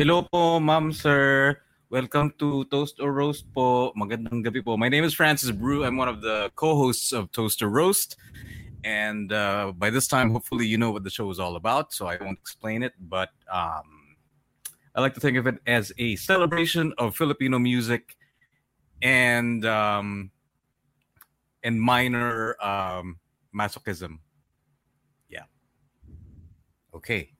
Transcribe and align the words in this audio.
Hello 0.00 0.22
po, 0.22 0.58
ma'am, 0.58 0.96
sir. 0.96 1.60
Welcome 1.90 2.32
to 2.38 2.64
Toast 2.72 3.04
or 3.04 3.12
Roast 3.12 3.44
po. 3.52 3.92
Magandang 3.92 4.40
gabi 4.40 4.64
po. 4.64 4.80
My 4.80 4.88
name 4.88 5.04
is 5.04 5.12
Francis 5.12 5.52
Brew. 5.52 5.84
I'm 5.84 6.00
one 6.00 6.08
of 6.08 6.24
the 6.24 6.48
co-hosts 6.56 7.12
of 7.12 7.28
Toast 7.36 7.60
or 7.60 7.68
Roast. 7.68 8.16
And 8.80 9.30
uh, 9.30 9.76
by 9.76 9.92
this 9.92 10.08
time, 10.08 10.32
hopefully, 10.32 10.64
you 10.64 10.80
know 10.80 10.90
what 10.90 11.04
the 11.04 11.12
show 11.12 11.28
is 11.28 11.36
all 11.36 11.52
about, 11.52 11.92
so 11.92 12.08
I 12.08 12.16
won't 12.16 12.40
explain 12.40 12.80
it. 12.82 12.96
But 12.96 13.28
um, 13.52 14.16
I 14.96 15.04
like 15.04 15.12
to 15.16 15.20
think 15.20 15.36
of 15.36 15.46
it 15.46 15.60
as 15.68 15.92
a 15.98 16.16
celebration 16.16 16.96
of 16.96 17.12
Filipino 17.12 17.58
music 17.58 18.16
and 19.04 19.68
um, 19.68 20.30
and 21.60 21.76
minor 21.76 22.56
um, 22.64 23.20
masochism. 23.52 24.24
Yeah. 25.28 25.44
Okay. 26.96 27.36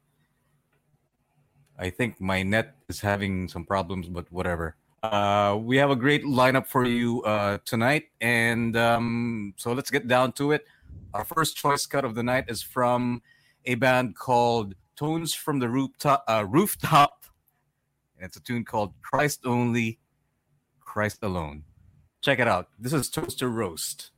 I 1.80 1.88
think 1.88 2.20
my 2.20 2.42
net 2.42 2.74
is 2.90 3.00
having 3.00 3.48
some 3.48 3.64
problems, 3.64 4.06
but 4.06 4.30
whatever. 4.30 4.76
Uh, 5.02 5.58
we 5.58 5.78
have 5.78 5.90
a 5.90 5.96
great 5.96 6.24
lineup 6.24 6.66
for 6.66 6.84
you 6.84 7.22
uh, 7.22 7.56
tonight, 7.64 8.08
and 8.20 8.76
um, 8.76 9.54
so 9.56 9.72
let's 9.72 9.90
get 9.90 10.06
down 10.06 10.32
to 10.32 10.52
it. 10.52 10.66
Our 11.14 11.24
first 11.24 11.56
choice 11.56 11.86
cut 11.86 12.04
of 12.04 12.14
the 12.14 12.22
night 12.22 12.44
is 12.48 12.62
from 12.62 13.22
a 13.64 13.76
band 13.76 14.14
called 14.14 14.74
Tones 14.94 15.32
from 15.32 15.58
the 15.58 15.70
Rooftop. 15.70 16.22
Uh, 16.28 16.44
rooftop. 16.46 17.24
And 18.18 18.26
it's 18.26 18.36
a 18.36 18.40
tune 18.40 18.66
called 18.66 18.92
Christ 19.00 19.40
Only, 19.46 19.98
Christ 20.80 21.20
Alone. 21.22 21.64
Check 22.20 22.38
it 22.38 22.46
out. 22.46 22.68
This 22.78 22.92
is 22.92 23.08
Toast 23.08 23.42
or 23.42 23.48
Roast. 23.48 24.10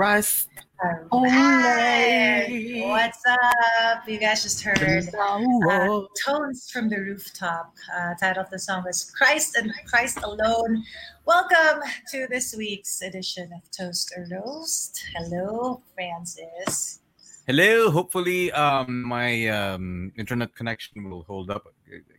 Christ 0.00 0.48
Hi. 0.80 0.96
only. 1.12 2.80
What's 2.88 3.20
up? 3.28 4.08
You 4.08 4.18
guys 4.18 4.42
just 4.42 4.62
heard 4.62 4.80
uh, 4.80 6.02
Tones 6.24 6.70
from 6.70 6.88
the 6.88 6.96
Rooftop. 6.96 7.74
Uh, 7.94 8.14
title 8.14 8.42
of 8.44 8.48
the 8.48 8.58
song 8.58 8.82
was 8.86 9.10
Christ 9.10 9.56
and 9.56 9.70
Christ 9.86 10.20
Alone. 10.22 10.82
Welcome 11.26 11.82
to 12.12 12.26
this 12.30 12.56
week's 12.56 13.02
edition 13.02 13.50
of 13.52 13.60
Toast 13.72 14.14
or 14.16 14.26
Roast. 14.32 15.04
Hello, 15.14 15.82
Francis. 15.94 17.00
Hello. 17.46 17.90
Hopefully, 17.90 18.50
um, 18.52 19.02
my 19.02 19.48
um, 19.48 20.12
internet 20.16 20.54
connection 20.54 21.10
will 21.10 21.24
hold 21.24 21.50
up 21.50 21.64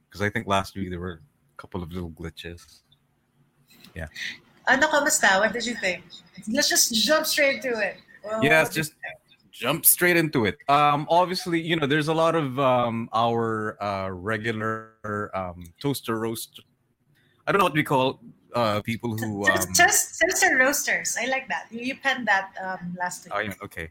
because 0.06 0.22
I 0.22 0.30
think 0.30 0.46
last 0.46 0.76
week 0.76 0.92
there 0.92 1.00
were 1.00 1.24
a 1.58 1.58
couple 1.58 1.82
of 1.82 1.92
little 1.92 2.12
glitches. 2.12 2.82
Ano, 4.68 4.88
kamusta? 4.88 5.40
What 5.40 5.54
did 5.54 5.66
you 5.66 5.76
think? 5.76 6.04
Let's 6.48 6.70
just 6.70 6.94
jump 6.94 7.26
straight 7.26 7.62
to 7.64 7.80
it. 7.80 7.98
Well, 8.24 8.44
yes, 8.44 8.74
just 8.74 8.94
jump 9.52 9.86
straight 9.86 10.18
into 10.18 10.46
it. 10.46 10.58
Um, 10.70 11.08
obviously, 11.10 11.60
you 11.62 11.76
know, 11.76 11.88
there's 11.88 12.08
a 12.08 12.14
lot 12.14 12.36
of 12.36 12.60
um, 12.60 13.10
our 13.14 13.82
uh, 13.82 14.10
regular 14.10 15.32
um, 15.34 15.64
toaster 15.82 16.20
roast. 16.20 16.62
I 17.46 17.52
don't 17.52 17.60
know 17.60 17.66
what 17.66 17.74
we 17.74 17.84
call 17.84 18.20
uh, 18.54 18.82
people 18.82 19.18
who. 19.18 19.46
Um, 19.46 19.58
the 19.74 20.56
roasters. 20.58 21.18
I 21.20 21.26
like 21.26 21.48
that. 21.48 21.68
You, 21.72 21.82
you 21.82 21.96
penned 21.96 22.28
that 22.28 22.54
um, 22.64 22.96
last 23.00 23.26
week. 23.26 23.34
oh, 23.36 23.40
yeah, 23.40 23.54
okay. 23.64 23.90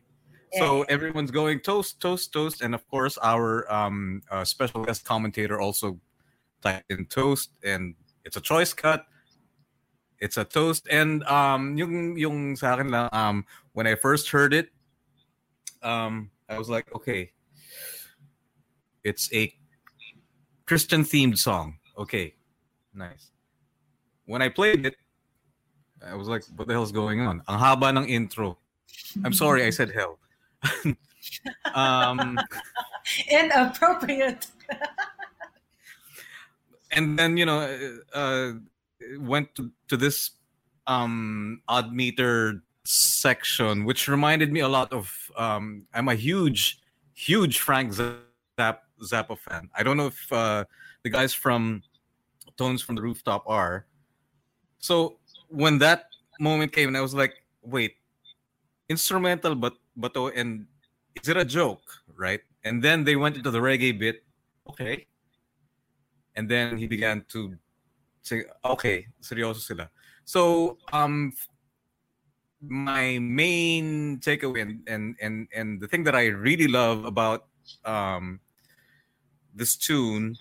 So 0.58 0.82
everyone's 0.82 1.30
going 1.30 1.60
toast, 1.60 2.00
toast, 2.00 2.32
toast, 2.32 2.60
and 2.60 2.74
of 2.74 2.86
course 2.88 3.16
our 3.22 3.70
um, 3.72 4.20
uh, 4.30 4.44
special 4.44 4.84
guest 4.84 5.04
commentator 5.04 5.60
also 5.60 6.00
typed 6.60 6.90
in 6.90 7.06
toast, 7.06 7.50
and 7.62 7.94
it's 8.24 8.36
a 8.36 8.40
choice 8.40 8.72
cut. 8.72 9.06
It's 10.20 10.36
a 10.36 10.44
toast, 10.44 10.86
and 10.90 11.24
um, 11.24 11.78
yung 11.78 12.16
yung 12.16 12.56
sa 12.56 12.74
akin 12.74 12.92
lang, 12.92 13.08
um, 13.12 13.46
when 13.72 13.86
I 13.86 13.94
first 13.94 14.28
heard 14.28 14.52
it, 14.52 14.68
um, 15.82 16.30
I 16.48 16.58
was 16.58 16.68
like, 16.68 16.92
okay, 16.94 17.32
it's 19.02 19.32
a 19.32 19.52
Christian 20.66 21.04
themed 21.04 21.38
song. 21.38 21.78
Okay, 21.96 22.34
nice. 22.92 23.30
When 24.26 24.42
I 24.42 24.48
played 24.48 24.84
it, 24.84 24.96
I 26.04 26.14
was 26.14 26.28
like, 26.28 26.44
what 26.56 26.68
the 26.68 26.74
hell's 26.74 26.92
going 26.92 27.20
on? 27.20 27.42
Ang 27.48 27.58
haba 27.58 27.96
ng 27.96 28.08
intro. 28.08 28.58
I'm 29.24 29.32
sorry, 29.32 29.64
I 29.64 29.70
said 29.70 29.90
hell. 29.90 30.18
um, 31.74 32.38
Inappropriate. 33.30 34.46
and 36.92 37.18
then 37.18 37.36
you 37.36 37.46
know, 37.46 37.60
uh, 38.12 38.52
went 39.18 39.54
to, 39.56 39.70
to 39.88 39.96
this 39.96 40.30
um 40.86 41.62
odd 41.68 41.92
meter 41.92 42.62
section, 42.84 43.84
which 43.84 44.08
reminded 44.08 44.52
me 44.52 44.60
a 44.60 44.68
lot 44.68 44.92
of. 44.92 45.10
Um, 45.36 45.86
I'm 45.94 46.08
a 46.08 46.14
huge, 46.14 46.80
huge 47.14 47.58
Frank 47.58 47.92
Zapp, 47.92 48.82
Zappa 49.02 49.38
fan. 49.38 49.70
I 49.76 49.82
don't 49.82 49.96
know 49.96 50.06
if 50.06 50.32
uh, 50.32 50.64
the 51.02 51.10
guys 51.10 51.32
from 51.34 51.82
Tones 52.56 52.82
from 52.82 52.96
the 52.96 53.02
Rooftop 53.02 53.44
are. 53.46 53.86
So 54.78 55.18
when 55.48 55.78
that 55.78 56.06
moment 56.38 56.72
came, 56.72 56.88
and 56.88 56.96
I 56.96 57.00
was 57.00 57.14
like, 57.14 57.34
wait, 57.62 57.96
instrumental, 58.88 59.54
but 59.54 59.74
but 59.96 60.12
oh, 60.16 60.28
and 60.28 60.66
is 61.20 61.28
it 61.28 61.36
a 61.36 61.44
joke, 61.44 61.82
right? 62.16 62.40
And 62.64 62.82
then 62.82 63.04
they 63.04 63.16
went 63.16 63.36
into 63.36 63.50
the 63.50 63.60
reggae 63.60 63.98
bit. 63.98 64.22
Okay. 64.68 65.06
And 66.36 66.48
then 66.48 66.78
he 66.78 66.86
began 66.86 67.24
to 67.32 67.56
okay, 68.64 69.06
seryoso 69.22 69.60
sila. 69.60 69.90
So 70.24 70.78
um 70.92 71.32
my 72.60 73.18
main 73.18 74.18
takeaway 74.20 74.62
and, 74.62 74.84
and 74.86 75.16
and 75.20 75.48
and 75.54 75.80
the 75.80 75.88
thing 75.88 76.04
that 76.04 76.14
I 76.14 76.26
really 76.28 76.68
love 76.68 77.04
about 77.04 77.48
um 77.84 78.40
this 79.54 79.76
tune 79.76 80.36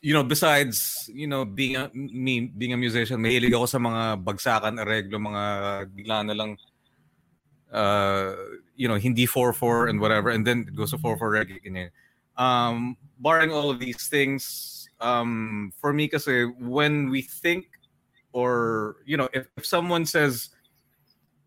you 0.00 0.14
know 0.14 0.24
besides 0.24 1.08
you 1.12 1.26
know 1.26 1.44
being 1.44 1.76
a 1.76 1.90
me 1.92 2.40
being 2.40 2.72
a 2.72 2.76
musician 2.76 3.20
mahilig 3.20 3.52
ako 3.52 3.66
sa 3.66 3.78
mga 3.78 4.02
bagsakan 4.24 4.80
areglo 4.80 5.20
mga 5.20 5.44
bigla 5.92 6.16
na 6.24 6.34
lang 6.34 6.50
uh 7.72 8.32
you 8.76 8.88
know 8.88 8.96
hindi 8.96 9.26
4-4 9.26 9.90
and 9.90 10.00
whatever 10.00 10.30
and 10.30 10.46
then 10.46 10.64
it 10.68 10.74
goes 10.76 10.90
to 10.90 10.98
4-4 10.98 11.44
reggae 11.44 11.90
um 12.36 12.96
barring 13.18 13.52
all 13.52 13.68
of 13.68 13.80
these 13.80 14.08
things 14.08 14.75
um 15.00 15.72
for 15.80 15.92
me 15.92 16.08
kasi 16.08 16.44
when 16.58 17.10
we 17.10 17.20
think 17.20 17.66
or 18.32 18.96
you 19.04 19.16
know 19.16 19.28
if, 19.32 19.46
if 19.56 19.64
someone 19.66 20.04
says 20.06 20.50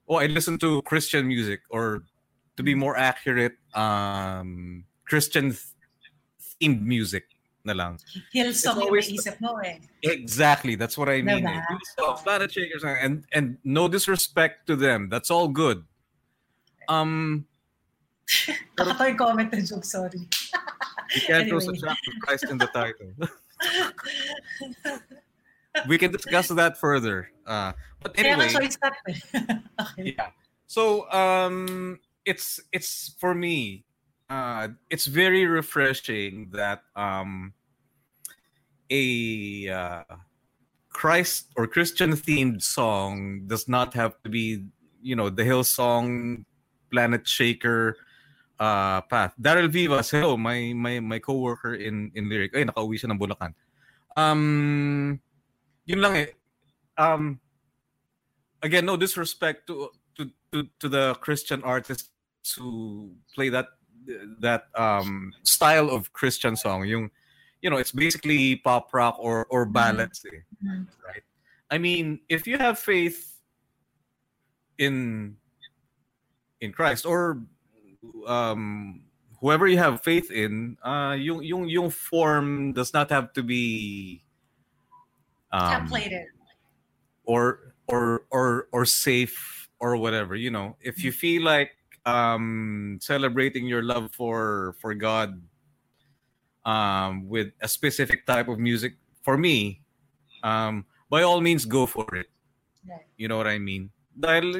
oh 0.08 0.16
i 0.22 0.26
listen 0.26 0.58
to 0.58 0.82
christian 0.84 1.28
music 1.28 1.62
or 1.70 2.04
to 2.58 2.64
be 2.64 2.76
more 2.76 2.98
accurate 2.98 3.54
um 3.74 4.84
christian 5.06 5.56
themed 6.62 6.82
music 6.82 7.26
na 7.66 7.74
lang 7.74 7.98
Hillsong 8.34 8.78
yung 8.80 8.88
always- 8.88 9.10
naisip 9.10 9.36
mo 9.42 9.58
eh. 9.66 9.78
exactly 10.04 10.76
that's 10.76 10.98
what 10.98 11.10
i 11.10 11.22
mean 11.22 11.46
eh. 11.46 11.62
Planet 12.24 12.50
Shakers 12.52 12.84
and 12.86 13.26
and 13.34 13.58
no 13.66 13.88
disrespect 13.88 14.66
to 14.70 14.76
them 14.78 15.10
that's 15.10 15.30
all 15.30 15.48
good 15.50 15.84
um 16.88 17.46
Kakatawa 18.78 19.10
yung 19.10 19.18
comment 19.18 19.50
na 19.50 19.58
joke, 19.66 19.82
sorry. 19.84 20.22
you 21.18 21.22
can't 21.26 21.50
throw 21.50 21.58
Anyway. 21.58 21.74
such 21.82 21.82
acts 21.90 22.08
of 22.08 22.16
christ 22.22 22.46
in 22.54 22.58
the 22.62 22.70
title 22.70 23.10
we 25.88 25.98
can 25.98 26.12
discuss 26.12 26.48
that 26.50 26.78
further 26.78 27.30
uh 27.46 27.72
but 28.02 28.18
anyway. 28.18 28.48
nga 28.48 28.60
choice 28.60 28.78
that 28.82 28.94
okay. 29.82 30.16
yeah. 30.18 30.30
So 30.68 31.10
um 31.12 32.00
it's 32.26 32.60
it's 32.72 33.16
for 33.20 33.34
me 33.36 33.86
uh 34.30 34.70
it's 34.90 35.06
very 35.06 35.46
refreshing 35.46 36.50
that 36.52 36.84
um 36.96 37.54
a 38.90 39.70
uh 39.70 40.04
christ 40.90 41.48
or 41.56 41.68
christian 41.68 42.14
themed 42.14 42.62
song 42.62 43.46
does 43.48 43.68
not 43.68 43.94
have 43.94 44.22
to 44.24 44.30
be 44.30 44.66
you 45.02 45.16
know 45.16 45.30
the 45.30 45.44
Hillsong 45.44 46.46
planet 46.92 47.28
shaker 47.28 47.96
uh 48.60 49.02
path. 49.08 49.34
Daryl 49.40 49.72
vivas 49.72 50.12
hello 50.12 50.36
my 50.36 50.74
my 50.76 51.00
my 51.00 51.20
coworker 51.20 51.74
in 51.76 52.12
in 52.14 52.28
lyric. 52.30 52.52
Ay 52.56 52.68
nakauwi 52.68 53.00
siya 53.00 53.10
ng 53.12 53.20
bulacan. 53.20 53.56
Um 54.20 55.20
yun 55.88 56.02
lang 56.04 56.16
eh. 56.20 56.30
Um 57.00 57.40
again 58.62 58.86
no 58.86 59.00
disrespect 59.00 59.66
to 59.72 59.88
to 60.20 60.28
to, 60.52 60.68
to 60.84 60.88
the 60.92 61.16
christian 61.24 61.64
artists 61.64 62.12
who 62.60 63.16
play 63.34 63.48
that 63.48 63.72
that 64.44 64.68
um 64.76 65.32
style 65.44 65.88
of 65.90 66.12
christian 66.12 66.56
song. 66.60 66.84
Yung 66.84 67.08
you 67.64 67.70
know 67.72 67.78
it's 67.80 67.96
basically 67.96 68.56
pop 68.60 68.92
rock 68.92 69.16
or 69.20 69.48
or 69.48 69.64
ballads 69.64 70.24
eh, 70.28 70.44
Mhm. 70.60 70.88
right? 71.08 71.24
I 71.72 71.78
mean 71.80 72.20
if 72.28 72.44
you 72.48 72.60
have 72.60 72.80
faith 72.80 73.40
in 74.80 75.36
in 76.64 76.72
christ 76.72 77.06
or 77.06 77.44
um 78.28 79.02
whoever 79.42 79.68
you 79.68 79.78
have 79.78 80.02
faith 80.04 80.32
in 80.32 80.78
uh 80.84 81.16
yung 81.18 81.44
yung 81.44 81.68
yung 81.68 81.90
form 81.90 82.72
does 82.74 82.94
not 82.94 83.10
have 83.10 83.32
to 83.34 83.44
be 83.44 84.24
um, 85.52 85.88
Templated. 85.88 86.26
or 87.26 87.74
or 87.88 88.24
or 88.32 88.68
or 88.72 88.86
safe 88.86 89.70
or 89.80 89.96
whatever 89.98 90.36
you 90.36 90.52
know 90.52 90.76
if 90.82 91.04
you 91.04 91.12
feel 91.12 91.44
like 91.44 91.72
um 92.06 92.98
celebrating 93.02 93.66
your 93.66 93.84
love 93.84 94.12
for 94.14 94.76
for 94.80 94.94
god 94.94 95.42
um 96.66 97.28
with 97.28 97.52
a 97.62 97.68
specific 97.68 98.26
type 98.26 98.48
of 98.48 98.60
music 98.60 98.96
for 99.24 99.38
me 99.38 99.82
um 100.44 100.86
by 101.10 101.24
all 101.24 101.42
means 101.42 101.66
go 101.66 101.86
for 101.86 102.08
it 102.16 102.28
Right. 102.88 103.06
you 103.18 103.28
know 103.28 103.38
what 103.38 103.48
i 103.48 103.60
mean 103.60 103.92
Dahil, 104.18 104.56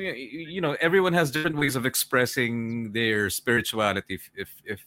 you 0.52 0.62
know 0.62 0.76
everyone 0.80 1.14
has 1.14 1.32
different 1.32 1.58
ways 1.58 1.76
of 1.76 1.86
expressing 1.86 2.92
their 2.92 3.30
spirituality 3.30 4.16
if 4.16 4.30
if, 4.36 4.50
if 4.66 4.80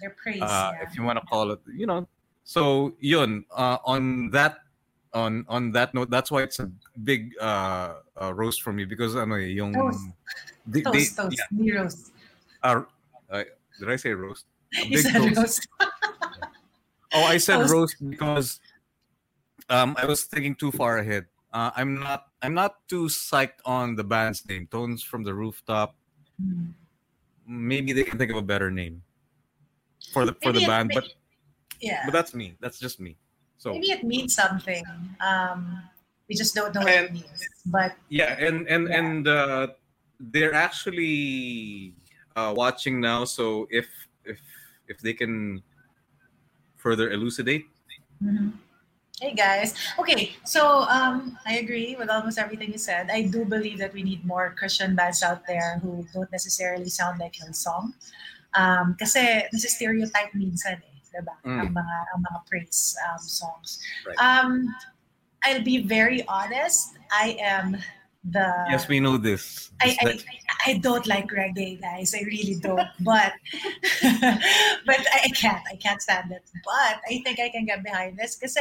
Their 0.00 0.10
praise. 0.16 0.40
uh, 0.40 0.72
yeah. 0.74 0.86
if 0.86 0.96
you 0.96 1.02
want 1.02 1.18
to 1.18 1.26
call 1.26 1.50
it 1.50 1.60
you 1.66 1.86
know 1.86 2.06
so 2.44 2.94
yun 3.00 3.44
uh, 3.56 3.78
on 3.84 4.30
that 4.30 4.58
on 5.12 5.44
on 5.48 5.72
that 5.72 5.94
note 5.94 6.10
that's 6.10 6.30
why 6.30 6.42
it's 6.42 6.58
a 6.58 6.70
big 7.02 7.32
uh, 7.40 7.94
uh 8.20 8.32
roast 8.34 8.62
for 8.62 8.72
me 8.72 8.84
because 8.84 9.14
ano 9.16 9.34
eh, 9.36 9.54
yung 9.54 9.72
Toast. 9.74 10.08
they, 10.66 10.80
toast, 10.82 11.16
they, 11.16 11.22
toast. 11.22 11.42
yeah, 11.52 11.80
roast. 11.82 12.12
uh, 12.62 12.82
uh, 13.30 13.44
did 13.78 13.90
I 13.90 13.96
say 13.96 14.12
roast 14.14 14.46
a 14.74 14.84
You 14.86 14.90
big 14.90 15.04
said 15.06 15.14
toast 15.20 15.36
roast. 15.36 15.68
oh 17.14 17.24
I 17.24 17.36
said 17.38 17.58
Toast. 17.62 17.72
roast 17.72 17.96
because 18.10 18.60
um 19.70 19.94
I 19.98 20.06
was 20.06 20.24
thinking 20.24 20.54
too 20.54 20.72
far 20.72 20.98
ahead 20.98 21.26
uh, 21.54 21.70
I'm 21.76 21.94
not 22.00 22.33
I'm 22.44 22.52
not 22.52 22.86
too 22.92 23.08
psyched 23.08 23.64
on 23.64 23.96
the 23.96 24.04
band's 24.04 24.44
name 24.46 24.68
Tones 24.68 25.02
from 25.02 25.24
the 25.24 25.32
Rooftop 25.32 25.96
Hmm. 26.34 26.74
maybe 27.46 27.92
they 27.94 28.02
can 28.02 28.18
think 28.18 28.32
of 28.32 28.36
a 28.36 28.42
better 28.42 28.70
name 28.70 29.02
for 30.12 30.26
the 30.26 30.34
for 30.42 30.50
Maybe 30.52 30.66
the 30.66 30.66
band 30.66 30.90
but 30.92 31.06
Yeah. 31.80 32.02
but 32.04 32.12
that's 32.12 32.34
me 32.34 32.56
that's 32.60 32.78
just 32.82 32.98
me 33.00 33.16
so 33.56 33.70
Maybe 33.72 33.94
it 33.94 34.02
means 34.02 34.34
something. 34.34 34.82
Um, 35.22 35.78
we 36.28 36.34
just 36.34 36.54
don't 36.58 36.74
know 36.74 36.82
what 36.82 36.90
it 37.06 37.12
means. 37.14 37.38
But 37.70 37.94
yeah 38.10 38.34
and 38.34 38.66
and 38.68 38.88
Yeah. 38.90 38.98
and 38.98 39.22
uh 39.28 39.66
they're 40.18 40.52
actually 40.58 41.94
uh 42.34 42.50
watching 42.56 42.98
now 43.00 43.22
so 43.24 43.68
if 43.70 43.86
if 44.26 44.40
if 44.90 44.98
they 45.00 45.14
can 45.14 45.62
further 46.76 47.14
elucidate 47.14 47.70
Mhm. 48.18 48.58
Hey 49.24 49.32
guys. 49.32 49.72
Okay, 49.98 50.36
so 50.44 50.84
um, 50.84 51.38
I 51.46 51.56
agree 51.56 51.96
with 51.98 52.10
almost 52.10 52.36
everything 52.36 52.70
you 52.70 52.76
said. 52.76 53.08
I 53.08 53.22
do 53.22 53.46
believe 53.46 53.78
that 53.78 53.94
we 53.94 54.02
need 54.02 54.20
more 54.22 54.52
Christian 54.52 54.94
bands 54.94 55.22
out 55.22 55.46
there 55.46 55.80
who 55.80 56.04
don't 56.12 56.30
necessarily 56.30 56.90
sound 56.90 57.20
like 57.20 57.32
Hillsong. 57.32 57.96
Um, 58.52 58.96
kasi 59.00 59.48
nasa 59.48 59.72
stereotype 59.72 60.28
minsan 60.36 60.76
eh, 60.76 61.00
diba? 61.08 61.32
Mm. 61.40 61.56
Ang 61.56 61.72
mga 61.72 61.96
ang 62.12 62.20
mga 62.20 62.38
praise 62.44 63.00
um, 63.00 63.24
songs. 63.24 63.80
Right. 64.04 64.20
Um, 64.20 64.68
I'll 65.40 65.64
be 65.64 65.80
very 65.80 66.20
honest. 66.28 66.92
I 67.08 67.40
am 67.40 67.80
the 68.28 68.44
yes 68.68 68.88
we 68.88 69.00
know 69.00 69.16
this 69.16 69.72
I, 69.80 69.96
I, 70.00 70.16
I 70.68 70.72
don't 70.84 71.08
like 71.08 71.32
reggae, 71.32 71.80
guys. 71.80 72.12
I 72.12 72.28
really 72.28 72.60
don't. 72.60 72.92
But 73.00 73.32
but 74.84 75.00
I 75.16 75.32
can't. 75.32 75.64
I 75.72 75.80
can't 75.80 76.04
stand 76.04 76.28
it. 76.28 76.44
But 76.60 77.00
I 77.08 77.24
think 77.24 77.40
I 77.40 77.48
can 77.48 77.64
get 77.64 77.80
behind 77.80 78.20
this 78.20 78.36
kasi 78.36 78.60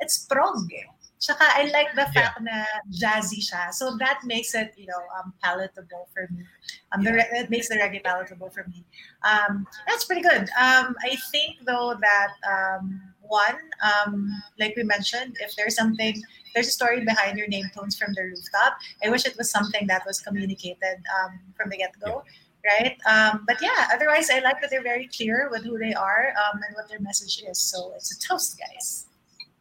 it's 0.00 0.26
prog. 0.26 0.72
Eh. 0.72 0.86
Tsaka 1.24 1.44
I 1.56 1.70
like 1.72 1.88
the 1.94 2.04
fact 2.12 2.36
na 2.42 2.68
jazzy 2.92 3.40
siya. 3.40 3.72
So 3.72 3.96
that 3.96 4.20
makes 4.24 4.54
it, 4.54 4.74
you 4.76 4.84
know, 4.84 5.00
um, 5.16 5.32
palatable 5.42 6.08
for 6.12 6.28
me. 6.30 6.44
Um, 6.92 7.02
the 7.02 7.12
re- 7.14 7.32
it 7.32 7.48
makes 7.48 7.68
the 7.68 7.76
reggae 7.76 8.04
palatable 8.04 8.50
for 8.50 8.66
me. 8.68 8.84
Um, 9.24 9.66
that's 9.88 10.04
pretty 10.04 10.20
good. 10.20 10.52
Um, 10.60 10.92
I 11.00 11.16
think 11.32 11.64
though 11.64 11.96
that 11.96 12.32
um, 12.44 13.00
one, 13.22 13.56
um, 13.80 14.28
like 14.60 14.74
we 14.76 14.82
mentioned, 14.84 15.38
if 15.40 15.56
there's 15.56 15.74
something, 15.74 16.20
there's 16.52 16.68
a 16.68 16.76
story 16.76 17.02
behind 17.04 17.38
your 17.38 17.48
name 17.48 17.70
tones 17.74 17.96
from 17.96 18.12
the 18.12 18.22
rooftop. 18.22 18.76
I 19.02 19.08
wish 19.08 19.24
it 19.24 19.36
was 19.38 19.50
something 19.50 19.86
that 19.86 20.04
was 20.06 20.20
communicated 20.20 21.00
um, 21.16 21.40
from 21.56 21.70
the 21.70 21.78
get 21.78 21.94
go, 22.04 22.22
right? 22.68 22.98
Um, 23.08 23.44
but 23.46 23.62
yeah, 23.62 23.88
otherwise, 23.92 24.28
I 24.28 24.40
like 24.40 24.60
that 24.60 24.68
they're 24.68 24.82
very 24.82 25.08
clear 25.08 25.48
with 25.50 25.64
who 25.64 25.78
they 25.78 25.94
are 25.94 26.34
um, 26.36 26.60
and 26.66 26.76
what 26.76 26.88
their 26.88 27.00
message 27.00 27.42
is. 27.48 27.58
So 27.58 27.92
it's 27.96 28.12
a 28.14 28.18
toast, 28.20 28.60
guys. 28.60 29.06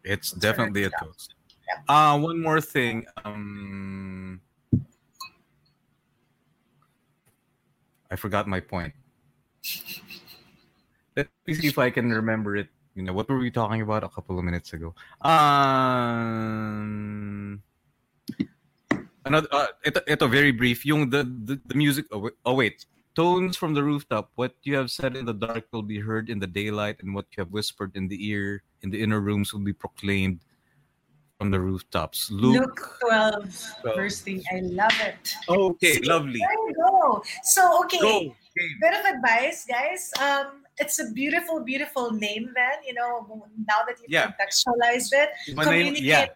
It's 0.03 0.31
definitely 0.31 0.83
a 0.83 0.91
Yeah. 0.91 0.99
toast. 0.99 1.35
Uh 1.87 2.19
one 2.19 2.39
more 2.41 2.61
thing 2.61 3.07
um 3.25 4.41
i 8.11 8.15
forgot 8.15 8.47
my 8.47 8.59
point. 8.59 8.93
Let 11.17 11.29
me 11.47 11.53
see 11.55 11.67
if 11.67 11.77
i 11.79 11.89
can 11.89 12.11
remember 12.11 12.55
it. 12.57 12.67
You 12.93 13.01
know 13.03 13.13
what 13.13 13.27
were 13.29 13.39
we 13.39 13.49
talking 13.49 13.81
about 13.81 14.03
a 14.03 14.09
couple 14.09 14.37
of 14.37 14.45
minutes 14.45 14.73
ago? 14.73 14.93
Um 15.23 16.43
another 19.25 19.47
uh, 19.51 19.67
ito, 19.81 20.01
ito 20.05 20.27
very 20.27 20.51
brief. 20.51 20.85
Yung 20.85 21.09
the 21.09 21.23
the, 21.23 21.57
the 21.65 21.73
music 21.75 22.05
oh 22.11 22.29
oh 22.45 22.53
wait 22.53 22.85
tones 23.15 23.57
from 23.57 23.73
the 23.73 23.83
rooftop 23.83 24.31
what 24.35 24.55
you 24.63 24.75
have 24.75 24.89
said 24.89 25.15
in 25.15 25.25
the 25.25 25.33
dark 25.33 25.65
will 25.71 25.83
be 25.85 25.99
heard 25.99 26.29
in 26.29 26.39
the 26.39 26.47
daylight 26.47 26.97
and 27.01 27.13
what 27.13 27.25
you 27.35 27.41
have 27.41 27.51
whispered 27.51 27.91
in 27.95 28.07
the 28.07 28.17
ear 28.27 28.63
in 28.81 28.89
the 28.89 29.01
inner 29.01 29.21
rooms 29.21 29.53
will 29.53 29.61
be 29.63 29.73
proclaimed 29.73 30.39
from 31.37 31.51
the 31.51 31.59
rooftops 31.59 32.29
luke, 32.31 32.61
Luke 32.61 32.97
12, 33.01 33.81
12. 33.81 33.95
verse 33.97 34.21
3. 34.21 34.43
I 34.51 34.59
love 34.61 34.97
it. 35.01 35.33
okay 35.49 35.93
See, 35.93 36.07
lovely 36.07 36.39
There 36.39 36.53
you 36.69 36.73
go. 36.75 37.23
So, 37.43 37.83
okay. 37.85 37.99
go 37.99 38.17
okay. 38.17 38.35
Bit 38.81 38.93
of 38.93 39.05
advice, 39.17 39.65
guys. 39.65 40.11
Um, 40.21 40.61
it's 40.77 40.99
a 40.99 41.09
beautiful, 41.09 41.61
beautiful 41.61 42.11
name 42.11 42.53
then, 42.53 42.85
you 42.85 42.93
know, 42.93 43.25
now 43.67 43.81
that 43.87 43.97
you've 43.99 44.09
Yeah. 44.13 44.29
contextualized 44.29 45.09
it. 45.11 45.29
My 45.55 45.65
name- 45.65 45.89
communicate 45.93 46.03
yeah 46.03 46.27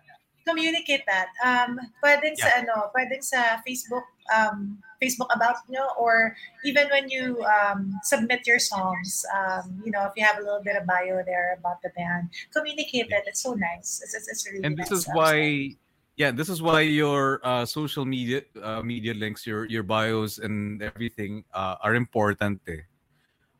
communicate 0.47 1.03
that. 1.05 1.27
Um, 1.43 1.75
pwedeng 1.99 2.39
sa 2.39 2.63
ano, 2.63 2.87
pwedeng 2.95 3.19
sa 3.19 3.59
Facebook 3.67 4.07
um, 4.35 4.79
Facebook 5.01 5.33
about 5.33 5.55
you 5.69 5.75
know, 5.75 5.89
or 5.99 6.35
even 6.65 6.87
when 6.89 7.09
you 7.09 7.43
um, 7.45 7.93
submit 8.03 8.47
your 8.47 8.59
songs, 8.59 9.25
um, 9.35 9.81
you 9.85 9.91
know, 9.91 10.05
if 10.05 10.13
you 10.15 10.25
have 10.25 10.37
a 10.37 10.41
little 10.41 10.63
bit 10.63 10.75
of 10.75 10.85
bio 10.85 11.21
there 11.25 11.57
about 11.59 11.81
the 11.81 11.89
band, 11.95 12.29
communicate 12.53 13.07
it. 13.09 13.23
It's 13.27 13.41
so 13.43 13.53
nice. 13.53 14.01
It's, 14.03 14.15
it's, 14.15 14.27
it's 14.27 14.47
really 14.49 14.63
and 14.63 14.77
this 14.77 14.89
nice 14.89 14.99
is 14.99 15.03
stuff. 15.03 15.15
why 15.15 15.75
yeah 16.17 16.31
this 16.31 16.49
is 16.49 16.61
why 16.61 16.81
your 16.81 17.39
uh, 17.45 17.65
social 17.65 18.03
media 18.03 18.41
uh, 18.61 18.81
media 18.81 19.13
links 19.13 19.45
your 19.47 19.65
your 19.65 19.83
bios 19.83 20.39
and 20.39 20.81
everything 20.81 21.45
uh, 21.53 21.75
are 21.81 21.95
important 21.95 22.59
eh. 22.67 22.81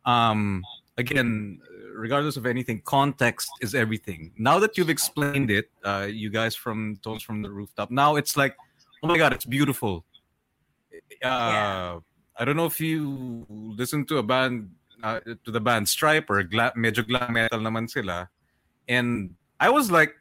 um 0.04 0.62
again 0.98 1.60
regardless 1.94 2.36
of 2.36 2.46
anything 2.46 2.82
context 2.84 3.48
is 3.62 3.74
everything 3.74 4.30
now 4.36 4.58
that 4.58 4.76
you've 4.76 4.90
explained 4.90 5.50
it 5.50 5.70
uh, 5.84 6.06
you 6.10 6.28
guys 6.28 6.54
from 6.54 6.98
tones 7.02 7.22
from 7.22 7.42
the 7.42 7.50
rooftop 7.50 7.90
now 7.90 8.16
it's 8.16 8.36
like 8.36 8.56
oh 9.02 9.08
my 9.08 9.16
god 9.16 9.32
it's 9.32 9.46
beautiful 9.46 10.04
uh, 11.24 11.98
i 12.36 12.44
don't 12.44 12.56
know 12.56 12.66
if 12.66 12.80
you 12.80 13.46
listen 13.50 14.04
to 14.04 14.18
a 14.18 14.22
band 14.22 14.70
uh, 15.02 15.20
to 15.44 15.50
the 15.50 15.60
band 15.60 15.86
Stryper 15.86 16.48
gla- 16.48 16.74
medyo 16.76 17.06
glam 17.06 17.32
metal 17.32 17.60
naman 17.60 17.88
sila 17.88 18.28
and 18.88 19.34
i 19.60 19.68
was 19.68 19.90
like 19.90 20.14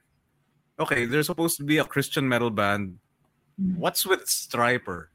okay, 0.79 1.05
they're 1.05 1.23
supposed 1.23 1.57
to 1.57 1.63
be 1.63 1.77
a 1.77 1.85
Christian 1.85 2.27
metal 2.27 2.49
band. 2.49 2.97
Mm. 3.61 3.77
What's 3.77 4.05
with 4.05 4.25
Stryper? 4.25 5.07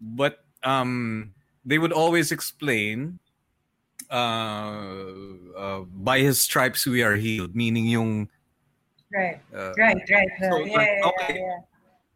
But 0.00 0.44
um, 0.62 1.34
they 1.64 1.78
would 1.78 1.92
always 1.92 2.30
explain, 2.32 3.18
uh, 4.10 4.84
uh, 5.56 5.80
by 5.90 6.20
his 6.20 6.40
stripes 6.40 6.86
we 6.86 7.02
are 7.02 7.16
healed, 7.16 7.54
meaning 7.54 7.86
yung 7.86 8.28
Right, 9.14 9.40
uh, 9.54 9.72
right, 9.78 10.02
right. 10.10 10.28
So, 10.40 10.58
yeah, 10.58 10.74
yeah, 10.74 10.82
yeah, 10.82 11.06
okay. 11.06 11.38
yeah. 11.38 11.58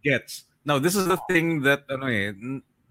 gets. 0.02 0.44
Now 0.64 0.80
this 0.80 0.96
is 0.96 1.06
the 1.06 1.16
thing 1.30 1.62
that 1.62 1.86
ano 1.86 2.06
eh, 2.10 2.34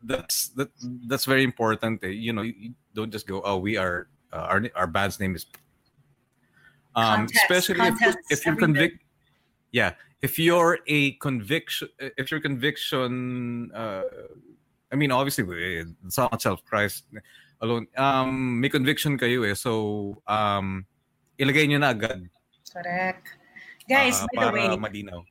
that's 0.03 0.49
that 0.49 0.69
that's 1.07 1.25
very 1.25 1.43
important. 1.43 2.03
Eh. 2.03 2.07
You 2.07 2.33
know, 2.33 2.41
you, 2.43 2.73
don't 2.93 3.11
just 3.11 3.27
go, 3.27 3.41
oh, 3.41 3.57
we 3.57 3.77
are 3.77 4.07
uh, 4.33 4.47
our 4.49 4.63
our 4.75 4.87
band's 4.87 5.19
name 5.19 5.35
is. 5.35 5.45
Um, 6.95 7.27
Context, 7.27 7.43
especially 7.43 7.75
if, 7.75 7.99
context, 7.99 8.17
if 8.31 8.45
you're 8.45 8.53
everything. 8.53 8.73
convict, 8.73 9.03
yeah, 9.71 9.93
if 10.21 10.39
you're 10.39 10.79
a 10.87 11.11
conviction, 11.21 11.89
if 11.99 12.31
your 12.31 12.39
conviction, 12.39 13.71
uh, 13.71 14.01
I 14.91 14.95
mean, 14.95 15.11
obviously, 15.11 15.45
it's 16.03 16.17
not 16.17 16.41
self 16.41 16.65
Christ 16.65 17.03
alone. 17.61 17.87
Um, 17.97 18.59
may 18.61 18.69
conviction 18.69 19.17
kayo 19.17 19.45
eh, 19.45 19.53
so 19.53 20.17
um, 20.25 20.85
ilagay 21.37 21.69
nyo 21.69 21.77
na 21.77 21.93
agad. 21.93 22.25
Correct. 22.73 23.29
Guys, 23.87 24.21
uh, 24.21 24.27
by 24.33 24.45
the 24.45 24.53
way, 24.53 24.67
malinaw. 24.73 25.21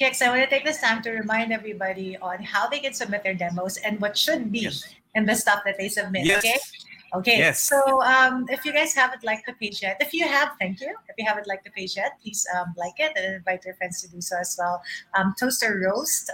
Kix, 0.00 0.20
I 0.20 0.28
want 0.28 0.42
to 0.42 0.46
take 0.46 0.64
this 0.64 0.80
time 0.80 1.02
to 1.02 1.10
remind 1.10 1.52
everybody 1.52 2.18
on 2.18 2.42
how 2.42 2.68
they 2.68 2.80
can 2.80 2.92
submit 2.92 3.22
their 3.22 3.34
demos 3.34 3.78
and 3.78 3.98
what 4.00 4.16
should 4.16 4.52
be 4.52 4.60
Yes. 4.60 4.84
in 5.14 5.24
the 5.24 5.34
stuff 5.34 5.62
that 5.64 5.78
they 5.78 5.88
submit. 5.88 6.26
Yes. 6.26 6.44
Okay. 6.44 6.58
Okay. 7.14 7.38
Yes. 7.38 7.60
So 7.60 8.02
um, 8.02 8.44
if 8.50 8.64
you 8.66 8.72
guys 8.74 8.92
haven't 8.92 9.24
liked 9.24 9.46
the 9.46 9.54
page 9.54 9.80
yet, 9.80 9.96
if 10.00 10.12
you 10.12 10.26
have, 10.28 10.52
thank 10.60 10.80
you. 10.82 10.94
If 11.08 11.14
you 11.16 11.24
haven't 11.24 11.46
liked 11.46 11.64
the 11.64 11.70
page 11.70 11.96
yet, 11.96 12.18
please 12.20 12.46
um, 12.54 12.74
like 12.76 12.94
it 12.98 13.12
and 13.16 13.36
invite 13.36 13.64
your 13.64 13.74
friends 13.74 14.02
to 14.02 14.08
do 14.10 14.20
so 14.20 14.36
as 14.38 14.54
well. 14.58 14.82
Um, 15.14 15.34
Toast 15.40 15.62
or 15.62 15.80
Roast. 15.80 16.30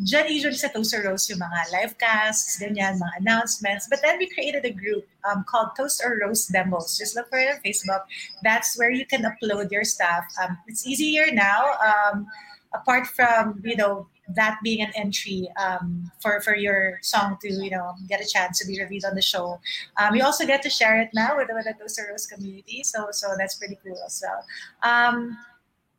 Diyan 0.00 0.32
usually 0.32 0.56
sa 0.56 0.68
Toast 0.68 0.94
or 0.94 1.04
Roast 1.04 1.28
yung 1.28 1.44
mga 1.44 1.68
live 1.72 1.94
casts, 2.00 2.56
ganyan, 2.56 2.96
mga 2.96 3.20
announcements. 3.20 3.86
But 3.92 4.00
then 4.00 4.16
we 4.16 4.24
created 4.26 4.64
a 4.64 4.72
group 4.72 5.04
um, 5.28 5.44
called 5.44 5.76
Toast 5.76 6.00
or 6.00 6.16
Roast 6.16 6.50
Demos. 6.50 6.96
Just 6.96 7.14
look 7.14 7.28
for 7.28 7.38
it 7.38 7.52
on 7.52 7.60
Facebook. 7.60 8.08
That's 8.42 8.78
where 8.78 8.90
you 8.90 9.04
can 9.04 9.28
upload 9.28 9.70
your 9.70 9.84
stuff. 9.84 10.24
Um, 10.40 10.56
it's 10.66 10.86
easier 10.86 11.28
now. 11.30 11.76
Um, 11.76 12.26
apart 12.74 13.06
from 13.06 13.60
you 13.64 13.76
know 13.76 14.06
that 14.34 14.58
being 14.62 14.80
an 14.80 14.92
entry 14.96 15.48
um, 15.60 16.10
for 16.20 16.40
for 16.40 16.56
your 16.56 16.98
song 17.02 17.36
to 17.42 17.52
you 17.52 17.70
know 17.70 17.92
get 18.08 18.20
a 18.20 18.26
chance 18.26 18.58
to 18.60 18.66
be 18.66 18.80
reviewed 18.80 19.04
on 19.04 19.14
the 19.14 19.22
show, 19.22 19.60
um, 20.00 20.14
you 20.14 20.24
also 20.24 20.46
get 20.46 20.62
to 20.62 20.70
share 20.70 21.00
it 21.00 21.10
now 21.12 21.36
with, 21.36 21.48
with 21.52 21.64
the 21.64 21.74
Toast 21.78 22.00
or 22.00 22.08
Roast 22.10 22.30
community. 22.30 22.82
So 22.82 23.08
so 23.12 23.34
that's 23.36 23.56
pretty 23.56 23.78
cool 23.84 23.98
as 24.06 24.22
well. 24.24 24.40
Um, 24.82 25.36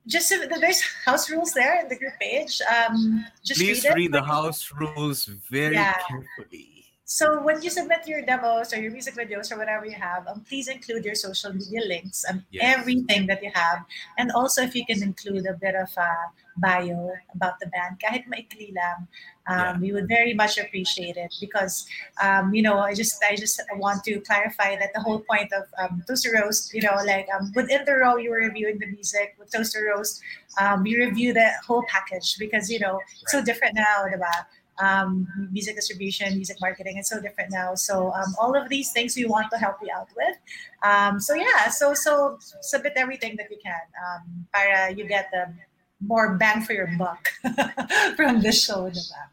just 0.07 0.29
so, 0.29 0.35
there's 0.59 0.81
house 1.05 1.29
rules 1.29 1.53
there 1.53 1.79
in 1.81 1.87
the 1.89 1.95
group 1.95 2.13
page. 2.19 2.61
Um, 2.61 3.25
just 3.43 3.59
Please 3.59 3.83
read, 3.85 3.95
read 3.95 4.11
the 4.11 4.21
house 4.23 4.71
rules 4.79 5.25
very 5.25 5.75
Yeah. 5.75 5.97
carefully. 6.07 6.72
So 7.05 7.41
when 7.43 7.61
you 7.61 7.69
submit 7.69 8.07
your 8.07 8.21
demos 8.21 8.73
or 8.73 8.79
your 8.81 8.91
music 8.91 9.15
videos 9.15 9.51
or 9.51 9.57
whatever 9.57 9.85
you 9.85 9.95
have, 9.95 10.25
um, 10.27 10.39
please 10.47 10.69
include 10.69 11.03
your 11.03 11.15
social 11.15 11.51
media 11.53 11.81
links 11.85 12.23
and 12.23 12.43
Yes. 12.49 12.77
everything 12.79 13.27
that 13.27 13.43
you 13.43 13.51
have. 13.53 13.83
And 14.17 14.31
also 14.31 14.61
if 14.63 14.73
you 14.73 14.85
can 14.85 15.03
include 15.03 15.45
a 15.45 15.53
bit 15.53 15.75
of 15.75 15.89
a 15.97 16.09
bio 16.57 17.11
about 17.35 17.59
the 17.59 17.67
band, 17.67 17.99
kahit 17.99 18.23
maikli 18.31 18.73
lang, 18.73 19.07
um, 19.47 19.59
Yeah. 19.59 19.77
we 19.83 19.91
would 19.91 20.07
very 20.07 20.33
much 20.33 20.57
appreciate 20.57 21.17
it 21.17 21.35
because, 21.41 21.85
um, 22.21 22.53
you 22.53 22.61
know, 22.61 22.79
I 22.79 22.93
just 22.93 23.21
I 23.21 23.35
just 23.35 23.59
want 23.75 24.05
to 24.05 24.21
clarify 24.21 24.77
that 24.77 24.93
the 24.95 25.01
whole 25.01 25.19
point 25.27 25.51
of 25.51 25.67
um, 25.77 26.03
Toast 26.07 26.25
or 26.25 26.39
Roast, 26.39 26.73
you 26.73 26.81
know, 26.81 26.95
like 27.03 27.27
um, 27.35 27.51
within 27.53 27.83
the 27.83 27.95
row 27.99 28.15
you 28.15 28.29
were 28.31 28.37
reviewing 28.47 28.79
the 28.79 28.87
music 28.87 29.35
with 29.37 29.51
Toast 29.51 29.75
or 29.75 29.83
Roast, 29.91 30.21
um, 30.57 30.85
you 30.87 31.03
review 31.03 31.33
the 31.33 31.51
whole 31.67 31.83
package 31.89 32.37
because 32.39 32.69
you 32.71 32.79
know 32.79 33.01
it's 33.21 33.31
so 33.33 33.43
different 33.43 33.75
now, 33.75 34.07
diba? 34.07 34.31
Um, 34.79 35.27
music 35.51 35.75
distribution, 35.75 36.33
music 36.36 36.57
marketing. 36.59 36.97
It's 36.97 37.09
so 37.09 37.21
different 37.21 37.51
now. 37.51 37.75
So 37.75 38.12
um, 38.13 38.33
all 38.39 38.55
of 38.55 38.69
these 38.69 38.91
things 38.91 39.15
we 39.15 39.25
want 39.25 39.51
to 39.51 39.57
help 39.57 39.77
you 39.83 39.89
out 39.95 40.09
with. 40.17 40.36
Um, 40.81 41.19
so 41.19 41.36
yeah, 41.36 41.69
so 41.69 41.93
so 41.93 42.38
submit 42.62 42.93
everything 42.95 43.36
that 43.38 43.51
you 43.51 43.57
can 43.63 43.86
um, 44.03 44.47
para 44.51 44.91
you 44.91 45.05
get 45.05 45.29
the 45.31 45.53
more 46.01 46.36
bang 46.36 46.62
for 46.62 46.73
your 46.73 46.89
buck 46.97 47.29
from 48.15 48.41
the 48.41 48.51
show, 48.51 48.89
diba? 48.89 49.23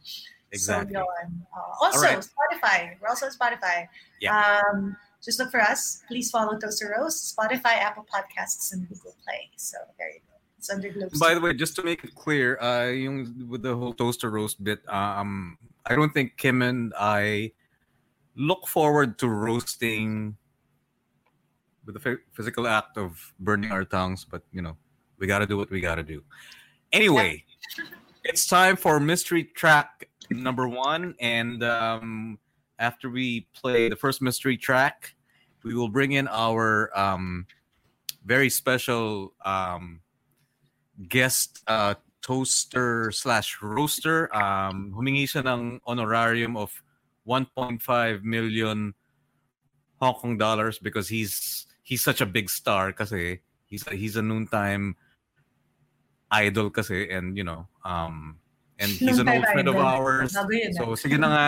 Exactly. 0.53 0.95
So. 0.95 1.01
Uh, 1.01 1.61
also, 1.81 1.99
Alright. 1.99 2.27
Spotify. 2.27 2.97
We're 3.01 3.09
also 3.09 3.27
on 3.27 3.33
Spotify. 3.33 3.89
Yeah. 4.21 4.61
Um, 4.73 4.97
just 5.23 5.39
look 5.39 5.51
for 5.51 5.61
us. 5.61 6.03
Please 6.09 6.31
follow 6.31 6.59
Toast 6.59 6.83
or 6.83 6.95
Roast, 6.99 7.37
Spotify, 7.37 7.77
Apple 7.77 8.07
Podcasts, 8.13 8.73
and 8.73 8.89
Google 8.89 9.15
Play. 9.25 9.51
So 9.57 9.77
there 9.99 10.09
you 10.09 10.21
go. 10.21 10.30
By 11.19 11.35
the 11.35 11.41
way, 11.41 11.55
just 11.55 11.77
to 11.77 11.83
make 11.83 12.05
it 12.05 12.15
clear, 12.15 12.61
uh, 12.61 12.91
yung 12.91 13.49
with 13.49 13.63
the 13.63 13.75
whole 13.75 13.93
toaster 13.93 14.31
roast 14.31 14.63
bit, 14.63 14.81
um, 14.89 15.59
I 15.87 15.95
don't 15.95 16.13
think 16.13 16.37
Kim 16.37 16.63
and 16.63 16.93
I 16.99 17.53
look 18.37 18.67
forward 18.67 19.19
to 19.19 19.29
roasting 19.29 20.37
with 21.85 21.95
the 21.95 22.01
phy- 22.01 22.23
physical 22.33 22.67
act 22.67 22.97
of 22.97 23.33
burning 23.41 23.73
our 23.73 23.85
tongues, 23.85 24.25
but 24.25 24.43
you 24.53 24.63
know, 24.63 24.77
we 25.19 25.27
got 25.27 25.41
to 25.41 25.47
do 25.47 25.57
what 25.57 25.71
we 25.71 25.81
got 25.81 25.97
to 25.97 26.03
do. 26.03 26.23
Anyway, 26.93 27.45
it's 28.25 28.47
time 28.47 28.77
for 28.77 29.01
mystery 29.01 29.45
track 29.45 30.09
number 30.31 30.69
one, 30.69 31.15
and 31.21 31.63
um, 31.65 32.39
after 32.79 33.11
we 33.11 33.47
play 33.55 33.89
the 33.89 33.97
first 33.97 34.23
mystery 34.23 34.57
track, 34.57 35.15
we 35.63 35.75
will 35.75 35.89
bring 35.89 36.13
in 36.13 36.29
our 36.29 36.91
um, 36.99 37.47
very 38.25 38.51
special 38.51 39.35
um, 39.45 40.01
guest 41.09 41.63
uh, 41.67 41.95
toaster 42.21 43.11
slash 43.13 43.59
roaster. 43.63 44.29
Um, 44.35 44.93
humingi 44.97 45.25
siya 45.25 45.45
ng 45.47 45.81
honorarium 45.87 46.57
of 46.57 46.71
1.5 47.27 47.81
million 48.23 48.95
Hong 50.01 50.15
Kong 50.15 50.37
dollars 50.39 50.79
because 50.79 51.09
he's 51.09 51.67
he's 51.83 52.03
such 52.03 52.21
a 52.21 52.27
big 52.27 52.49
star 52.49 52.93
kasi 52.93 53.41
he's 53.69 53.85
he's 53.93 54.17
a 54.17 54.25
noontime 54.25 54.97
idol 56.33 56.71
kasi 56.71 57.11
and 57.11 57.37
you 57.37 57.45
know 57.45 57.69
um 57.85 58.39
and 58.79 58.89
he's 58.91 59.19
an 59.19 59.29
old 59.29 59.45
friend 59.53 59.69
of 59.69 59.77
ours 59.77 60.33
so 60.33 60.85
ah. 60.89 60.97
sige 60.97 61.21
na 61.21 61.29
nga 61.29 61.47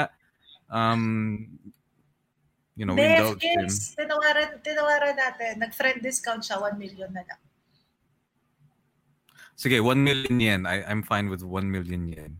um 0.68 1.48
you 2.76 2.84
know 2.84 2.92
we 2.92 3.00
Dave 3.00 3.24
indulge 3.24 3.40
him 3.40 3.64
tinawaran, 3.96 4.48
tinawaran 4.60 5.14
natin. 5.16 5.52
Nag-friend 5.60 6.00
discount 6.00 6.42
siya, 6.44 6.60
1 6.60 6.76
million 6.80 7.10
na 7.12 7.24
lang. 7.24 7.40
Sige, 9.56 9.82
1 9.82 10.04
million 10.04 10.40
yen. 10.40 10.66
I, 10.66 10.82
I'm 10.84 11.02
fine 11.02 11.28
with 11.28 11.42
1 11.42 11.70
million 11.70 12.08
yen. 12.08 12.38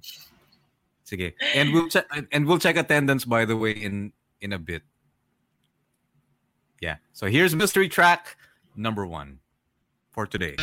Sige. 1.04 1.34
And 1.54 1.72
we'll 1.72 1.88
check 1.88 2.06
and 2.32 2.46
we'll 2.46 2.58
check 2.58 2.76
attendance 2.76 3.24
by 3.24 3.44
the 3.44 3.56
way 3.56 3.72
in 3.72 4.12
in 4.40 4.52
a 4.52 4.58
bit. 4.58 4.82
Yeah. 6.80 6.96
So 7.12 7.26
here's 7.26 7.54
mystery 7.54 7.88
track 7.88 8.36
number 8.74 9.06
1 9.06 9.38
for 10.10 10.26
today. 10.26 10.56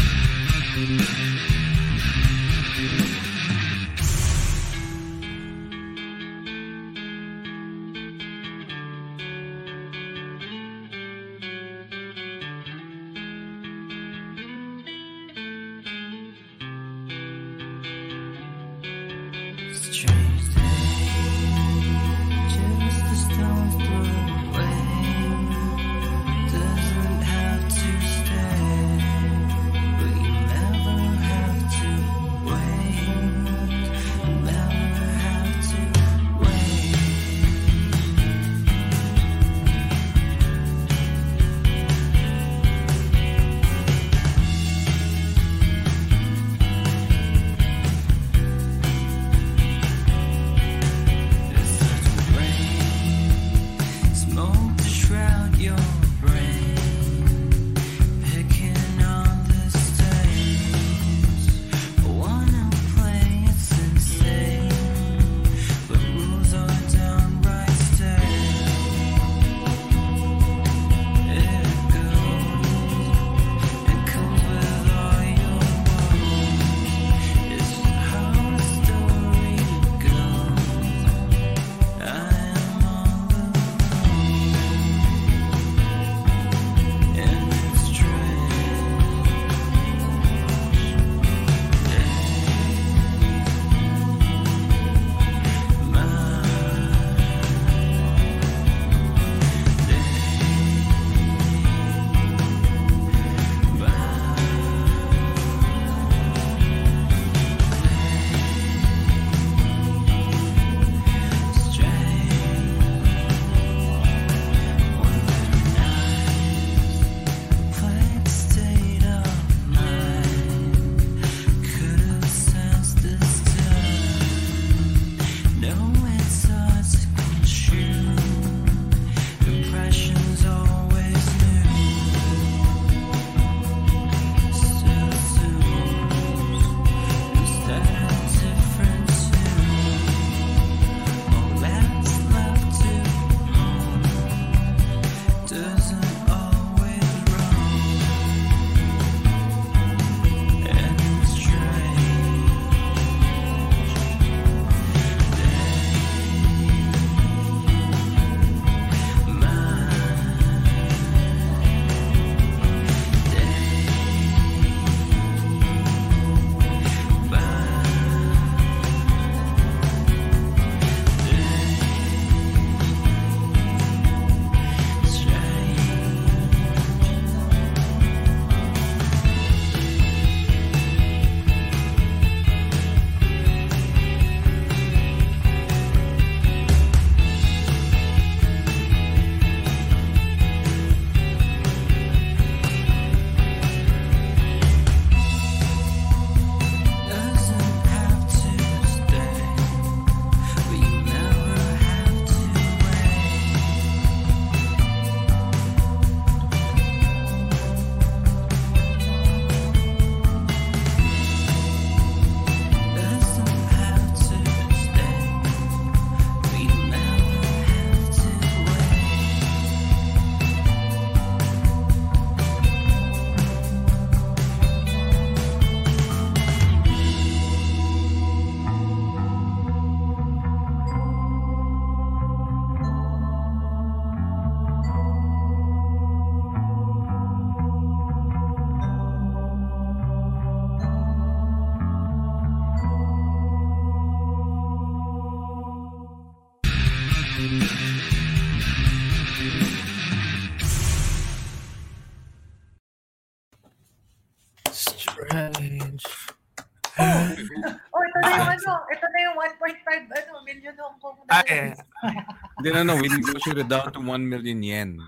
Hindi 262.80 262.94
na, 262.94 262.96
no. 262.96 263.02
We 263.02 263.10
negotiated 263.10 263.68
down 263.68 263.92
to 263.94 264.00
1 264.00 264.30
million 264.30 264.63
yen. 264.63 265.00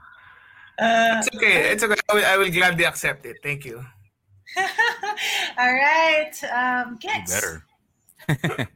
Uh, 0.79 1.19
It's 1.23 1.35
okay. 1.35 1.71
It's 1.71 1.83
okay. 1.83 1.95
I 2.09 2.13
will, 2.13 2.25
I 2.25 2.37
will 2.37 2.51
gladly 2.51 2.85
accept 2.85 3.25
it. 3.25 3.37
Thank 3.43 3.65
you. 3.65 3.77
all 5.57 5.73
right. 5.73 6.31
Um, 6.51 6.99
You 7.01 7.09
Kits. 7.09 7.31
better. 7.31 7.63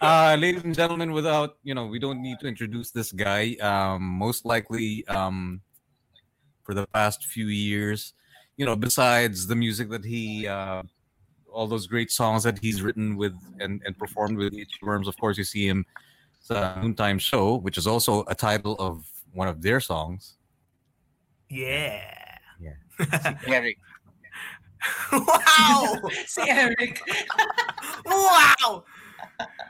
uh, 0.00 0.36
ladies 0.38 0.62
and 0.64 0.74
gentlemen, 0.74 1.12
without, 1.12 1.56
you 1.62 1.74
know, 1.74 1.86
we 1.86 1.98
don't 1.98 2.22
need 2.22 2.38
to 2.40 2.46
introduce 2.46 2.90
this 2.90 3.10
guy. 3.12 3.56
Um, 3.60 4.02
most 4.02 4.44
likely, 4.44 5.06
um, 5.08 5.60
for 6.62 6.74
the 6.74 6.86
past 6.88 7.24
few 7.26 7.46
years, 7.46 8.14
you 8.56 8.66
know, 8.66 8.76
besides 8.76 9.46
the 9.46 9.56
music 9.56 9.90
that 9.90 10.04
he, 10.04 10.46
uh, 10.46 10.82
all 11.50 11.66
those 11.66 11.86
great 11.86 12.10
songs 12.10 12.44
that 12.44 12.58
he's 12.58 12.82
written 12.82 13.16
with 13.16 13.34
and, 13.58 13.82
and 13.84 13.98
performed 13.98 14.38
with 14.38 14.54
Itchy 14.54 14.78
Worms, 14.82 15.08
of 15.08 15.16
course, 15.18 15.36
you 15.36 15.44
see 15.44 15.66
him 15.66 15.84
sa 16.52 16.76
Noontime 16.80 17.18
Show, 17.18 17.56
which 17.56 17.78
is 17.78 17.86
also 17.86 18.24
a 18.28 18.34
title 18.34 18.76
of 18.76 19.04
one 19.32 19.48
of 19.48 19.62
their 19.62 19.80
songs. 19.80 20.36
Yeah. 21.48 22.04
Eric. 23.48 23.76
wow! 25.12 25.96
Si 26.28 26.42
Eric. 26.44 27.00
wow! 28.06 28.84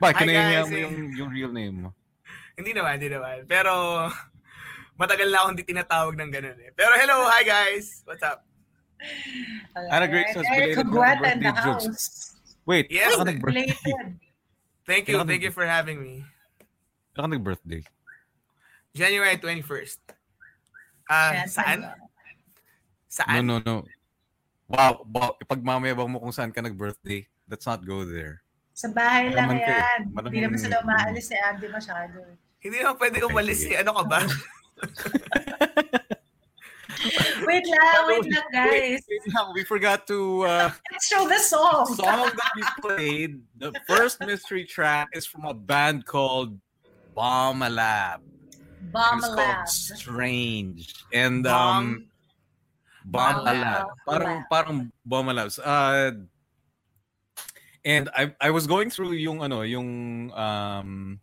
Bakit 0.02 0.14
Hi, 0.14 0.22
kinahiya 0.26 0.60
guys. 0.62 0.70
mo 0.70 0.76
yung, 0.76 0.96
yung 1.16 1.30
real 1.30 1.52
name 1.54 1.74
mo? 1.86 1.90
Hindi 2.58 2.74
naman, 2.76 2.98
hindi 3.00 3.08
naman. 3.08 3.46
Pero 3.46 3.72
matagal 4.98 5.30
na 5.30 5.36
akong 5.40 5.52
hindi 5.56 5.64
tinatawag 5.64 6.14
ng 6.18 6.30
ganun 6.30 6.58
eh. 6.60 6.70
Pero 6.76 6.92
hello, 6.98 7.24
hi 7.30 7.42
guys. 7.46 8.02
What's 8.04 8.20
up? 8.20 8.44
Ana 9.90 10.06
Grace 10.06 10.30
Alright, 10.36 10.46
has 10.46 10.46
Eric 10.52 10.76
belated 10.76 10.86
Jugueta 10.86 11.26
in 11.32 11.38
the 11.40 11.50
birthday 11.50 11.62
jokes. 11.64 11.86
house. 11.86 12.06
Wait, 12.66 12.86
Yes. 12.90 13.16
kailan 13.16 13.38
ka. 13.40 13.50
Thank 14.82 15.06
you, 15.08 15.16
thank 15.24 15.42
you 15.42 15.50
for 15.54 15.64
having 15.64 16.02
me. 16.02 16.26
Kailan 17.12 17.28
ka 17.28 17.36
nag-birthday? 17.36 17.82
January 18.96 19.36
21st. 19.36 20.00
Ah, 21.08 21.32
Kaya 21.36 21.44
saan? 21.48 21.78
Saan? 23.08 23.44
No, 23.44 23.60
no, 23.60 23.84
no. 23.84 23.84
Wow, 24.68 25.04
wow. 25.04 25.36
Ipagmamayabang 25.36 26.08
mo 26.08 26.16
kung 26.20 26.32
saan 26.32 26.48
ka 26.48 26.64
nag-birthday. 26.64 27.28
Let's 27.44 27.68
not 27.68 27.84
go 27.84 28.08
there. 28.08 28.40
Sa 28.72 28.88
bahay 28.88 29.28
lang 29.28 29.52
Malaman 29.52 29.60
ka 29.60 29.68
eh. 29.68 29.76
yan. 29.76 30.00
Malaman 30.08 30.28
Hindi 30.32 30.40
naman 30.40 30.56
mo 30.56 30.64
sila 30.64 30.76
yun. 30.80 30.84
umaalis 30.88 31.24
si 31.28 31.36
Andy 31.36 31.66
masyado. 31.68 32.16
Hindi 32.64 32.76
naman 32.80 32.96
pwede 32.96 33.16
umalis 33.28 33.58
sige. 33.60 33.76
eh. 33.76 33.80
Ano 33.84 33.92
ka 33.92 34.04
ba? 34.08 34.18
Wait 37.42 37.66
lang, 37.66 38.06
wait 38.06 38.26
lang 38.30 38.48
guys. 38.54 39.02
Wait 39.02 39.24
lang, 39.34 39.50
we 39.52 39.66
forgot 39.66 40.06
to 40.06 40.46
uh 40.46 40.70
Let's 40.70 41.10
show 41.10 41.26
the 41.26 41.42
song. 41.42 41.82
song 41.90 42.30
that 42.30 42.52
we 42.54 42.62
played. 42.78 43.32
The 43.58 43.74
first 43.84 44.22
mystery 44.22 44.62
track 44.62 45.10
is 45.10 45.26
from 45.26 45.44
a 45.44 45.52
band 45.52 46.06
called 46.06 46.54
Bomb 47.14 47.60
Lab. 47.60 48.20
Bomb 48.92 49.18
It's 49.18 49.26
called 49.26 49.38
Lab. 49.38 49.68
Strange. 49.68 50.94
And 51.12 51.46
um 51.46 52.08
Bomb? 53.04 53.44
Bomb 53.44 53.44
Lab. 53.44 53.86
Parang 54.06 54.44
parang 54.50 54.92
Bomb 55.04 55.26
Labs. 55.28 55.58
Uh 55.58 56.12
and 57.84 58.08
I 58.16 58.34
I 58.40 58.50
was 58.50 58.66
going 58.66 58.90
through 58.90 59.12
yung 59.12 59.42
ano, 59.42 59.62
yung 59.62 60.32
um 60.32 61.20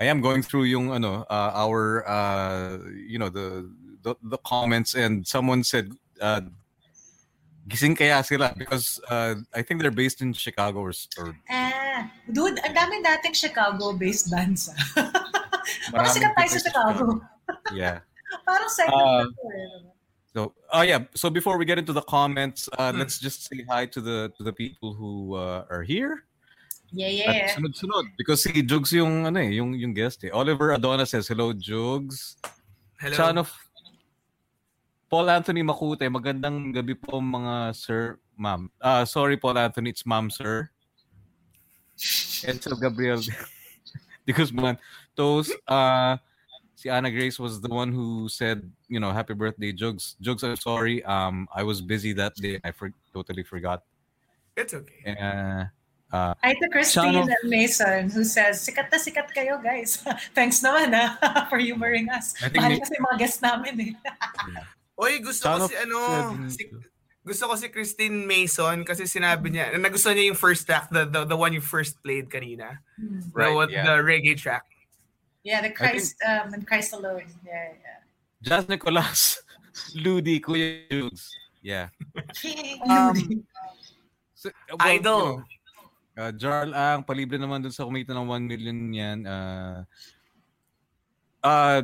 I 0.00 0.04
am 0.08 0.20
going 0.20 0.42
through 0.42 0.64
yung 0.64 0.92
ano, 0.92 1.26
uh, 1.28 1.52
our 1.52 2.08
uh 2.08 2.78
you 3.04 3.18
know 3.18 3.28
the, 3.28 3.68
the 4.02 4.16
the 4.22 4.38
comments 4.38 4.94
and 4.94 5.26
someone 5.26 5.62
said 5.62 5.92
uh 6.20 6.40
gising 7.68 7.94
kaya 7.96 8.24
sila 8.24 8.50
because 8.56 8.98
uh, 9.10 9.34
I 9.54 9.62
think 9.62 9.80
they're 9.80 9.94
based 9.94 10.20
in 10.22 10.32
Chicago 10.32 10.80
or, 10.80 10.92
or 11.18 11.36
Ah, 11.90 12.06
dude, 12.30 12.54
ang 12.62 12.70
dami 12.70 13.02
dating 13.02 13.34
Chicago-based 13.34 14.30
bands. 14.30 14.70
ah. 14.94 15.10
Maraming 15.90 16.14
sikat 16.14 16.32
tayo 16.38 16.46
sa 16.46 16.54
people 16.54 16.64
Chicago. 16.70 17.04
Yeah. 17.74 17.98
Parang 18.46 18.70
second 18.70 18.94
Uh, 18.94 19.26
na 19.26 19.26
to 19.26 19.44
eh. 19.50 19.68
So, 20.30 20.54
oh 20.70 20.86
yeah. 20.86 21.10
So 21.18 21.26
before 21.26 21.58
we 21.58 21.66
get 21.66 21.82
into 21.82 21.90
the 21.90 22.06
comments, 22.06 22.70
uh, 22.78 22.94
Hmm. 22.94 23.02
let's 23.02 23.18
just 23.18 23.50
say 23.50 23.66
hi 23.66 23.90
to 23.90 23.98
the 23.98 24.30
to 24.38 24.46
the 24.46 24.54
people 24.54 24.94
who 24.94 25.34
uh, 25.34 25.66
are 25.66 25.82
here. 25.82 26.22
Yeah, 26.94 27.10
At 27.26 27.34
yeah. 27.34 27.50
sunod-sunod 27.54 28.14
because 28.18 28.42
si 28.46 28.62
Jugs 28.62 28.94
yung 28.94 29.26
ano 29.26 29.38
eh, 29.42 29.58
yung 29.58 29.74
yung 29.74 29.90
guest 29.90 30.22
eh. 30.22 30.30
Oliver 30.30 30.70
Adona 30.74 31.02
says 31.06 31.26
hello 31.26 31.50
Jugs. 31.50 32.38
Hello. 33.02 33.14
Son 33.18 33.38
of 33.42 33.50
Paul 35.10 35.26
Anthony 35.26 35.66
Makute, 35.66 36.06
magandang 36.06 36.70
gabi 36.70 36.94
po 36.94 37.18
mga 37.18 37.74
sir, 37.74 38.18
ma'am. 38.38 38.70
Ah, 38.78 39.02
sorry 39.02 39.34
Paul 39.34 39.58
Anthony, 39.58 39.90
it's 39.90 40.06
ma'am 40.06 40.30
sir. 40.30 40.70
Edsel 42.44 42.80
Gabriel 42.80 43.20
de 44.26 44.32
Guzman. 44.32 44.78
Those 45.16 45.52
uh 45.68 46.16
si 46.74 46.88
Anna 46.88 47.10
Grace 47.12 47.36
was 47.38 47.60
the 47.60 47.68
one 47.68 47.92
who 47.92 48.28
said, 48.32 48.64
you 48.88 49.00
know, 49.00 49.12
happy 49.12 49.34
birthday 49.34 49.72
Jugs. 49.72 50.16
Jugs, 50.20 50.42
I'm 50.42 50.56
sorry. 50.56 51.04
Um 51.04 51.48
I 51.54 51.62
was 51.62 51.80
busy 51.84 52.12
that 52.16 52.34
day. 52.36 52.60
I 52.64 52.72
for- 52.72 52.94
totally 53.12 53.44
forgot. 53.44 53.84
It's 54.56 54.72
okay. 54.74 55.04
Uh, 56.10 56.34
Hi 56.42 56.52
to 56.58 56.66
Christine 56.74 57.14
Son 57.14 57.16
of- 57.22 57.28
and 57.30 57.46
Mason 57.46 58.10
who 58.10 58.24
says, 58.26 58.58
sikat 58.66 58.90
na 58.90 58.98
sikat 58.98 59.30
kayo 59.30 59.62
guys. 59.62 60.02
Thanks 60.36 60.58
naman 60.58 60.90
ha 60.90 61.46
for 61.52 61.62
humoring 61.62 62.10
us. 62.10 62.34
I 62.42 62.50
think 62.50 62.58
Mahal 62.66 62.70
may- 62.74 62.82
kasi 62.82 62.94
mga 62.98 63.16
guests 63.20 63.38
namin 63.44 63.74
eh. 63.78 63.92
Oy, 64.98 65.22
gusto 65.22 65.46
Son 65.46 65.60
ko 65.62 65.66
si 65.70 65.76
ano, 65.78 65.96
seven- 66.02 66.50
si, 66.50 66.62
gusto 67.20 67.46
ko 67.48 67.54
si 67.54 67.68
Christine 67.68 68.24
Mason 68.24 68.84
kasi 68.84 69.04
sinabi 69.04 69.52
niya, 69.52 69.76
nagustuhan 69.76 70.16
niya 70.16 70.32
yung 70.32 70.40
first 70.40 70.64
track, 70.64 70.88
the, 70.88 71.04
the, 71.04 71.24
the 71.28 71.36
one 71.36 71.52
you 71.52 71.60
first 71.60 72.00
played 72.02 72.28
kanina. 72.32 72.80
The, 72.96 73.28
Right, 73.32 73.52
what- 73.54 73.70
yeah. 73.70 73.84
the 73.84 74.00
reggae 74.02 74.36
track. 74.36 74.64
Yeah, 75.44 75.60
the 75.64 75.72
Christ, 75.72 76.16
um, 76.20 76.52
and 76.52 76.66
Christ 76.68 76.92
alone. 76.92 77.24
Yeah, 77.44 77.72
yeah. 77.80 78.00
Jazz 78.44 78.68
Nicolas, 78.68 79.40
Ludi, 79.96 80.40
Kuya 80.40 80.84
Jugs. 80.90 81.28
Yeah. 81.62 81.88
Um, 82.88 83.44
So, 84.32 84.48
well, 84.72 84.80
Idol. 84.88 85.44
you 85.44 85.60
know, 86.16 86.24
uh, 86.24 86.32
Jarl 86.32 86.72
Ang, 86.72 87.04
palibre 87.04 87.36
naman 87.36 87.60
dun 87.60 87.72
sa 87.76 87.84
kumita 87.84 88.16
ng 88.16 88.24
1 88.24 88.48
million 88.48 88.78
yan. 88.88 89.18
Uh, 89.28 89.84
uh, 91.44 91.82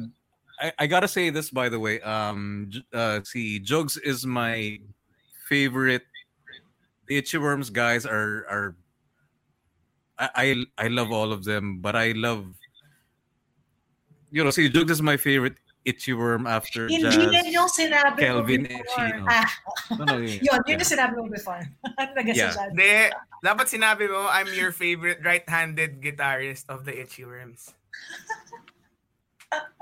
I, 0.57 0.73
I 0.81 0.85
gotta 0.89 1.09
say 1.09 1.29
this, 1.29 1.53
by 1.53 1.69
the 1.69 1.77
way. 1.77 2.01
Um, 2.01 2.73
uh, 2.93 3.21
see, 3.25 3.61
Jugs 3.61 4.01
is 4.01 4.25
my 4.25 4.81
favorite. 5.49 6.03
The 7.07 7.17
Itchy 7.23 7.39
Worms 7.39 7.71
guys 7.71 8.05
are 8.05 8.45
are. 8.51 8.69
I, 10.19 10.29
I 10.35 10.87
I 10.87 10.89
love 10.89 11.13
all 11.13 11.31
of 11.33 11.45
them, 11.45 11.79
but 11.81 11.95
I 11.95 12.13
love. 12.13 12.47
You 14.35 14.43
know, 14.43 14.51
see, 14.51 14.69
Jugs 14.69 14.91
is 14.91 15.01
my 15.01 15.17
favorite 15.17 15.55
Itchy 15.87 16.13
Worm 16.13 16.51
after 16.51 16.91
hindi 16.91 17.07
Jazz. 17.07 17.31
yan 17.31 17.47
yung 17.55 17.71
sinabi 17.71 18.19
Kelvin 18.19 18.67
ko 18.67 18.75
before. 18.75 19.07
Echino. 19.07 19.23
Ah, 19.31 19.49
No, 19.95 20.03
no, 20.03 20.15
yeah. 20.19 20.43
yun, 20.43 20.43
yun 20.43 20.43
Yeah. 20.43 20.75
yung 20.83 20.91
sinabi 20.91 21.13
ko 21.15 21.23
before. 21.31 21.63
Yeah. 22.27 22.35
yeah. 22.35 22.53
Hindi, 22.75 22.91
dapat 23.47 23.67
sinabi 23.71 24.11
mo, 24.11 24.27
I'm 24.27 24.51
your 24.51 24.75
favorite 24.75 25.23
right-handed 25.23 26.03
guitarist 26.03 26.67
of 26.67 26.83
the 26.83 26.91
Itchy 26.91 27.23
Worms. 27.23 27.71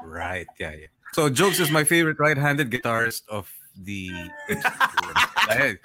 Right. 0.05 0.47
Yeah, 0.61 0.77
yeah. 0.77 0.93
So 1.17 1.31
Jokes 1.33 1.59
is 1.59 1.71
my 1.73 1.85
favorite 1.89 2.21
right-handed 2.21 2.69
guitarist 2.71 3.25
of 3.33 3.49
the. 3.79 4.31
Dahil- 5.51 5.81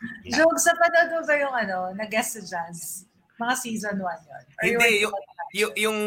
Joke 0.32 0.56
sa 0.56 0.72
panood 0.80 1.08
mo 1.12 1.20
ba 1.28 1.34
yung 1.36 1.54
ano, 1.54 1.76
nag-guest 1.92 2.40
sa 2.40 2.42
jazz? 2.42 3.04
Mga 3.36 3.54
season 3.56 3.96
1 4.00 4.00
yun. 4.00 4.44
Or 4.44 4.64
Hindi, 4.64 4.88
yung, 5.04 5.14
yung, 5.52 5.72
yung, 5.76 5.98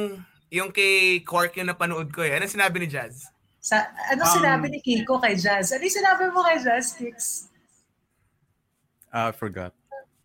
yung 0.49 0.69
kay 0.73 1.21
Cork 1.21 1.57
yung 1.57 1.69
napanood 1.69 2.09
ko 2.09 2.21
eh. 2.25 2.37
Ano 2.37 2.45
sinabi 2.45 2.81
ni 2.81 2.89
Jazz? 2.89 3.25
Sa, 3.57 3.81
ano 4.13 4.21
Um, 4.21 4.33
sinabi 4.37 4.69
ni 4.69 4.79
Kiko 4.81 5.17
kay 5.17 5.33
Jazz? 5.37 5.73
Ano 5.73 5.81
yung 5.81 5.97
sinabi 5.97 6.29
mo 6.29 6.45
kay 6.45 6.57
Jazz, 6.61 6.93
Kicks? 6.93 7.49
Ah, 9.13 9.29
I 9.29 9.33
forgot. 9.33 9.73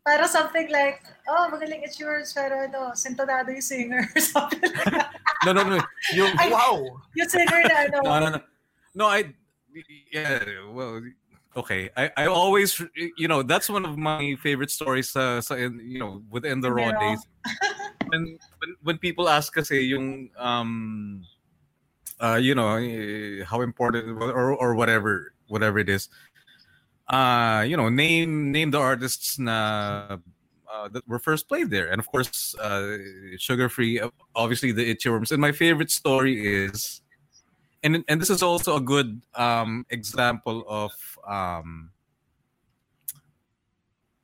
Para 0.05 0.24
something 0.24 0.72
like, 0.72 1.05
oh, 1.29 1.53
magaling 1.53 1.85
it's 1.85 2.01
yours, 2.01 2.33
pero 2.33 2.64
ano, 2.64 2.96
sintonado 2.96 3.53
yung 3.53 3.64
singer. 3.64 4.05
something 4.33 4.64
like 4.64 4.85
that. 4.88 5.12
No, 5.44 5.53
no, 5.53 5.61
no. 5.64 5.81
Yung, 6.16 6.33
Ay, 6.40 6.48
Wow! 6.48 7.05
Yung 7.12 7.29
singer 7.29 7.61
na 7.68 7.77
ano, 7.85 7.96
no, 8.01 8.16
no, 8.16 8.29
no. 8.33 8.40
No, 8.96 9.05
I. 9.12 9.29
Yeah. 10.12 10.45
Well. 10.71 11.03
Okay. 11.57 11.91
I, 11.97 12.11
I 12.17 12.27
always, 12.27 12.81
you 13.17 13.27
know, 13.27 13.43
that's 13.43 13.69
one 13.69 13.85
of 13.85 13.97
my 13.99 14.37
favorite 14.43 14.71
stories. 14.71 15.14
Uh, 15.17 15.41
sa, 15.41 15.55
in, 15.55 15.81
you 15.83 15.99
know, 15.99 16.23
within 16.31 16.61
the 16.61 16.71
raw 16.71 16.91
Raw. 16.91 17.01
days. 17.01 17.27
When, 18.09 18.38
when 18.59 18.71
when 18.83 18.99
people 18.99 19.29
ask 19.29 19.53
kasi 19.53 19.81
yung 19.81 20.31
um, 20.38 21.25
uh, 22.21 22.38
you 22.41 22.55
know, 22.55 22.77
eh, 22.77 23.45
how 23.45 23.61
important 23.61 24.21
or 24.21 24.55
or 24.55 24.75
whatever 24.75 25.33
whatever 25.49 25.79
it 25.79 25.88
is. 25.88 26.09
Uh, 27.09 27.64
you 27.67 27.77
know, 27.77 27.88
name 27.88 28.53
name 28.53 28.71
the 28.71 28.79
artists 28.79 29.38
na 29.38 30.19
uh, 30.69 30.88
that 30.88 31.07
were 31.09 31.19
first 31.19 31.49
played 31.49 31.71
there, 31.71 31.88
and 31.88 31.99
of 31.99 32.07
course, 32.07 32.55
uh, 32.61 32.97
Sugar 33.38 33.69
Free, 33.69 34.01
obviously 34.35 34.73
the 34.73 34.91
Itchy 34.91 35.09
Worms. 35.09 35.33
And 35.33 35.41
my 35.41 35.53
favorite 35.53 35.91
story 35.91 36.37
is, 36.64 37.01
and 37.83 38.05
and 38.09 38.21
this 38.21 38.31
is 38.31 38.43
also 38.43 38.77
a 38.77 38.81
good 38.81 39.23
um, 39.35 39.87
example 39.91 40.64
of 40.69 40.93
um, 41.27 41.91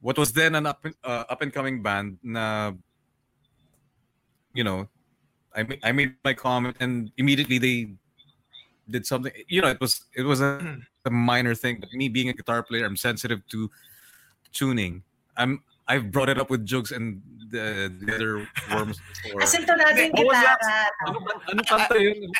what 0.01 0.19
was 0.19 0.33
then 0.33 0.55
an 0.55 0.67
up 0.67 0.85
uh, 1.05 1.25
up 1.29 1.43
and 1.43 1.53
coming 1.53 1.83
band 1.83 2.19
na 2.23 2.73
you 4.53 4.65
know 4.65 4.89
I 5.55 5.67
I 5.83 5.93
made 5.93 6.15
my 6.25 6.35
comment 6.35 6.77
and 6.81 7.11
immediately 7.17 7.59
they 7.59 7.95
did 8.91 9.07
something 9.07 9.33
you 9.49 9.63
know 9.63 9.69
it 9.69 9.81
was 9.81 10.05
it 10.15 10.23
was 10.23 10.41
a, 10.41 10.79
a 11.05 11.11
minor 11.11 11.55
thing 11.55 11.79
but 11.81 11.93
me 11.93 12.09
being 12.09 12.29
a 12.29 12.35
guitar 12.35 12.63
player 12.63 12.85
I'm 12.85 12.97
sensitive 12.97 13.47
to 13.49 13.71
tuning 14.53 15.03
I'm 15.37 15.63
I've 15.87 16.11
brought 16.11 16.29
it 16.29 16.39
up 16.39 16.49
with 16.51 16.65
Jugs 16.65 16.93
and 16.93 17.21
the, 17.51 17.93
the 18.01 18.15
other 18.15 18.49
worms 18.73 18.99
before. 19.23 19.43
As 19.43 19.55
in, 19.55 19.65
natin 19.69 20.17
What 20.17 20.27
was 20.27 20.41
that? 20.41 20.59
gitara. 20.59 21.09
ano 21.09 21.19
ba 21.21 21.33
ano 21.53 21.61
kanta 21.69 21.97
yun? 22.01 22.33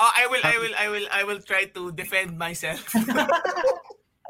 Oh, 0.00 0.12
I 0.16 0.26
will, 0.26 0.40
I 0.42 0.56
will, 0.58 0.74
I 0.78 0.88
will, 0.88 1.06
I 1.12 1.24
will 1.24 1.40
try 1.44 1.64
to 1.76 1.92
defend 1.92 2.38
myself. 2.38 2.80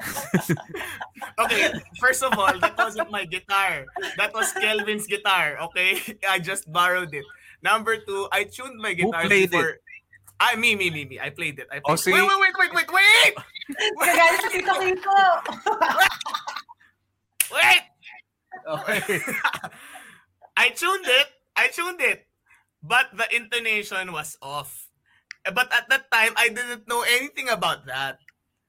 okay, 1.38 1.72
first 2.00 2.22
of 2.22 2.32
all, 2.38 2.56
that 2.58 2.76
wasn't 2.76 3.10
my 3.10 3.24
guitar. 3.24 3.84
That 4.16 4.32
was 4.32 4.52
Kelvin's 4.52 5.06
guitar. 5.06 5.58
Okay, 5.70 6.00
I 6.28 6.38
just 6.38 6.70
borrowed 6.72 7.12
it. 7.14 7.24
Number 7.62 7.98
two, 8.00 8.26
I 8.32 8.44
tuned 8.44 8.80
my 8.80 8.94
guitar 8.94 9.22
Who 9.22 9.28
guitar 9.28 9.28
played 9.28 9.50
before. 9.50 9.76
I 10.40 10.56
me 10.56 10.74
me 10.74 10.88
me 10.88 11.04
me. 11.04 11.20
I 11.20 11.28
played 11.28 11.58
it. 11.60 11.68
I 11.70 11.84
Oh, 11.84 11.92
played 11.92 12.00
see? 12.00 12.12
Wait 12.16 12.24
wait 12.24 12.40
wait 12.40 12.54
wait 12.56 12.72
wait 12.72 12.88
wait 12.88 13.34
Kagaya 14.00 14.36
sa 14.40 14.48
Tito 14.48 14.72
Kiko. 14.80 15.18
wait. 17.52 17.82
Okay. 18.64 19.20
I 20.56 20.72
tuned 20.72 21.04
it. 21.04 21.28
I 21.56 21.68
tuned 21.68 22.00
it, 22.00 22.24
but 22.82 23.12
the 23.12 23.28
intonation 23.36 24.12
was 24.16 24.40
off. 24.40 24.79
But 25.44 25.72
at 25.72 25.88
that 25.88 26.10
time, 26.12 26.32
I 26.36 26.48
didn't 26.52 26.86
know 26.88 27.02
anything 27.02 27.48
about 27.48 27.86
that. 27.86 28.20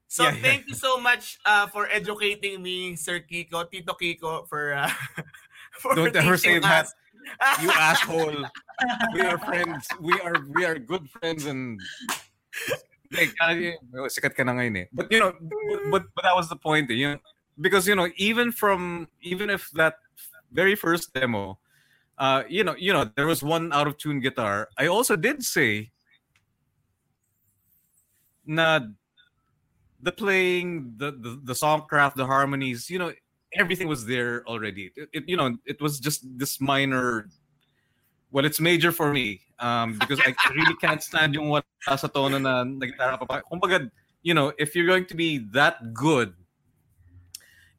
So 0.07 0.23
Yeah, 0.23 0.36
yeah. 0.36 0.41
thank 0.43 0.67
you 0.67 0.75
so 0.75 0.99
much 0.99 1.39
uh, 1.45 1.67
for 1.67 1.88
educating 1.88 2.62
me, 2.62 2.95
Sir 2.95 3.19
Kiko, 3.23 3.63
Tito 3.69 3.93
Kiko, 3.95 4.47
for 4.47 4.73
uh, 4.75 4.91
for 5.81 5.95
Don't 5.95 6.15
ever 6.15 6.36
say 6.36 6.60
teaching 6.60 6.67
that. 6.67 6.88
us. 6.88 6.95
you 7.62 7.69
asshole. 7.75 8.43
We 9.13 9.21
are 9.21 9.38
friends. 9.39 9.88
We 9.99 10.13
are 10.19 10.36
we 10.51 10.65
are 10.65 10.75
good 10.79 11.07
friends 11.12 11.45
and 11.45 11.79
like 13.12 13.36
sikat 14.12 14.36
ka 14.36 14.43
na 14.43 14.55
ngayon 14.57 14.84
eh. 14.84 14.88
But 14.91 15.12
you 15.12 15.19
know, 15.19 15.31
but, 15.39 15.79
but 15.91 16.03
but 16.15 16.23
that 16.23 16.36
was 16.36 16.49
the 16.49 16.55
point, 16.60 16.89
eh, 16.91 16.95
you 16.97 17.07
know, 17.15 17.19
because 17.60 17.88
you 17.88 17.95
know, 17.95 18.10
even 18.17 18.51
from 18.51 19.07
even 19.21 19.49
if 19.49 19.69
that 19.79 19.95
very 20.51 20.75
first 20.75 21.13
demo, 21.13 21.60
uh, 22.17 22.43
you 22.47 22.63
know, 22.63 22.75
you 22.75 22.91
know, 22.91 23.05
there 23.15 23.27
was 23.27 23.43
one 23.43 23.71
out 23.71 23.88
of 23.88 23.95
tune 23.97 24.19
guitar. 24.19 24.67
I 24.77 24.88
also 24.88 25.15
did 25.15 25.43
say 25.43 25.91
na 28.45 28.80
the 30.01 30.12
playing, 30.12 30.93
the 30.97 31.12
the, 31.12 31.39
the 31.43 31.54
songcraft, 31.54 32.15
the 32.15 32.25
harmonies, 32.25 32.89
you 32.89 32.99
know, 32.99 33.13
everything 33.54 33.88
was 33.88 34.06
there 34.06 34.43
already. 34.47 34.91
It, 34.95 35.10
it- 35.13 35.30
you 35.30 35.38
know, 35.38 35.58
it 35.65 35.82
was 35.82 35.99
just 35.99 36.25
this 36.38 36.60
minor. 36.60 37.30
Well, 38.32 38.45
it's 38.45 38.60
major 38.62 38.91
for 38.93 39.12
me 39.12 39.41
um, 39.60 39.99
because 39.99 40.19
I 40.25 40.34
really 40.56 40.75
can't 40.80 41.04
stand 41.04 41.36
yung 41.36 41.49
wala 41.49 41.63
sa 41.97 42.08
tono 42.08 42.39
na 42.39 42.63
nagitara 42.63 43.19
pa 43.19 43.25
pa. 43.27 43.41
Kumbaga, 43.51 43.91
you 44.23 44.34
know, 44.34 44.54
if 44.58 44.73
you're 44.73 44.88
going 44.88 45.06
to 45.12 45.15
be 45.15 45.39
that 45.51 45.93
good 45.93 46.34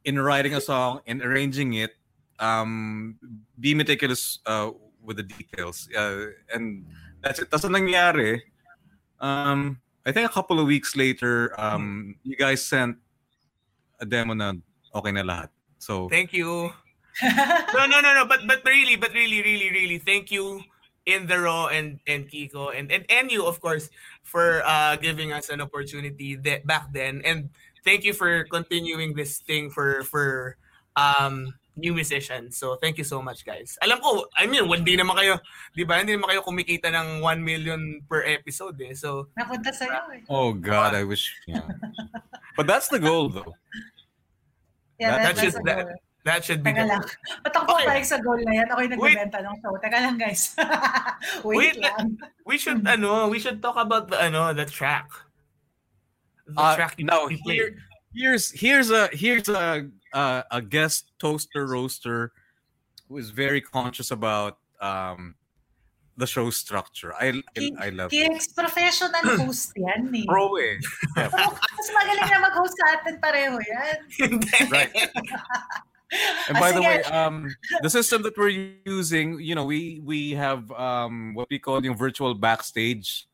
in 0.05 0.19
writing 0.19 0.53
a 0.53 0.61
song 0.61 1.01
and 1.07 1.23
arranging 1.23 1.73
it, 1.73 1.91
um, 2.39 3.17
be 3.59 3.73
meticulous 3.73 4.39
uh, 4.45 4.69
with 5.01 5.17
the 5.17 5.23
details. 5.23 5.89
Uh, 5.89 6.27
and 6.53 6.85
that's 7.21 7.39
it. 7.39 7.51
What 7.51 7.61
nangyari. 7.63 8.41
Um, 9.19 9.81
I 10.05 10.11
think 10.11 10.29
a 10.29 10.33
couple 10.33 10.59
of 10.59 10.67
weeks 10.67 10.95
later, 10.95 11.55
um, 11.59 12.15
you 12.23 12.35
guys 12.35 12.63
sent 12.63 12.97
a 13.99 14.05
demo 14.05 14.33
na 14.33 14.53
okay 14.95 15.11
na 15.11 15.23
lahat. 15.23 15.49
So, 15.79 16.09
Thank 16.09 16.33
you. 16.33 16.71
No, 17.73 17.85
no, 17.85 18.01
no, 18.01 18.13
no. 18.13 18.25
But 18.25 18.47
but 18.47 18.65
really, 18.65 18.97
but 18.97 19.13
really, 19.13 19.45
really, 19.45 19.69
really, 19.69 19.99
thank 20.01 20.33
you, 20.33 20.65
in 21.05 21.27
the 21.27 21.39
raw 21.39 21.67
and 21.67 21.99
and 22.07 22.29
Kiko 22.29 22.71
and 22.73 22.91
and 22.91 23.05
and 23.09 23.31
you, 23.31 23.45
of 23.45 23.61
course, 23.61 23.89
for 24.23 24.63
uh 24.65 24.95
giving 24.97 25.31
us 25.31 25.49
an 25.49 25.61
opportunity 25.61 26.35
that 26.41 26.65
back 26.65 26.91
then, 26.93 27.21
and 27.25 27.49
thank 27.83 28.03
you 28.03 28.13
for 28.13 28.43
continuing 28.49 29.13
this 29.13 29.39
thing 29.45 29.69
for 29.69 30.03
for 30.03 30.57
um 30.95 31.53
new 31.75 31.93
musicians. 31.93 32.57
So 32.57 32.75
thank 32.77 32.97
you 32.97 33.03
so 33.03 33.21
much, 33.21 33.41
guys. 33.45 33.77
Alam 33.81 33.97
ko, 34.01 34.29
I 34.37 34.45
mean, 34.45 34.65
hindi 34.69 34.93
naman 34.97 35.17
kayo, 35.17 35.41
di 35.73 35.81
ba? 35.83 35.97
Hindi 35.97 36.13
naman 36.13 36.29
kayo 36.29 36.45
kumikita 36.45 36.93
ng 36.93 37.21
1 37.25 37.41
million 37.41 37.81
per 38.05 38.21
episode 38.23 38.77
eh. 38.81 38.93
So 38.93 39.29
Napunta 39.33 39.73
sa'yo 39.73 40.01
eh. 40.13 40.21
oh 40.29 40.53
God, 40.53 40.93
I 40.93 41.03
wish. 41.03 41.33
Yeah. 41.49 41.65
but 42.57 42.69
that's 42.69 42.87
the 42.93 43.01
goal, 43.01 43.29
though. 43.29 43.57
Yeah, 45.01 45.17
That- 45.17 45.35
that, 45.35 45.41
should 45.41 45.57
that, 45.65 45.77
goal. 45.81 45.95
that 46.23 46.39
should 46.45 46.61
be 46.63 46.69
Teka 46.71 46.85
the 46.85 46.93
lang. 46.93 47.03
Ba't 47.43 47.55
ako 47.57 47.65
Okay. 47.81 48.03
sa 48.05 48.17
goal 48.21 48.39
na 48.45 48.53
yan? 48.53 48.67
Ako'y 48.69 48.87
Wait. 48.93 49.17
nagbibenta 49.17 49.41
ng 49.41 49.55
show. 49.59 49.73
Teka 49.81 49.97
lang, 49.97 50.15
guys. 50.21 50.53
Wait, 51.47 51.57
Wait, 51.57 51.75
lang. 51.81 52.15
We 52.45 52.61
should 52.61 52.85
ano, 52.85 53.27
we 53.27 53.41
should 53.41 53.59
talk 53.65 53.75
about 53.81 54.13
the 54.13 54.21
ano, 54.21 54.53
the 54.53 54.69
track. 54.69 55.09
The 56.45 56.59
Uh, 56.59 56.75
track 56.77 56.99
you, 57.01 57.07
no, 57.09 57.31
you 57.31 57.39
here, 57.47 57.75
here's 58.13 58.51
here's 58.51 58.91
a 58.91 59.07
here's 59.15 59.47
a 59.49 59.87
uh, 60.13 60.43
a 60.51 60.61
guest 60.61 61.11
toaster 61.19 61.67
roaster 61.67 62.31
who 63.09 63.17
is 63.17 63.29
very 63.29 63.61
conscious 63.61 64.11
about 64.11 64.57
um 64.81 65.35
the 66.17 66.27
show 66.27 66.49
structure. 66.49 67.13
I 67.15 67.41
I, 67.57 67.71
I 67.79 67.89
love 67.89 68.13
it. 68.13 68.29
Kicks, 68.29 68.47
professional 68.53 69.11
host 69.41 69.73
yan 69.75 70.13
eh. 70.13 70.23
Pro 70.27 70.55
eh. 70.55 70.77
Yeah, 71.17 71.29
Mas 71.33 71.89
magaling 71.89 72.29
na 72.29 72.39
mag-host 72.45 72.75
sa 72.77 72.85
atin 73.01 73.17
pareho 73.17 73.57
yan. 73.57 73.97
right. 74.71 74.93
And 76.47 76.59
by 76.59 76.71
the 76.71 76.81
way, 76.81 77.01
um, 77.09 77.49
the 77.81 77.89
system 77.89 78.21
that 78.21 78.37
we're 78.37 78.77
using, 78.85 79.39
you 79.39 79.55
know, 79.55 79.65
we 79.65 79.99
we 80.03 80.37
have 80.37 80.69
um, 80.71 81.33
what 81.33 81.49
we 81.49 81.57
call 81.57 81.81
the 81.81 81.89
virtual 81.89 82.35
backstage, 82.35 83.25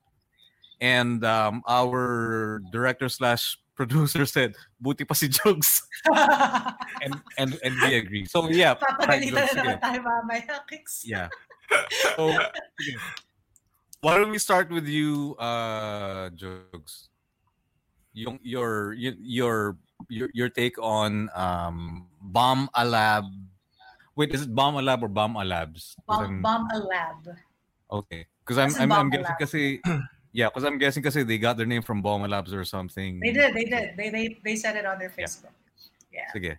and 0.79 1.19
um, 1.25 1.61
our 1.67 2.61
director 2.71 3.09
slash 3.09 3.59
producer 3.79 4.27
said, 4.27 4.59
"Buti 4.75 5.07
pa 5.07 5.15
si 5.15 5.31
Jugs," 5.31 5.87
and 7.03 7.15
and 7.39 7.55
and 7.63 7.73
we 7.79 7.95
agree. 7.95 8.27
So 8.27 8.51
yeah, 8.51 8.75
Papagalitan 8.75 9.55
na 9.55 9.63
naman 9.63 9.79
tayo 9.79 9.99
mamaya, 10.03 10.59
Kicks. 10.67 11.07
yeah. 11.07 11.31
So 12.19 12.35
why 14.03 14.19
don't 14.19 14.35
we 14.35 14.41
start 14.43 14.67
with 14.67 14.83
you, 14.83 15.39
uh? 15.39 16.27
Yung 18.11 18.35
your 18.43 18.91
your 18.99 19.79
your 20.11 20.27
your 20.35 20.49
take 20.51 20.75
on 20.83 21.31
um 21.31 22.11
bomb 22.19 22.67
Alab. 22.75 23.31
Wait, 24.19 24.35
is 24.35 24.43
it 24.43 24.51
bomb 24.51 24.75
Alab 24.75 25.07
or 25.07 25.07
bomb 25.07 25.39
Alabs? 25.39 25.95
Bomb, 26.03 26.43
bomb 26.43 26.67
a 26.75 26.79
lab. 26.83 27.23
Okay, 27.87 28.27
because 28.43 28.59
I'm 28.59 28.75
I'm, 28.75 28.91
I'm 28.91 29.09
guessing 29.09 29.39
kasi 29.39 29.61
yeah, 30.31 30.47
because 30.47 30.63
I'm 30.63 30.77
guessing 30.77 31.01
because 31.01 31.15
they 31.15 31.37
got 31.37 31.57
their 31.57 31.65
name 31.65 31.81
from 31.81 32.01
Bomb 32.01 32.23
Labs 32.29 32.53
or 32.53 32.63
something. 32.65 33.19
They 33.19 33.31
did, 33.33 33.53
they 33.53 33.65
did. 33.65 33.97
They 33.97 34.09
they 34.09 34.25
they 34.43 34.55
said 34.55 34.75
it 34.75 34.85
on 34.85 34.99
their 34.99 35.09
Facebook. 35.09 35.53
Yeah. 36.13 36.29
Sige, 36.33 36.57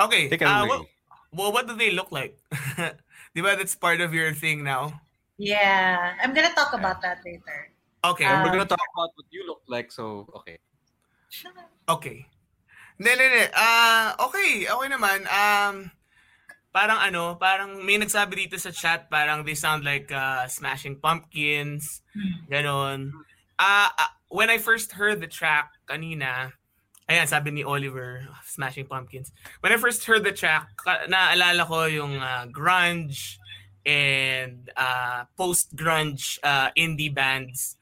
Okay. 0.00 0.28
take 0.28 0.42
uh, 0.42 0.64
away. 0.64 0.68
what, 0.68 0.80
well, 1.32 1.52
what 1.52 1.66
do 1.66 1.74
they 1.76 1.90
look 1.90 2.10
like? 2.12 2.36
Di 3.34 3.40
ba 3.42 3.56
that's 3.58 3.74
part 3.74 4.00
of 4.00 4.14
your 4.14 4.32
thing 4.32 4.62
now? 4.62 5.00
Yeah. 5.38 6.14
I'm 6.22 6.32
gonna 6.34 6.54
talk 6.54 6.72
about 6.74 7.02
that 7.02 7.18
later. 7.24 7.70
Okay. 8.04 8.24
And 8.24 8.42
we're 8.44 8.52
Um, 8.52 8.58
gonna 8.62 8.70
talk 8.70 8.86
about 8.94 9.10
what 9.16 9.26
you 9.30 9.46
look 9.46 9.62
like. 9.66 9.90
So 9.90 10.28
okay, 10.42 10.58
Okay. 11.88 12.26
Ne, 12.98 13.10
ne, 13.18 13.26
ne. 13.26 13.44
Ah, 13.58 14.14
okay. 14.30 14.70
Okay 14.70 14.88
naman. 14.88 15.26
Um, 15.26 15.90
parang 16.74 16.98
ano, 16.98 17.38
parang 17.38 17.78
may 17.86 17.94
nagsabi 18.02 18.50
dito 18.50 18.58
sa 18.58 18.74
chat, 18.74 19.06
parang 19.06 19.46
they 19.46 19.54
sound 19.54 19.86
like 19.86 20.10
uh, 20.10 20.42
Smashing 20.50 20.98
Pumpkins, 20.98 22.02
ganon. 22.50 23.14
Ah, 23.54 23.94
ah, 23.94 24.18
when 24.26 24.50
I 24.50 24.58
first 24.58 24.98
heard 24.98 25.22
the 25.22 25.30
track 25.30 25.70
kanina, 25.86 26.50
ayan, 27.06 27.30
sabi 27.30 27.54
ni 27.54 27.62
Oliver, 27.62 28.26
Smashing 28.42 28.90
Pumpkins. 28.90 29.30
When 29.62 29.70
I 29.70 29.78
first 29.78 30.02
heard 30.02 30.26
the 30.26 30.34
track, 30.34 30.66
naalala 31.06 31.62
ko 31.62 31.86
yung 31.86 32.18
ah, 32.18 32.50
grunge 32.50 33.38
and 33.86 34.66
uh, 34.74 35.30
post-grunge 35.38 36.42
uh, 36.42 36.74
indie 36.74 37.14
bands. 37.14 37.78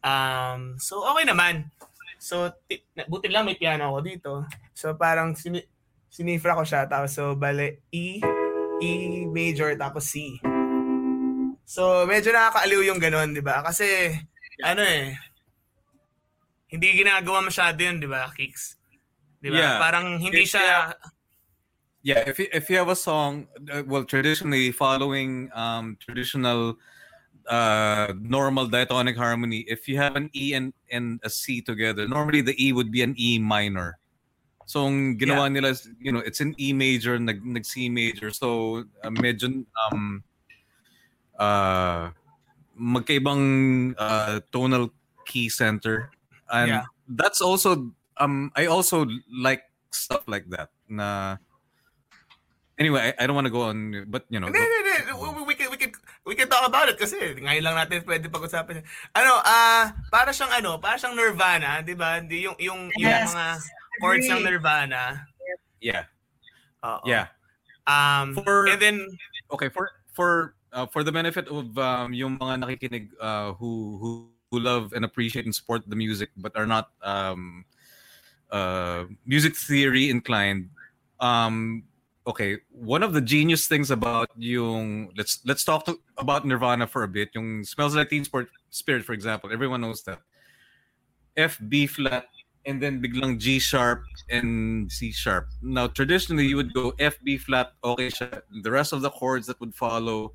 Um, 0.00 0.80
so, 0.80 1.04
okay 1.12 1.28
naman. 1.28 1.68
So, 2.16 2.56
na- 2.96 3.04
buti 3.04 3.28
lang 3.28 3.44
may 3.44 3.58
piano 3.60 3.92
ako 3.92 3.98
dito. 4.00 4.32
So, 4.72 4.96
parang 4.96 5.36
sini 5.36 5.60
sinifra 6.10 6.58
ko 6.58 6.66
siya. 6.66 6.90
Tapos, 6.90 7.14
so, 7.14 7.38
bale, 7.38 7.86
E, 7.94 8.18
E 8.82 8.92
major, 9.30 9.78
tapos 9.78 10.10
C. 10.10 10.36
So, 11.64 12.04
medyo 12.04 12.34
nakakaaliw 12.34 12.82
yung 12.90 12.98
ganun, 12.98 13.30
di 13.30 13.40
ba? 13.40 13.62
Kasi, 13.62 14.10
ano 14.66 14.82
eh, 14.82 15.14
hindi 16.70 16.98
ginagawa 16.98 17.46
masyado 17.46 17.78
yun, 17.78 18.02
di 18.02 18.10
ba, 18.10 18.26
Kicks? 18.34 18.74
Di 19.38 19.54
ba? 19.54 19.58
Yeah. 19.58 19.76
Parang 19.78 20.18
hindi 20.18 20.42
If- 20.42 20.52
siya, 20.52 20.94
yeah. 22.02 22.24
If 22.24 22.40
you, 22.40 22.48
if 22.52 22.64
you 22.72 22.76
have 22.80 22.88
a 22.88 22.96
song, 22.96 23.46
uh, 23.68 23.84
well, 23.84 24.04
traditionally 24.04 24.72
following 24.72 25.52
um 25.52 26.00
traditional 26.00 26.80
uh 27.44 28.12
normal 28.16 28.66
diatonic 28.68 29.20
harmony, 29.20 29.68
if 29.68 29.84
you 29.84 30.00
have 30.00 30.16
an 30.16 30.32
E 30.32 30.56
and 30.56 30.72
and 30.88 31.20
a 31.24 31.28
C 31.28 31.60
together, 31.60 32.08
normally 32.08 32.40
the 32.40 32.56
E 32.56 32.72
would 32.72 32.88
be 32.88 33.04
an 33.04 33.12
E 33.20 33.36
minor. 33.36 33.99
So 34.70 34.86
ang 34.86 35.18
ginawa 35.18 35.50
nila 35.50 35.74
is, 35.74 35.90
you 35.98 36.14
know, 36.14 36.22
it's 36.22 36.38
in 36.38 36.54
E 36.54 36.70
major, 36.70 37.18
nag 37.18 37.42
nag 37.42 37.66
C 37.66 37.90
major. 37.90 38.30
So 38.30 38.86
uh, 39.02 39.10
medyo 39.10 39.66
um 39.90 40.22
uh 41.34 42.14
magkaibang 42.78 43.42
uh, 43.98 44.38
tonal 44.54 44.94
key 45.26 45.50
center. 45.50 46.14
And 46.46 46.70
Yeah. 46.70 46.86
that's 47.18 47.42
also 47.42 47.90
um 48.22 48.54
I 48.54 48.70
also 48.70 49.10
like 49.26 49.66
stuff 49.90 50.22
like 50.30 50.46
that. 50.54 50.70
Na 50.86 51.42
Anyway, 52.78 53.12
I, 53.12 53.12
I 53.18 53.26
don't 53.26 53.34
want 53.34 53.50
to 53.50 53.52
go 53.52 53.68
on 53.68 54.06
but 54.06 54.24
you 54.30 54.38
know, 54.38 54.48
Hindi, 54.48 54.62
hindi, 54.62 54.90
hindi. 55.02 55.12
We, 55.12 55.28
we, 55.50 55.54
can, 55.58 55.68
we, 55.68 55.76
can, 55.76 55.90
we 56.24 56.32
can 56.38 56.48
talk 56.48 56.64
about 56.64 56.88
it 56.88 56.96
kasi 56.96 57.18
ngayon 57.36 57.60
lang 57.60 57.76
natin 57.76 58.06
pwede 58.08 58.30
pag-usapan. 58.32 58.86
Ano, 59.12 59.36
ah, 59.44 59.92
para 60.08 60.32
siyang 60.32 60.54
ano, 60.54 60.80
para 60.80 60.96
siyang 60.96 61.12
Nirvana, 61.12 61.84
'di 61.84 61.92
ba? 61.92 62.22
Hindi 62.22 62.48
yung 62.48 62.56
yung 62.56 62.88
yung 62.96 63.12
Yes, 63.12 63.34
mga 63.34 63.46
chords 64.00 64.24
it's 64.24 64.32
agree. 64.32 64.50
Nirvana. 64.50 65.26
yeah. 65.80 66.04
Oo. 66.84 67.04
Yeah. 67.04 67.28
Um, 67.86 68.34
For- 68.34 68.68
and 68.68 68.80
then 68.80 69.06
okay 69.52 69.68
for 69.68 69.90
for 70.12 70.54
uh, 70.72 70.86
for 70.86 71.02
the 71.02 71.12
benefit 71.12 71.48
of 71.48 71.76
um, 71.78 72.14
yung 72.14 72.38
mga 72.38 72.64
nakikinig 72.64 73.10
uh, 73.20 73.52
who 73.54 73.98
who 73.98 74.08
who 74.50 74.58
love 74.58 74.92
and 74.92 75.04
appreciate 75.04 75.44
and 75.44 75.54
support 75.54 75.82
the 75.86 75.96
music 75.96 76.30
but 76.36 76.54
are 76.56 76.66
not 76.66 76.90
um, 77.02 77.64
uh, 78.50 79.04
music 79.26 79.56
theory 79.56 80.10
inclined 80.10 80.70
um, 81.18 81.82
okay 82.26 82.58
one 82.70 83.02
of 83.02 83.12
the 83.12 83.20
genius 83.20 83.66
things 83.66 83.90
about 83.90 84.30
yung 84.36 85.10
let's 85.16 85.40
let's 85.44 85.64
talk 85.64 85.84
to, 85.86 85.98
about 86.18 86.46
Nirvana 86.46 86.86
for 86.86 87.02
a 87.02 87.08
bit 87.08 87.30
yung 87.34 87.64
smells 87.64 87.94
like 87.94 88.10
teen 88.10 88.24
sport 88.24 88.50
spirit 88.70 89.04
for 89.04 89.14
example 89.14 89.50
everyone 89.52 89.80
knows 89.80 90.02
that 90.02 90.20
F 91.36 91.58
B 91.66 91.86
flat 91.86 92.26
and 92.66 92.82
then 92.82 93.00
biglang 93.00 93.38
G 93.38 93.58
sharp 93.58 94.02
and 94.28 94.90
C 94.90 95.12
sharp. 95.12 95.48
Now, 95.62 95.86
traditionally, 95.88 96.46
you 96.46 96.56
would 96.56 96.74
go 96.74 96.92
F, 96.98 97.16
B 97.24 97.38
flat, 97.38 97.72
okay 97.82 98.08
siya. 98.08 98.42
The 98.62 98.70
rest 98.70 98.92
of 98.92 99.02
the 99.02 99.10
chords 99.10 99.46
that 99.46 99.58
would 99.60 99.74
follow 99.74 100.34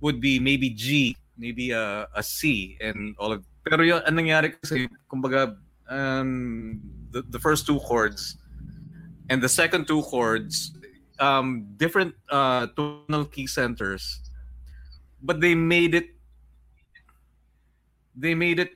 would 0.00 0.20
be 0.20 0.38
maybe 0.38 0.70
G, 0.70 1.16
maybe 1.38 1.70
a, 1.72 2.06
a 2.14 2.22
C, 2.22 2.78
and 2.80 3.16
all 3.18 3.32
of. 3.32 3.44
Pero 3.64 3.82
yun, 3.82 4.02
ang 4.06 4.14
nangyari 4.14 4.54
kasi, 4.62 4.88
kumbaga, 5.10 5.56
um, 5.88 6.80
the, 7.10 7.22
the 7.22 7.38
first 7.38 7.66
two 7.66 7.80
chords 7.80 8.36
and 9.28 9.42
the 9.42 9.48
second 9.48 9.86
two 9.86 10.02
chords, 10.02 10.78
um, 11.18 11.66
different 11.76 12.14
uh, 12.30 12.68
tonal 12.76 13.24
key 13.24 13.46
centers, 13.46 14.20
but 15.22 15.40
they 15.40 15.54
made 15.54 15.94
it. 15.94 16.06
They 18.14 18.34
made 18.34 18.60
it. 18.60 18.70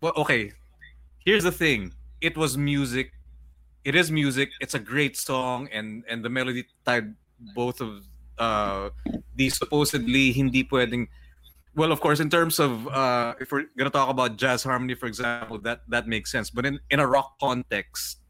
Well, 0.00 0.12
okay. 0.16 0.52
Here's 1.24 1.44
the 1.44 1.52
thing. 1.52 1.92
It 2.20 2.36
was 2.36 2.56
music. 2.56 3.12
It 3.84 3.94
is 3.94 4.10
music. 4.10 4.50
It's 4.60 4.74
a 4.74 4.78
great 4.78 5.16
song, 5.16 5.68
and 5.72 6.04
and 6.08 6.24
the 6.24 6.28
melody 6.28 6.64
tied 6.84 7.14
both 7.54 7.80
of 7.80 8.04
uh, 8.38 8.90
these 9.36 9.56
supposedly 9.56 10.32
hindi 10.32 10.64
pwedeng. 10.64 11.08
Well, 11.76 11.92
of 11.92 12.00
course, 12.00 12.20
in 12.20 12.28
terms 12.28 12.58
of 12.58 12.88
uh, 12.88 13.34
if 13.40 13.52
we're 13.52 13.68
gonna 13.76 13.90
talk 13.90 14.08
about 14.08 14.36
jazz 14.36 14.64
harmony, 14.64 14.94
for 14.94 15.06
example, 15.06 15.58
that 15.60 15.84
that 15.88 16.08
makes 16.08 16.32
sense. 16.32 16.50
But 16.50 16.64
in 16.64 16.80
in 16.90 17.00
a 17.00 17.06
rock 17.06 17.36
context, 17.40 18.20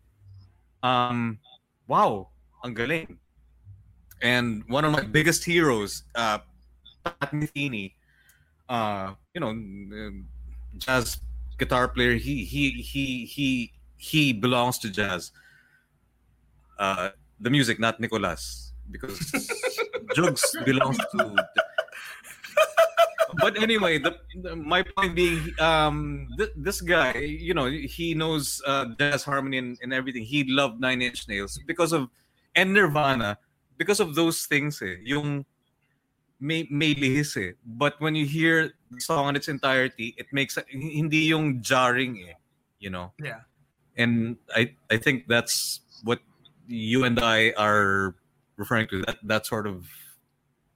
um, 0.82 1.38
wow, 1.86 2.30
ang 2.64 2.74
galing. 2.74 3.18
And 4.20 4.62
one 4.68 4.84
of 4.84 4.93
my 4.93 5.01
biggest 5.01 5.45
heroes, 5.45 6.05
uh, 6.14 6.45
Pat 7.03 7.32
Metheny, 7.32 7.95
uh, 8.68 9.16
you 9.32 9.41
know, 9.41 9.57
jazz 10.76 11.16
guitar 11.61 11.87
player. 11.89 12.17
He 12.17 12.45
he 12.49 12.81
he 12.81 13.29
he 13.29 13.73
he 14.01 14.33
belongs 14.33 14.81
to 14.81 14.89
jazz. 14.89 15.31
Uh, 16.81 17.13
the 17.39 17.51
music, 17.53 17.77
not 17.79 18.01
Nicolas, 18.01 18.73
because 18.91 19.21
Jugs 20.17 20.41
belongs 20.65 20.97
to. 21.13 21.37
But 23.39 23.63
anyway, 23.63 23.99
the, 23.99 24.17
the- 24.43 24.57
my 24.57 24.83
point 24.83 25.15
being, 25.15 25.55
um, 25.61 26.27
th- 26.37 26.51
this 26.57 26.81
guy, 26.81 27.15
you 27.21 27.55
know, 27.55 27.71
he 27.71 28.13
knows 28.15 28.61
uh, 28.67 28.87
jazz 28.99 29.23
harmony 29.23 29.59
and, 29.59 29.79
and 29.83 29.95
everything. 29.95 30.25
He 30.25 30.45
loved 30.51 30.81
Nine 30.81 31.01
Inch 31.01 31.29
Nails 31.29 31.61
because 31.67 31.93
of 31.93 32.09
and 32.57 32.75
Nirvana 32.75 33.39
because 33.79 34.01
of 34.01 34.15
those 34.19 34.47
things. 34.51 34.83
Eh, 34.83 34.97
yung 35.05 35.47
may 36.41 36.67
may 36.71 36.95
lihis 36.95 37.37
eh. 37.39 37.53
But 37.65 38.01
when 38.01 38.17
you 38.19 38.27
hear 38.27 38.75
the 38.91 39.01
song 39.01 39.28
in 39.30 39.36
its 39.36 39.49
entirety, 39.49 40.14
it 40.18 40.26
makes 40.32 40.59
hindi 40.68 41.30
yung 41.30 41.62
jarring 41.62 42.18
eh, 42.28 42.34
you 42.78 42.91
know. 42.91 43.12
yeah. 43.22 43.47
And 43.97 44.36
I 44.55 44.74
I 44.91 44.97
think 44.97 45.26
that's 45.28 45.80
what 46.03 46.20
you 46.66 47.05
and 47.05 47.18
I 47.20 47.53
are 47.59 48.14
referring 48.57 48.88
to. 48.88 49.03
That 49.03 49.18
that 49.22 49.47
sort 49.47 49.66
of 49.66 49.86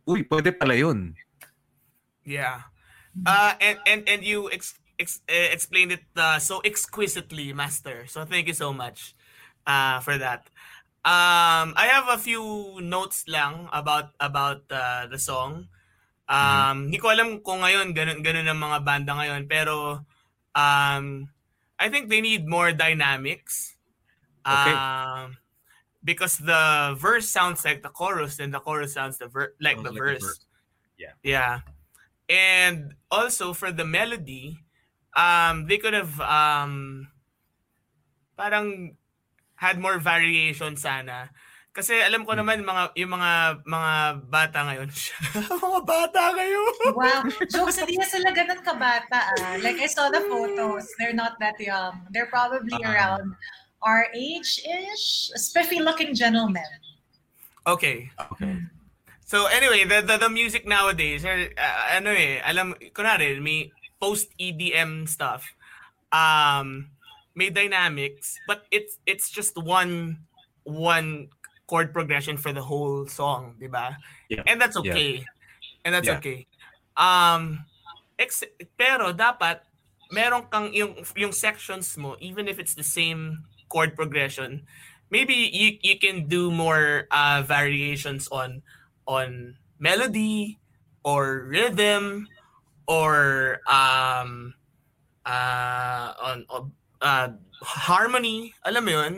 Uy, 0.05 0.29
pwede 0.29 0.53
pala 0.59 0.77
yun. 0.77 1.17
Yeah. 2.25 2.69
Uh, 3.25 3.55
and 3.61 3.79
and 3.87 4.01
and 4.09 4.21
you 4.25 4.51
ex, 4.51 4.75
ex, 4.99 5.23
uh, 5.31 5.49
explained 5.53 5.93
it 5.93 6.05
uh, 6.17 6.39
so 6.39 6.61
exquisitely, 6.65 7.53
Master. 7.53 8.05
So 8.07 8.25
thank 8.25 8.49
you 8.49 8.57
so 8.57 8.73
much 8.73 9.15
uh, 9.67 10.01
for 10.01 10.19
that. 10.19 10.51
Um, 11.05 11.77
I 11.77 11.89
have 11.89 12.09
a 12.09 12.19
few 12.19 12.81
notes 12.81 13.29
lang 13.29 13.69
about 13.73 14.13
about 14.21 14.65
uh, 14.69 15.07
the 15.07 15.21
song. 15.21 15.69
Um, 16.25 16.89
Hindi 16.89 16.99
ko 16.99 17.13
alam 17.13 17.45
kung 17.45 17.61
ngayon 17.61 17.93
ganun 17.93 18.25
ganun 18.25 18.49
ang 18.49 18.61
mga 18.61 18.79
banda 18.81 19.13
ngayon, 19.13 19.45
pero 19.45 20.05
um, 20.57 21.29
I 21.77 21.87
think 21.93 22.09
they 22.09 22.21
need 22.25 22.49
more 22.49 22.73
dynamics. 22.73 23.77
Okay. 24.45 24.73
Um, 24.73 25.37
because 26.05 26.37
the 26.37 26.95
verse 27.01 27.29
sounds 27.29 27.65
like 27.65 27.83
the 27.83 27.89
chorus, 27.93 28.39
and 28.41 28.53
the 28.53 28.61
chorus 28.61 28.93
sounds 28.95 29.19
the 29.19 29.29
ver- 29.29 29.57
like 29.61 29.77
Sounds 29.77 29.85
the 29.85 29.93
like 29.93 30.01
the 30.01 30.05
verse. 30.05 30.25
verse. 30.25 30.41
Yeah. 30.97 31.15
Yeah. 31.25 31.55
And 32.29 32.95
also 33.11 33.53
for 33.53 33.73
the 33.73 33.85
melody, 33.85 34.65
um, 35.17 35.67
they 35.67 35.77
could 35.77 35.93
have 35.93 36.21
um, 36.21 37.09
parang 38.37 38.97
had 39.57 39.79
more 39.79 39.99
variation 39.99 40.77
sana. 40.77 41.31
Kasi 41.75 41.99
alam 41.99 42.23
ko 42.23 42.39
naman 42.39 42.63
mga 42.63 42.95
yung 42.95 43.19
mga 43.19 43.33
mga 43.67 43.93
bata 44.31 44.59
ngayon. 44.63 44.89
mga 45.67 45.81
bata 45.83 46.23
ngayon. 46.39 46.75
Wow. 46.95 47.21
Jokes, 47.51 47.77
hindi 47.83 47.99
na 47.99 48.07
sila 48.07 48.31
ganun 48.31 48.63
kabata. 48.63 49.35
Ah. 49.35 49.59
Like, 49.59 49.83
I 49.83 49.91
saw 49.91 50.07
the 50.07 50.23
photos. 50.31 50.87
They're 51.03 51.19
not 51.19 51.35
that 51.43 51.59
young. 51.59 52.07
They're 52.15 52.31
probably 52.31 52.79
Ah. 52.79 52.87
around 52.87 53.35
our 53.83 54.07
age-ish. 54.15 55.35
Spiffy-looking 55.35 56.15
gentlemen. 56.15 56.71
Okay. 57.67 58.07
Okay. 58.31 58.55
So 59.27 59.51
anyway, 59.51 59.83
the 59.83 59.99
the, 59.99 60.15
the 60.15 60.31
music 60.31 60.63
nowadays, 60.71 61.27
uh, 61.27 61.51
ano 61.91 62.15
eh, 62.15 62.39
alam, 62.47 62.79
kunwari, 62.95 63.43
may 63.43 63.75
post 63.99 64.31
EDM 64.39 65.11
stuff. 65.11 65.43
Um, 66.15 66.95
may 67.35 67.51
dynamics, 67.51 68.39
but 68.47 68.63
it's 68.71 69.03
it's 69.11 69.27
just 69.27 69.59
one 69.59 70.23
one 70.63 71.35
chord 71.67 71.93
progression 71.93 72.37
for 72.37 72.53
the 72.53 72.63
whole 72.63 73.07
song, 73.09 73.57
di 73.59 73.67
ba? 73.69 73.97
Yeah. 74.29 74.45
And 74.47 74.61
that's 74.61 74.77
okay. 74.77 75.25
And 75.85 75.95
that's 75.95 76.09
Yeah. 76.09 76.21
okay. 76.21 76.47
Um, 76.97 77.65
ex- 78.21 78.47
pero 78.77 79.13
dapat 79.13 79.65
meron 80.13 80.47
kang 80.53 80.71
yung 80.77 81.01
yung 81.17 81.33
sections 81.33 81.97
mo, 81.97 82.17
even 82.21 82.47
if 82.47 82.61
it's 82.61 82.77
the 82.77 82.87
same 82.87 83.45
chord 83.73 83.97
progression, 83.97 84.63
maybe 85.11 85.35
you 85.35 85.81
you 85.83 85.97
can 85.99 86.29
do 86.29 86.53
more 86.53 87.09
uh, 87.11 87.43
variations 87.43 88.29
on 88.29 88.63
on 89.09 89.57
melody 89.81 90.61
or 91.03 91.45
rhythm 91.51 92.29
or 92.89 93.61
um 93.69 94.53
uh 95.25 96.13
on, 96.21 96.45
on 96.49 96.63
uh, 97.01 97.29
harmony 97.65 98.53
alam 98.65 98.85
mo 98.85 98.93
yun 98.93 99.15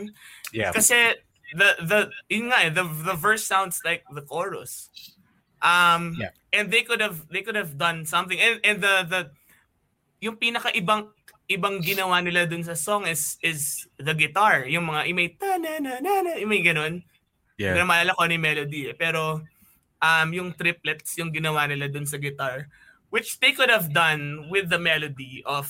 Yeah. 0.55 0.71
kasi 0.71 1.19
the 1.55 1.69
the 1.85 1.99
yun 2.27 2.49
nga 2.51 2.67
eh, 2.67 2.71
the 2.73 2.83
the 3.07 3.15
verse 3.15 3.45
sounds 3.47 3.79
like 3.87 4.03
the 4.11 4.23
chorus 4.23 4.89
um 5.63 6.15
Yeah. 6.19 6.31
and 6.53 6.69
they 6.73 6.83
could 6.83 6.99
have 6.99 7.27
they 7.31 7.41
could 7.41 7.55
have 7.55 7.77
done 7.79 8.03
something 8.05 8.37
and 8.37 8.59
and 8.63 8.77
the 8.83 8.95
the 9.07 9.19
yung 10.19 10.35
pinaka 10.37 10.73
ibang 10.75 11.09
ibang 11.47 11.79
ginawa 11.79 12.19
nila 12.19 12.43
dun 12.45 12.61
sa 12.65 12.75
song 12.75 13.07
is 13.07 13.39
is 13.45 13.87
the 13.97 14.11
guitar 14.13 14.67
yung 14.67 14.85
mga 14.89 15.07
yung 15.07 15.17
may 15.17 15.29
ta 15.33 15.55
na 15.57 15.79
na 15.79 15.97
na 16.03 16.13
na 16.25 16.31
yung 16.37 16.51
may 16.51 16.61
ganun 16.61 17.01
hindi 17.57 17.73
Yeah. 17.73 17.73
na 17.81 17.89
maalala 17.89 18.13
ko 18.13 18.21
ano 18.21 18.37
yung 18.37 18.45
melody 18.45 18.81
eh. 18.85 18.93
Pero 18.93 19.41
um, 19.97 20.29
yung 20.29 20.53
triplets 20.53 21.17
yung 21.17 21.33
ginawa 21.33 21.65
nila 21.65 21.89
dun 21.89 22.05
sa 22.05 22.21
guitar. 22.21 22.69
Which 23.09 23.41
they 23.41 23.49
could 23.49 23.73
have 23.73 23.89
done 23.89 24.45
with 24.53 24.69
the 24.69 24.77
melody 24.77 25.41
of 25.41 25.65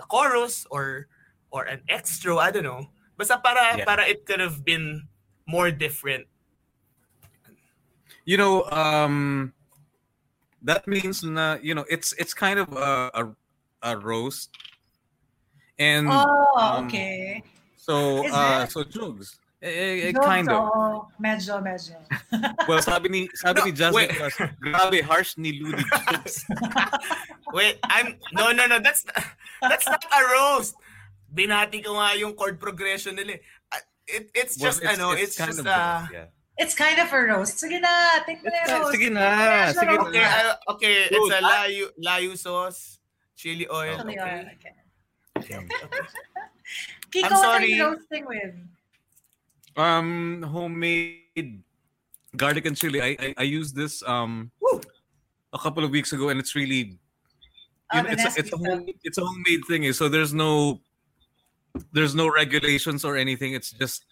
the 0.00 0.04
chorus 0.08 0.64
or 0.72 1.12
or 1.52 1.68
an 1.68 1.84
extra, 1.92 2.32
I 2.40 2.48
don't 2.48 2.64
know. 2.64 2.88
Basta 3.20 3.36
para 3.36 3.76
Yeah. 3.76 3.84
para 3.84 4.08
it 4.08 4.24
could 4.24 4.40
have 4.40 4.64
been 4.64 5.04
more 5.44 5.68
different. 5.68 6.24
You 8.24 8.40
know, 8.40 8.64
um 8.72 9.52
that 10.64 10.88
means 10.88 11.20
na, 11.22 11.60
you 11.60 11.76
know, 11.76 11.84
it's 11.88 12.16
it's 12.16 12.32
kind 12.32 12.56
of 12.58 12.72
a 12.72 13.12
a, 13.12 13.22
a 13.82 13.92
roast. 14.00 14.56
And 15.78 16.08
Oh, 16.08 16.56
um, 16.56 16.86
okay. 16.88 17.42
So, 17.76 18.24
Is 18.24 18.32
uh, 18.32 18.64
it? 18.64 18.72
so 18.72 18.84
Jugs. 18.84 19.40
Eh, 19.60 20.08
eh, 20.08 20.12
Jokes, 20.12 20.24
kind 20.24 20.48
of. 20.48 20.68
oo. 20.68 21.08
medyo, 21.20 21.60
medyo. 21.60 21.96
Well, 22.68 22.80
sabi 22.80 23.08
ni, 23.08 23.20
sabi 23.36 23.60
No, 23.60 23.64
ni 23.68 23.72
Jasmine, 23.72 24.08
wait. 24.08 24.40
Grabe, 24.60 25.00
harsh 25.04 25.36
ni 25.36 25.60
Ludi 25.60 25.84
Jugs. 26.08 26.44
Wait, 27.52 27.76
I'm 27.84 28.16
no 28.32 28.52
no 28.52 28.64
no, 28.68 28.80
that's 28.80 29.04
that's 29.60 29.84
not 29.88 30.04
a 30.08 30.20
roast. 30.32 30.76
Binati 31.30 31.78
ko 31.84 31.94
nga 31.94 32.14
yung 32.18 32.34
chord 32.34 32.58
progression 32.58 33.14
nila. 33.14 33.38
eh. 33.38 33.42
Uh, 33.70 33.84
It, 34.10 34.26
it's 34.34 34.58
Well, 34.58 34.74
just 34.74 34.82
ano, 34.82 35.14
it's, 35.14 35.38
kind 35.38 35.54
just 35.54 35.62
of 35.62 35.70
uh, 35.70 36.02
yeah. 36.10 36.26
It's 36.58 36.74
kind 36.74 36.98
of 36.98 37.06
a 37.14 37.20
roast. 37.30 37.62
Sige 37.62 37.78
na, 37.78 38.18
take 38.26 38.42
mo 38.42 38.50
na 38.50 38.82
roast. 38.82 38.90
sige 38.90 39.06
na, 39.06 39.22
sige 39.70 39.86
roast 39.86 40.10
Okay, 40.10 40.26
uh, 40.26 40.54
okay, 40.74 40.94
it's 41.14 41.30
a 41.30 41.38
layu 41.38 41.84
layu 41.94 42.34
sauce, 42.34 42.98
chili 43.38 43.70
oil, 43.70 43.94
Actually, 44.02 44.18
okay. 44.18 44.26
alright, 44.26 44.58
okay. 44.58 44.74
okay, 45.38 45.56
okay. 45.62 46.02
Kiko, 47.14 47.22
I'm 47.22 47.32
what 47.38 47.38
are 47.38 47.62
sorry. 47.62 47.70
you 47.70 47.86
roasting 47.86 48.24
with? 48.26 48.54
Um, 49.78 50.42
homemade 50.42 51.62
garlic 52.34 52.66
and 52.66 52.74
chili. 52.74 52.98
I, 52.98 53.14
I, 53.14 53.28
I 53.38 53.46
used 53.46 53.78
this 53.78 54.02
um 54.02 54.50
a 55.54 55.58
couple 55.62 55.86
of 55.86 55.94
weeks 55.94 56.10
ago, 56.10 56.34
and 56.34 56.42
it's 56.42 56.58
really 56.58 56.98
Oh, 57.94 58.02
know, 58.02 58.10
it's, 58.10 58.22
a, 58.26 58.30
it's 58.38 58.50
a 58.50 58.58
stuff. 58.58 58.62
home, 58.62 58.86
it's 59.06 59.18
a 59.18 59.24
homemade 59.24 59.62
thing. 59.70 59.86
eh, 59.86 59.94
So 59.94 60.10
there's 60.10 60.34
no 60.34 60.82
there's 61.92 62.14
no 62.14 62.30
regulations 62.30 63.04
or 63.04 63.16
anything. 63.16 63.54
It's 63.54 63.70
just 63.70 64.04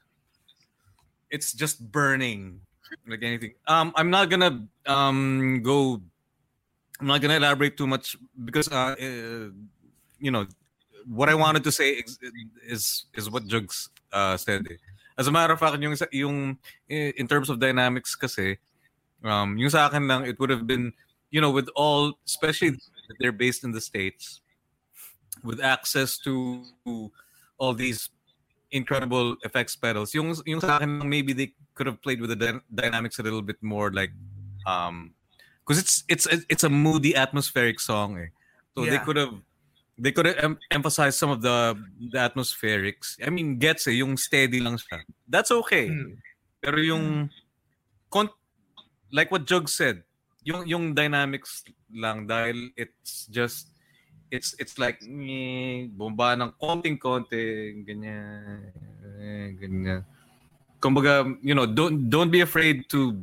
it's 1.30 1.52
just 1.52 1.80
burning 1.92 2.60
like 3.06 3.22
anything. 3.22 3.54
Um, 3.66 3.92
I'm 3.96 4.10
not 4.10 4.30
gonna 4.30 4.66
um 4.86 5.60
go. 5.62 6.00
I'm 7.00 7.06
not 7.06 7.20
gonna 7.20 7.36
elaborate 7.36 7.76
too 7.76 7.86
much 7.86 8.16
because 8.44 8.68
uh, 8.68 8.96
uh 8.98 9.50
you 10.18 10.30
know 10.30 10.46
what 11.06 11.28
I 11.28 11.34
wanted 11.34 11.64
to 11.64 11.72
say 11.72 11.90
is 11.90 12.18
is, 12.66 13.04
is 13.14 13.30
what 13.30 13.46
Jugs 13.46 13.90
uh 14.12 14.36
said. 14.36 14.66
eh. 14.70 14.76
As 15.16 15.26
a 15.26 15.32
matter 15.32 15.52
of 15.52 15.60
fact, 15.60 15.80
yung 15.82 15.96
yung 16.12 16.58
eh, 16.88 17.12
in 17.16 17.26
terms 17.26 17.50
of 17.50 17.58
dynamics 17.58 18.14
kasi 18.14 18.58
um 19.24 19.58
yung 19.58 19.70
sa 19.70 19.86
akin 19.90 20.06
lang 20.06 20.26
it 20.26 20.38
would 20.38 20.50
have 20.50 20.66
been 20.66 20.92
you 21.30 21.40
know 21.40 21.50
with 21.50 21.68
all 21.74 22.14
especially 22.22 22.78
they're 23.18 23.34
based 23.34 23.64
in 23.64 23.72
the 23.72 23.80
states 23.80 24.40
with 25.42 25.58
access 25.60 26.18
to 26.18 26.62
all 27.58 27.74
these 27.74 28.10
incredible 28.70 29.36
effects 29.42 29.76
pedals. 29.76 30.14
Yung 30.14 30.34
yung 30.46 30.60
sa 30.60 30.78
akin 30.78 31.02
maybe 31.08 31.32
they 31.32 31.52
could 31.74 31.86
have 31.86 32.00
played 32.02 32.20
with 32.20 32.30
the 32.30 32.38
dy- 32.38 32.64
dynamics 32.72 33.18
a 33.18 33.22
little 33.22 33.42
bit 33.42 33.60
more 33.62 33.90
like 33.92 34.10
um 34.66 35.14
because 35.62 35.78
it's 35.78 36.04
it's 36.08 36.26
it's 36.48 36.64
a 36.64 36.72
moody 36.72 37.14
atmospheric 37.14 37.78
song 37.80 38.18
eh. 38.18 38.30
so 38.74 38.84
they 38.84 38.98
could 38.98 39.16
have 39.16 39.34
they 39.98 40.12
could 40.12 40.26
have 40.26 40.38
em- 40.38 40.58
emphasized 40.70 41.18
some 41.18 41.30
of 41.30 41.42
the 41.42 41.74
the 42.14 42.18
atmospherics. 42.18 43.18
I 43.24 43.30
mean 43.30 43.58
gets 43.58 43.86
eh 43.90 43.98
yung 43.98 44.16
steady 44.16 44.62
lang 44.62 44.78
siya. 44.78 45.02
That's 45.26 45.50
okay. 45.50 45.90
Hmm. 45.90 46.16
pero 46.58 46.78
yung 46.82 47.30
con- 48.10 48.34
like 49.10 49.30
what 49.30 49.46
Jug 49.46 49.68
said, 49.68 50.02
yung 50.42 50.66
yung 50.66 50.94
dynamics 50.94 51.62
lang 51.90 52.26
dahil 52.26 52.70
it's 52.76 53.26
just 53.30 53.74
it's 54.30 54.54
it's 54.58 54.78
like 54.78 55.00
eh, 55.02 55.88
bomba 55.88 56.36
ng 56.36 56.52
konting-konti 56.60 57.84
ganyan 57.84 58.72
eh, 59.18 59.56
ganyan. 59.56 60.04
Kumbaga, 60.78 61.26
you 61.42 61.54
know, 61.54 61.66
don't 61.66 62.08
don't 62.08 62.30
be 62.30 62.40
afraid 62.40 62.86
to 62.88 63.18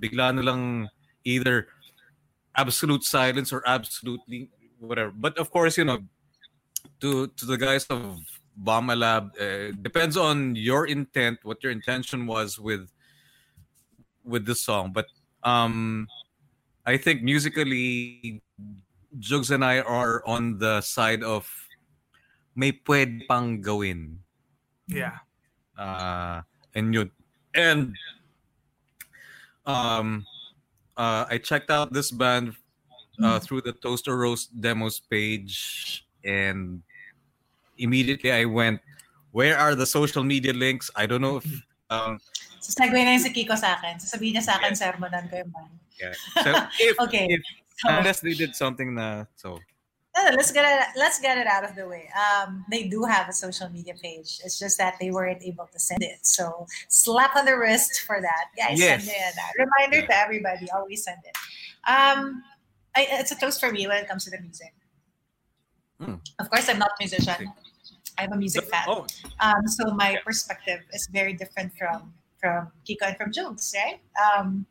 bigla 0.00 0.32
na 0.32 0.42
lang 0.42 0.88
either 1.24 1.68
absolute 2.56 3.04
silence 3.04 3.52
or 3.52 3.62
absolutely 3.66 4.48
whatever. 4.80 5.12
But 5.12 5.36
of 5.36 5.50
course, 5.50 5.76
you 5.76 5.84
know, 5.84 6.00
to 7.00 7.28
to 7.28 7.44
the 7.44 7.58
guys 7.60 7.84
of 7.92 8.16
Bomba 8.56 8.96
Lab, 8.96 9.36
uh, 9.36 9.72
depends 9.82 10.16
on 10.16 10.56
your 10.56 10.86
intent, 10.86 11.38
what 11.42 11.62
your 11.62 11.72
intention 11.72 12.26
was 12.26 12.58
with 12.58 12.88
with 14.24 14.46
the 14.46 14.54
song. 14.54 14.92
But 14.92 15.06
um, 15.44 16.08
I 16.86 16.96
think 16.96 17.22
musically, 17.22 18.40
Jugs 19.18 19.50
and 19.50 19.64
I 19.64 19.80
are 19.80 20.22
on 20.26 20.58
the 20.58 20.80
side 20.80 21.22
of 21.22 21.48
may 22.54 22.72
pwede 22.72 23.26
pang 23.26 23.60
gawin. 23.60 24.20
Yeah. 24.86 25.18
Uh, 25.78 26.42
and 26.74 26.94
yun. 26.94 27.10
And 27.54 27.94
um, 29.66 30.26
uh, 30.96 31.26
I 31.28 31.38
checked 31.38 31.70
out 31.70 31.92
this 31.92 32.10
band 32.10 32.54
uh, 33.22 33.38
through 33.40 33.62
the 33.62 33.72
Toast 33.72 34.08
or 34.08 34.16
Roast 34.18 34.54
demos 34.60 35.00
page, 35.00 36.06
and 36.24 36.82
immediately 37.78 38.32
I 38.32 38.44
went, 38.44 38.80
"Where 39.32 39.58
are 39.58 39.74
the 39.74 39.86
social 39.86 40.22
media 40.22 40.52
links?" 40.52 40.90
I 40.94 41.06
don't 41.06 41.20
know 41.20 41.38
if 41.38 41.46
um, 41.90 42.20
So, 42.60 42.76
segue 42.76 42.92
na 42.92 43.16
yung 43.16 43.24
si 43.24 43.32
Kiko 43.32 43.56
sa 43.56 43.80
akin. 43.80 43.96
Sasabihin 43.96 44.36
niya 44.36 44.44
sa 44.44 44.60
akin, 44.60 44.76
sermonan 44.76 45.24
ko 45.32 45.40
yung 45.40 45.48
band. 45.48 45.72
yeah. 45.96 46.12
So 46.44 46.50
if, 46.76 46.94
Okay. 47.08 47.24
if 47.32 47.40
So, 47.40 47.69
unless 47.84 48.20
they 48.20 48.34
did 48.34 48.54
something 48.54 48.94
na 48.94 49.24
so 49.36 49.58
no, 50.16 50.24
let's 50.36 50.50
get 50.50 50.64
it. 50.66 50.98
Let's 50.98 51.20
get 51.20 51.38
it 51.38 51.46
out 51.46 51.64
of 51.64 51.76
the 51.76 51.86
way. 51.86 52.10
Um, 52.18 52.64
they 52.70 52.88
do 52.88 53.04
have 53.04 53.28
a 53.28 53.32
social 53.32 53.68
media 53.68 53.94
page. 53.94 54.40
It's 54.44 54.58
just 54.58 54.76
that 54.78 54.96
they 55.00 55.10
weren't 55.10 55.42
able 55.42 55.68
to 55.72 55.78
send 55.78 56.02
it. 56.02 56.18
So 56.22 56.66
slap 56.88 57.36
on 57.36 57.44
the 57.44 57.56
wrist 57.56 58.02
for 58.06 58.20
that, 58.20 58.46
guys. 58.56 58.78
Yes. 58.78 59.04
Send 59.04 59.16
it. 59.16 59.68
Reminder 59.80 60.06
to 60.06 60.16
everybody: 60.16 60.68
always 60.70 61.04
send 61.04 61.18
it. 61.24 61.36
Um, 61.88 62.42
I, 62.96 63.06
it's 63.10 63.30
a 63.30 63.36
toast 63.36 63.60
for 63.60 63.70
me 63.70 63.86
when 63.86 64.02
it 64.02 64.08
comes 64.08 64.24
to 64.24 64.30
the 64.30 64.40
music. 64.40 64.74
Hmm. 66.00 66.14
Of 66.38 66.50
course, 66.50 66.68
I'm 66.68 66.78
not 66.78 66.90
a 66.90 67.02
musician. 67.02 67.52
I'm 68.18 68.32
a 68.32 68.36
music 68.36 68.64
fan. 68.64 68.84
oh 68.88 69.06
Um, 69.40 69.66
so 69.66 69.94
my 69.94 70.18
perspective 70.24 70.80
is 70.92 71.08
very 71.12 71.34
different 71.34 71.72
from 71.78 72.12
from 72.40 72.72
Kiko 72.88 73.02
and 73.02 73.16
from 73.16 73.32
Jules, 73.32 73.74
right? 73.76 74.00
Um, 74.18 74.66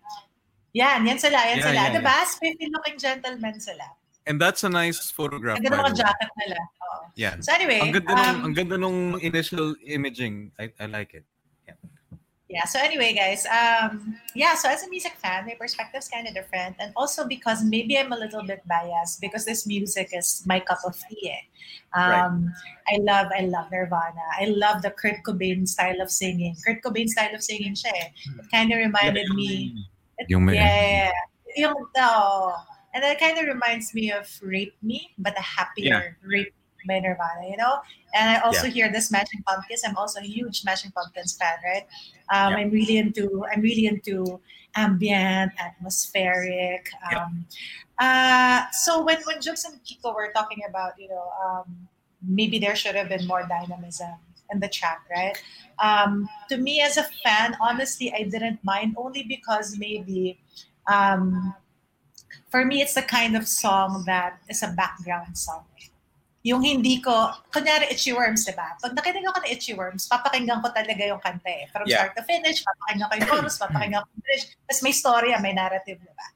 yan, 0.74 1.05
yan 1.05 1.17
sila, 1.17 1.39
yan 1.49 1.57
Yeah, 1.59 1.67
sila. 1.70 1.82
yeah, 1.82 1.89
diba? 1.95 2.15
Spiffy 2.26 2.67
looking 2.70 2.97
gentlemen 2.97 3.59
sila. 3.59 3.88
and 4.30 4.38
that's 4.38 4.61
a 4.61 4.70
nice 4.70 5.09
photograph. 5.09 5.57
Ang 5.57 5.65
ganda 5.65 5.89
ng 5.89 5.97
jacket 5.97 6.30
nila. 6.38 6.59
Oo. 6.86 7.09
Yeah. 7.17 7.34
So 7.41 7.49
anyway, 7.49 7.82
Ang 7.82 7.97
ganda 7.97 8.13
nung, 8.13 8.30
um, 8.30 8.45
ang 8.45 8.53
ganda 8.53 8.76
nung 8.78 8.99
initial 9.26 9.74
imaging. 9.82 10.53
I, 10.61 10.70
I 10.78 10.86
like 10.86 11.17
it. 11.17 11.26
yeah, 12.49 12.65
so 12.65 12.78
anyway, 12.82 13.13
guys, 13.13 13.45
um, 13.49 14.17
yeah, 14.34 14.53
so 14.53 14.70
as 14.70 14.82
a 14.86 14.89
music 14.89 15.13
fan, 15.17 15.45
my 15.45 15.53
perspective 15.57 15.97
is 16.01 16.09
kind 16.09 16.28
of 16.30 16.34
different. 16.34 16.76
And 16.78 16.93
also 16.97 17.26
because 17.26 17.63
maybe 17.65 17.97
I'm 17.97 18.11
a 18.13 18.17
little 18.17 18.41
bit 18.45 18.61
biased 18.70 19.22
because 19.22 19.45
this 19.45 19.65
music 19.65 20.09
is 20.13 20.41
my 20.45 20.59
cup 20.59 20.80
of 20.86 20.93
tea. 21.09 21.30
eh. 21.34 21.43
Um, 21.97 22.53
I 22.89 22.97
love, 23.01 23.28
I 23.34 23.49
love 23.49 23.70
Nirvana. 23.72 24.26
I 24.38 24.45
love 24.45 24.82
the 24.82 24.89
Kurt 24.91 25.22
Cobain 25.26 25.65
style 25.67 26.01
of 26.01 26.09
singing. 26.11 26.53
Kurt 26.65 26.82
Cobain 26.82 27.07
style 27.09 27.34
of 27.34 27.41
singing 27.41 27.74
siya 27.74 27.93
eh. 27.97 28.07
It 28.13 28.45
kind 28.53 28.70
of 28.74 28.78
reminded 28.78 29.30
me 29.34 29.74
It- 29.74 29.89
Yung 30.28 30.45
may- 30.45 30.55
yeah, 30.55 30.65
yeah, 30.67 31.11
yeah. 31.55 31.67
Yung, 31.67 31.76
oh, 31.97 32.55
and 32.93 33.03
that 33.03 33.20
kind 33.20 33.38
of 33.38 33.45
reminds 33.45 33.93
me 33.93 34.11
of 34.11 34.28
Rape 34.41 34.76
Me, 34.82 35.09
but 35.17 35.38
a 35.38 35.41
happier 35.41 36.17
Rape 36.24 36.53
by 36.88 36.99
Nirvana, 36.99 37.47
you 37.49 37.57
know? 37.57 37.80
And 38.13 38.30
I 38.30 38.39
also 38.39 38.67
hear 38.72 38.91
the 38.91 39.01
Smashing 39.01 39.43
Pumpkins. 39.45 39.84
I'm 39.86 39.97
also 39.97 40.20
a 40.20 40.24
huge 40.24 40.61
Smashing 40.61 40.91
Pumpkins 40.91 41.36
fan, 41.38 41.57
right? 41.63 41.86
Um, 42.34 42.53
Yeah. 42.53 42.57
I'm 42.59 42.70
really 42.72 42.97
into 42.97 43.45
I'm 43.51 43.61
really 43.61 43.86
into 43.88 44.39
ambient, 44.76 45.51
atmospheric. 45.59 46.89
Um, 47.11 47.45
uh, 47.99 48.65
so 48.72 49.03
when 49.03 49.17
when 49.26 49.41
Jugs 49.41 49.65
and 49.65 49.80
Kiko 49.84 50.13
were 50.15 50.32
talking 50.34 50.61
about, 50.70 50.93
you 50.97 51.09
know, 51.09 51.28
um, 51.43 51.88
maybe 52.22 52.59
there 52.59 52.76
should 52.76 52.95
have 52.95 53.09
been 53.09 53.26
more 53.28 53.43
dynamism 53.47 54.15
in 54.51 54.59
the 54.59 54.67
chat, 54.67 54.99
right? 55.09 55.37
Um, 55.79 56.27
to 56.49 56.57
me 56.57 56.81
as 56.81 56.97
a 56.97 57.03
fan, 57.23 57.55
honestly, 57.61 58.11
I 58.13 58.23
didn't 58.23 58.59
mind 58.63 58.95
only 58.97 59.23
because 59.23 59.77
maybe 59.77 60.39
um, 60.87 61.53
for 62.49 62.65
me 62.65 62.81
it's 62.81 62.93
the 62.93 63.03
kind 63.05 63.37
of 63.37 63.47
song 63.47 64.03
that 64.05 64.39
is 64.49 64.63
a 64.63 64.73
background 64.75 65.37
song. 65.37 65.65
Yung 66.39 66.63
hindi 66.63 67.03
ko, 67.03 67.35
kunyari 67.51 67.91
Itchy 67.91 68.15
Worms, 68.15 68.47
di 68.47 68.55
ba? 68.55 68.71
Pag 68.79 68.95
nakinig 68.95 69.27
ako 69.27 69.43
ng 69.43 69.51
Itchy 69.51 69.75
Worms, 69.75 70.07
papakinggan 70.07 70.63
ko 70.63 70.71
talaga 70.71 71.03
yung 71.03 71.19
kanta 71.19 71.51
eh. 71.51 71.67
From 71.67 71.83
Yeah. 71.83 72.07
start 72.07 72.15
to 72.15 72.23
finish, 72.23 72.63
papakinggan 72.63 73.11
ko 73.11 73.13
yung 73.19 73.27
chorus, 73.27 73.55
papakinggan 73.61 73.99
ko 73.99 74.07
yung 74.07 74.23
bridge. 74.23 74.45
Tapos 74.63 74.79
may 74.79 74.95
story, 74.95 75.35
may 75.43 75.51
narrative, 75.51 75.99
di 75.99 76.13
ba? 76.15 76.27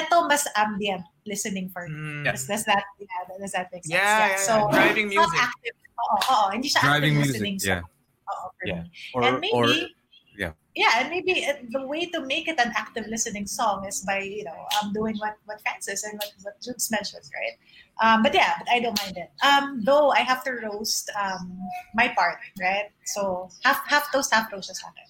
Ito, 0.00 0.24
mas 0.24 0.48
ambient 0.56 1.04
listening 1.28 1.68
for 1.68 1.84
me. 1.92 1.92
Mm. 1.92 2.24
Does, 2.24 2.48
does 2.48 2.64
that, 2.64 2.88
yeah, 2.96 3.36
does 3.36 3.52
that 3.52 3.68
make 3.68 3.84
sense? 3.84 4.00
Yeah, 4.00 4.00
yeah, 4.00 4.28
yeah. 4.32 4.46
So, 4.48 4.64
Driving 4.72 5.12
not 5.12 5.28
music. 5.28 5.44
active. 5.44 5.76
Oo, 6.00 6.16
oo, 6.32 6.46
hindi 6.50 6.68
siya 6.68 6.80
Driving 6.80 7.14
active 7.16 7.20
music. 7.20 7.32
listening 7.36 7.56
Yeah. 7.60 7.80
song. 7.80 7.90
Oo, 8.30 8.46
Yeah. 8.64 8.82
Or, 9.14 9.20
and 9.24 9.40
maybe, 9.40 9.52
or 9.56 9.66
yeah. 10.38 10.52
yeah, 10.76 10.92
and 11.00 11.08
maybe 11.10 11.44
uh, 11.44 11.60
the 11.74 11.84
way 11.86 12.06
to 12.12 12.20
make 12.24 12.48
it 12.48 12.58
an 12.60 12.72
active 12.76 13.06
listening 13.08 13.46
song 13.46 13.84
is 13.84 14.00
by 14.06 14.20
you 14.20 14.44
know 14.44 14.60
um, 14.80 14.92
doing 14.92 15.16
what 15.18 15.36
what 15.48 15.60
Francis 15.64 16.04
and 16.04 16.14
what 16.20 16.30
what 16.44 16.54
Jules 16.60 16.88
mentioned, 16.90 17.24
right? 17.34 17.56
Um, 18.00 18.22
but 18.22 18.32
yeah, 18.32 18.56
but 18.56 18.68
I 18.72 18.80
don't 18.80 18.96
mind 19.02 19.16
it. 19.16 19.30
Um, 19.44 19.82
though 19.84 20.08
I 20.12 20.20
have 20.24 20.40
to 20.48 20.52
roast 20.64 21.10
um, 21.20 21.58
my 21.94 22.08
part, 22.16 22.40
right? 22.60 22.88
So 23.04 23.48
half 23.64 23.84
half 23.88 24.08
toast, 24.12 24.32
half 24.32 24.48
roast 24.52 24.72
sa 24.72 24.88
akin. 24.88 25.04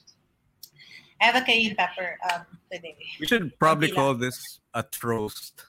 I 1.20 1.26
have 1.28 1.36
a 1.36 1.44
cayenne 1.44 1.76
pepper 1.76 2.16
um, 2.32 2.46
today. 2.72 2.96
we 3.20 3.26
should 3.28 3.52
probably 3.60 3.92
call 3.92 4.14
this 4.14 4.58
a 4.72 4.82
trost. 4.82 5.68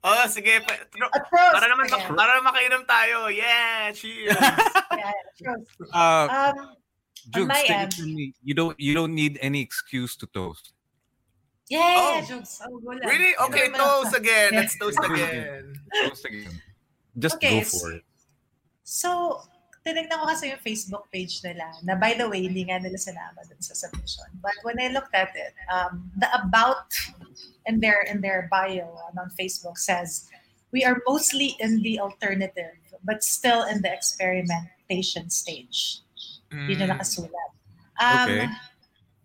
Oh, 0.00 0.24
sige. 0.26 0.64
Pa- 0.64 0.80
tro- 0.88 1.12
A 1.12 1.20
toast. 1.20 1.52
para 1.52 1.66
naman 1.68 1.84
again. 1.92 2.16
para 2.16 2.30
naman 2.34 2.44
makainom 2.48 2.82
tayo. 2.88 3.28
Yeah, 3.28 3.92
cheers. 3.92 4.32
Yeah, 4.96 5.12
toast. 5.36 5.92
Uh, 5.92 6.26
Um, 6.28 6.56
Jugs, 7.28 7.48
my 7.52 7.60
take 7.68 7.70
end. 7.70 7.92
me. 8.08 8.32
You 8.40 8.54
don't 8.56 8.76
you 8.80 8.96
don't 8.96 9.12
need 9.12 9.36
any 9.44 9.60
excuse 9.60 10.16
to 10.16 10.26
toast. 10.26 10.72
yeah, 11.68 11.78
yeah, 11.78 11.96
Oh. 12.00 12.10
yeah, 12.16 12.22
jokes. 12.26 12.52
Oh, 12.64 12.80
go 12.80 12.96
really? 12.96 13.32
Okay, 13.48 13.68
Ano 13.68 13.76
naman 13.76 13.80
toast 13.80 14.12
again. 14.16 14.50
Yeah. 14.56 14.60
Let's 14.64 14.74
toast 14.80 15.00
again. 15.08 15.64
Toast 16.08 16.24
again. 16.24 16.54
Just 17.14 17.36
Okay, 17.36 17.60
go 17.60 17.68
for 17.68 17.88
it. 18.00 18.04
So, 18.82 19.10
tinignan 19.90 20.22
ko 20.22 20.30
kasi 20.30 20.54
yung 20.54 20.62
Facebook 20.62 21.10
page 21.10 21.42
nila 21.42 21.66
na 21.82 21.98
by 21.98 22.14
the 22.14 22.30
way, 22.30 22.46
hindi 22.46 22.62
nga 22.70 22.78
nila 22.78 22.94
sinama 22.94 23.42
dun 23.50 23.58
sa 23.58 23.74
submission. 23.74 24.30
But 24.38 24.54
when 24.62 24.78
I 24.78 24.94
looked 24.94 25.12
at 25.12 25.34
it, 25.34 25.50
um, 25.66 26.06
the 26.14 26.30
about 26.30 26.94
in 27.66 27.82
their 27.82 28.06
in 28.06 28.22
their 28.22 28.46
bio 28.46 28.86
on 29.18 29.26
Facebook 29.34 29.82
says, 29.82 30.30
we 30.70 30.86
are 30.86 31.02
mostly 31.02 31.58
in 31.58 31.82
the 31.82 31.98
alternative, 31.98 32.78
but 33.02 33.26
still 33.26 33.66
in 33.66 33.82
the 33.82 33.90
experimentation 33.90 35.26
stage. 35.28 36.06
Yun 36.54 36.78
na 36.78 36.86
Mm. 36.86 36.92
nakasulat. 36.94 37.50
Um, 37.98 38.28
Okay. 38.30 38.48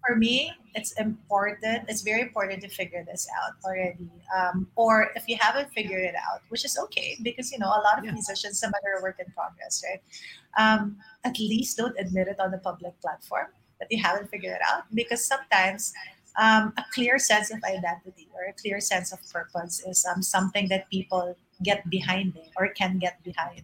For 0.06 0.14
me, 0.18 0.54
it's 0.76 0.92
important. 1.00 1.88
It's 1.88 2.02
very 2.02 2.22
important 2.22 2.62
to 2.62 2.70
figure 2.70 3.04
this 3.08 3.28
out 3.40 3.54
already. 3.64 4.12
Um, 4.36 4.68
or 4.76 5.12
if 5.16 5.24
you 5.28 5.38
haven't 5.40 5.72
figured 5.72 6.04
it 6.04 6.16
out, 6.16 6.42
which 6.50 6.66
is 6.66 6.78
okay 6.86 7.18
because 7.24 7.52
you 7.52 7.60
know 7.60 7.72
a 7.72 7.82
lot 7.88 7.98
of 7.98 8.04
Yeah. 8.06 8.12
musicians, 8.12 8.60
some 8.60 8.72
other 8.76 9.02
work 9.02 9.18
in 9.20 9.32
progress, 9.32 9.82
right? 9.88 10.04
Um, 10.58 10.98
at 11.24 11.40
least 11.40 11.78
don't 11.78 11.98
admit 11.98 12.28
it 12.28 12.40
on 12.40 12.52
the 12.52 12.60
public 12.60 13.00
platform 13.02 13.48
that 13.80 13.88
you 13.90 14.02
haven't 14.04 14.30
figured 14.30 14.56
it 14.56 14.62
out 14.72 14.84
because 14.94 15.26
sometimes 15.26 15.94
um, 16.38 16.74
a 16.78 16.84
clear 16.94 17.18
sense 17.18 17.52
of 17.52 17.64
identity 17.64 18.28
or 18.36 18.44
a 18.50 18.54
clear 18.54 18.80
sense 18.82 19.14
of 19.14 19.20
purpose 19.32 19.82
is 19.88 20.06
um, 20.06 20.22
something 20.22 20.68
that 20.68 20.90
people 20.90 21.38
get 21.64 21.90
behind 21.90 22.36
it 22.36 22.50
or 22.58 22.68
can 22.70 23.00
get 23.00 23.24
behind. 23.24 23.64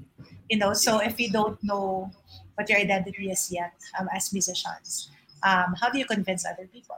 You 0.49 0.57
know, 0.57 0.71
so 0.73 0.99
if 0.99 1.19
you 1.19 1.29
don't 1.31 1.61
know 1.63 2.11
what 2.55 2.69
your 2.69 2.79
identity 2.79 3.29
is 3.29 3.51
yet 3.51 3.73
um, 3.99 4.07
as 4.15 4.31
musicians, 4.31 5.11
um, 5.43 5.75
how 5.79 5.89
do 5.89 5.97
you 5.99 6.05
convince 6.05 6.45
other 6.45 6.67
people 6.67 6.97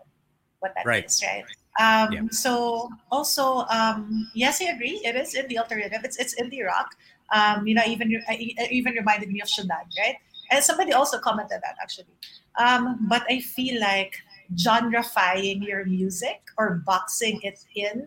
what 0.59 0.73
that 0.75 0.85
is, 1.03 1.21
Right. 1.23 1.43
right? 1.43 1.45
Um, 1.79 2.13
Yeah. 2.13 2.21
So 2.31 2.89
also, 3.11 3.65
um, 3.69 4.29
yes, 4.33 4.61
I 4.61 4.65
agree. 4.75 5.01
It 5.03 5.15
is 5.15 5.33
in 5.35 5.47
the 5.47 5.57
alternative. 5.57 6.01
It's 6.03 6.17
it's 6.17 6.33
in 6.33 6.49
the 6.49 6.63
rock. 6.63 6.95
Um, 7.33 7.65
you 7.65 7.73
know, 7.73 7.83
even 7.87 8.13
it 8.13 8.71
even 8.71 8.93
reminded 8.93 9.31
me 9.31 9.41
of 9.41 9.49
Shunan, 9.49 9.89
right? 9.97 10.17
And 10.51 10.63
somebody 10.63 10.93
also 10.93 11.17
commented 11.17 11.59
that 11.65 11.75
actually. 11.81 12.13
Um, 12.61 13.09
but 13.09 13.25
I 13.27 13.41
feel 13.41 13.81
like 13.81 14.21
genrefying 14.53 15.65
your 15.65 15.85
music 15.85 16.45
or 16.57 16.83
boxing 16.85 17.41
it 17.41 17.65
in, 17.73 18.05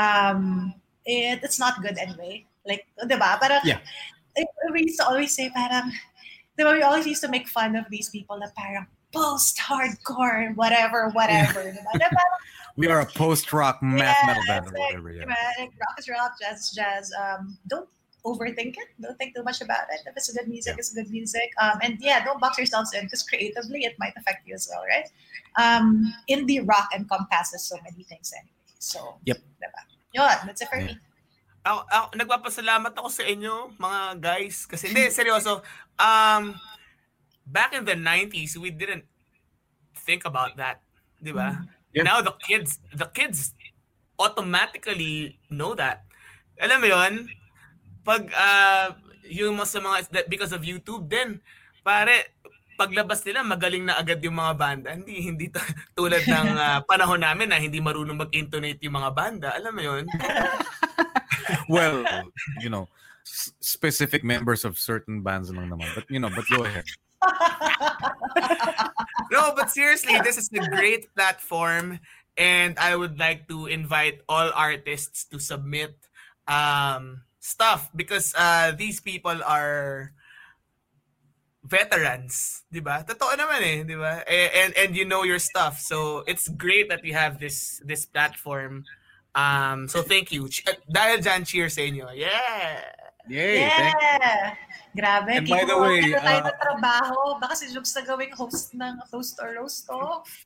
um, 0.00 0.72
it, 1.04 1.44
it's 1.44 1.58
not 1.58 1.82
good 1.82 1.98
anyway. 1.98 2.46
Like, 2.64 2.86
di 2.96 3.16
ba? 3.20 3.36
Parang, 3.36 3.60
Yeah. 3.64 3.80
We 4.72 4.88
used 4.88 4.98
to 4.98 5.06
always 5.06 5.36
say 5.36 5.50
parang, 5.52 5.92
we 6.56 6.82
always 6.82 7.06
used 7.06 7.22
to 7.22 7.28
make 7.28 7.46
fun 7.46 7.76
of 7.76 7.84
these 7.92 8.08
people 8.08 8.38
na 8.40 8.48
parang 8.56 8.86
post-hardcore, 9.14 10.54
whatever, 10.56 11.08
whatever. 11.14 11.62
di 11.70 11.78
ba? 11.78 11.92
Na 11.98 12.08
parang, 12.10 12.38
We 12.76 12.90
are 12.90 13.00
a 13.00 13.06
post 13.06 13.52
rock 13.54 13.78
math 13.86 14.18
yeah, 14.18 14.26
metal 14.26 14.42
band 14.50 14.66
it's 14.66 14.74
or 14.74 14.78
like, 14.78 14.82
whatever. 14.98 15.10
Yeah. 15.14 15.22
diba, 15.30 15.38
like 15.62 15.72
rock 15.78 15.94
is 15.98 16.06
rock, 16.10 16.32
jazz 16.42 16.58
is 16.66 16.70
jazz. 16.74 17.06
Um, 17.14 17.54
don't 17.70 17.86
overthink 18.26 18.74
it. 18.74 18.90
Don't 18.98 19.14
think 19.14 19.30
too 19.36 19.46
much 19.46 19.62
about 19.62 19.86
it. 19.94 20.02
If 20.02 20.16
it's 20.16 20.26
good 20.32 20.48
music, 20.50 20.74
Yeah. 20.74 20.82
it's 20.82 20.90
good 20.90 21.06
music. 21.06 21.54
Um, 21.62 21.78
and 21.86 22.00
yeah, 22.02 22.24
don't 22.26 22.40
box 22.42 22.58
yourselves 22.58 22.90
in 22.90 23.06
because 23.06 23.22
creatively 23.22 23.84
it 23.86 23.94
might 24.02 24.16
affect 24.18 24.42
you 24.48 24.58
as 24.58 24.66
well, 24.66 24.82
right? 24.90 25.06
Um, 25.54 26.02
indie 26.26 26.66
rock 26.66 26.90
encompasses 26.90 27.62
so 27.62 27.78
many 27.86 28.02
things 28.02 28.34
anyway. 28.34 28.50
So, 28.82 29.22
Yep. 29.28 29.38
Diba? 29.38 29.80
Yun, 30.18 30.36
that's 30.50 30.60
it 30.62 30.68
for 30.68 30.80
Yeah. 30.82 30.98
me. 30.98 30.98
Ako, 31.64 31.80
ako, 31.88 32.06
nagpapasalamat 32.18 32.92
ako 32.92 33.08
sa 33.08 33.22
inyo, 33.24 33.72
mga 33.78 34.00
guys. 34.20 34.66
Kasi, 34.66 34.90
hindi, 34.92 35.08
seryoso. 35.08 35.62
Um, 35.96 36.58
back 37.46 37.76
in 37.76 37.84
the 37.84 37.96
90s, 37.96 38.56
we 38.56 38.70
didn't 38.70 39.04
think 40.04 40.24
about 40.24 40.56
that. 40.56 40.80
Di 41.20 41.32
ba? 41.32 41.64
Yeah. 41.92 42.04
Now, 42.04 42.18
the 42.20 42.34
kids, 42.42 42.80
the 42.92 43.06
kids 43.06 43.54
automatically 44.18 45.38
know 45.48 45.72
that. 45.78 46.04
Alam 46.58 46.78
mo 46.82 46.86
yon 46.90 47.12
Pag, 48.04 48.28
uh, 48.34 48.92
yung 49.30 49.56
mga 49.56 49.68
sa 49.68 49.80
mga, 49.80 49.96
that 50.12 50.26
because 50.28 50.52
of 50.52 50.60
YouTube, 50.60 51.08
then, 51.08 51.40
pare, 51.80 52.34
paglabas 52.74 53.22
nila, 53.22 53.46
magaling 53.46 53.86
na 53.86 53.96
agad 53.96 54.18
yung 54.20 54.36
mga 54.36 54.54
banda. 54.58 54.88
Hindi, 54.92 55.22
hindi 55.22 55.46
ta- 55.48 55.64
tulad 55.94 56.26
ng 56.26 56.48
ah, 56.60 56.80
panahon 56.84 57.22
namin 57.22 57.48
na 57.50 57.58
hindi 57.62 57.78
marunong 57.78 58.28
mag-intonate 58.28 58.82
yung 58.84 58.98
mga 58.98 59.10
banda. 59.14 59.48
Alam 59.54 59.72
mo 59.72 59.82
yon 59.82 60.04
well, 61.72 62.02
you 62.60 62.68
know, 62.68 62.90
s- 63.24 63.54
specific 63.62 64.26
members 64.26 64.66
of 64.66 64.76
certain 64.76 65.22
bands 65.22 65.48
lang 65.54 65.70
naman. 65.70 65.88
But 65.94 66.10
you 66.10 66.18
know, 66.18 66.30
but 66.30 66.44
go 66.50 66.66
ahead. 66.66 66.84
No, 69.30 69.52
but 69.56 69.70
seriously, 69.70 70.18
this 70.22 70.36
is 70.36 70.50
a 70.52 70.68
great 70.68 71.12
platform, 71.14 72.00
and 72.36 72.78
I 72.78 72.96
would 72.96 73.18
like 73.18 73.48
to 73.48 73.66
invite 73.66 74.20
all 74.28 74.50
artists 74.54 75.24
to 75.30 75.38
submit 75.38 75.96
um, 76.46 77.22
stuff 77.40 77.90
because 77.94 78.34
uh, 78.36 78.72
these 78.76 79.00
people 79.00 79.42
are 79.44 80.12
veterans, 81.64 82.62
di 82.70 82.80
ba? 82.80 83.04
Totoo 83.06 83.34
naman 83.36 83.60
eh, 83.64 83.82
di 83.84 83.96
ba? 83.96 84.20
And 84.28 84.76
and 84.76 84.90
you 84.96 85.04
know 85.04 85.24
your 85.24 85.40
stuff, 85.40 85.80
so 85.80 86.22
it's 86.28 86.48
great 86.48 86.88
that 86.92 87.04
you 87.04 87.14
have 87.14 87.40
this 87.40 87.80
this 87.84 88.04
platform. 88.04 88.84
Um, 89.34 89.88
so 89.88 90.02
thank 90.02 90.30
you. 90.30 90.46
Ch- 90.46 90.62
dahil 90.86 91.18
dyan, 91.18 91.42
cheers 91.42 91.74
sa 91.74 91.82
inyo. 91.82 92.06
Yeah! 92.14 93.03
Yay! 93.28 93.68
Thank 93.68 93.96
yeah! 94.02 94.54
Grabe. 94.94 95.42
And 95.42 95.48
by 95.48 95.64
the 95.64 95.74
way, 95.74 96.00
meron 96.06 96.22
tayo 96.22 96.38
uh, 96.38 96.48
ng 96.48 96.58
trabaho. 96.60 97.18
Baka 97.42 97.54
si 97.58 97.72
Jukes 97.74 97.96
na 97.98 98.06
gawing 98.06 98.30
host 98.36 98.76
ng 98.78 98.94
Toast 99.10 99.40
or 99.42 99.58
Roast 99.58 99.90
to. 99.90 99.98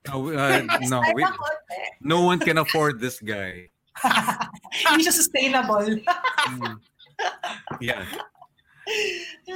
No, 0.09 0.33
uh, 0.33 0.63
no, 0.89 1.05
we, 1.13 1.21
konti. 1.21 1.81
no 2.01 2.25
one 2.25 2.41
can 2.41 2.57
afford 2.57 2.97
this 2.97 3.21
guy. 3.21 3.69
Hindi 4.89 5.05
siya 5.05 5.13
sustainable. 5.13 6.01
Mm. 6.49 6.81
Yeah. 7.83 8.07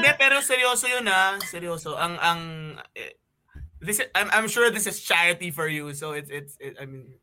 Hindi, 0.00 0.10
pero 0.18 0.42
seryoso 0.42 0.90
yun 0.90 1.06
ah. 1.06 1.38
Seryoso. 1.46 1.94
Ang, 1.94 2.18
ang, 2.18 2.40
eh, 2.96 3.14
this, 3.78 4.02
is- 4.02 4.10
I'm, 4.18 4.26
I'm 4.32 4.48
sure 4.48 4.66
this 4.72 4.88
is 4.90 4.98
charity 4.98 5.52
for 5.54 5.68
you. 5.68 5.94
So 5.94 6.10
it's, 6.16 6.32
it's, 6.32 6.56
it, 6.58 6.74
I 6.80 6.88
mean, 6.88 7.14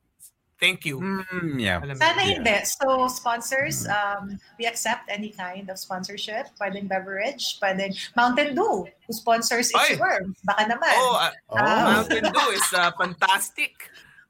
thank 0.61 0.85
you. 0.85 1.01
Mm, 1.01 1.57
yeah. 1.57 1.81
Alam 1.81 1.97
mo. 1.97 1.99
Sana 1.99 2.21
Yeah. 2.21 2.37
hindi. 2.37 2.55
So, 2.63 3.09
sponsors, 3.09 3.83
um, 3.89 4.37
we 4.61 4.69
accept 4.69 5.09
any 5.09 5.33
kind 5.33 5.65
of 5.67 5.81
sponsorship. 5.81 6.53
Pwedeng 6.55 6.85
beverage, 6.85 7.57
pwedeng 7.59 7.97
Mountain 8.13 8.53
Dew, 8.53 8.85
who 8.85 9.11
sponsors 9.11 9.73
Ay! 9.73 9.97
It's 9.97 9.99
Worm. 9.99 10.37
Baka 10.45 10.69
naman. 10.69 10.93
Oh, 10.95 11.17
uh, 11.17 11.33
Ah. 11.57 11.99
Mountain 11.99 12.29
Dew 12.29 12.49
is 12.53 12.69
uh, 12.71 12.93
fantastic. 12.95 13.73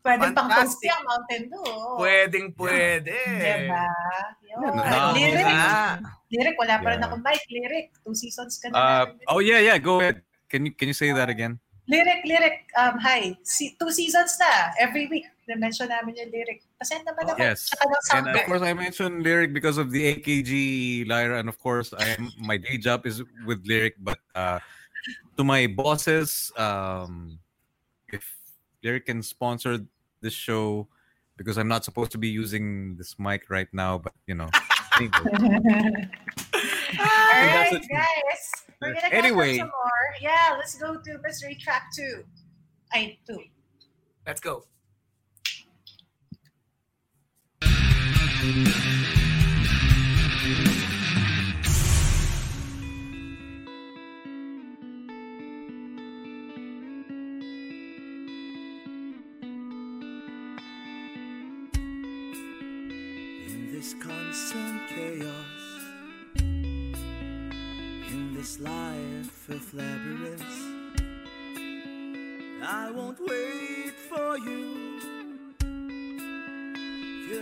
pwedeng 0.01 0.33
pang 0.33 0.49
toast 0.49 0.81
fantastic. 0.81 0.89
yung 0.89 1.03
Mountain 1.05 1.43
Dew. 1.53 1.69
Pwedeng 2.01 2.47
pwede. 2.57 3.13
Diba? 3.21 3.85
Yun. 4.49 4.73
Yeah, 4.73 4.81
At 4.81 4.97
no, 4.97 5.13
lyric, 5.13 5.45
Ah. 5.45 5.93
lyric, 6.33 6.55
wala 6.57 6.75
pa 6.81 6.87
rin 6.89 6.97
Yeah. 6.97 7.07
ako 7.11 7.15
mic. 7.21 7.41
Lyric, 7.53 7.85
two 8.01 8.15
seasons 8.17 8.57
ka 8.57 8.73
na. 8.73 8.75
Uh, 8.79 9.05
oh 9.29 9.39
yeah, 9.43 9.61
yeah. 9.61 9.77
Go 9.77 10.01
ahead. 10.01 10.25
Can 10.49 10.65
you 10.65 10.73
can 10.73 10.89
you 10.89 10.97
say 10.97 11.13
that 11.13 11.29
again? 11.29 11.61
Lyric, 11.91 12.23
lyric, 12.23 12.71
um, 12.79 12.97
hi. 13.03 13.35
Two 13.43 13.91
seasons 13.91 14.39
na. 14.39 14.71
Every 14.79 15.11
week, 15.11 15.27
na-mention 15.43 15.91
namin 15.91 16.15
yung 16.15 16.31
lyric. 16.31 16.63
Pasend 16.79 17.03
naman 17.03 17.27
naman. 17.27 17.51
Yes. 17.51 17.67
Tsaka 17.67 17.83
ng 17.83 18.03
sound 18.07 18.27
And 18.31 18.39
of 18.39 18.47
course, 18.47 18.63
I 18.63 18.71
mentioned 18.71 19.27
lyric 19.27 19.51
because 19.51 19.75
of 19.75 19.91
the 19.91 20.15
AKG 20.15 21.03
Lyra, 21.11 21.43
and 21.43 21.51
of 21.51 21.59
course, 21.59 21.91
I 21.91 22.15
am 22.15 22.31
my 22.39 22.55
day 22.55 22.79
job 22.79 23.03
is 23.03 23.19
with 23.43 23.59
lyric. 23.67 23.99
But 23.99 24.23
uh, 24.31 24.63
to 25.35 25.43
my 25.43 25.67
bosses, 25.67 26.55
um, 26.55 27.35
if 28.07 28.23
lyric 28.79 29.11
can 29.11 29.19
sponsor 29.19 29.83
this 30.23 30.31
show, 30.31 30.87
because 31.35 31.59
I'm 31.59 31.67
not 31.67 31.83
supposed 31.83 32.15
to 32.15 32.17
be 32.17 32.31
using 32.31 32.95
this 32.95 33.19
mic 33.19 33.51
right 33.51 33.67
now, 33.75 33.99
but 33.99 34.15
you 34.31 34.39
know, 34.39 34.47
right, 36.99 37.71
guys. 37.89 38.51
We're 38.81 38.89
gonna 38.89 39.01
catch 39.01 39.13
Anyway. 39.13 39.59
up 39.59 39.59
some 39.59 39.67
more. 39.67 40.15
Yeah, 40.21 40.55
let's 40.57 40.75
go 40.75 40.97
to 40.99 41.17
mystery 41.23 41.55
track 41.55 41.83
two. 41.95 42.23
I 42.93 43.17
two. 43.27 43.39
Let's 44.25 44.41
go. 44.41 44.65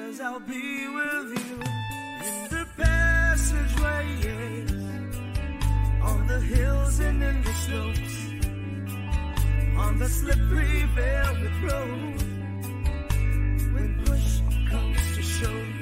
'Cause 0.09 0.21
I'll 0.21 0.39
be 0.39 0.87
with 0.87 1.29
you 1.37 1.61
in 2.29 2.49
the 2.49 2.65
passageways, 2.77 4.71
on 6.01 6.25
the 6.25 6.39
hills 6.39 6.99
and 6.99 7.21
in 7.21 7.43
the 7.43 7.53
slopes, 7.53 8.15
on 9.77 9.99
the 9.99 10.09
slippery 10.09 10.83
velvet 10.95 11.55
road. 11.61 12.21
When 13.73 13.89
push 14.03 14.41
comes 14.71 14.99
to 15.15 15.21
shove, 15.21 15.77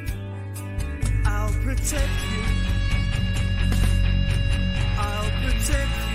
I'll 1.26 1.56
protect 1.64 2.18
you. 2.34 2.44
I'll 5.00 5.32
protect 5.42 5.98
you. 6.02 6.07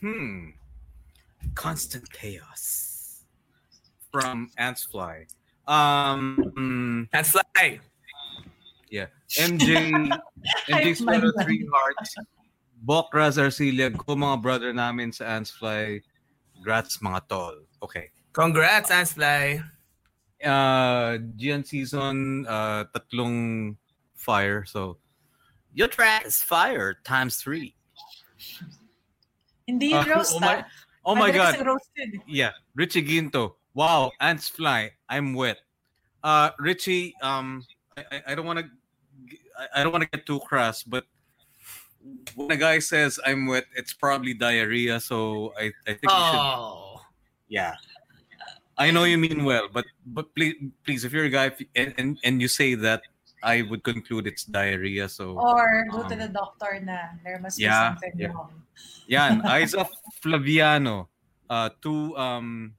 Hmm 0.00 0.50
Constant 1.54 2.10
chaos 2.12 3.24
from 4.10 4.50
Ants 4.58 4.84
Fly. 4.84 5.26
Um, 5.66 7.08
That's 7.12 7.30
fly. 7.30 7.80
yeah. 8.90 9.06
MJ, 9.36 10.10
MJ 10.68 10.96
Sweater, 10.96 11.32
Three 11.42 11.68
Hearts, 11.72 12.14
Bokras, 12.84 13.36
Arcilia, 13.36 13.94
ko 13.96 14.16
mga 14.16 14.40
brother 14.40 14.72
namin 14.72 15.12
sa 15.12 15.24
Ants 15.36 15.50
Fly. 15.50 16.00
Grats 16.64 16.98
mga 16.98 17.28
tol. 17.28 17.54
Okay. 17.82 18.10
Congrats, 18.32 18.90
Ants 18.90 19.12
Fly. 19.12 19.60
Uh, 20.42 21.18
Gian 21.36 21.64
season, 21.64 22.46
uh, 22.46 22.84
tatlong 22.94 23.76
fire. 24.14 24.64
So, 24.64 24.98
your 25.74 25.88
track 25.88 26.26
is 26.26 26.42
fire 26.42 26.96
times 27.04 27.36
three. 27.36 27.74
Hindi 29.68 29.92
yung 29.92 30.08
Uh, 30.08 30.14
roast, 30.16 30.32
oh 30.34 30.40
my, 30.40 30.64
ah. 30.64 30.66
oh 31.04 31.12
my 31.14 31.28
God. 31.30 31.52
roasted. 31.60 32.24
Yeah, 32.24 32.56
Richie 32.72 33.04
Ginto. 33.04 33.60
Wow, 33.76 34.10
ants 34.18 34.48
fly. 34.48 34.96
I'm 35.12 35.36
wet. 35.36 35.60
Uh, 36.24 36.50
Richie, 36.58 37.12
um, 37.20 37.60
I, 37.96 38.02
I- 38.10 38.22
I 38.28 38.34
don't 38.34 38.48
want 38.48 38.64
to, 38.64 38.66
I 39.76 39.84
don't 39.84 39.92
want 39.92 40.08
to 40.08 40.10
get 40.10 40.24
too 40.24 40.40
crass, 40.40 40.82
but 40.82 41.04
when 42.34 42.50
a 42.50 42.56
guy 42.56 42.78
says 42.80 43.20
I'm 43.28 43.46
wet, 43.46 43.66
it's 43.76 43.92
probably 43.92 44.32
diarrhea. 44.32 44.98
So 45.04 45.52
I, 45.60 45.68
I 45.86 45.92
think 46.00 46.08
you 46.08 46.16
should, 46.32 46.40
Oh. 46.40 47.04
yeah. 47.48 47.74
I 48.78 48.90
know 48.90 49.04
you 49.04 49.18
mean 49.18 49.42
well, 49.44 49.66
but 49.68 49.84
but 50.06 50.32
please, 50.34 50.54
please, 50.86 51.04
if 51.04 51.12
you're 51.12 51.26
a 51.26 51.34
guy 51.34 51.50
if, 51.50 51.58
and, 51.74 51.92
and 51.98 52.08
and 52.22 52.40
you 52.40 52.46
say 52.46 52.74
that, 52.78 53.02
I 53.42 53.62
would 53.62 53.82
conclude 53.84 54.26
it's 54.26 54.44
diarrhea. 54.44 55.08
So 55.08 55.38
Or 55.38 55.86
go 55.90 56.02
to 56.06 56.14
Um, 56.14 56.18
the 56.18 56.28
doctor 56.28 56.80
na. 56.82 57.14
There 57.22 57.38
must 57.38 57.58
yeah, 57.58 57.94
be 57.94 58.00
something 58.00 58.14
yeah. 58.18 58.32
wrong. 58.34 58.52
Yan, 59.06 59.32
Isa 59.62 59.86
Flaviano. 60.22 61.06
Uh, 61.48 61.70
two 61.80 62.16
um, 62.16 62.74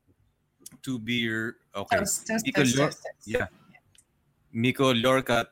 two 0.83 0.99
beer. 0.99 1.57
Okay. 1.75 1.97
Toast, 1.97 2.27
toast, 2.27 2.45
Nico 2.45 2.61
toast, 2.61 2.77
Lor- 2.77 2.87
toast, 2.87 3.01
toast. 3.03 3.25
Yeah. 3.27 3.47
Miko 4.51 4.93
Lorca, 4.93 5.47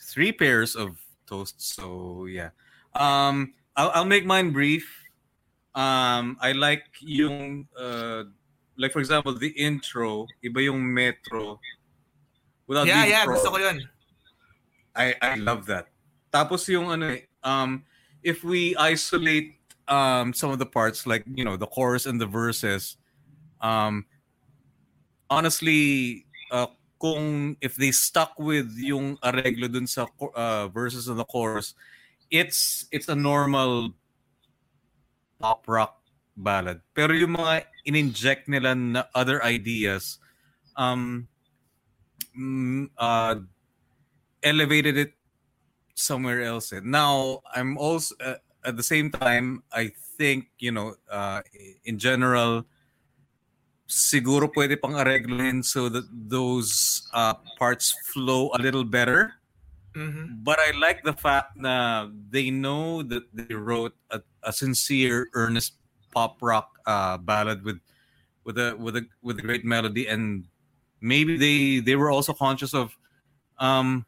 three 0.00 0.32
pairs 0.32 0.74
of 0.74 0.96
toasts. 1.26 1.76
So 1.76 2.26
yeah. 2.26 2.50
Um, 2.96 3.54
I'll, 3.76 3.90
I'll 3.94 4.08
make 4.08 4.24
mine 4.26 4.50
brief. 4.52 4.88
Um, 5.74 6.36
I 6.40 6.52
like 6.52 6.82
yung 7.00 7.68
uh, 7.78 8.24
like 8.76 8.92
for 8.92 8.98
example 8.98 9.32
the 9.34 9.48
intro, 9.54 10.26
iba 10.42 10.64
yung 10.64 10.82
metro. 10.82 11.60
Without 12.66 12.86
Yeah, 12.86 13.02
being 13.04 13.12
yeah. 13.16 13.24
pro. 13.24 13.34
Gusto 13.36 13.50
ko 13.54 13.58
yun. 13.62 13.88
I 14.98 15.14
I 15.22 15.34
love 15.38 15.70
that. 15.70 15.86
Tapos 16.34 16.66
yung 16.66 16.90
ano 16.90 17.14
eh, 17.14 17.30
um 17.46 17.86
if 18.26 18.42
we 18.42 18.74
isolate 18.76 19.54
um 19.86 20.34
some 20.34 20.50
of 20.50 20.58
the 20.58 20.66
parts 20.66 21.06
like 21.06 21.24
you 21.30 21.46
know 21.46 21.56
the 21.56 21.70
chorus 21.70 22.04
and 22.04 22.20
the 22.20 22.26
verses 22.26 22.98
um 23.62 24.04
honestly 25.30 26.26
uh, 26.50 26.66
kung 27.00 27.56
if 27.60 27.76
they 27.76 27.94
stuck 27.94 28.34
with 28.38 28.68
yung 28.76 29.16
arreglo 29.22 29.70
dun 29.70 29.86
sa 29.86 30.06
uh, 30.34 30.68
verses 30.68 31.06
and 31.08 31.18
the 31.18 31.24
chorus 31.24 31.72
it's 32.28 32.84
it's 32.90 33.08
a 33.08 33.14
normal 33.16 33.94
pop 35.38 35.64
rock 35.70 36.02
ballad 36.36 36.82
pero 36.92 37.14
yung 37.14 37.38
mga 37.38 37.64
in-inject 37.86 38.50
nila 38.50 38.74
na 38.74 39.06
other 39.14 39.40
ideas 39.46 40.18
um 40.76 41.26
mm, 42.36 42.90
uh, 42.98 43.38
elevated 44.42 44.96
it 44.96 45.12
somewhere 45.94 46.42
else. 46.42 46.72
eh. 46.72 46.80
Now, 46.82 47.40
I'm 47.54 47.76
also 47.78 48.14
uh, 48.20 48.38
at 48.64 48.76
the 48.76 48.82
same 48.82 49.10
time, 49.10 49.62
I 49.72 49.92
think 50.18 50.50
you 50.58 50.72
know, 50.72 50.94
uh, 51.10 51.42
in 51.84 51.98
general, 51.98 52.66
siguro 53.88 54.52
pwede 54.52 54.80
pang 54.80 54.94
aregluhin 54.94 55.64
so 55.64 55.88
that 55.88 56.04
those 56.12 57.08
uh, 57.14 57.34
parts 57.58 57.94
flow 58.12 58.50
a 58.54 58.58
little 58.60 58.84
better. 58.84 59.34
Mhm. 59.96 60.44
But 60.44 60.60
I 60.60 60.76
like 60.76 61.02
the 61.02 61.16
fact 61.16 61.56
that 61.64 62.12
they 62.30 62.50
know 62.52 63.02
that 63.02 63.24
they 63.32 63.54
wrote 63.56 63.96
a, 64.12 64.20
a 64.44 64.52
sincere, 64.52 65.26
earnest 65.32 65.80
pop 66.12 66.38
rock 66.44 66.78
uh, 66.86 67.16
ballad 67.18 67.64
with 67.64 67.80
with 68.44 68.58
a 68.58 68.76
with 68.76 68.96
a 68.96 69.04
with 69.24 69.40
a 69.40 69.42
great 69.42 69.64
melody, 69.64 70.06
and 70.06 70.46
maybe 71.00 71.36
they 71.40 71.80
they 71.80 71.96
were 71.96 72.12
also 72.12 72.32
conscious 72.32 72.74
of 72.76 72.94
um, 73.58 74.04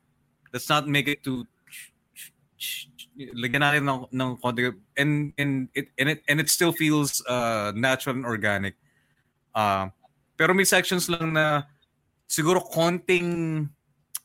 let's 0.53 0.69
not 0.69 0.87
make 0.89 1.09
it 1.09 1.23
too 1.23 1.47
natin 3.21 3.85
ng, 3.85 4.01
ng 4.13 4.31
konti 4.41 4.73
and 4.97 5.33
and 5.37 5.69
it 5.75 5.89
and 5.99 6.09
it 6.09 6.21
and 6.29 6.41
it 6.41 6.49
still 6.49 6.73
feels 6.73 7.21
uh, 7.29 7.73
natural 7.75 8.17
and 8.17 8.25
organic. 8.25 8.77
Uh, 9.55 9.89
pero 10.37 10.55
may 10.55 10.65
sections 10.65 11.09
lang 11.09 11.35
na 11.37 11.69
siguro 12.29 12.65
konting 12.65 13.69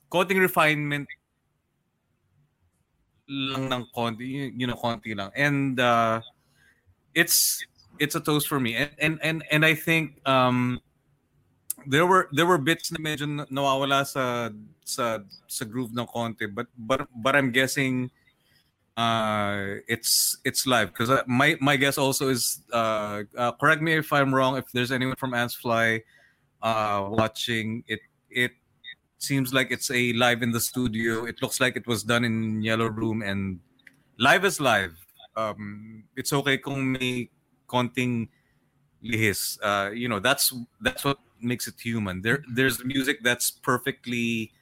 konting 0.07 0.39
refinement 0.39 1.07
lang 3.27 3.67
ng 3.67 3.83
konti, 3.91 4.53
you 4.55 4.67
know, 4.67 4.77
konti 4.77 5.17
lang. 5.17 5.33
And 5.35 5.79
uh, 5.79 6.21
it's 7.13 7.65
it's 7.99 8.15
a 8.15 8.21
toast 8.21 8.47
for 8.47 8.59
me. 8.59 8.75
And 8.75 8.91
and 8.99 9.15
and, 9.21 9.37
and 9.51 9.61
I 9.65 9.73
think 9.73 10.21
um 10.25 10.79
there 11.87 12.05
were 12.05 12.29
there 12.31 12.45
were 12.45 12.61
bits 12.61 12.91
na 12.91 12.99
medyo 13.01 13.27
na- 13.27 13.49
nawawala 13.49 14.05
sa 14.05 14.49
sa 14.85 15.19
sa 15.49 15.65
groove 15.65 15.91
ng 15.97 16.05
konti 16.05 16.45
but 16.45 16.69
but 16.77 17.09
but 17.17 17.35
I'm 17.35 17.49
guessing 17.49 18.13
uh 18.95 19.83
it's 19.87 20.37
it's 20.45 20.65
live. 20.65 20.93
Because 20.93 21.11
my 21.27 21.57
my 21.59 21.75
guess 21.75 21.97
also 21.97 22.29
is 22.29 22.61
uh, 22.71 23.23
uh 23.37 23.51
correct 23.59 23.81
me 23.81 23.97
if 23.97 24.13
I'm 24.13 24.33
wrong 24.33 24.55
if 24.57 24.71
there's 24.71 24.91
anyone 24.91 25.17
from 25.17 25.33
Ants 25.33 25.55
Fly 25.55 26.01
uh 26.61 27.09
watching 27.09 27.83
it 27.87 27.99
it 28.29 28.51
seems 29.17 29.53
like 29.53 29.71
it's 29.71 29.91
a 29.91 30.13
live 30.13 30.43
in 30.43 30.51
the 30.51 30.61
studio. 30.61 31.25
It 31.25 31.41
looks 31.41 31.59
like 31.59 31.75
it 31.75 31.87
was 31.87 32.03
done 32.03 32.23
in 32.23 32.61
yellow 32.61 32.87
room 32.87 33.21
and 33.21 33.59
live 34.17 34.45
is 34.45 34.61
live. 34.61 34.95
Um 35.35 36.05
it's 36.15 36.31
okay 36.31 36.57
kung 36.57 36.93
may 36.93 37.29
konting 37.67 38.29
lihis. 39.03 39.59
Uh 39.59 39.91
you 39.91 40.07
know 40.07 40.19
that's 40.21 40.55
that's 40.79 41.03
what 41.03 41.19
makes 41.41 41.67
it 41.67 41.75
human. 41.83 42.21
There 42.21 42.43
there's 42.47 42.79
music 42.85 43.19
that's 43.23 43.51
perfectly 43.51 44.54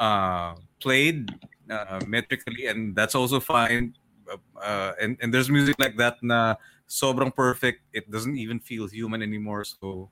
uh 0.00 0.56
played 0.80 1.28
uh, 1.70 2.00
metrically 2.08 2.66
and 2.66 2.96
that's 2.96 3.14
also 3.14 3.38
fine 3.38 3.94
uh, 4.56 4.92
and 5.00 5.18
and 5.20 5.28
there's 5.32 5.50
music 5.52 5.76
like 5.78 5.94
that 6.00 6.16
na 6.24 6.56
sobrang 6.88 7.30
perfect 7.30 7.84
it 7.92 8.10
doesn't 8.10 8.34
even 8.40 8.58
feel 8.58 8.88
human 8.88 9.22
anymore 9.22 9.62
so 9.62 10.08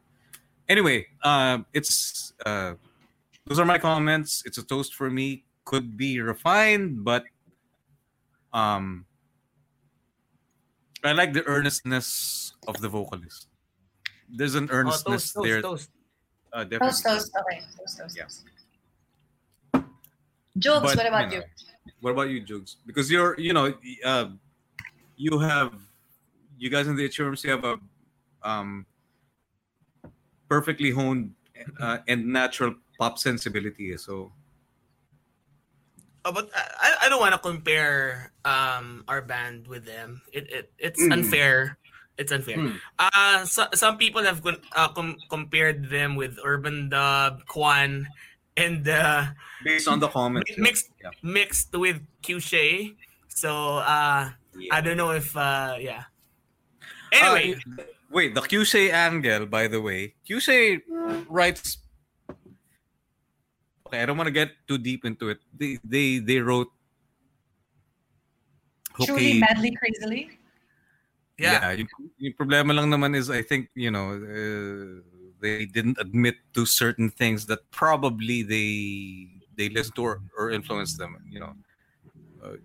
anyway 0.68 1.03
uh, 1.24 1.59
it's 1.72 2.32
uh, 2.45 2.74
those 3.49 3.59
are 3.59 3.64
my 3.64 3.78
comments 3.78 4.43
it's 4.45 4.59
a 4.59 4.62
toast 4.62 4.95
for 4.95 5.09
me 5.11 5.43
could 5.64 5.97
be 5.97 6.20
refined 6.20 7.03
but 7.03 7.24
um 8.53 9.05
i 11.05 11.12
like 11.12 11.32
the 11.32 11.45
earnestness 11.49 12.53
of 12.68 12.80
the 12.80 12.89
vocalist 12.89 13.49
there's 14.28 14.55
an 14.55 14.68
Oh, 14.70 14.76
earnestness 14.76 15.32
toast, 15.32 15.34
toast, 15.34 15.45
there 15.49 15.62
toast. 15.62 15.91
uh, 16.53 16.64
definitely. 16.64 16.89
Toast, 16.89 17.05
toast. 17.05 17.32
Okay. 17.32 17.59
Toast, 17.76 17.99
toast, 17.99 18.16
Yeah. 18.16 18.24
toast. 18.28 18.58
Jokes, 20.59 20.95
But, 20.95 20.97
what 20.97 21.07
about 21.07 21.31
you 21.33 21.39
you? 21.39 21.41
know, 21.41 21.93
What 22.01 22.11
about 22.13 22.29
you, 22.31 22.41
Jugs? 22.41 22.77
Because 22.87 23.11
you're, 23.11 23.39
you 23.39 23.53
know, 23.53 23.73
uh, 24.05 24.29
you 25.17 25.39
have, 25.39 25.75
you 26.59 26.71
guys 26.71 26.87
in 26.87 26.97
the 26.97 27.09
HRMC 27.09 27.49
have 27.49 27.65
a 27.65 27.79
um, 28.43 28.87
perfectly 30.49 30.91
honed 30.91 31.35
uh, 31.81 31.99
and 32.09 32.27
natural 32.27 32.75
pop 32.99 33.19
sensibility. 33.19 33.97
So, 33.97 34.33
Oh, 36.25 36.33
but 36.33 36.51
I, 36.53 37.07
I 37.07 37.09
don't 37.09 37.21
want 37.21 37.33
to 37.33 37.39
compare 37.41 38.33
um 38.45 39.05
our 39.09 39.23
band 39.23 39.67
with 39.67 39.87
them. 39.87 40.21
It, 40.33 40.51
it 40.53 40.73
it's 40.77 41.01
Mm. 41.01 41.13
unfair. 41.15 41.79
It's 42.19 42.33
unfair. 42.33 42.59
Mm. 42.59 42.77
Uh 42.99 43.47
so, 43.47 43.65
some 43.73 43.97
people 43.97 44.23
have 44.25 44.43
con- 44.43 44.61
uh, 44.77 44.89
com- 44.93 45.17
compared 45.31 45.89
them 45.89 46.17
with 46.17 46.37
Urbandub, 46.45 47.47
Kwan, 47.47 48.05
and 48.59 48.83
uh, 48.91 49.31
based 49.63 49.87
on 49.87 50.03
the 50.03 50.11
comments, 50.11 50.51
mixed 50.59 50.91
yeah. 50.99 51.15
mixed 51.23 51.71
with 51.79 52.03
Q 52.23 52.43
So 53.31 53.79
uh 53.79 54.35
I 54.75 54.79
don't 54.83 54.99
know 54.99 55.15
if 55.15 55.37
uh 55.37 55.79
yeah. 55.79 56.11
Anyway, 57.15 57.55
Uh, 57.57 57.85
wait, 58.11 58.35
the 58.35 58.43
Cueshé 58.43 58.93
angle, 58.93 59.47
by 59.47 59.69
the 59.69 59.81
way, 59.81 60.15
Cueshé 60.29 60.83
writes. 61.29 61.79
Okay, 63.87 64.03
I 64.03 64.05
don't 64.05 64.19
want 64.19 64.29
to 64.29 64.35
get 64.35 64.53
too 64.67 64.77
deep 64.77 65.05
into 65.05 65.31
it. 65.31 65.39
They 65.57 65.79
they 65.85 66.19
they 66.19 66.39
wrote. 66.41 66.69
Truly, 68.99 69.39
madly, 69.39 69.73
crazily. 69.79 70.39
yeah. 71.39 71.71
yung, 71.71 71.89
yung 72.19 72.35
problema 72.35 72.75
lang 72.75 72.91
naman 72.91 73.15
is 73.15 73.31
I 73.31 73.47
think 73.47 73.71
you 73.79 73.95
know 73.95 74.11
uh, 74.11 75.01
they 75.41 75.66
didn't 75.66 75.99
admit 76.01 76.36
to 76.55 76.66
certain 76.66 77.11
things 77.11 77.47
that 77.47 77.70
probably 77.70 78.43
they 78.43 79.28
they 79.57 79.68
listen 79.68 79.93
to 79.95 80.03
or, 80.03 80.22
or 80.36 80.51
influence 80.51 80.97
them. 80.97 81.16
You 81.28 81.41
know, 81.41 81.53
uh, 82.43 82.57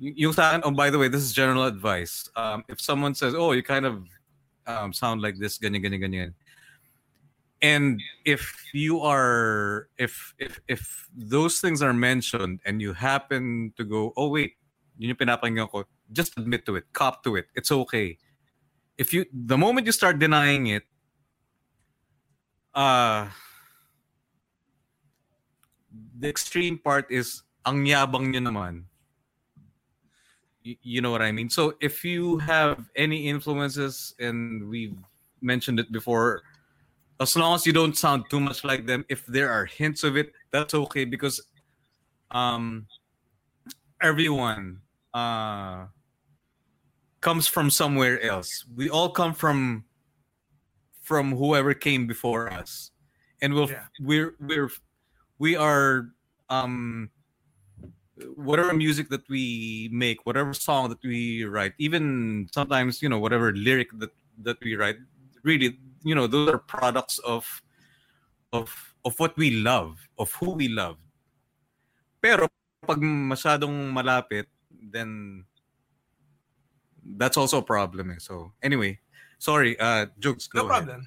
y- 0.00 0.14
yung 0.16 0.32
sa 0.32 0.50
akin, 0.50 0.62
oh, 0.64 0.70
by 0.70 0.90
the 0.90 0.98
way, 0.98 1.08
this 1.08 1.22
is 1.22 1.32
general 1.32 1.64
advice. 1.64 2.28
Um, 2.36 2.64
if 2.68 2.80
someone 2.80 3.14
says, 3.14 3.34
"Oh, 3.34 3.52
you 3.52 3.62
kind 3.62 3.86
of 3.86 4.04
um, 4.66 4.92
sound 4.92 5.22
like 5.22 5.38
this," 5.38 5.58
ganyan, 5.58 5.84
ganyan, 5.84 6.00
ganyan, 6.04 6.32
and 7.64 8.00
if 8.24 8.44
you 8.72 9.00
are, 9.00 9.88
if 9.96 10.34
if 10.38 10.60
if 10.68 11.08
those 11.16 11.60
things 11.60 11.80
are 11.80 11.96
mentioned, 11.96 12.60
and 12.68 12.80
you 12.80 12.92
happen 12.92 13.72
to 13.76 13.84
go, 13.84 14.12
"Oh, 14.16 14.28
wait, 14.28 14.60
yun 15.00 15.16
yung 15.16 15.20
pinapakinggan 15.20 15.72
ko," 15.72 15.88
just 16.12 16.36
admit 16.36 16.66
to 16.66 16.76
it, 16.76 16.84
cop 16.92 17.24
to 17.24 17.36
it. 17.36 17.48
It's 17.56 17.72
okay. 17.72 18.18
If 18.96 19.12
you, 19.12 19.26
the 19.32 19.58
moment 19.58 19.86
you 19.86 19.92
start 19.92 20.20
denying 20.20 20.68
it, 20.68 20.84
uh 22.74 23.30
the 26.18 26.28
extreme 26.28 26.78
part 26.78 27.06
is 27.10 27.42
ang 27.66 27.86
yabang 27.86 28.30
nyo 28.30 28.40
naman. 28.40 28.84
You 30.64 31.02
know 31.02 31.10
what 31.10 31.20
I 31.20 31.30
mean? 31.30 31.50
So 31.50 31.76
if 31.80 32.04
you 32.04 32.38
have 32.38 32.88
any 32.96 33.28
influences 33.28 34.14
and 34.18 34.68
we've 34.68 34.96
mentioned 35.42 35.78
it 35.78 35.92
before, 35.92 36.40
as 37.20 37.36
long 37.36 37.54
as 37.54 37.66
you 37.66 37.72
don't 37.72 37.96
sound 37.96 38.24
too 38.30 38.40
much 38.40 38.64
like 38.64 38.86
them, 38.86 39.04
if 39.08 39.26
there 39.26 39.50
are 39.52 39.66
hints 39.66 40.04
of 40.04 40.16
it, 40.16 40.32
that's 40.50 40.72
okay 40.72 41.04
because 41.04 41.40
um 42.30 42.86
everyone 44.00 44.80
uh 45.12 45.84
comes 47.20 47.46
from 47.46 47.68
somewhere 47.68 48.20
else. 48.20 48.64
We 48.74 48.88
all 48.88 49.10
come 49.10 49.32
from 49.32 49.84
from 51.04 51.36
whoever 51.36 51.76
came 51.76 52.08
before 52.08 52.48
us. 52.48 52.90
And 53.44 53.52
we'll 53.52 53.68
Yeah. 53.68 53.84
we're 54.00 54.34
we're 54.40 54.72
we 55.36 55.52
are 55.54 56.08
um 56.48 57.12
whatever 58.40 58.72
music 58.72 59.12
that 59.12 59.28
we 59.28 59.90
make 59.92 60.24
whatever 60.24 60.54
song 60.54 60.88
that 60.88 61.02
we 61.02 61.44
write 61.44 61.74
even 61.82 62.46
sometimes 62.54 63.02
you 63.02 63.08
know 63.10 63.18
whatever 63.18 63.50
lyric 63.52 63.90
that 63.98 64.14
that 64.38 64.56
we 64.62 64.78
write 64.78 64.96
really 65.42 65.76
you 66.06 66.14
know 66.14 66.30
those 66.30 66.46
are 66.48 66.62
products 66.62 67.18
of 67.26 67.42
of 68.54 68.70
of 69.04 69.18
what 69.18 69.34
we 69.36 69.50
love 69.58 69.98
of 70.16 70.30
who 70.38 70.54
we 70.54 70.70
love 70.70 70.94
pero 72.22 72.46
pag 72.86 73.02
masyadong 73.02 73.90
malapit 73.90 74.46
then 74.94 75.42
that's 77.18 77.36
also 77.36 77.58
a 77.58 77.66
problem 77.66 78.14
eh. 78.14 78.22
so 78.22 78.54
anyway 78.62 78.94
sorry 79.44 79.76
uh 79.76 80.08
jokes 80.16 80.48
go 80.48 80.64
No 80.64 80.64
ahead. 80.64 80.88
problem. 80.88 81.00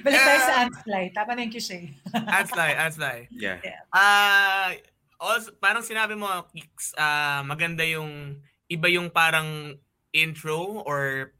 Balik 0.00 0.16
tayo 0.16 0.40
Eh, 0.40 0.46
sa 0.48 0.54
Ants 0.64 0.80
Fly. 0.80 1.04
Tama 1.12 1.36
na 1.36 1.44
yung 1.44 1.52
cliche. 1.52 1.92
Anslay, 2.40 2.72
Anslay. 2.72 3.18
yeah 3.30 3.60
Ah, 3.92 4.72
also, 5.20 5.52
parang 5.54 5.84
sinabi 5.84 6.16
mo, 6.16 6.24
Kicks, 6.48 6.96
ah, 6.96 7.44
maganda 7.44 7.84
yung 7.84 8.40
iba 8.66 8.88
yung 8.88 9.12
parang 9.12 9.76
intro 10.10 10.80
or 10.88 11.32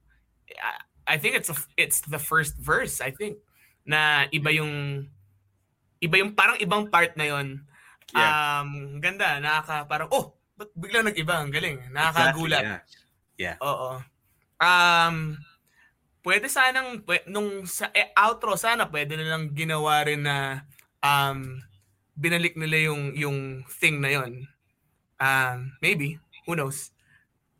ah, 0.61 0.77
I 1.09 1.17
think 1.17 1.37
it's 1.37 1.49
a, 1.49 1.57
it's 1.77 2.05
the 2.05 2.21
first 2.21 2.61
verse, 2.61 3.01
I 3.01 3.09
think. 3.09 3.41
Na 3.85 4.29
iba 4.29 4.53
yung 4.53 5.09
iba 6.01 6.21
yung 6.21 6.37
parang 6.37 6.61
ibang 6.61 6.89
part 6.89 7.17
na 7.17 7.25
yon. 7.25 7.65
Yeah. 8.13 8.61
Um, 8.61 9.01
ganda, 9.01 9.41
nakaka 9.41 9.89
parang 9.89 10.09
oh, 10.13 10.37
ba't 10.55 10.69
biglang 10.77 11.09
nag-iba? 11.09 11.41
Ang 11.41 11.49
galing. 11.49 11.81
Exactly, 11.81 11.97
Nakakagulat. 11.97 12.65
yeah. 13.41 13.57
Oo. 13.65 14.05
Um, 14.61 15.41
pwede 16.25 16.49
sanang, 16.49 17.05
nung 17.29 17.69
sa 17.69 17.93
eh, 17.93 18.11
outro, 18.17 18.57
sana 18.57 18.89
pwede 18.89 19.15
nilang 19.15 19.53
ginawa 19.53 20.03
rin 20.03 20.25
na 20.25 20.65
um, 21.05 21.61
binalik 22.17 22.57
nila 22.57 22.91
yung, 22.91 23.13
yung 23.15 23.39
thing 23.69 24.01
na 24.01 24.11
yon. 24.11 24.49
Um, 25.21 25.77
maybe. 25.85 26.19
Who 26.49 26.57
knows? 26.57 26.91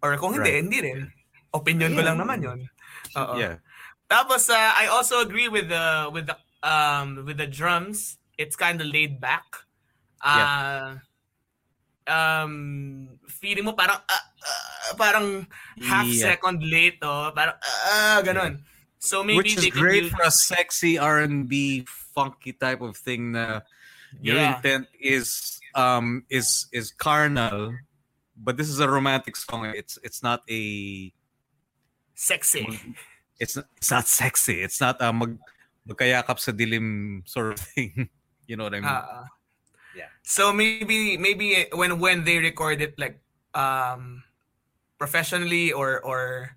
Or 0.03 0.17
kung 0.17 0.35
hindi, 0.37 0.51
Right. 0.51 0.63
hindi 0.65 0.79
rin. 0.81 1.01
Opinion 1.55 1.95
ko 1.95 2.03
lang 2.03 2.19
naman 2.19 2.43
yon. 2.43 2.61
Oo. 3.15 3.39
yeah 3.39 3.63
Tapos 4.09 4.49
uh, 4.53 4.73
I 4.77 4.87
also 4.93 5.21
agree 5.25 5.49
with 5.49 5.69
the 5.73 6.13
with 6.13 6.29
the 6.29 6.37
um 6.61 7.25
with 7.25 7.41
the 7.41 7.49
drums. 7.49 8.21
It's 8.37 8.57
kind 8.57 8.81
of 8.81 8.87
laid 8.87 9.19
back. 9.19 9.65
Uh, 10.21 11.01
um 12.05 13.09
feeling 13.45 13.69
mo 13.69 13.77
parang 13.77 14.01
ah, 14.01 14.25
ah, 14.41 14.93
parang 14.97 15.45
half 15.85 16.09
Yeah. 16.09 16.33
second 16.33 16.65
late 16.65 16.97
oh, 17.05 17.29
parang 17.37 17.61
ah 17.61 18.25
ganon. 18.25 18.65
So 18.97 19.21
maybe 19.21 19.37
which 19.37 19.61
is 19.61 19.69
great 19.69 20.09
for 20.09 20.25
a 20.25 20.33
sexy 20.33 20.97
R&B 20.97 21.85
funky 22.17 22.57
type 22.57 22.81
of 22.81 22.97
thing 22.97 23.37
na 23.37 23.61
your 24.25 24.41
Yeah. 24.41 24.57
intent 24.57 24.89
is 24.97 25.61
um 25.77 26.25
is 26.33 26.73
is 26.73 26.89
carnal 26.89 27.77
but 28.33 28.57
this 28.57 28.73
is 28.73 28.81
a 28.81 28.89
romantic 28.89 29.37
song 29.37 29.69
it's 29.77 30.01
it's 30.01 30.25
not 30.25 30.41
a 30.49 30.63
sexy. 32.17 32.65
it's 33.43 33.59
not, 33.59 33.67
it's 33.77 33.91
not 33.91 34.07
sexy 34.07 34.63
it's 34.65 34.81
not 34.81 34.97
a 35.05 35.13
mag 35.13 35.37
magkayakap 35.85 36.39
sa 36.41 36.55
dilim 36.55 37.21
sort 37.29 37.59
of 37.59 37.61
thing 37.61 38.09
you 38.49 38.57
know 38.57 38.65
what 38.65 38.73
I 38.73 38.81
mean 38.81 38.89
ah. 38.89 39.29
Yeah. 39.95 40.11
So 40.27 40.51
maybe 40.51 41.15
maybe 41.23 41.71
when 41.71 42.03
when 42.03 42.27
they 42.27 42.43
record 42.43 42.83
it 42.83 42.99
like 42.99 43.23
um 43.55 44.23
professionally 44.99 45.73
or 45.73 46.01
or 46.03 46.51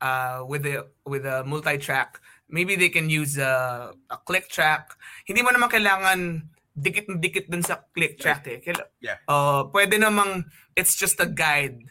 uh 0.00 0.42
with 0.46 0.62
the 0.64 0.86
with 1.06 1.24
a 1.26 1.42
multi-track, 1.44 2.20
maybe 2.48 2.76
they 2.76 2.88
can 2.88 3.10
use 3.10 3.38
a, 3.38 3.90
a 4.10 4.16
click 4.24 4.48
track. 4.48 4.94
Hindi 5.26 5.42
mo 5.42 5.50
naman 5.50 5.70
kailangan 5.70 6.46
dikit 6.74 7.10
na 7.10 7.16
dikit 7.18 7.50
dun 7.50 7.62
sa 7.62 7.82
click 7.92 8.16
track 8.16 8.46
eh. 8.46 8.58
Kaila- 8.62 8.88
Yeah. 9.02 9.18
Oh, 9.28 9.68
pwede 9.74 9.98
namang 9.98 10.46
it's 10.74 10.96
just 10.96 11.18
a 11.20 11.28
guide 11.28 11.82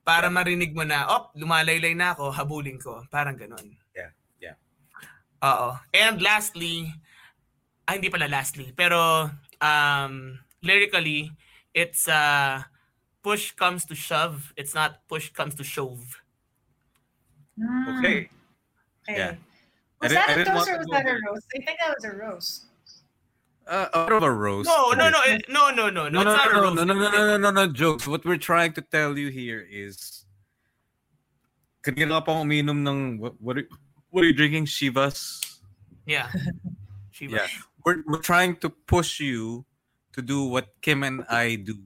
para 0.00 0.32
marinig 0.32 0.72
mo 0.72 0.80
na, 0.82 1.04
oh, 1.06 1.28
lumalaylay 1.36 1.92
na 1.92 2.16
ako, 2.16 2.32
habulin 2.32 2.80
ko. 2.80 3.04
Parang 3.12 3.36
ganun. 3.36 3.76
Yeah, 3.92 4.10
yeah. 4.40 4.56
Oo. 5.44 5.76
And 5.92 6.18
lastly, 6.24 6.88
ah, 7.84 7.94
hindi 8.00 8.08
pala 8.08 8.26
lastly, 8.26 8.72
pero 8.72 9.28
um, 9.60 10.40
lyrically, 10.64 11.30
it's 11.76 12.08
uh, 12.08 12.64
push 13.22 13.52
comes 13.52 13.84
to 13.86 13.94
shove. 13.94 14.52
It's 14.56 14.74
not 14.74 15.06
push 15.08 15.30
comes 15.30 15.54
to 15.56 15.64
shove. 15.64 16.20
Hmm, 17.58 17.98
okay 17.98 18.30
Okay. 19.08 19.16
Yeah. 19.18 19.34
Was 20.00 20.12
didn't- 20.12 20.14
that 20.14 20.28
I 20.28 20.32
a 20.32 20.36
didn't 20.36 20.54
toast 20.54 20.68
or 20.70 20.78
was 20.78 20.86
go 20.86 20.92
that 20.92 21.02
a 21.02 21.04
there. 21.04 21.20
roast? 21.26 21.46
I 21.54 21.58
think 21.64 21.78
that 21.80 21.94
was 21.96 22.04
a 22.04 22.12
roast. 22.16 22.64
uh, 23.70 23.86
out 23.94 24.10
of 24.12 24.22
a 24.22 24.32
roast 24.32 24.66
No, 24.66 24.90
no, 24.92 25.06
Okay. 25.06 25.10
no, 25.10 25.20
it- 25.34 25.46
no, 25.48 25.70
no, 25.70 25.90
no, 25.90 26.08
no. 26.08 26.08
no, 26.08 26.20
it's 26.20 26.24
no, 26.26 26.36
not 26.36 26.50
a 26.50 26.54
no, 26.54 26.60
roast. 26.62 26.76
no, 26.76 26.84
no, 26.84 26.94
no, 26.94 27.10
no, 27.10 27.26
no, 27.26 27.36
no, 27.38 27.50
no, 27.50 27.64
jokes. 27.72 28.06
What 28.06 28.24
we're 28.24 28.40
trying 28.40 28.72
to 28.74 28.82
tell 28.82 29.16
you 29.18 29.28
here 29.30 29.60
is, 29.70 30.24
kanina 31.84 32.18
ka 32.18 32.20
pang 32.26 32.44
uminom 32.48 32.82
ng 32.86 33.18
what, 33.18 33.34
what, 33.40 33.58
are, 33.58 33.68
what 34.10 34.24
are 34.24 34.26
you 34.26 34.34
drinking? 34.34 34.66
Chivas. 34.66 35.38
Yeah. 36.06 36.30
Shiva. 37.12 37.36
Yeah, 37.36 37.48
we're 37.84 38.02
we're 38.08 38.24
trying 38.24 38.56
to 38.64 38.70
push 38.70 39.20
you 39.20 39.64
to 40.16 40.20
do 40.22 40.44
what 40.48 40.72
Kim 40.80 41.02
and 41.04 41.22
I 41.28 41.56
do. 41.60 41.76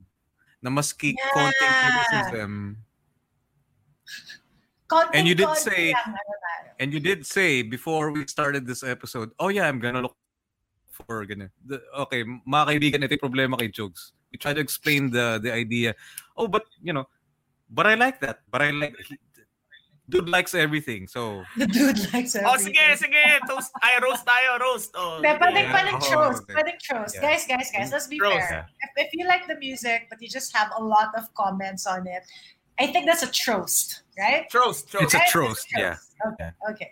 Na 0.65 0.73
maski 0.73 1.12
konting 1.37 1.61
Yeah. 1.61 1.85
criticism, 2.09 2.81
Konting, 4.89 5.17
And 5.17 5.25
you 5.29 5.35
did 5.37 5.49
say- 5.57 5.93
lang, 5.93 6.17
and 6.81 6.89
you 6.93 7.01
did 7.01 7.25
say 7.25 7.61
before 7.65 8.12
we 8.12 8.25
started 8.29 8.65
this 8.69 8.85
episode, 8.85 9.33
oh 9.41 9.49
yeah, 9.49 9.69
I'm 9.69 9.81
gonna 9.81 10.05
look 10.05 10.17
for 10.93 11.25
ganun. 11.25 11.49
The, 11.65 11.81
okay, 12.09 12.25
mga 12.25 12.65
kaibigan, 12.69 13.01
ito 13.05 13.17
yung 13.17 13.25
problema 13.33 13.57
kay 13.61 13.69
Jokes. 13.73 14.12
We 14.33 14.37
try 14.37 14.53
to 14.53 14.61
explain 14.61 15.09
the 15.09 15.41
the 15.41 15.53
idea. 15.53 15.97
Oh, 16.37 16.49
but 16.49 16.69
you 16.85 16.93
know, 16.93 17.09
but 17.69 17.89
I 17.89 17.97
like 17.97 18.21
that. 18.25 18.45
But 18.49 18.61
I 18.65 18.73
like 18.73 18.97
dude 20.09 20.28
likes 20.28 20.55
everything. 20.55 21.07
So 21.09 21.42
The 21.57 21.66
dude 21.66 21.98
likes 22.12 22.34
everything. 22.36 22.44
Oh, 22.44 22.55
everything. 22.55 22.74
sige, 22.74 23.09
sige. 23.09 23.24
Toast. 23.48 23.72
Ay, 23.82 23.98
roast 24.02 24.24
tayo, 24.26 24.61
roast. 24.61 24.90
Oh, 24.94 25.20
Hindi, 25.22 25.28
pwedeng, 25.40 25.66
sige. 25.66 25.74
pwedeng 25.74 25.96
Oh, 25.98 26.09
trust. 26.12 26.42
okay. 26.44 26.55
Pwedeng 26.55 26.78
trust. 26.80 27.14
Yeah. 27.16 27.22
Guys, 27.24 27.42
guys, 27.46 27.68
guys, 27.72 27.88
let's 27.92 28.07
be 28.09 28.18
Trust. 28.18 28.48
fair. 28.48 28.66
If, 28.84 28.90
if 29.09 29.11
you 29.14 29.24
like 29.26 29.46
the 29.48 29.57
music, 29.57 30.07
but 30.11 30.20
you 30.20 30.28
just 30.28 30.52
have 30.57 30.70
a 30.76 30.82
lot 30.82 31.12
of 31.16 31.32
comments 31.34 31.86
on 31.86 32.07
it, 32.07 32.22
I 32.78 32.88
think 32.90 33.07
that's 33.07 33.22
a 33.22 33.30
trost, 33.30 34.02
right? 34.18 34.50
Troast, 34.50 34.90
It's 34.98 35.12
troast. 35.12 35.14
a 35.14 35.18
Right? 35.18 35.30
trost, 35.30 35.62
It's 35.64 35.76
a 35.76 35.78
yeah. 35.80 35.94
troast. 35.94 36.11
Okay, 36.34 36.50
okay. 36.70 36.90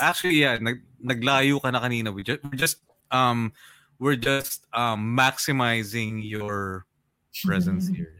actually, 0.00 0.38
yeah, 0.38 0.56
nag, 0.62 0.80
naglayo 1.02 1.60
ka 1.60 1.70
na 1.70 1.80
kanina. 1.82 2.14
We 2.14 2.22
just, 2.22 2.38
we're 2.44 2.54
just 2.56 2.78
um 3.10 3.52
we're 3.98 4.14
just 4.16 4.62
um 4.72 5.16
maximizing 5.18 6.22
your 6.22 6.86
presence 7.44 7.88
here. 7.90 8.14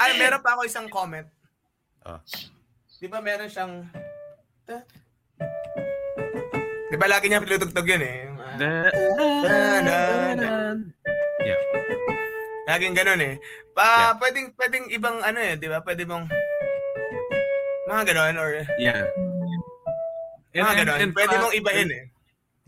Ay, 0.00 0.14
meron 0.16 0.40
pa 0.40 0.54
ako 0.56 0.62
isang 0.64 0.86
comment. 0.88 1.26
Ah. 2.06 2.22
Di 3.00 3.08
ba 3.08 3.24
meron 3.24 3.48
siyang... 3.48 3.80
Di 6.92 6.96
ba 7.00 7.08
lagi 7.08 7.32
niya 7.32 7.40
pinutugtog 7.40 7.88
yun 7.88 8.04
eh? 8.04 8.28
Yung, 8.28 8.36
ah, 8.36 8.52
Yeah. 11.40 11.60
Laging 12.68 12.92
ganun 12.92 13.24
eh. 13.24 13.40
Pa, 13.72 14.12
pwedeng, 14.20 14.52
pwedeng 14.52 14.92
ibang 14.92 15.16
ano 15.24 15.40
eh, 15.40 15.56
di 15.56 15.64
ba? 15.72 15.80
Pwede 15.80 16.04
mong... 16.04 16.28
Mga 17.88 18.02
ganun 18.12 18.36
or... 18.36 18.68
Yeah. 18.76 19.08
Mga 20.52 20.84
ganun. 20.84 21.16
Pwede 21.16 21.40
mong 21.40 21.56
ibahin 21.56 21.88
eh. 21.88 22.04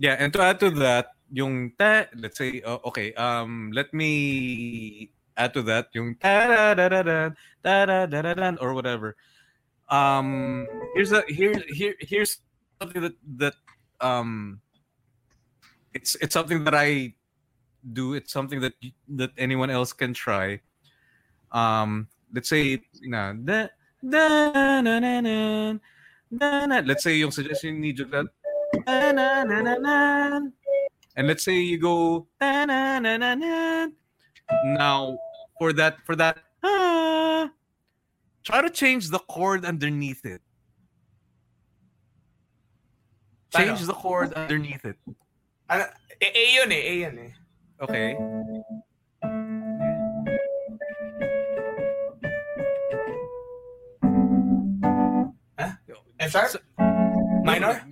Yeah, 0.00 0.16
and 0.16 0.32
to 0.32 0.40
add 0.40 0.56
to 0.64 0.72
that, 0.80 1.12
yung 1.28 1.76
ta, 1.76 2.08
let's 2.16 2.40
say, 2.40 2.64
uh, 2.64 2.80
okay, 2.88 3.12
um, 3.20 3.68
let 3.76 3.92
me 3.92 5.12
add 5.36 5.52
to 5.52 5.60
that 5.64 5.92
yung 5.92 6.16
ta 6.16 6.48
da 6.48 6.72
da 6.76 6.88
da 6.88 7.00
da 7.04 7.28
da 7.84 8.06
da 8.08 8.18
da 8.20 8.32
da 8.32 8.48
or 8.60 8.72
whatever. 8.72 9.12
Um, 9.92 10.64
here's 10.96 11.12
a 11.12 11.20
here 11.28 11.60
here 11.68 11.92
here's 12.00 12.40
something 12.80 13.04
that 13.04 13.12
that 13.36 13.52
um, 14.00 14.64
it's 15.92 16.16
it's 16.16 16.32
something 16.32 16.64
that 16.64 16.74
I 16.74 17.12
do. 17.92 18.16
It's 18.16 18.32
something 18.32 18.64
that 18.64 18.72
that 19.20 19.36
anyone 19.36 19.68
else 19.68 19.92
can 19.92 20.16
try. 20.16 20.64
Um, 21.52 22.08
let's 22.32 22.48
say 22.48 22.80
na 23.04 23.36
na 23.36 23.68
na. 24.00 25.76
Let's 26.88 27.04
say 27.04 27.20
yung 27.20 27.30
suggestion 27.30 27.76
ni 27.76 27.92
Juglat 27.92 28.32
na. 28.88 30.40
And 31.12 31.28
let's 31.28 31.44
say 31.44 31.60
you 31.60 31.76
go. 31.76 32.24
Now 34.64 35.20
for 35.60 35.76
that 35.76 36.00
for 36.08 36.16
that 36.16 36.40
ah, 36.64 37.52
try 38.42 38.60
to 38.60 38.70
change 38.70 39.08
the 39.10 39.18
chord 39.18 39.64
underneath 39.64 40.24
it. 40.24 40.40
Change 43.56 43.80
Paano? 43.80 43.86
the 43.86 43.94
chord 43.94 44.32
underneath 44.34 44.84
it. 44.84 44.96
Ano, 45.68 45.84
A, 46.20 46.26
A 46.26 46.54
yun 46.54 46.72
eh, 46.72 46.76
A 46.76 46.94
yun 47.00 47.18
eh. 47.18 47.32
Okay. 47.82 48.16
F 56.22 56.30
sharp? 56.30 56.62
Minor? 57.42 57.82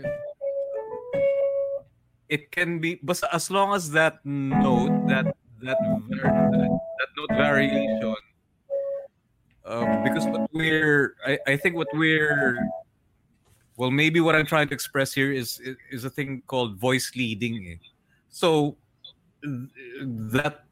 It 2.29 2.53
can 2.53 2.79
be, 2.79 3.01
but 3.03 3.19
as 3.35 3.51
long 3.51 3.75
as 3.75 3.91
that 3.91 4.23
note, 4.25 4.95
that 5.11 5.35
that 5.67 5.79
that, 5.83 6.71
that 6.71 7.11
note 7.19 7.33
variation, 7.35 8.15
um, 9.71 10.03
because 10.03 10.27
what 10.27 10.51
we're 10.53 11.15
I, 11.25 11.39
I 11.47 11.57
think 11.57 11.77
what 11.77 11.89
we're 11.95 12.59
well 13.77 13.91
maybe 13.91 14.21
what 14.21 14.35
i'm 14.35 14.45
trying 14.45 14.69
to 14.69 14.75
express 14.75 15.15
here 15.15 15.33
is 15.33 15.63
is 15.91 16.05
a 16.05 16.11
thing 16.11 16.43
called 16.47 16.77
voice 16.77 17.13
leading 17.15 17.79
so 18.29 18.77
that 20.35 20.65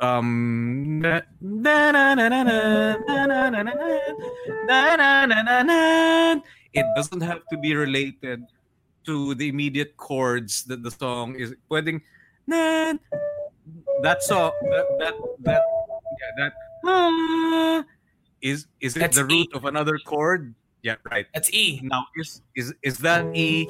um 0.00 1.00
it 6.74 6.86
doesn't 6.94 7.22
have 7.22 7.40
to 7.50 7.56
be 7.56 7.74
related 7.74 8.44
to 9.06 9.34
the 9.36 9.48
immediate 9.48 9.96
chords 9.96 10.64
that 10.64 10.82
the 10.82 10.90
song 10.90 11.36
is 11.36 11.54
pwedeng 11.70 12.02
that 14.02 14.20
song 14.20 14.52
that 14.68 14.86
that 14.98 15.14
that 15.40 15.62
yeah 16.20 16.32
that 16.36 16.52
ah, 18.46 18.50
is 18.54 18.70
is 18.78 18.94
it 18.94 19.00
That's 19.02 19.18
the 19.18 19.26
root 19.26 19.50
E. 19.50 19.56
of 19.58 19.66
another 19.66 19.98
chord 19.98 20.54
yeah 20.86 20.96
right 21.10 21.26
That's 21.34 21.50
E. 21.50 21.82
now 21.82 22.06
is 22.14 22.42
is 22.54 22.70
is 22.86 23.02
that 23.02 23.26
E 23.34 23.66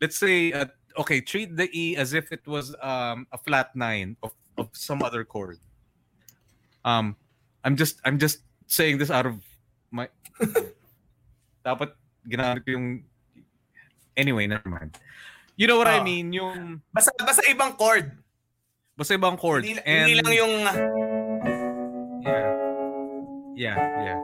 let's 0.00 0.16
say 0.16 0.52
uh, 0.56 0.64
okay 0.96 1.20
treat 1.20 1.52
the 1.56 1.68
E 1.76 1.96
as 2.00 2.16
if 2.16 2.32
it 2.32 2.40
was 2.48 2.72
um 2.80 3.28
a 3.32 3.38
flat 3.38 3.76
nine 3.76 4.16
of, 4.24 4.32
of 4.56 4.72
some 4.72 5.04
other 5.04 5.24
chord 5.28 5.60
um 6.88 7.14
I'm 7.64 7.76
just 7.76 8.00
I'm 8.08 8.16
just 8.16 8.40
saying 8.66 8.96
this 8.96 9.12
out 9.12 9.28
of 9.28 9.36
my 9.92 10.08
dapat 11.66 11.92
ginamit 12.26 12.64
yung 12.66 13.04
anyway 14.16 14.46
never 14.48 14.66
mind 14.66 14.96
you 15.60 15.68
know 15.68 15.76
what 15.76 15.86
I 15.86 16.00
Oh. 16.00 16.04
mean 16.06 16.32
yung 16.32 16.80
Basta, 16.96 17.12
basta 17.20 17.44
ibang 17.46 17.76
chord. 17.76 18.08
basta 18.96 19.12
ibang 19.14 19.36
chord 19.36 19.62
Hindi, 19.68 19.84
and 19.84 20.08
hindi 20.08 20.14
lang 20.24 20.32
yung, 20.32 20.54
yeah 22.24 22.61
yeah 23.56 23.76
yeah 24.02 24.18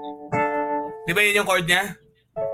di 1.09 1.12
ba 1.16 1.24
yun 1.24 1.41
yung 1.41 1.49
chord 1.49 1.64
niya? 1.64 1.97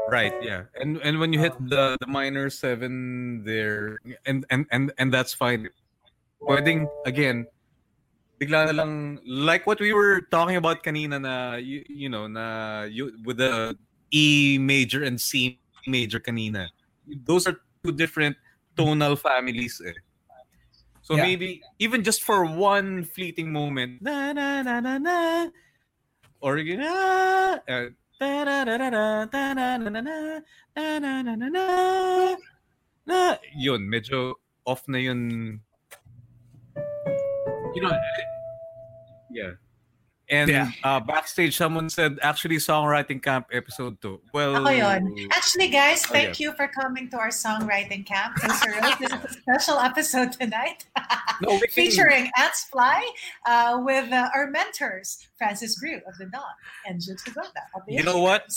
Right, 0.09 0.33
yeah. 0.41 0.71
And 0.79 1.03
and 1.03 1.19
when 1.19 1.33
you 1.35 1.41
hit 1.43 1.53
the 1.59 1.99
the 1.99 2.07
minor 2.07 2.49
seven 2.49 3.43
there 3.43 3.99
and 4.25 4.47
and 4.49 4.65
and 4.71 4.95
and 4.97 5.09
that's 5.11 5.35
fine. 5.35 5.69
Pwedeng 6.41 6.87
again 7.05 7.51
bigla 8.39 8.71
na 8.71 8.75
lang 8.85 9.19
like 9.27 9.67
what 9.67 9.81
we 9.81 9.93
were 9.93 10.23
talking 10.31 10.57
about 10.57 10.83
kanina 10.87 11.19
na 11.19 11.57
you, 11.57 11.83
you 11.89 12.09
know 12.09 12.27
na 12.31 12.85
you 12.87 13.13
with 13.27 13.39
the 13.43 13.75
E 14.15 14.57
major 14.63 15.03
and 15.03 15.19
C 15.19 15.59
major 15.91 16.21
kanina. 16.21 16.71
Those 17.27 17.51
are 17.51 17.59
two 17.83 17.93
different 17.93 18.37
tonal 18.79 19.17
families 19.17 19.83
eh. 19.83 19.99
So 21.03 21.17
Yeah. 21.17 21.29
maybe 21.29 21.61
even 21.83 22.01
just 22.07 22.23
for 22.23 22.47
one 22.49 23.05
fleeting 23.05 23.53
moment 23.53 24.01
na 24.01 24.33
na 24.33 24.63
na 24.63 24.81
na 24.81 24.97
na 24.97 25.17
or 26.45 26.61
you 26.61 26.77
uh, 26.77 27.57
na 33.09 33.37
yun 33.57 33.83
medyo 33.89 34.37
off 34.69 34.85
na 34.85 35.01
yun. 35.01 35.61
You 37.75 37.81
know 37.81 37.97
yeah 39.33 39.57
and 40.31 40.49
Yeah. 40.49 40.71
uh 40.85 41.01
backstage 41.01 41.57
someone 41.57 41.91
said 41.91 42.19
actually 42.23 42.57
songwriting 42.57 43.21
camp 43.23 43.47
episode 43.53 44.01
2 44.01 44.21
well 44.33 44.57
Ako 44.57 44.71
yun. 44.73 45.03
Actually, 45.33 45.69
guys, 45.69 46.01
Oh, 46.09 46.13
thank 46.17 46.41
you 46.41 46.53
for 46.57 46.67
coming 46.69 47.11
to 47.11 47.19
our 47.21 47.29
songwriting 47.29 48.07
camp. 48.07 48.37
Mr. 48.41 48.73
Rose. 48.73 48.97
This 48.99 49.13
is 49.13 49.21
a 49.21 49.33
special 49.37 49.77
episode 49.79 50.33
tonight 50.33 50.87
no, 51.45 51.61
featuring 51.73 52.31
Ants 52.41 52.65
Fly 52.73 53.05
uh, 53.45 53.81
with 53.85 54.09
uh, 54.13 54.31
our 54.35 54.49
mentors, 54.51 55.29
Francis 55.37 55.77
Brew 55.79 56.01
of 56.09 56.17
the 56.19 56.27
Dawn 56.27 56.57
and 56.87 57.01
Jugs 57.05 57.25
Jugueta 57.25 57.61
You 57.89 58.03
know 58.03 58.19
what? 58.21 58.49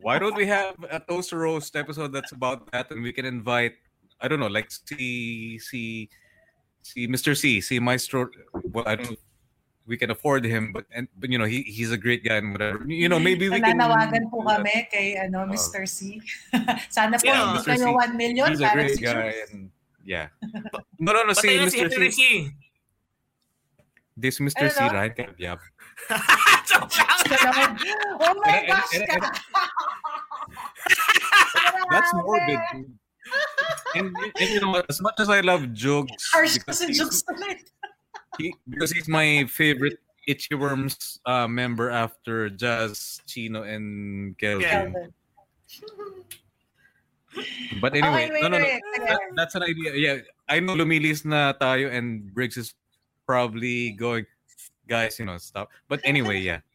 Why 0.00 0.18
don't 0.18 0.36
we 0.36 0.46
have 0.46 0.76
a 0.90 1.00
toast 1.00 1.32
or 1.32 1.38
roast 1.42 1.74
episode 1.74 2.12
that's 2.12 2.32
about 2.32 2.70
that 2.70 2.90
and 2.90 3.02
we 3.02 3.12
can 3.12 3.24
invite 3.26 3.74
i 4.20 4.28
don't 4.28 4.40
know 4.40 4.46
like 4.48 4.70
see 4.70 5.58
see 5.58 6.08
see 6.82 7.06
mr 7.06 7.36
c 7.36 7.60
see 7.60 7.78
maestro 7.78 8.28
well 8.72 8.84
i 8.88 8.96
don't 8.96 9.12
know 9.12 9.12
if 9.12 9.25
we 9.86 9.96
can 9.96 10.10
afford 10.10 10.42
him 10.44 10.72
but 10.74 10.84
and 10.90 11.06
but 11.18 11.30
you 11.30 11.38
know 11.38 11.46
he 11.46 11.62
he's 11.62 11.90
a 11.94 11.96
great 11.96 12.26
guy 12.26 12.42
and 12.42 12.50
whatever 12.52 12.82
you 12.90 13.08
know 13.08 13.16
mm-hmm. 13.16 13.24
maybe 13.24 13.46
we 13.48 13.60
can 13.62 13.78
Nananawagan 13.78 14.26
po 14.34 14.42
do 14.42 14.48
that. 14.50 14.58
kami 14.66 14.76
kay 14.90 15.06
ano, 15.14 15.46
Oh. 15.46 15.50
Mr. 15.50 15.86
C. 15.86 16.18
Sana 16.90 17.16
po 17.22 17.26
Yeah, 17.26 17.54
hindi 17.54 17.62
Mr. 17.62 17.70
kayo 17.78 17.88
1 17.94 18.18
million 18.18 18.46
he's 18.50 18.60
a 18.60 18.66
para 18.66 18.74
great 18.82 18.98
si 18.98 19.02
guy 19.06 19.30
and 19.50 19.70
yeah 20.02 20.26
no 21.02 21.14
no 21.14 21.22
no 21.22 21.34
see 21.34 21.54
Patay 21.54 21.66
na 21.66 21.70
si 21.70 21.78
mr 21.86 22.02
c 22.10 22.10
C. 22.10 22.20
this 24.18 24.42
mr 24.42 24.66
c 24.70 24.78
right 24.90 25.14
yeah 25.38 25.54
Joke 26.66 26.90
Oh 28.22 28.34
my 28.42 28.58
And- 28.58 28.66
and- 28.66 28.68
gosh! 28.70 28.94
and- 28.98 29.22
that's 31.90 32.10
Grabe. 32.12 32.24
morbid 32.26 32.60
and, 33.94 34.06
and 34.14 34.48
you 34.50 34.60
know 34.62 34.82
as 34.88 35.00
much 35.02 35.14
as 35.18 35.28
i 35.28 35.40
love 35.42 35.66
jokes 35.74 36.30
Harsh 36.30 36.58
because 36.58 36.78
kasi 36.78 36.92
he's- 36.94 36.98
jokes 37.02 37.22
ulit. 37.30 37.58
He, 38.38 38.54
because 38.68 38.90
he's 38.92 39.08
my 39.08 39.44
favorite 39.48 39.98
Itchyworms 40.28 41.18
uh, 41.26 41.46
member 41.48 41.90
after 41.90 42.50
Jazz, 42.50 43.20
Chino, 43.26 43.62
and 43.62 44.36
Kelvin. 44.38 45.12
But 47.80 47.94
anyway, 47.94 48.24
Okay, 48.24 48.32
wait, 48.32 48.42
no, 48.42 48.48
no, 48.48 48.58
no. 48.58 48.64
wait. 48.64 48.80
That, 49.06 49.20
that's 49.36 49.54
an 49.54 49.62
idea. 49.62 49.92
Yeah, 49.94 50.16
I 50.48 50.60
know 50.60 50.74
lumilis 50.74 51.24
na 51.24 51.52
tayo 51.52 51.92
and 51.92 52.32
Briggs 52.32 52.56
is 52.56 52.72
probably 53.26 53.90
going, 53.92 54.24
guys, 54.88 55.18
you 55.18 55.26
know, 55.26 55.36
stop. 55.36 55.68
But 55.88 56.00
anyway, 56.04 56.38
yeah. 56.40 56.60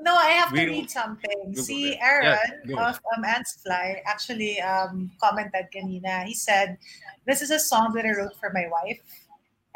No, 0.00 0.16
I 0.16 0.30
have 0.32 0.48
to 0.48 0.54
We- 0.56 0.80
read 0.80 0.90
something. 0.90 1.52
Go 1.52 1.60
Si. 1.60 1.92
Aaron 2.00 2.40
Yeah, 2.64 2.88
of 2.88 2.96
um, 3.12 3.20
Ants 3.22 3.60
Fly 3.60 4.00
actually 4.08 4.56
um, 4.64 5.10
commented 5.20 5.68
kanina. 5.68 6.24
He 6.24 6.32
said, 6.32 6.78
This 7.26 7.42
is 7.42 7.50
a 7.50 7.58
song 7.60 7.92
that 7.92 8.06
I 8.06 8.16
wrote 8.16 8.32
for 8.40 8.48
my 8.54 8.64
wife. 8.72 9.04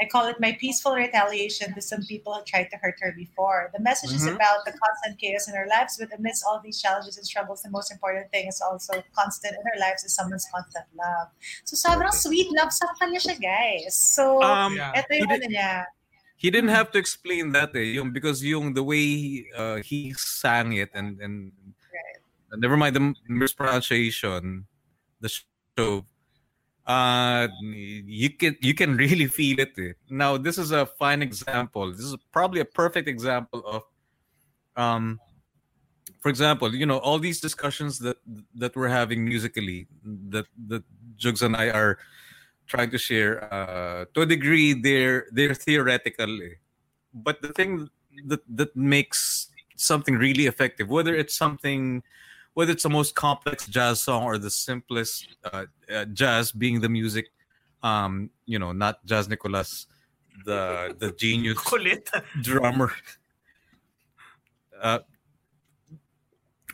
I 0.01 0.07
call 0.11 0.27
it 0.27 0.41
my 0.41 0.59
peaceful 0.59 0.95
retaliation 0.95 1.73
to 1.75 1.81
some 1.81 2.03
people 2.03 2.35
who 2.35 2.43
tried 2.43 2.67
to 2.75 2.77
hurt 2.83 2.99
her 2.99 3.15
before. 3.15 3.71
The 3.73 3.79
message 3.79 4.11
is 4.11 4.27
Mhm. 4.27 4.35
about 4.35 4.67
the 4.67 4.75
constant 4.75 5.21
chaos 5.23 5.47
in 5.47 5.55
our 5.55 5.69
lives, 5.71 5.97
but 5.99 6.11
amidst 6.11 6.43
all 6.43 6.59
these 6.59 6.83
challenges 6.83 7.17
and 7.17 7.25
struggles, 7.27 7.63
the 7.63 7.71
most 7.71 7.93
important 7.93 8.27
thing 8.35 8.49
is 8.51 8.61
also 8.61 9.05
constant 9.15 9.55
in 9.55 9.63
our 9.63 9.79
lives 9.79 10.03
is 10.03 10.11
someone's 10.15 10.47
constant 10.51 10.87
love. 10.99 11.31
So 11.63 11.79
sobrang 11.79 12.11
sweet 12.11 12.51
love 12.59 12.75
saktan 12.75 13.15
niya 13.15 13.23
siya, 13.23 13.37
guys. 13.39 13.95
So, 13.95 14.43
Um, 14.43 14.75
Yeah. 14.75 14.99
eto 14.99 15.15
yung 15.15 15.31
he 15.31 15.35
ano 15.39 15.47
niya. 15.47 15.71
he 16.35 16.51
didn't 16.51 16.75
have 16.75 16.91
to 16.91 16.99
explain 16.99 17.55
that 17.55 17.71
eh, 17.79 17.95
yung, 17.95 18.11
because 18.11 18.43
yung 18.43 18.75
the 18.75 18.83
way 18.83 19.47
uh, 19.55 19.79
he 19.79 20.11
sang 20.19 20.75
it 20.75 20.91
and 20.93 21.23
and 21.23 21.55
uh, 22.51 22.59
never 22.59 22.77
mind 22.77 22.99
the 22.99 23.15
mispronunciation 23.31 24.67
the 25.23 25.31
show 25.31 26.05
uh 26.87 27.49
you 27.63 28.31
can 28.31 28.57
you 28.61 28.75
can 28.75 28.97
really 28.97 29.27
feel 29.27 29.59
it 29.59 29.97
now 30.11 30.37
this 30.37 30.59
is 30.59 30.71
a 30.71 30.85
fine 30.85 31.23
example 31.23 31.91
this 31.91 32.01
is 32.01 32.17
probably 32.31 32.61
a 32.61 32.65
perfect 32.65 33.09
example 33.09 33.63
of 33.67 33.83
um 34.77 35.19
for 36.21 36.29
example 36.29 36.75
you 36.75 36.85
know 36.85 36.99
all 36.99 37.19
these 37.19 37.41
discussions 37.41 37.99
that 37.99 38.19
that 38.55 38.77
we're 38.77 38.89
having 38.89 39.25
musically 39.25 39.87
that 40.05 40.47
that 40.69 40.83
jugs 41.17 41.41
and 41.41 41.57
i 41.57 41.71
are 41.71 41.99
trying 42.67 42.91
to 42.91 42.99
share. 42.99 43.53
Uh, 43.53 44.05
to 44.15 44.23
a 44.23 44.27
degree, 44.27 44.73
they're 44.73 45.27
they're 45.33 45.55
theoretical, 45.55 46.43
eh. 46.43 46.57
but 47.13 47.41
the 47.43 47.49
thing 47.49 47.89
that 48.27 48.41
that 48.49 48.75
makes 48.77 49.49
something 49.77 50.15
really 50.17 50.47
effective, 50.47 50.89
whether 50.89 51.15
it's 51.15 51.37
something, 51.37 52.03
whether 52.55 52.73
it's 52.73 52.83
the 52.83 52.91
most 52.91 53.15
complex 53.15 53.67
jazz 53.67 54.01
song 54.01 54.23
or 54.25 54.39
the 54.39 54.51
simplest 54.51 55.27
uh, 55.45 55.67
uh, 55.93 56.05
jazz, 56.07 56.53
being 56.53 56.81
the 56.81 56.89
music, 56.89 57.31
um, 57.83 58.31
you 58.47 58.59
know, 58.59 58.73
not 58.73 59.05
Jazz 59.05 59.29
Nicolas, 59.29 59.87
the 60.47 60.95
the 60.99 61.13
genius 61.13 61.59
drummer. 62.43 62.91
Uh, 64.81 64.99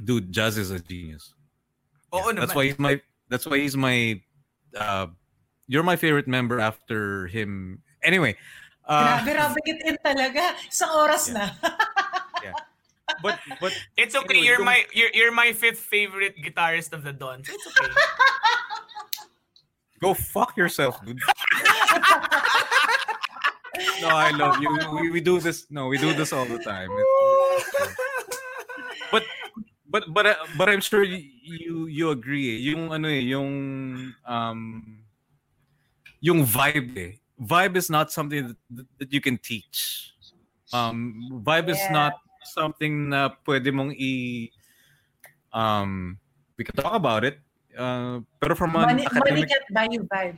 dude, 0.04 0.32
Jazz 0.32 0.56
is 0.56 0.70
a 0.70 0.80
genius. 0.80 1.34
Oo 2.14 2.32
That's 2.32 2.52
naman. 2.52 2.56
why 2.56 2.64
he's 2.66 2.78
my. 2.78 2.94
That's 3.28 3.46
why 3.46 3.58
he's 3.58 3.76
my. 3.76 4.20
Uh, 4.76 5.06
you're 5.66 5.82
my 5.86 5.96
favorite 5.96 6.26
member 6.26 6.58
after 6.58 7.26
him. 7.26 7.82
Anyway, 8.02 8.34
uh, 8.86 9.22
Grabe, 9.22 9.36
Robin, 9.38 9.76
in 9.86 9.96
talaga. 10.02 10.54
Isang 10.66 10.90
oras 10.94 11.28
Yeah. 11.30 11.50
na. 11.62 12.50
but 13.22 13.38
but 13.60 13.72
It's 13.96 14.14
okay. 14.14 14.40
Anyway, 14.40 14.46
you're 14.46 14.56
yung- 14.58 14.64
my 14.66 14.84
you're, 14.92 15.10
you're 15.14 15.32
my 15.32 15.52
fifth 15.52 15.80
favorite 15.80 16.36
guitarist 16.40 16.92
of 16.92 17.02
the 17.04 17.12
Dawn. 17.12 17.44
So 17.44 17.52
it's 17.54 17.66
okay. 17.66 17.92
go 20.00 20.14
fuck 20.14 20.56
yourself, 20.56 20.96
dude. 21.04 21.20
no, 24.00 24.08
I 24.08 24.30
love 24.32 24.60
you. 24.62 24.70
We, 25.00 25.10
we 25.10 25.20
do 25.20 25.40
this. 25.40 25.66
No, 25.70 25.88
we 25.88 25.98
do 25.98 26.12
this 26.14 26.32
all 26.32 26.44
the 26.46 26.58
time. 26.58 26.88
But 29.12 29.24
but 29.88 30.04
but 30.14 30.26
uh, 30.26 30.36
but 30.56 30.68
I'm 30.68 30.80
sure 30.80 31.02
you 31.02 31.18
you, 31.42 31.86
you 31.86 32.10
agree. 32.10 32.56
eh. 32.56 32.58
Yung 32.72 32.92
ano 32.92 33.08
eh, 33.08 33.20
yung 33.20 33.50
um 34.24 34.60
yung 36.20 36.44
vibe 36.44 36.96
eh. 36.96 37.12
Vibe 37.40 37.76
is 37.76 37.88
not 37.88 38.12
something 38.12 38.54
that, 38.70 38.86
that 39.00 39.12
you 39.12 39.20
can 39.20 39.36
teach. 39.38 40.12
Um 40.72 41.42
vibe 41.42 41.68
is 41.74 41.82
not 41.90 42.14
something 42.44 43.08
na 43.10 43.30
pwede 43.46 43.68
mong 43.72 43.92
i 43.96 44.48
um 45.52 46.16
we 46.56 46.64
can 46.64 46.74
talk 46.76 46.94
about 46.94 47.24
it. 47.24 47.40
Uh, 47.76 48.20
pero 48.42 48.54
from 48.58 48.74
an 48.76 48.82
Money, 48.98 49.06
money 49.14 49.46
can't 49.46 49.68
buy 49.72 49.86
you 49.90 50.02
vibe. 50.10 50.36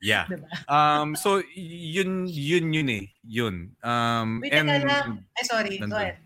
yeah. 0.00 0.24
Diba? 0.30 0.46
Um 0.70 1.12
so 1.16 1.42
yun 1.54 2.24
yun 2.30 2.72
yun 2.72 2.88
eh. 2.88 3.06
Yun. 3.26 3.74
Um 3.84 4.40
Wait, 4.40 4.54
and 4.54 4.68
teka 4.70 4.86
lang. 4.86 5.10
Ay, 5.36 5.44
sorry. 5.44 5.74
Go 5.78 5.86
Nandun. 5.86 6.00
ahead. 6.00 6.18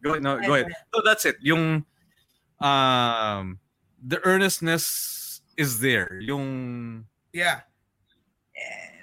Go 0.00 0.08
ahead. 0.16 0.22
No, 0.24 0.32
Go 0.40 0.46
go 0.46 0.54
ahead, 0.54 0.66
ahead. 0.72 0.88
So 0.94 1.02
that's 1.04 1.24
it. 1.28 1.36
Yung 1.44 1.84
um 2.62 3.58
the 4.00 4.16
earnestness 4.24 5.40
is 5.60 5.80
there. 5.84 6.16
Yung 6.24 7.04
Yeah. 7.36 7.66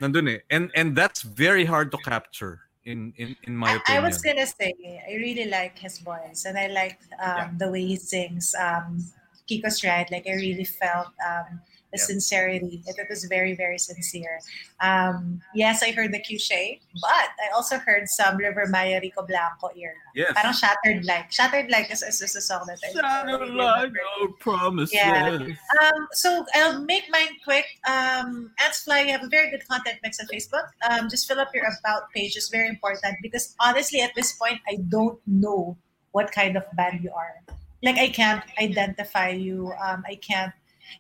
nandun 0.01 0.29
eh. 0.29 0.39
And 0.49 0.69
and 0.73 0.95
that's 0.97 1.21
very 1.21 1.65
hard 1.65 1.89
to 1.93 1.97
capture 2.01 2.66
in 2.88 3.14
in 3.18 3.35
in 3.43 3.53
my 3.55 3.80
I, 3.88 3.97
I 3.97 3.99
was 3.99 4.18
gonna 4.22 4.47
say 4.47 4.73
I 5.07 5.15
really 5.15 5.45
like 5.45 5.77
his 5.77 5.99
voice 5.99 6.45
and 6.47 6.57
I 6.57 6.68
like 6.68 6.99
um, 7.22 7.57
the 7.59 7.69
way 7.69 7.85
he 7.85 7.97
sings. 7.97 8.55
Um, 8.55 9.03
Kiko's 9.47 9.84
right. 9.84 10.09
Like 10.09 10.26
I 10.27 10.35
really 10.35 10.64
felt 10.64 11.11
um, 11.19 11.59
the 11.91 11.97
sincerity. 11.97 12.84
It, 12.85 12.95
it 12.97 13.07
was 13.09 13.26
very 13.26 13.55
very 13.55 13.77
sincere. 13.77 14.39
Um, 14.81 15.41
yes, 15.55 15.81
I 15.84 15.91
heard 15.91 16.11
the 16.11 16.22
cliche, 16.22 16.80
but 17.01 17.30
I 17.39 17.53
also 17.55 17.77
heard 17.77 18.07
some 18.09 18.38
Rivermaya 18.38 19.01
Rico 19.01 19.26
Blanco 19.26 19.69
era. 19.76 19.93
yes. 20.15 20.34
Parang 20.35 20.53
Shattered 20.53 21.05
Like. 21.05 21.31
Shattered 21.31 21.69
Like 21.72 21.91
is, 21.91 22.03
is, 22.03 22.22
is 22.22 22.35
a 22.35 22.41
song 22.41 22.68
that 22.68 22.80
I 22.84 23.23
really 23.23 23.51
remember. 23.51 23.99
promises. 24.39 24.93
Yeah. 24.93 25.39
Um, 25.81 26.07
so 26.11 26.45
I'll 26.55 26.81
make 26.84 27.05
mine 27.09 27.30
quick. 27.43 27.65
Um, 27.88 28.51
Ants 28.64 28.84
Fly, 28.84 29.01
you 29.01 29.11
have 29.11 29.23
a 29.23 29.30
very 29.30 29.49
good 29.49 29.68
content 29.68 29.97
mix 30.03 30.19
on 30.19 30.27
Facebook. 30.27 30.68
Um, 30.89 31.09
just 31.09 31.27
fill 31.27 31.39
up 31.39 31.49
your 31.53 31.65
about 31.80 32.11
page. 32.11 32.35
It's 32.35 32.49
very 32.49 32.68
important 32.68 33.15
because 33.22 33.55
honestly, 33.59 34.01
at 34.01 34.14
this 34.15 34.34
point, 34.34 34.59
I 34.68 34.77
don't 34.89 35.19
know 35.26 35.77
what 36.11 36.31
kind 36.31 36.57
of 36.57 36.64
band 36.76 37.03
you 37.03 37.11
are. 37.11 37.35
Like 37.84 37.97
I 37.97 38.09
can't 38.09 38.43
identify 38.59 39.30
you. 39.30 39.72
Um, 39.84 40.03
I 40.07 40.15
can't. 40.15 40.53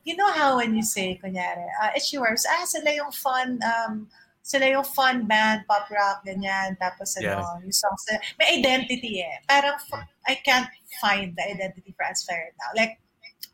You 0.03 0.15
know 0.15 0.31
how 0.31 0.57
when 0.57 0.75
you 0.75 0.83
say, 0.83 1.19
kunyari, 1.21 1.67
uh, 1.81 1.91
it's 1.95 2.11
yours. 2.11 2.45
Ah, 2.49 2.65
sila 2.65 2.91
yung 2.95 3.11
fun. 3.11 3.59
Um, 3.63 4.07
sila 4.41 4.67
yung 4.71 4.83
fun 4.87 5.27
band, 5.27 5.67
pop 5.67 5.89
rock, 5.91 6.23
ganyan. 6.23 6.79
Tapos 6.79 7.19
ano, 7.19 7.43
yung 7.63 7.71
songs. 7.75 8.03
na- 8.11 8.23
May 8.39 8.59
identity 8.59 9.19
eh. 9.19 9.43
Parang 9.47 9.75
f- 9.75 10.07
I 10.27 10.39
can't 10.39 10.69
find 11.03 11.35
the 11.35 11.43
identity 11.43 11.91
for 11.95 12.05
Ants 12.07 12.23
Fly 12.23 12.35
right 12.35 12.55
now. 12.55 12.71
Like 12.75 12.99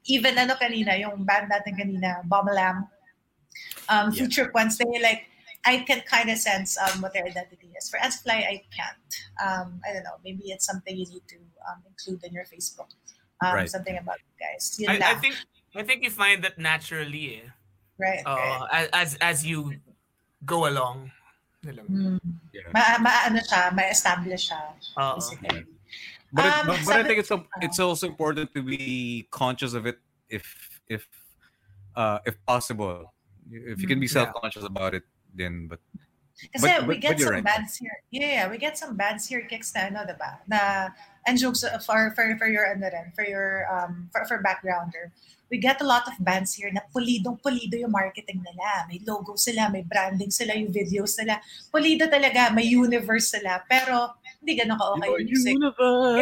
even 0.06 0.38
ano 0.38 0.54
kanina, 0.54 0.94
yung 1.00 1.26
band 1.26 1.50
natin 1.50 1.74
kanina, 1.80 2.22
Bombalam, 2.30 2.86
um, 3.90 4.08
Yeah. 4.12 4.26
Future 4.26 4.52
Quants, 4.54 4.78
they 4.78 5.02
like, 5.02 5.26
I 5.66 5.80
can 5.88 6.02
kind 6.06 6.30
of 6.30 6.38
sense 6.38 6.78
um, 6.78 7.02
what 7.02 7.14
their 7.14 7.26
identity 7.26 7.72
is. 7.78 7.90
For 7.90 7.98
Ants 7.98 8.22
Fly, 8.22 8.36
I 8.46 8.62
can't. 8.70 9.10
Um, 9.42 9.80
I 9.88 9.94
don't 9.94 10.04
know, 10.04 10.20
maybe 10.24 10.52
it's 10.52 10.66
something 10.66 10.92
you 10.96 11.08
need 11.08 11.24
to 11.30 11.40
um, 11.72 11.82
include 11.88 12.22
in 12.24 12.34
your 12.34 12.46
Facebook. 12.46 12.92
Um, 13.42 13.56
Right. 13.56 13.70
Something 13.70 13.98
about 13.98 14.20
you 14.22 14.36
guys. 14.40 14.76
Yun 14.80 15.02
I, 15.02 15.12
I 15.12 15.16
think 15.16 15.36
I 15.76 15.84
think 15.84 16.04
you 16.04 16.10
find 16.12 16.44
that 16.44 16.58
naturally 16.58 17.42
eh. 17.42 17.50
right, 17.98 18.22
Uh, 18.26 18.36
right. 18.36 18.70
as, 18.72 18.88
as 18.94 19.10
as 19.22 19.38
you 19.46 19.74
go 20.46 20.68
along. 20.70 21.12
Yun 21.64 21.74
lang. 21.80 21.88
Mm. 21.88 22.20
Yeah. 22.52 22.68
Ma, 22.76 22.82
ma, 23.00 23.12
ano 23.32 23.40
siya, 23.40 23.72
ma-establish 23.74 24.52
siya. 24.52 24.62
Oo. 25.00 25.16
basically. 25.18 25.64
But, 26.34 26.46
it, 26.46 26.54
Um, 26.54 26.66
but, 26.68 26.80
but 26.86 26.96
I 26.98 27.04
think 27.06 27.20
it's 27.22 27.32
a, 27.32 27.40
it's 27.62 27.80
also 27.80 28.06
important 28.10 28.52
to 28.58 28.62
be 28.66 29.26
conscious 29.32 29.74
of 29.78 29.86
it 29.86 29.98
if 30.30 30.46
if 30.90 31.06
uh 31.96 32.20
if 32.26 32.36
possible. 32.46 33.14
If 33.50 33.80
you 33.82 33.88
can 33.88 34.00
be 34.02 34.08
Mm, 34.10 34.18
self-conscious 34.18 34.66
about 34.66 34.94
it, 34.98 35.04
then 35.34 35.68
but 35.70 35.80
Kasi 36.34 36.66
But- 36.66 36.90
we 36.90 36.98
but- 36.98 37.02
get 37.06 37.10
but 37.14 37.18
you're 37.22 37.28
some 37.30 37.36
right. 37.40 37.46
bands 37.46 37.78
here. 37.78 37.98
Yeah, 38.10 38.32
yeah, 38.34 38.46
we 38.50 38.58
get 38.58 38.76
some 38.76 38.98
bands 38.98 39.30
here 39.30 39.46
kicks 39.46 39.72
na 39.78 39.88
ano, 39.94 40.02
diba? 40.04 40.42
Na 40.50 40.90
and 41.30 41.38
jokes 41.38 41.62
uh, 41.64 41.78
for 41.80 42.10
for 42.18 42.26
for 42.42 42.50
your 42.50 42.66
ano 42.68 42.90
rin, 42.90 43.14
for 43.16 43.24
your 43.24 43.70
um 43.70 44.10
for, 44.12 44.26
for 44.26 44.42
backgrounder. 44.42 45.14
We 45.54 45.62
get 45.62 45.78
a 45.78 45.86
lot 45.86 46.10
of 46.10 46.18
bands 46.18 46.58
here 46.58 46.74
na 46.74 46.82
pulidong 46.90 47.38
pulido 47.38 47.78
yung 47.78 47.94
marketing 47.94 48.42
nila. 48.42 48.90
May 48.90 48.98
logo 49.06 49.38
sila, 49.38 49.70
may 49.70 49.86
branding 49.86 50.34
sila, 50.34 50.58
yung 50.58 50.74
videos 50.74 51.14
nila. 51.22 51.38
Pulido 51.70 52.10
talaga, 52.10 52.50
may 52.50 52.66
universe 52.66 53.38
sila. 53.38 53.62
Pero 53.70 54.18
hindi 54.42 54.58
ganun 54.58 54.82
ka-okay 54.82 55.14
yung 55.14 55.30
music. 55.30 55.54
You 55.54 55.62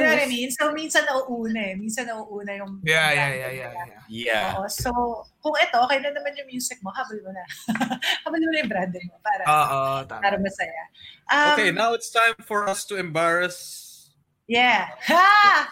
know 0.04 0.12
what 0.12 0.20
I 0.20 0.28
mean? 0.28 0.52
So 0.52 0.76
minsan 0.76 1.08
nauuna 1.08 1.62
eh. 1.72 1.74
Minsan 1.80 2.12
nauuna 2.12 2.60
yung 2.60 2.84
Yeah, 2.84 3.08
yeah, 3.08 3.16
branding 3.16 3.40
yeah, 3.40 3.52
yeah, 3.56 3.72
nila. 3.72 3.88
yeah. 3.88 4.04
yeah. 4.12 4.48
Oo. 4.60 4.68
So, 4.68 4.92
kung 5.40 5.56
ito, 5.64 5.80
okay 5.80 6.04
na 6.04 6.12
naman 6.12 6.36
yung 6.36 6.52
music 6.52 6.84
mo, 6.84 6.92
habol 6.92 7.16
mo 7.24 7.32
na. 7.32 7.44
habol 8.28 8.36
mo 8.36 8.48
na 8.52 8.58
yung 8.68 8.72
branding 8.76 9.06
mo 9.08 9.16
para, 9.24 9.44
Oo, 9.48 9.80
tama. 10.12 10.22
para 10.28 10.36
masaya. 10.44 10.84
Um, 11.32 11.56
Okay, 11.56 11.72
now 11.72 11.96
it's 11.96 12.12
time 12.12 12.36
for 12.44 12.68
us 12.68 12.84
to 12.84 13.00
embarrass. 13.00 13.88
Yeah. 14.44 14.92
Ha! 15.08 15.72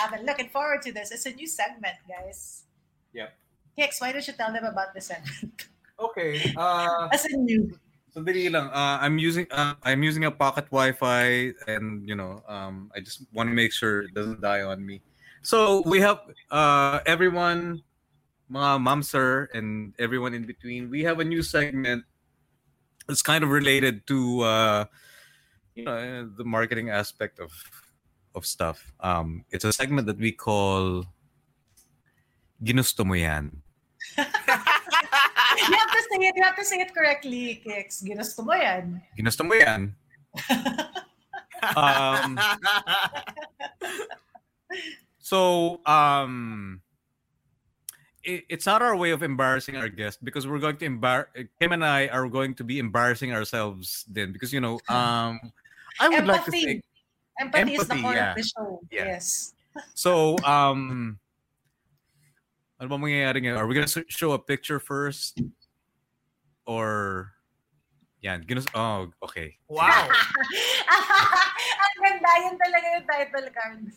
I've 0.00 0.12
been 0.12 0.26
looking 0.26 0.48
forward 0.48 0.82
to 0.82 0.92
this. 0.92 1.10
It's 1.10 1.26
a 1.26 1.32
new 1.32 1.46
segment, 1.46 1.96
guys. 2.08 2.64
Yep. 3.12 3.32
Kicks, 3.76 4.00
why 4.00 4.12
don't 4.12 4.26
you 4.26 4.32
tell 4.34 4.52
them 4.52 4.64
about 4.64 4.94
the 4.94 5.00
segment? 5.00 5.68
Okay. 5.94 6.42
Uh, 6.56 7.06
As 7.12 7.24
a 7.24 7.36
new. 7.36 7.70
Sandali 8.14 8.50
lang. 8.50 8.66
Uh, 8.70 8.98
I'm 8.98 9.18
using 9.18 9.46
uh, 9.50 9.74
I'm 9.82 10.02
using 10.02 10.24
a 10.24 10.30
pocket 10.30 10.66
Wi-Fi, 10.70 11.54
and 11.66 12.02
you 12.02 12.14
know, 12.14 12.42
um, 12.46 12.90
I 12.94 12.98
just 12.98 13.22
want 13.30 13.50
to 13.50 13.54
make 13.54 13.70
sure 13.70 14.02
it 14.02 14.14
doesn't 14.14 14.42
die 14.42 14.62
on 14.62 14.82
me. 14.84 15.02
So 15.42 15.82
we 15.86 15.98
have 16.02 16.18
uh, 16.50 16.98
everyone, 17.06 17.82
mga 18.50 19.04
sir, 19.04 19.50
and 19.54 19.94
everyone 19.98 20.34
in 20.34 20.46
between. 20.46 20.90
We 20.90 21.02
have 21.02 21.18
a 21.18 21.24
new 21.24 21.42
segment. 21.42 22.02
It's 23.08 23.22
kind 23.22 23.42
of 23.42 23.50
related 23.50 24.06
to 24.06 24.42
uh, 24.42 24.84
you 25.74 25.84
know 25.84 26.26
the 26.26 26.44
marketing 26.44 26.90
aspect 26.90 27.38
of 27.38 27.50
of 28.34 28.46
stuff. 28.46 28.92
Um, 29.00 29.44
it's 29.50 29.64
a 29.64 29.72
segment 29.72 30.06
that 30.06 30.18
we 30.18 30.32
call 30.32 31.04
"Ginusto 32.62 33.04
mo 33.06 33.14
yan." 33.14 33.62
You 35.54 35.70
have 35.78 35.92
to 35.92 36.02
say 36.10 36.18
it. 36.26 36.34
You 36.36 36.42
have 36.42 36.56
to 36.56 36.64
say 36.64 36.76
it 36.82 36.92
correctly, 36.92 37.62
Kicks. 37.62 38.02
Ginusto 38.02 38.44
mo 38.44 38.52
yan. 38.52 39.00
Ginusto 39.16 39.46
mo 39.46 39.54
yan. 39.54 39.94
Um, 41.78 42.36
So 45.24 45.80
um 45.86 46.82
it, 48.22 48.44
it's 48.50 48.66
not 48.66 48.82
our 48.82 48.94
way 48.94 49.10
of 49.10 49.22
embarrassing 49.22 49.74
our 49.74 49.88
guest 49.88 50.22
because 50.22 50.46
we're 50.46 50.58
going 50.58 50.76
to 50.76 50.86
embar 50.86 51.26
Kim 51.58 51.72
and 51.72 51.84
I 51.84 52.08
are 52.08 52.28
going 52.28 52.54
to 52.56 52.64
be 52.64 52.78
embarrassing 52.78 53.32
ourselves 53.32 54.04
then 54.06 54.32
because 54.32 54.52
you 54.52 54.60
know 54.60 54.74
um 54.92 55.40
I 55.98 56.10
would 56.12 56.26
like 56.26 56.44
to 56.44 56.52
Empathy. 57.40 57.60
Empathy, 57.60 57.74
is 57.74 57.88
the 57.88 57.94
Empathy, 57.94 58.02
core 58.02 58.14
yeah. 58.14 58.30
of 58.30 58.36
the 58.36 58.42
show. 58.42 58.80
Yeah. 58.90 59.04
Yes. 59.04 59.54
so 59.94 60.38
um 60.46 61.18
ano 62.78 62.86
ba 62.88 62.96
mangyayari 62.98 63.42
ngayon? 63.42 63.58
Are 63.58 63.66
we 63.66 63.74
gonna 63.74 63.90
show 64.08 64.32
a 64.32 64.38
picture 64.38 64.78
first? 64.78 65.40
Or 66.66 67.34
yan, 68.24 68.44
ginus 68.48 68.64
oh, 68.72 69.12
okay. 69.20 69.60
wow. 69.68 70.08
Ang 71.84 71.96
ganda. 72.00 72.30
Yun 72.40 72.56
talaga 72.56 72.86
yung 72.96 73.06
title 73.06 73.48
card. 73.52 73.84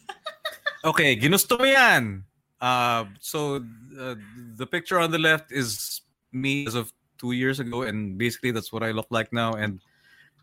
Okay, 0.85 1.17
ginusto 1.17 1.57
mo 1.57 1.65
yan. 1.65 2.21
Uh, 2.61 3.09
so 3.19 3.65
uh, 3.97 4.15
the 4.55 4.63
picture 4.63 5.01
on 5.01 5.09
the 5.09 5.17
left 5.17 5.51
is 5.51 5.99
me 6.31 6.69
as 6.69 6.75
of 6.77 6.93
two 7.17 7.33
years 7.33 7.59
ago, 7.59 7.81
and 7.81 8.15
basically 8.15 8.51
that's 8.53 8.71
what 8.71 8.85
I 8.85 8.93
look 8.93 9.09
like 9.09 9.33
now. 9.33 9.57
And 9.57 9.81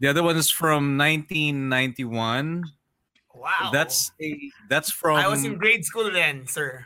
the 0.02 0.10
other 0.10 0.26
one 0.26 0.36
is 0.36 0.50
from 0.50 0.98
1991. 0.98 2.66
Wow. 3.34 3.70
That's 3.72 4.12
a 4.22 4.50
that's 4.70 4.90
from. 4.90 5.16
I 5.16 5.28
was 5.28 5.44
in 5.44 5.58
grade 5.58 5.84
school 5.84 6.10
then, 6.10 6.46
sir. 6.46 6.84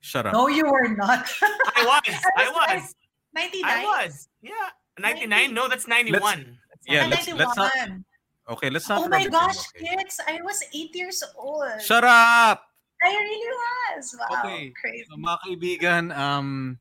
Shut 0.00 0.26
up. 0.26 0.32
No, 0.34 0.48
you 0.48 0.64
were 0.66 0.88
not. 0.88 1.30
I 1.74 1.82
was. 1.86 2.14
I 2.36 2.76
was. 2.76 2.94
99? 3.34 3.64
I 3.70 3.84
was. 3.84 4.28
Yeah. 4.42 4.52
99? 4.98 5.52
No, 5.54 5.68
that's 5.68 5.86
91. 5.88 6.56
Yeah, 6.86 7.04
Ah, 7.04 7.08
let's- 7.10 7.28
let's 7.32 7.56
not- 7.56 7.72
91. 7.76 8.04
Okay, 8.48 8.70
let's 8.70 8.88
not. 8.88 9.02
Oh 9.02 9.08
my 9.08 9.16
rub 9.18 9.22
it 9.22 9.26
in, 9.26 9.32
gosh, 9.32 9.58
okay? 9.74 9.96
kids! 9.96 10.20
I 10.28 10.38
was 10.42 10.62
eight 10.72 10.94
years 10.94 11.22
old. 11.36 11.66
Shut 11.82 12.04
up. 12.04 12.62
I 13.02 13.08
really 13.10 13.42
was. 13.98 14.14
Wow, 14.30 14.40
Okay. 14.46 14.72
crazy. 14.80 15.04
So, 15.10 15.16
mga 15.18 15.38
kaibigan, 15.42 16.16
um, 16.16 16.78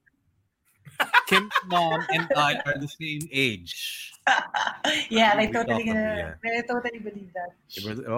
Kim's 1.27 1.51
mom 1.65 2.05
and 2.13 2.29
I 2.37 2.61
are 2.65 2.77
the 2.77 2.87
same 2.87 3.27
age. 3.33 4.13
Yeah, 5.09 5.35
they 5.37 5.47
totally, 5.47 5.85
talk 5.85 5.85
of- 5.85 5.85
gonna, 5.85 6.37
they 6.43 6.63
totally 6.67 6.99
believe 6.99 7.29
that. 7.33 7.53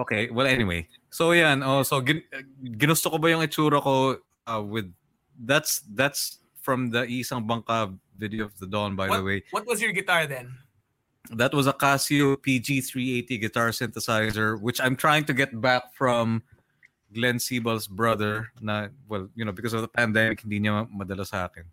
Okay, 0.04 0.30
well 0.30 0.46
anyway. 0.46 0.88
So 1.10 1.32
yan, 1.32 1.62
oh, 1.62 1.82
so 1.82 2.00
gin, 2.00 2.22
ginusto 2.64 3.10
ko 3.10 3.18
ba 3.18 3.30
yung 3.30 3.44
itsura 3.44 3.82
ko 3.82 4.16
uh, 4.48 4.62
with 4.64 4.88
that's 5.36 5.84
that's 5.92 6.40
from 6.60 6.90
the 6.90 7.04
Isang 7.04 7.46
Bangka 7.46 7.96
video 8.16 8.44
of 8.44 8.56
the 8.58 8.66
dawn 8.66 8.96
by 8.96 9.08
the 9.08 9.22
way. 9.22 9.44
What 9.50 9.66
was 9.66 9.80
your 9.80 9.92
guitar 9.92 10.26
then? 10.26 10.52
That 11.30 11.52
was 11.52 11.66
a 11.66 11.72
Casio 11.72 12.36
PG380 12.40 13.40
guitar 13.40 13.68
synthesizer 13.68 14.60
which 14.60 14.80
I'm 14.80 14.96
trying 14.96 15.24
to 15.28 15.34
get 15.36 15.52
back 15.60 15.92
from 15.94 16.42
Glenn 17.12 17.36
Siebal's 17.36 17.86
brother 17.86 18.52
na 18.60 18.88
well, 19.08 19.28
you 19.36 19.44
know, 19.44 19.52
because 19.52 19.72
of 19.72 19.80
the 19.84 19.88
pandemic 19.88 20.40
hindi 20.40 20.60
niya 20.60 20.88
madala 20.88 21.24
sa 21.24 21.48
akin. 21.48 21.64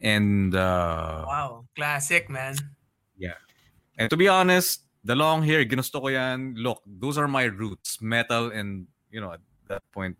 And 0.00 0.54
uh 0.54 1.24
Wow. 1.26 1.64
Classic, 1.74 2.28
man. 2.30 2.56
And 3.98 4.08
to 4.10 4.16
be 4.16 4.28
honest, 4.28 4.86
the 5.02 5.16
long 5.18 5.42
hair, 5.42 5.64
ginusto 5.66 6.00
ko 6.00 6.06
yan. 6.08 6.54
Look, 6.54 6.82
those 6.86 7.18
are 7.18 7.26
my 7.26 7.44
roots. 7.50 7.98
Metal 8.00 8.50
and, 8.54 8.86
you 9.10 9.20
know, 9.20 9.32
at 9.34 9.40
that 9.66 9.82
point, 9.90 10.14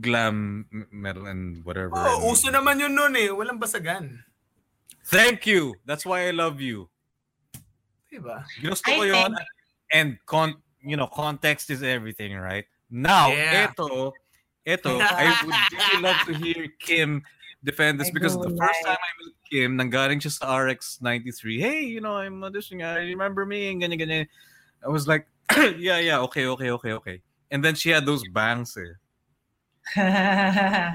glam 0.00 0.66
metal 0.90 1.26
and 1.26 1.64
whatever. 1.64 1.92
Oh, 1.96 2.22
And- 2.22 2.30
uso 2.30 2.48
naman 2.50 2.80
yun 2.80 2.94
nun 2.94 3.16
eh. 3.16 3.28
Walang 3.28 3.60
basagan. 3.60 4.22
Thank 5.06 5.46
you. 5.46 5.74
That's 5.84 6.06
why 6.06 6.28
I 6.28 6.30
love 6.30 6.60
you. 6.60 6.88
Diba? 8.12 8.44
Ginusto 8.62 8.88
I 8.92 8.96
ko 8.96 9.02
yun. 9.02 9.34
think- 9.34 9.48
And, 9.92 10.10
con 10.24 10.56
you 10.80 10.96
know, 10.96 11.06
context 11.06 11.68
is 11.70 11.82
everything, 11.82 12.32
right? 12.38 12.64
Now, 12.88 13.28
Yeah. 13.28 13.68
eto, 13.68 14.12
eto, 14.66 15.00
I 15.00 15.26
would 15.44 15.58
really 15.74 15.98
love 16.02 16.20
to 16.26 16.32
hear 16.38 16.68
Kim 16.80 17.22
defend 17.64 18.00
this 18.00 18.08
I 18.08 18.12
because 18.12 18.34
the 18.36 18.50
first 18.50 18.80
time 18.84 18.98
I 18.98 19.10
met 19.22 19.34
Kim, 19.48 19.78
nanggaling 19.78 20.18
siya 20.18 20.32
sa 20.34 20.58
RX-93, 20.58 21.60
hey, 21.60 21.80
you 21.86 22.00
know, 22.00 22.16
I'm 22.18 22.42
auditioning, 22.42 22.84
I 22.84 23.06
remember 23.06 23.46
me, 23.46 23.70
and 23.70 23.82
ganyan, 23.82 24.00
ganyan. 24.00 24.26
I 24.84 24.88
was 24.88 25.06
like, 25.06 25.26
yeah, 25.78 25.98
yeah, 25.98 26.18
okay, 26.26 26.46
okay, 26.46 26.70
okay, 26.70 26.92
okay. 26.92 27.16
And 27.50 27.62
then 27.64 27.74
she 27.74 27.90
had 27.90 28.06
those 28.06 28.22
bangs 28.32 28.76
eh. 28.76 28.96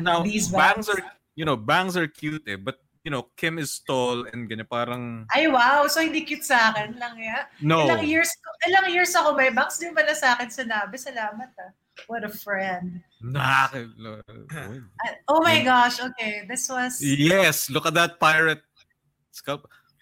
Now, 0.01 0.23
These 0.27 0.49
bangs 0.49 0.87
bangs. 0.87 0.89
are, 0.89 1.01
you 1.35 1.45
know, 1.45 1.55
bangs 1.55 1.95
are 1.95 2.07
cute 2.07 2.43
eh, 2.47 2.57
but, 2.57 2.81
you 3.03 3.11
know, 3.11 3.29
Kim 3.37 3.59
is 3.59 3.79
tall 3.87 4.27
and 4.27 4.49
ganyan, 4.49 4.67
parang, 4.67 5.25
Ay, 5.31 5.47
wow. 5.47 5.87
So, 5.87 6.01
hindi 6.01 6.27
cute 6.27 6.43
sa 6.43 6.73
akin 6.73 6.99
lang, 6.99 7.15
ya. 7.15 7.47
no. 7.63 7.87
Ilang 7.87 8.03
years, 8.03 8.31
ilang 8.67 8.91
years 8.91 9.15
ako 9.15 9.37
may 9.39 9.53
bangs, 9.53 9.79
di 9.79 9.87
ba 9.95 10.03
na 10.03 10.17
sa 10.17 10.35
akin 10.35 10.51
sinabi? 10.51 10.99
Salamat, 10.99 11.51
ah. 11.63 11.71
What 12.05 12.21
a 12.21 12.29
friend. 12.29 13.01
Nakaka- 13.17 13.89
Ah, 15.01 15.17
Oh 15.27 15.41
my 15.41 15.65
gosh, 15.65 15.97
okay. 15.97 16.45
This 16.45 16.69
was... 16.69 17.01
Yes, 17.01 17.73
look 17.73 17.89
at 17.89 17.97
that 17.97 18.21
pirate 18.21 18.61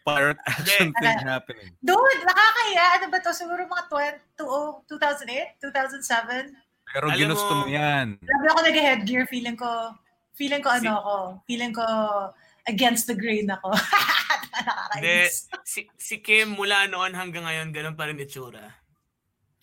pirate 0.05 0.38
action 0.45 0.93
thing 1.01 1.17
happening. 1.23 1.73
Dude, 1.81 2.22
nakakaya. 2.23 2.84
Ano 3.01 3.05
ba 3.09 3.17
to? 3.23 3.31
Siguro 3.34 3.65
mga 3.65 3.89
20, 4.38 4.85
2008, 4.91 5.57
2007. 5.63 6.53
Pero 6.93 7.09
Alam 7.09 7.17
ginusto 7.17 7.51
mo 7.51 7.65
mo- 7.65 7.72
yan. 7.73 8.19
Grabe 8.22 8.47
ako 8.53 8.59
nag-headgear. 8.69 9.23
Feeling 9.26 9.57
ko, 9.57 9.95
feeling 10.38 10.61
ko 10.61 10.69
ano 10.69 10.91
ako. 11.01 11.15
Feeling 11.49 11.73
ko 11.73 11.84
against 12.69 13.09
the 13.09 13.17
grain 13.17 13.49
ako. 13.49 13.73
Nakakainis. 14.55 15.49
Si, 15.65 15.89
si 15.97 16.22
Kim 16.22 16.53
mula 16.53 16.85
noon 16.88 17.11
hanggang 17.17 17.43
ngayon, 17.49 17.73
ganun 17.73 17.97
pa 17.97 18.05
rin 18.07 18.22
itsura. 18.22 18.72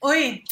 Uy, 0.02 0.42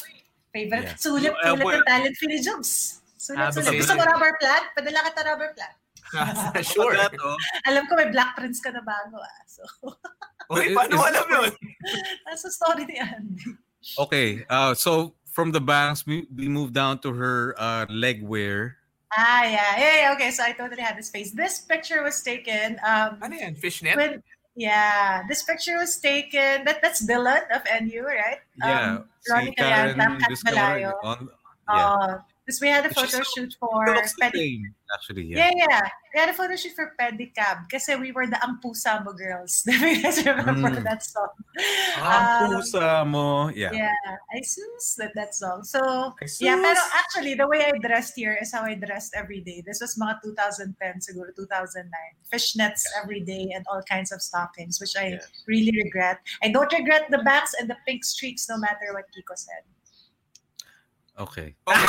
favorite. 0.51 0.83
Yeah. 0.85 0.99
Sulit, 0.99 1.31
Eh, 1.31 1.47
sulit 1.47 1.63
boy- 1.63 1.75
ng 1.79 1.85
talent 1.87 2.15
Philly 2.19 2.39
Jobs. 2.39 2.71
Sulit, 3.17 3.39
Ah, 3.39 3.51
sulit. 3.51 3.65
basta 3.71 3.79
Gusto 3.79 3.93
mo 3.95 4.03
yun. 4.03 4.11
rubber 4.11 4.31
plant? 4.39 4.65
Padala 4.75 4.99
kita 5.07 5.21
rubber 5.25 5.49
plant. 5.55 5.75
sure. 6.75 6.93
That, 6.95 7.15
oh, 7.17 7.37
Alam 7.67 7.87
ko 7.87 7.95
may 7.95 8.09
Black 8.11 8.35
Prince 8.35 8.59
ka 8.59 8.69
na 8.71 8.83
bago 8.83 9.17
ah. 9.17 9.41
So, 9.47 9.63
Uy, 10.51 10.71
Is- 10.71 10.75
paano 10.75 10.95
is- 10.99 11.07
alam 11.07 11.25
yun? 11.31 11.51
nasa 12.27 12.47
story 12.51 12.83
ni 12.83 12.99
Andy. 12.99 13.55
okay, 13.97 14.43
uh, 14.51 14.75
so 14.75 15.15
from 15.31 15.49
the 15.55 15.61
bangs, 15.63 16.03
we, 16.05 16.27
we 16.35 16.51
move 16.51 16.75
down 16.75 16.99
to 16.99 17.13
her 17.15 17.55
uh, 17.57 17.85
leg 17.87 18.19
wear. 18.21 18.75
Ah, 19.15 19.43
yeah. 19.43 19.75
yeah. 19.79 19.95
Yeah, 20.07 20.13
okay. 20.15 20.31
So 20.31 20.43
I 20.43 20.51
totally 20.51 20.79
had 20.83 20.95
this 20.95 21.07
face. 21.11 21.31
This 21.31 21.59
picture 21.63 22.03
was 22.03 22.19
taken 22.23 22.79
um, 22.83 23.19
Ano 23.23 23.35
yan? 23.35 23.55
Fishnet? 23.55 23.95
when, 23.95 24.23
yeah, 24.55 25.23
this 25.27 25.43
picture 25.43 25.77
was 25.77 25.97
taken, 25.99 26.65
that 26.65 26.81
that's 26.81 27.05
Dylan 27.05 27.41
of 27.55 27.61
NU, 27.81 28.03
right? 28.03 28.39
Yeah, 28.57 28.95
Um, 28.97 29.09
Ronnie 29.29 29.51
Karen, 29.55 29.95
Kat 29.97 30.31
Balayo. 30.45 30.93
on- 31.03 31.29
yeah. 31.69 31.87
Uh, 31.87 32.21
Because 32.45 32.59
we 32.59 32.67
had 32.69 32.85
a 32.85 32.93
photo 32.93 33.21
shoot 33.23 33.55
for 33.59 33.85
It 33.87 33.95
looks 34.91 35.07
the 35.07 35.13
Pedi- 35.13 35.23
same, 35.23 35.23
actually, 35.23 35.23
yeah. 35.31 35.51
Yeah, 35.55 35.67
yeah. 35.69 35.81
We 36.13 36.19
had 36.19 36.29
a 36.29 36.33
photo 36.33 36.55
shoot 36.55 36.73
for 36.75 36.91
Pedicab 36.99 37.69
kasi 37.71 37.95
we 37.95 38.11
were 38.11 38.27
the 38.27 38.35
Ang 38.43 38.59
Pusa 38.59 39.03
Mo 39.03 39.13
girls. 39.13 39.63
Do 39.65 39.71
you 39.71 40.03
guys 40.03 40.19
remember 40.25 40.69
Mm. 40.71 40.83
that 40.83 41.03
song? 41.03 41.29
Ang 42.03 42.51
Um, 42.51 42.59
pusa 42.59 43.07
mo, 43.07 43.47
yeah. 43.55 43.71
Yeah, 43.71 43.95
I 44.35 44.41
sus 44.43 44.95
that 44.99 45.15
that 45.15 45.31
song. 45.35 45.63
So, 45.63 45.79
Ay, 46.19 46.27
yeah, 46.43 46.55
sus. 46.59 46.63
pero 46.67 46.81
actually, 46.99 47.33
the 47.39 47.47
way 47.47 47.63
I 47.63 47.71
dressed 47.79 48.13
here 48.19 48.35
is 48.41 48.51
how 48.51 48.63
I 48.67 48.75
dressed 48.75 49.15
every 49.15 49.39
day. 49.39 49.63
This 49.65 49.79
was 49.79 49.95
mga 49.95 50.19
2010, 50.23 50.99
siguro 50.99 51.31
2009. 51.35 51.87
Fishnets 52.31 52.83
every 52.99 53.23
day 53.23 53.51
and 53.55 53.63
all 53.71 53.79
kinds 53.87 54.11
of 54.11 54.19
stockings, 54.21 54.79
which 54.83 54.95
I 54.99 55.15
Yeah. 55.15 55.23
really 55.47 55.71
regret. 55.83 56.19
I 56.43 56.51
don't 56.51 56.71
regret 56.71 57.07
the 57.11 57.23
bangs 57.23 57.55
and 57.59 57.69
the 57.71 57.77
pink 57.87 58.03
streaks, 58.03 58.47
no 58.51 58.57
matter 58.59 58.91
what 58.91 59.07
Kiko 59.15 59.35
said. 59.39 59.63
Okay. 61.19 61.55
Okay. 61.67 61.87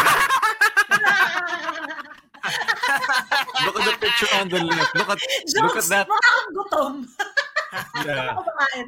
Look 3.66 3.76
at 3.78 3.84
the 3.86 3.96
picture 4.00 4.30
on 4.36 4.46
the 4.48 4.60
left. 4.62 4.92
Look 4.94 5.10
at 5.10 5.18
look 5.62 5.76
at 5.78 5.84
Jokes! 5.84 5.88
that. 5.90 6.06
Mukha 6.08 6.34
gutom. 6.56 6.94
Yeah. 8.04 8.36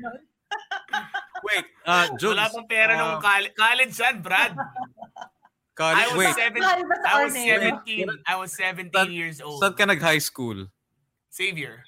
Nun. 0.04 0.20
Wait, 1.40 1.64
uh, 1.88 2.04
Jules. 2.20 2.36
Wala 2.36 2.52
pang 2.52 2.68
pera 2.68 2.92
uh, 2.92 3.00
nung 3.00 3.16
college, 3.16 3.54
college 3.56 3.94
yan, 3.96 4.16
Brad. 4.20 4.52
college- 5.72 6.04
I 6.04 6.06
was 6.12 6.18
wait, 6.20 6.34
seven, 6.36 6.60
I 6.60 7.16
was 7.24 7.32
Orneo? 7.32 7.80
17. 7.88 8.28
I 8.28 8.34
was 8.36 8.50
17 8.52 8.92
Saan- 8.92 9.08
years 9.08 9.40
old. 9.40 9.60
saan 9.64 9.72
ka 9.72 9.88
nag-high 9.88 10.20
school? 10.20 10.68
Savior. 11.32 11.80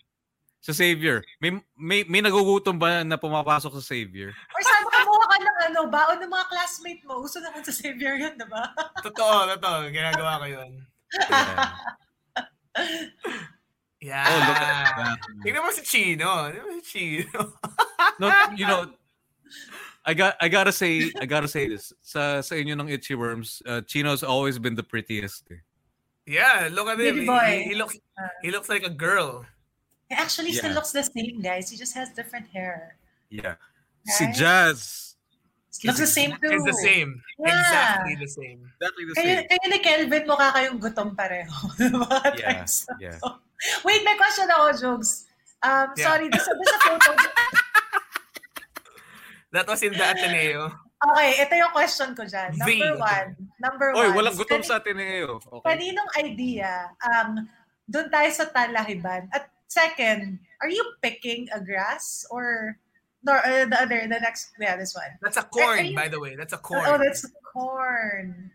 Sa 0.65 0.73
Xavier. 0.73 1.21
May, 1.39 1.55
may, 1.79 2.01
may 2.09 2.19
nagugutom 2.25 2.75
ba 2.81 3.05
na 3.07 3.15
pumapasok 3.15 3.77
sa 3.79 3.83
Xavier? 3.85 4.33
Or 4.33 4.61
sana 4.65 4.83
kumuha 4.89 5.25
ka 5.31 5.37
ng 5.39 5.59
ano, 5.71 5.81
baon 5.87 6.19
ng 6.19 6.33
mga 6.33 6.47
classmate 6.51 7.05
mo. 7.07 7.21
Uso 7.23 7.39
naman 7.39 7.61
sa 7.63 7.71
Xavier 7.71 8.19
yun, 8.19 8.35
diba? 8.35 8.73
Totoo, 9.05 9.53
totoo. 9.55 9.87
Ginagawa 9.93 10.41
ko 10.43 10.47
yun. 10.49 10.81
Yeah. 11.15 11.73
Yeah. 14.01 14.25
Oh, 14.29 14.39
look 14.39 14.61
at 14.61 14.97
that. 14.97 15.17
Tingnan 15.45 15.63
mo 15.65 15.71
si 15.73 15.83
Chino. 15.83 16.29
Tingnan 16.53 16.65
mo 16.69 16.73
si 16.79 16.85
Chino. 17.25 17.53
No, 18.21 18.33
you 18.57 18.67
know, 18.67 18.93
I 20.05 20.15
got 20.15 20.37
I 20.41 20.49
gotta 20.49 20.71
say 20.73 21.11
I 21.21 21.27
gotta 21.27 21.49
say 21.49 21.67
this. 21.69 21.93
Sa 22.01 22.41
sa 22.41 22.55
inyo 22.55 22.77
ng 22.79 22.89
Itchyworms, 22.89 23.61
uh, 23.67 23.81
Chino's 23.85 24.23
always 24.23 24.59
been 24.61 24.77
the 24.77 24.85
prettiest. 24.85 25.45
eh. 25.51 25.61
yeah, 26.25 26.69
look 26.71 26.87
at 26.89 27.01
him. 27.01 27.25
He, 27.25 27.27
boy. 27.27 27.65
he, 27.65 27.73
he 27.73 27.75
looks 27.75 27.97
he 28.45 28.51
looks 28.53 28.69
like 28.69 28.85
a 28.85 28.93
girl. 28.93 29.45
He 30.09 30.15
actually 30.15 30.53
still 30.53 30.73
looks 30.73 30.93
the 30.93 31.03
same, 31.03 31.41
guys. 31.43 31.69
He 31.69 31.77
just 31.77 31.93
has 31.99 32.13
different 32.15 32.47
hair. 32.53 32.97
Yeah. 33.29 33.57
Si 34.07 34.25
Right? 34.25 34.35
Jazz. 34.37 35.16
Looks 35.85 36.01
the 36.01 36.09
same 36.09 36.33
too. 36.41 36.49
It's 36.49 36.65
the 36.65 36.79
same. 36.81 37.21
Yeah. 37.37 37.53
Exactly 37.53 38.15
the 38.17 38.31
same. 38.31 38.59
Exactly 38.81 39.05
the 39.05 39.15
same. 39.19 39.45
kayo 39.45 39.65
ni 39.69 39.79
Kelvin, 39.85 40.25
mukha 40.25 40.49
kayong 40.55 40.79
gutom 40.81 41.13
pareho. 41.13 41.53
Yeah, 42.41 42.65
yeah. 42.97 43.19
Wait, 43.85 44.01
may 44.05 44.17
question 44.17 44.49
ako, 44.49 44.73
Jugs. 44.73 45.27
Um, 45.61 45.93
Yeah. 45.97 46.07
Sorry, 46.13 46.29
this, 46.29 46.45
this 46.45 46.73
a 46.73 46.79
photo. 46.85 47.11
That 49.53 49.67
was 49.67 49.81
in 49.83 49.93
the 49.93 50.05
Ateneo. 50.05 50.73
Okay, 50.97 51.31
ito 51.41 51.55
yung 51.55 51.73
question 51.73 52.13
ko 52.17 52.25
dyan. 52.25 52.57
Number 52.57 52.93
The- 52.93 53.01
one. 53.01 53.29
Number 53.61 53.89
Oy, 53.95 54.09
one. 54.11 54.17
walang 54.17 54.37
gutom 54.37 54.61
Kani- 54.61 54.69
sa 54.69 54.77
Ateneo. 54.81 55.41
Okay. 55.41 55.65
Kaninong 55.65 56.11
idea 56.19 56.93
um, 57.05 57.47
doon 57.87 58.09
tayo 58.11 58.29
sa 58.33 58.49
Talahiban? 58.51 59.29
At 59.33 59.49
second, 59.69 60.41
are 60.61 60.69
you 60.73 60.83
picking 61.01 61.49
a 61.53 61.61
grass 61.63 62.27
or 62.29 62.77
no, 63.27 63.35
uh, 63.35 63.67
the 63.67 63.77
other, 63.83 63.99
the 64.07 64.19
next, 64.23 64.55
yeah, 64.63 64.79
this 64.79 64.95
one. 64.95 65.11
That's 65.19 65.37
a 65.37 65.43
corn, 65.43 65.91
you- 65.91 65.99
by 65.99 66.07
the 66.07 66.23
way. 66.23 66.39
That's 66.39 66.55
a 66.55 66.63
corn. 66.63 66.87
Oh, 66.87 66.97
that's 66.97 67.27
corn. 67.43 68.55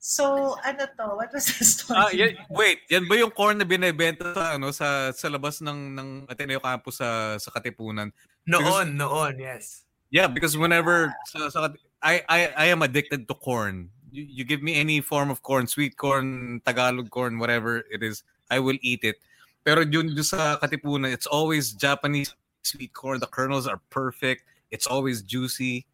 So, 0.00 0.56
ano 0.64 0.88
to? 0.96 1.06
What 1.14 1.28
was 1.30 1.44
the 1.44 1.60
story? 1.62 1.94
Ah, 1.94 2.08
yan, 2.10 2.32
wait, 2.48 2.82
yan 2.88 3.04
ba 3.04 3.20
yung 3.20 3.30
corn 3.30 3.60
na 3.60 3.68
binebenta 3.68 4.32
sa 4.32 4.56
ano 4.56 4.72
sa 4.72 5.12
sa 5.12 5.28
labas 5.28 5.60
ng 5.60 5.92
ng 5.92 6.08
Ateneo 6.24 6.56
campus 6.56 7.04
sa 7.04 7.36
sa 7.36 7.52
Katipunan? 7.52 8.08
Noon, 8.48 8.96
noon, 8.96 9.36
yes. 9.36 9.84
Yeah, 10.08 10.26
because 10.26 10.56
whenever 10.56 11.12
sa, 11.28 11.52
sa 11.52 11.58
I 12.00 12.24
I 12.26 12.40
I 12.56 12.66
am 12.72 12.80
addicted 12.80 13.28
to 13.28 13.36
corn. 13.36 13.92
You, 14.10 14.40
you 14.40 14.44
give 14.48 14.64
me 14.64 14.74
any 14.80 15.04
form 15.04 15.28
of 15.28 15.44
corn, 15.44 15.68
sweet 15.68 16.00
corn, 16.00 16.58
Tagalog 16.64 17.12
corn, 17.12 17.38
whatever 17.38 17.84
it 17.92 18.02
is, 18.02 18.24
I 18.48 18.58
will 18.58 18.80
eat 18.80 19.04
it. 19.04 19.20
Pero 19.62 19.84
yun, 19.84 20.16
yun 20.16 20.24
sa 20.24 20.56
Katipunan, 20.56 21.12
it's 21.12 21.28
always 21.28 21.76
Japanese 21.76 22.32
sweet 22.62 22.92
corn. 22.92 23.20
The 23.20 23.26
kernels 23.26 23.66
are 23.66 23.80
perfect. 23.90 24.44
It's 24.70 24.86
always 24.86 25.22
juicy. 25.22 25.86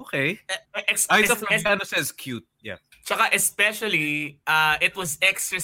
Okay. 0.00 0.40
Ex- 0.88 1.06
Ay, 1.10 1.22
the 1.22 1.32
es- 1.32 1.42
es- 1.42 1.62
Fabiano 1.62 1.84
says 1.84 2.12
cute. 2.12 2.46
Yeah. 2.60 2.76
Tsaka 3.04 3.30
especially, 3.34 4.38
uh, 4.46 4.76
it 4.80 4.96
was 4.96 5.18
extra 5.20 5.60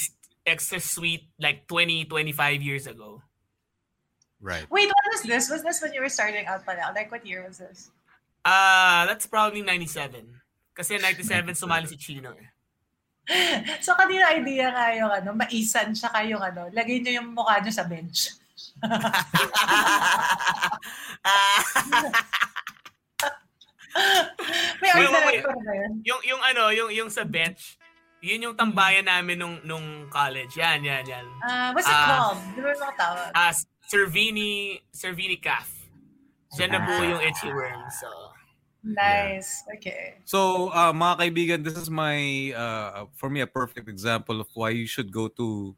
extra 0.46 0.80
sweet 0.80 1.28
like 1.38 1.66
20, 1.68 2.04
25 2.04 2.62
years 2.62 2.86
ago. 2.86 3.22
Right. 4.40 4.64
Wait, 4.70 4.88
what 4.88 5.04
was 5.12 5.22
this? 5.22 5.50
Was 5.50 5.62
this 5.62 5.82
when 5.82 5.92
you 5.92 6.00
were 6.00 6.08
starting 6.08 6.46
out 6.46 6.64
pala? 6.64 6.92
Like, 6.94 7.10
what 7.10 7.26
year 7.26 7.44
was 7.46 7.58
this? 7.58 7.90
Uh, 8.44 9.04
that's 9.04 9.26
probably 9.26 9.60
97. 9.60 10.24
Kasi 10.72 10.96
97 10.96 11.52
sumali 11.52 11.88
si 11.88 11.96
Chino 11.96 12.32
eh. 12.32 12.48
So, 13.84 13.92
kanina 13.94 14.32
idea 14.32 14.72
nga 14.72 14.96
yung 14.96 15.12
ano, 15.12 15.36
maisan 15.36 15.92
siya 15.92 16.08
kayong 16.08 16.40
ano, 16.40 16.72
lagay 16.72 17.04
niyo 17.04 17.20
yung 17.20 17.36
mukha 17.36 17.60
niyo 17.60 17.68
sa 17.72 17.84
bench. 17.84 18.32
May 24.80 24.90
Wait, 24.94 25.10
wait, 25.10 25.42
yun? 25.42 25.90
yung 26.06 26.20
yung 26.22 26.40
ano, 26.40 26.70
yung 26.70 26.90
yung 26.94 27.10
sa 27.10 27.26
bench, 27.26 27.74
yun 28.22 28.38
yung 28.40 28.56
tambayan 28.56 29.04
namin 29.04 29.36
nung 29.36 29.56
nung 29.66 29.86
college. 30.08 30.54
Yan, 30.56 30.80
yan, 30.80 31.02
yan. 31.04 31.26
Ah, 31.42 31.74
what's 31.74 31.90
it 31.90 31.92
Ah. 31.92 32.06
called? 32.08 32.40
Di 32.54 32.60
ba 32.62 32.70
mga 32.70 32.94
tawag? 32.96 33.28
Ah, 33.34 33.52
Cervini, 33.90 34.78
Cervini 34.94 35.34
Calf. 35.36 35.66
Diyan 36.54 36.70
na 36.70 36.80
buo 36.86 37.02
Ah. 37.02 37.08
yung 37.10 37.22
itchy 37.22 37.50
worm. 37.50 37.82
So, 37.90 38.08
Nice. 38.80 39.60
Okay. 39.76 40.16
So, 40.24 40.72
uh, 40.72 40.88
mga 40.88 41.14
kaibigan, 41.20 41.60
this 41.60 41.76
is 41.76 41.92
my, 41.92 42.16
uh, 42.56 43.04
for 43.12 43.28
me, 43.28 43.44
a 43.44 43.46
perfect 43.46 43.92
example 43.92 44.40
of 44.40 44.48
why 44.56 44.72
you 44.72 44.88
should 44.88 45.12
go 45.12 45.28
to, 45.36 45.76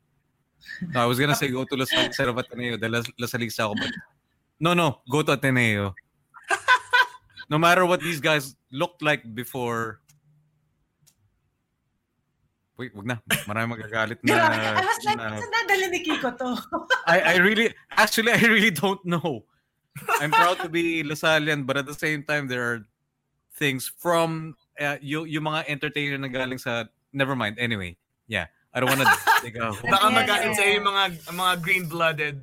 no, 0.93 1.03
I 1.03 1.07
was 1.07 1.19
gonna 1.19 1.35
say 1.35 1.49
go 1.49 1.65
to 1.65 1.77
La 1.77 1.85
Salle 1.85 2.07
instead 2.07 2.29
of 2.29 2.37
Ateneo, 2.37 2.77
dahil 2.77 2.93
Las- 2.93 3.15
Lasalista 3.21 3.67
ako, 3.67 3.75
but 3.79 3.93
no, 4.61 4.75
no, 4.75 5.01
go 5.11 5.23
to 5.23 5.33
Ateneo. 5.33 5.95
no 7.51 7.59
matter 7.59 7.85
what 7.87 8.01
these 8.01 8.21
guys 8.21 8.57
looked 8.71 9.03
like 9.03 9.23
before, 9.35 10.01
wait, 12.79 12.95
wag 12.95 13.07
na, 13.07 13.17
marami 13.47 13.79
magagalit 13.79 14.19
na. 14.23 14.33
Grabe. 14.35 14.59
I 14.59 14.85
was 14.85 15.03
like, 15.05 15.19
na- 15.19 15.39
saan 15.39 15.51
nadali 15.51 15.87
ni 15.91 16.01
Kiko 16.03 16.31
to? 16.39 16.49
I, 17.07 17.21
I 17.21 17.35
really, 17.39 17.75
actually, 17.93 18.33
I 18.33 18.41
really 18.43 18.71
don't 18.71 19.03
know. 19.05 19.45
I'm 20.19 20.31
proud 20.33 20.59
to 20.65 20.69
be 20.69 21.05
Lasallian, 21.05 21.67
but 21.67 21.77
at 21.77 21.87
the 21.87 21.95
same 21.95 22.25
time, 22.25 22.49
there 22.49 22.65
are 22.65 22.81
things 23.61 23.93
from 23.99 24.57
uh, 24.81 24.97
yung, 25.03 25.29
yung 25.29 25.45
mga 25.45 25.69
entertainer 25.69 26.17
na 26.17 26.29
galing 26.29 26.57
sa, 26.59 26.89
never 27.13 27.37
mind, 27.37 27.59
anyway. 27.59 27.97
Yeah, 28.27 28.47
I 28.73 28.81
don't 28.81 28.89
wanna 28.89 29.05
dig 29.45 29.57
a 29.57 29.69
hole. 29.69 29.85
baka 29.85 30.09
magalit 30.09 30.57
sa'yo 30.57 30.81
yung 30.81 30.89
mga, 30.89 31.03
mga 31.29 31.53
green-blooded. 31.61 32.37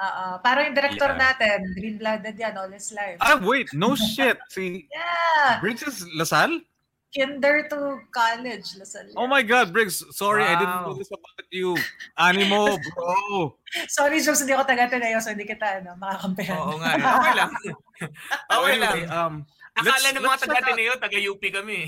Oo. 0.00 0.26
Parang 0.40 0.64
yung 0.66 0.74
director 0.74 1.10
Yeah. 1.10 1.20
natin, 1.22 1.56
green-blooded 1.74 2.34
yan 2.34 2.56
all 2.56 2.70
his 2.70 2.88
life. 2.90 3.20
Ah, 3.20 3.36
wait, 3.36 3.68
no 3.72 3.92
shit. 3.92 4.40
See, 4.48 4.88
Yeah. 4.88 5.60
Briggs 5.60 5.84
is 5.84 6.08
Lasal? 6.10 6.64
Kinder 7.10 7.66
to 7.66 7.76
college. 8.08 8.78
Lasal. 8.78 9.10
Oh 9.12 9.26
my 9.26 9.42
God, 9.42 9.68
Briggs, 9.68 10.00
sorry, 10.10 10.40
I 10.42 10.54
didn't 10.54 10.80
know 10.80 10.94
Wow. 10.94 11.00
this 11.02 11.10
about 11.10 11.48
you. 11.50 11.74
Animo, 12.16 12.78
bro. 12.78 13.58
Sorry, 13.90 14.22
Jokes, 14.22 14.40
hindi 14.40 14.54
ako 14.54 14.62
taga 14.64 14.86
Ateneo, 14.86 15.18
so 15.18 15.28
hindi 15.28 15.42
kita 15.42 15.82
ano, 15.82 15.98
makakampihan. 15.98 16.54
Oo 16.56 16.78
nga. 16.78 16.94
eh. 16.94 17.02
Okay 17.02 17.34
lang. 17.34 17.50
So 17.58 17.70
Okay 18.56 18.72
anyway, 18.72 19.02
lang. 19.04 19.10
um, 19.10 19.34
Akala 19.74 19.90
let's- 19.92 20.06
ng 20.08 20.22
mga 20.22 20.24
let's 20.24 20.40
check 20.40 20.48
out- 20.48 20.56
taga-Ateneo, 20.56 20.92
taga-UP 20.96 21.42
kami. 21.50 21.78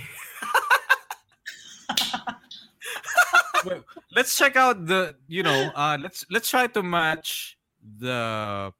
Well, 3.65 3.85
let's 4.15 4.37
check 4.37 4.57
out 4.57 4.87
the 4.87 5.15
you 5.29 5.43
know 5.43 5.71
uh 5.75 5.97
let's 6.01 6.25
let's 6.31 6.51
try 6.51 6.67
to 6.67 6.83
match 6.83 7.57
the 7.99 8.73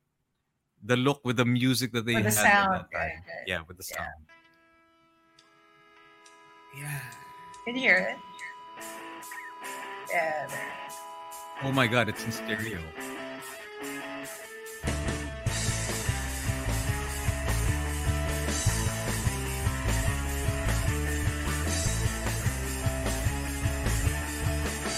the 0.85 0.97
look 0.97 1.21
with 1.25 1.37
the 1.37 1.45
music 1.45 1.93
that 1.93 2.05
they 2.07 2.15
With 2.15 2.25
the 2.25 2.31
had 2.31 2.39
at 2.47 2.53
sound, 2.53 2.73
that 2.75 2.91
time. 2.93 3.01
right, 3.01 3.13
right. 3.29 3.47
yeah 3.47 3.61
with 3.69 3.77
the 3.79 3.87
Yeah. 3.91 3.97
sound 3.97 4.23
Yeah. 6.77 7.01
Can 7.65 7.75
you 7.77 7.83
hear 7.83 7.97
it? 8.11 8.17
Yeah. 10.11 10.47
there. 10.49 10.73
oh 11.63 11.73
my 11.73 11.87
god 11.87 12.09
it's 12.09 12.25
in 12.25 12.33
stereo 12.33 12.81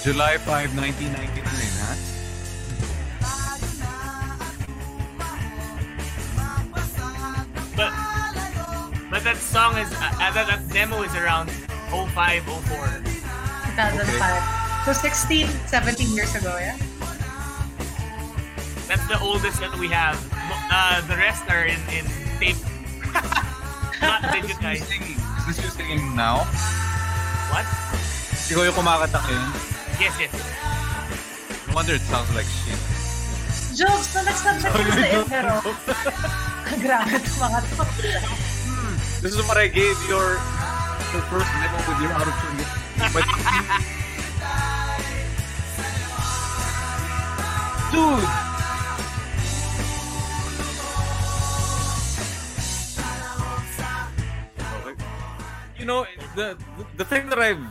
July 0.05 0.37
5, 0.37 0.77
1999, 0.77 1.49
huh? 1.81 1.97
But, 7.73 7.89
but 9.09 9.25
that 9.25 9.39
song 9.41 9.79
is, 9.79 9.89
uh, 9.97 10.05
uh, 10.21 10.29
that, 10.37 10.45
that 10.45 10.61
demo 10.69 11.01
is 11.09 11.15
around 11.17 11.49
05, 11.89 12.13
04. 12.13 12.85
2005. 13.81 14.85
So 14.85 14.93
16, 14.93 15.47
17 15.73 16.15
years 16.15 16.35
ago, 16.35 16.53
yeah? 16.61 16.77
That's 18.85 19.09
the 19.09 19.19
oldest 19.23 19.59
that 19.61 19.73
we 19.79 19.89
have. 19.89 20.21
Uh, 20.69 21.01
the 21.09 21.17
rest 21.17 21.49
are 21.49 21.65
in, 21.65 21.81
in 21.89 22.05
tape. 22.37 22.61
Not 24.05 24.21
digitized. 24.37 24.85
Is 24.85 25.57
this 25.57 25.65
you 25.65 25.71
singing 25.73 26.15
now? 26.15 26.45
What? 27.49 27.65
Ikaw 28.53 28.69
yung 28.69 28.77
kumakanta 28.77 29.25
ngayon? 29.25 29.74
Yes, 30.01 30.15
yes. 30.19 30.33
No 31.69 31.75
wonder 31.75 31.95
it 31.95 32.03
sounds 32.03 32.35
like 32.35 32.47
shit. 32.47 32.79
Jokes, 33.75 34.15
na 34.15 34.23
nag-submit 34.27 34.71
ko 34.71 34.79
sa 34.91 35.07
Ebero. 35.19 35.57
Grabe 36.79 37.15
ito 37.19 37.31
mga 37.39 37.61
to. 37.63 37.83
This 39.23 39.35
is 39.35 39.43
what 39.47 39.59
I 39.59 39.67
gave 39.71 39.99
your 40.07 40.39
your 41.15 41.25
first 41.31 41.47
demo 41.47 41.79
with 41.87 41.99
your 42.03 42.13
out 42.15 42.27
of 42.27 42.35
tune. 42.39 42.59
But 43.15 43.27
dude, 47.91 48.27
you 55.79 55.87
know 55.87 56.07
the 56.35 56.59
the 56.99 57.07
thing 57.07 57.31
that 57.31 57.39
I've 57.39 57.63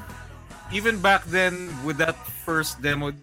even 0.73 0.99
back 0.99 1.23
then 1.29 1.69
with 1.85 1.97
that 1.97 2.17
first 2.43 2.81
demo, 2.81 3.13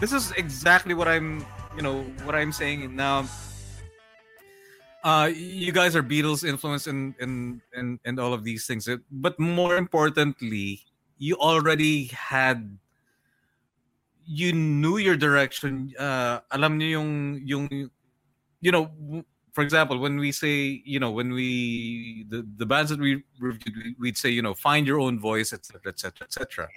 this 0.00 0.12
is 0.12 0.32
exactly 0.38 0.94
what 0.94 1.08
I'm 1.08 1.44
you 1.74 1.82
know 1.82 2.02
what 2.24 2.34
I'm 2.34 2.52
saying 2.54 2.94
now. 2.94 3.26
Uh, 5.04 5.30
you 5.30 5.70
guys 5.70 5.94
are 5.94 6.02
Beatles 6.02 6.46
influenced 6.46 6.86
and 6.86 7.14
and 7.20 7.60
and 7.74 7.98
and 8.06 8.18
all 8.18 8.32
of 8.32 8.42
these 8.42 8.66
things, 8.66 8.88
Uh, 8.88 9.02
but 9.10 9.38
more 9.38 9.76
importantly, 9.76 10.86
you 11.18 11.36
already 11.36 12.06
had 12.14 12.78
you 14.26 14.52
knew 14.52 14.98
your 14.98 15.14
direction. 15.14 15.94
Uh, 15.98 16.40
alam 16.50 16.78
niyo 16.78 16.98
yung 17.02 17.10
yung 17.46 17.64
you 18.60 18.72
know, 18.72 18.90
for 19.56 19.62
example, 19.64 19.96
when 19.96 20.18
we 20.20 20.30
say 20.32 20.84
you 20.84 21.00
know 21.00 21.10
when 21.10 21.32
we 21.32 22.26
the 22.28 22.44
the 22.60 22.66
bands 22.68 22.90
that 22.92 23.00
we 23.00 23.24
reviewed, 23.40 23.74
we- 23.80 23.96
we'd 23.98 24.18
say 24.20 24.28
you 24.28 24.42
know 24.44 24.52
find 24.52 24.86
your 24.86 25.00
own 25.00 25.16
voice, 25.18 25.56
etc. 25.56 25.80
etc. 25.88 26.28
etc. 26.28 26.68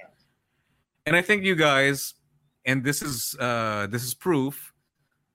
And 1.06 1.14
I 1.19 1.22
think 1.22 1.43
you 1.43 1.56
guys, 1.60 2.15
and 2.64 2.80
this 2.88 3.01
is 3.03 3.35
uh 3.35 3.91
this 3.91 4.03
is 4.07 4.15
proof 4.15 4.72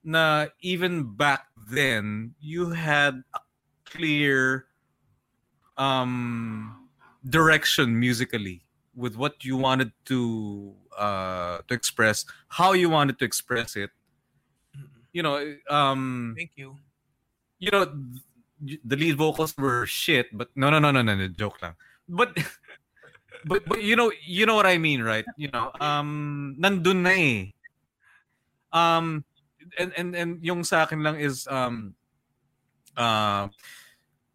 na 0.04 0.46
even 0.60 1.04
back 1.04 1.52
then 1.68 2.32
you 2.40 2.70
had 2.72 3.20
a 3.36 3.40
clear 3.84 4.72
um 5.76 6.88
direction 7.28 7.92
musically 7.98 8.64
with 8.96 9.16
what 9.16 9.44
you 9.44 9.56
wanted 9.56 9.92
to 10.04 10.72
uh 10.96 11.58
to 11.68 11.72
express 11.74 12.24
how 12.48 12.72
you 12.72 12.88
wanted 12.88 13.18
to 13.18 13.24
express 13.24 13.74
it 13.76 13.90
you 15.16 15.22
know 15.24 15.40
um 15.72 16.34
Thank 16.36 16.52
you. 16.56 16.76
You 17.64 17.72
know 17.72 17.84
the 18.84 18.96
lead 18.96 19.16
vocals 19.16 19.56
were 19.56 19.88
shit 19.88 20.28
but 20.36 20.48
no 20.54 20.68
no 20.68 20.78
no 20.78 20.90
no 20.92 21.00
no, 21.00 21.14
no 21.16 21.28
joke 21.28 21.56
lang 21.64 21.74
but 22.08 22.36
but 23.48 23.64
but 23.64 23.80
you 23.82 23.96
know 23.96 24.12
you 24.24 24.44
know 24.44 24.54
what 24.54 24.68
i 24.68 24.76
mean 24.76 25.00
right 25.00 25.24
you 25.36 25.48
know 25.52 25.72
um 25.80 26.54
nandun 26.60 27.00
na 27.04 27.12
eh 27.16 27.40
um 28.72 29.24
and 29.80 29.92
and 29.96 30.12
and 30.12 30.30
yung 30.44 30.60
sa 30.60 30.84
akin 30.84 31.00
lang 31.00 31.16
is 31.16 31.48
um 31.48 31.96
uh 33.00 33.48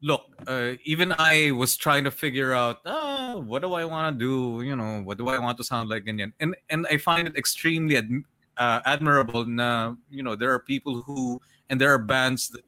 look, 0.02 0.26
uh, 0.48 0.74
even 0.84 1.14
I 1.18 1.52
was 1.52 1.78
trying 1.78 2.04
to 2.06 2.12
figure 2.12 2.54
out, 2.54 2.80
ah, 2.86 3.36
what 3.36 3.62
do 3.62 3.74
I 3.74 3.86
want 3.86 4.18
to 4.18 4.20
do? 4.20 4.66
You 4.66 4.76
know, 4.76 5.02
what 5.02 5.18
do 5.18 5.28
I 5.30 5.40
want 5.40 5.58
to 5.58 5.64
sound 5.64 5.90
like? 5.90 6.06
Ganyan. 6.06 6.34
And 6.40 6.56
and 6.70 6.88
I 6.90 6.98
find 6.98 7.28
it 7.28 7.36
extremely 7.36 7.98
ad- 7.98 8.24
uh, 8.58 8.80
admirable. 8.86 9.46
Na 9.46 9.96
you 10.10 10.24
know, 10.24 10.36
there 10.36 10.52
are 10.54 10.60
people 10.60 11.02
who 11.02 11.42
and 11.70 11.80
there 11.80 11.94
are 11.94 12.00
bands 12.00 12.50
that 12.50 12.64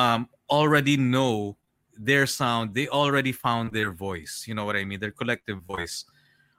um, 0.00 0.28
already 0.48 0.96
know 0.96 1.56
their 1.96 2.26
sound. 2.26 2.74
They 2.74 2.88
already 2.88 3.32
found 3.32 3.72
their 3.72 3.92
voice. 3.92 4.44
You 4.48 4.54
know 4.54 4.64
what 4.64 4.76
I 4.76 4.84
mean? 4.84 5.00
Their 5.00 5.12
collective 5.12 5.60
voice. 5.62 6.04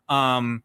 Um, 0.10 0.62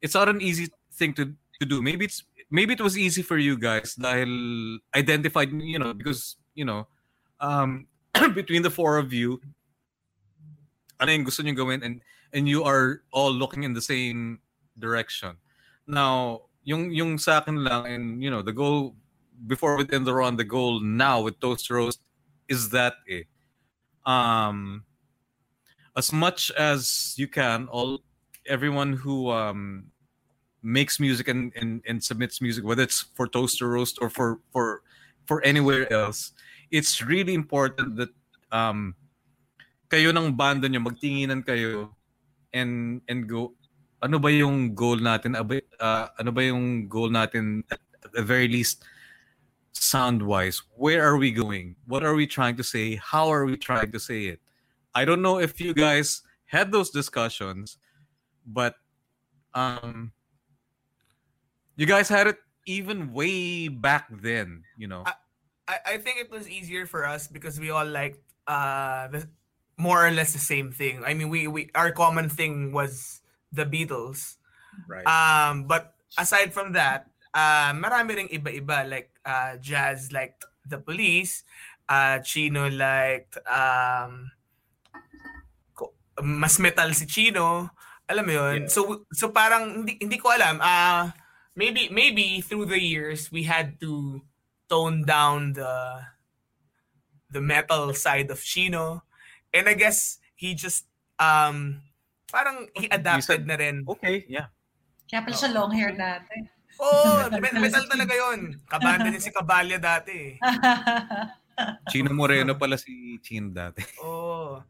it's 0.00 0.14
not 0.14 0.28
an 0.28 0.40
easy 0.40 0.72
thing 0.92 1.12
to 1.14 1.34
to 1.60 1.64
do. 1.66 1.82
Maybe 1.82 2.04
it's 2.06 2.24
maybe 2.50 2.72
it 2.74 2.80
was 2.80 2.96
easy 2.96 3.22
for 3.22 3.38
you 3.38 3.58
guys 3.58 3.94
dahil 3.96 4.78
identified, 4.94 5.50
you 5.52 5.78
know, 5.78 5.92
because, 5.92 6.36
you 6.54 6.64
know, 6.64 6.86
um, 7.40 7.86
between 8.34 8.62
the 8.62 8.70
four 8.70 8.98
of 8.98 9.12
you, 9.12 9.40
ano 11.00 11.12
yung 11.12 11.24
gusto 11.24 11.42
nyo 11.42 11.52
gawin 11.52 11.82
and, 11.82 12.00
and 12.32 12.48
you 12.48 12.62
are 12.62 13.02
all 13.12 13.32
looking 13.32 13.64
in 13.64 13.74
the 13.74 13.82
same 13.82 14.38
direction. 14.78 15.36
Now, 15.86 16.46
yung, 16.64 16.90
yung 16.90 17.18
sa 17.18 17.38
akin 17.38 17.62
lang, 17.62 17.86
and, 17.86 18.22
you 18.22 18.30
know, 18.30 18.42
the 18.42 18.52
goal, 18.52 18.94
before 19.46 19.76
we 19.76 19.86
end 19.92 20.06
the 20.06 20.14
run, 20.14 20.36
the 20.36 20.46
goal 20.46 20.80
now 20.80 21.20
with 21.20 21.38
Toast 21.40 21.70
Roast 21.70 22.00
is 22.48 22.70
that 22.70 22.94
eh, 23.08 23.24
um, 24.04 24.84
as 25.96 26.12
much 26.12 26.50
as 26.52 27.14
you 27.16 27.28
can, 27.28 27.68
all 27.68 28.00
everyone 28.46 28.92
who 28.92 29.30
um, 29.30 29.90
makes 30.62 30.98
music 31.00 31.28
and, 31.28 31.52
and 31.56 31.82
and 31.86 32.02
submits 32.02 32.40
music, 32.40 32.64
whether 32.64 32.82
it's 32.82 33.06
for 33.14 33.26
Toast 33.26 33.62
or 33.62 33.68
Roast 33.70 33.98
or 34.00 34.10
for 34.10 34.40
for 34.52 34.82
for 35.26 35.42
anywhere 35.42 35.90
else, 35.92 36.32
it's 36.70 37.02
really 37.02 37.34
important 37.34 37.96
that 37.96 38.10
um 38.52 38.94
kayo 39.90 40.10
ng 40.10 40.34
banda 40.34 40.66
nyo 40.66 40.82
magtinginan 40.82 41.46
kayo 41.46 41.94
and 42.54 43.02
and 43.06 43.28
go 43.30 43.54
ano 44.02 44.18
ba 44.20 44.28
yung 44.28 44.76
goal 44.76 45.00
natin? 45.00 45.34
Uh, 45.34 46.06
ano 46.20 46.30
ba 46.30 46.42
yung 46.44 46.86
goal 46.86 47.08
natin 47.08 47.64
at, 47.72 47.80
at 48.04 48.12
the 48.12 48.22
very 48.22 48.46
least 48.46 48.84
sound 49.82 50.22
wise 50.22 50.62
where 50.74 51.04
are 51.04 51.16
we 51.16 51.30
going? 51.30 51.76
What 51.86 52.04
are 52.04 52.14
we 52.14 52.26
trying 52.26 52.56
to 52.56 52.64
say? 52.64 52.96
How 52.96 53.28
are 53.28 53.44
we 53.44 53.56
trying 53.56 53.92
to 53.92 54.00
say 54.00 54.26
it? 54.26 54.40
I 54.94 55.04
don't 55.04 55.22
know 55.22 55.38
if 55.38 55.60
you 55.60 55.74
guys 55.74 56.22
had 56.46 56.72
those 56.72 56.90
discussions 56.90 57.78
but 58.46 58.74
um 59.54 60.12
you 61.76 61.86
guys 61.86 62.08
had 62.08 62.26
it 62.26 62.38
even 62.66 63.12
way 63.12 63.68
back 63.68 64.06
then 64.10 64.62
you 64.76 64.86
know? 64.86 65.04
I, 65.68 65.78
I 65.84 65.96
think 65.98 66.18
it 66.18 66.30
was 66.30 66.48
easier 66.48 66.86
for 66.86 67.06
us 67.06 67.26
because 67.26 67.58
we 67.58 67.70
all 67.70 67.86
liked 67.86 68.22
uh 68.46 69.08
the 69.08 69.28
more 69.76 70.00
or 70.00 70.10
less 70.10 70.32
the 70.32 70.42
same 70.42 70.72
thing. 70.72 71.04
I 71.04 71.14
mean, 71.14 71.28
we 71.28 71.46
we 71.46 71.70
our 71.74 71.92
common 71.92 72.28
thing 72.28 72.72
was 72.72 73.20
the 73.52 73.64
Beatles. 73.64 74.36
right. 74.88 75.04
Um, 75.04 75.64
but 75.64 75.94
aside 76.18 76.52
from 76.52 76.72
that, 76.72 77.08
uh, 77.32 77.72
marami 77.76 78.16
ring 78.16 78.28
iba-iba 78.32 78.88
like 78.88 79.12
uh, 79.26 79.58
Jazz 79.58 80.14
liked 80.14 80.46
the 80.62 80.78
Police, 80.78 81.42
uh, 81.90 82.22
Chino 82.22 82.70
liked 82.70 83.36
um, 83.50 84.30
mas 86.22 86.56
metal 86.58 86.94
si 86.96 87.04
Chino. 87.06 87.70
Alam 88.08 88.24
mo 88.24 88.32
yun? 88.32 88.58
Yeah. 88.64 88.70
So 88.70 89.04
so 89.12 89.34
parang 89.34 89.82
hindi 89.84 89.98
hindi 90.00 90.16
ko 90.16 90.30
alam. 90.32 90.62
Uh, 90.62 91.10
maybe 91.58 91.90
maybe 91.90 92.40
through 92.40 92.70
the 92.70 92.78
years 92.80 93.28
we 93.34 93.42
had 93.44 93.76
to 93.82 94.22
tone 94.70 95.02
down 95.04 95.52
the 95.58 96.06
the 97.30 97.42
metal 97.42 97.92
side 97.92 98.30
of 98.30 98.38
Chino. 98.40 99.02
And 99.52 99.66
I 99.68 99.74
guess 99.74 100.22
he 100.38 100.54
just 100.54 100.86
um 101.18 101.82
parang 102.30 102.70
he 102.78 102.86
adapted 102.88 103.42
said- 103.42 103.48
na 103.50 103.56
rin. 103.58 103.82
okay 103.86 104.24
yeah 104.30 104.50
Kaya 105.06 105.22
pala 105.22 105.36
siya 105.38 105.50
long 105.54 105.70
hair 105.70 105.94
dati. 105.94 106.50
Oo, 106.76 107.02
oh, 107.26 107.30
metal 107.40 107.86
talaga 107.88 108.14
yun. 108.14 108.60
Kabanda 108.68 109.08
niya 109.08 109.22
si 109.22 109.32
Kabalya 109.32 109.80
dati. 109.80 110.12
eh. 110.12 110.32
Chino 111.90 112.12
Moreno 112.12 112.52
pala 112.52 112.76
si 112.76 113.16
Chino 113.24 113.48
dati 113.48 113.80
Oo. 114.04 114.60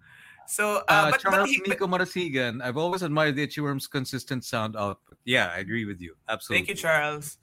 So, 0.47 0.87
uh, 0.87 0.87
Uh, 0.87 1.11
but, 1.11 1.19
but 1.19 1.21
Charles 1.27 1.51
he, 1.51 1.59
Nico 1.67 1.91
Marasigan, 1.91 2.63
I've 2.63 2.79
always 2.79 3.03
admired 3.03 3.35
the 3.35 3.43
Itchyworm's 3.43 3.91
consistent 3.91 4.47
sound 4.47 4.79
output. 4.79 5.19
Yeah, 5.27 5.51
I 5.51 5.59
agree 5.59 5.83
with 5.85 5.99
you. 5.99 6.15
Absolutely. 6.31 6.63
thank 6.63 6.69
you, 6.71 6.79
Charles. 6.79 7.39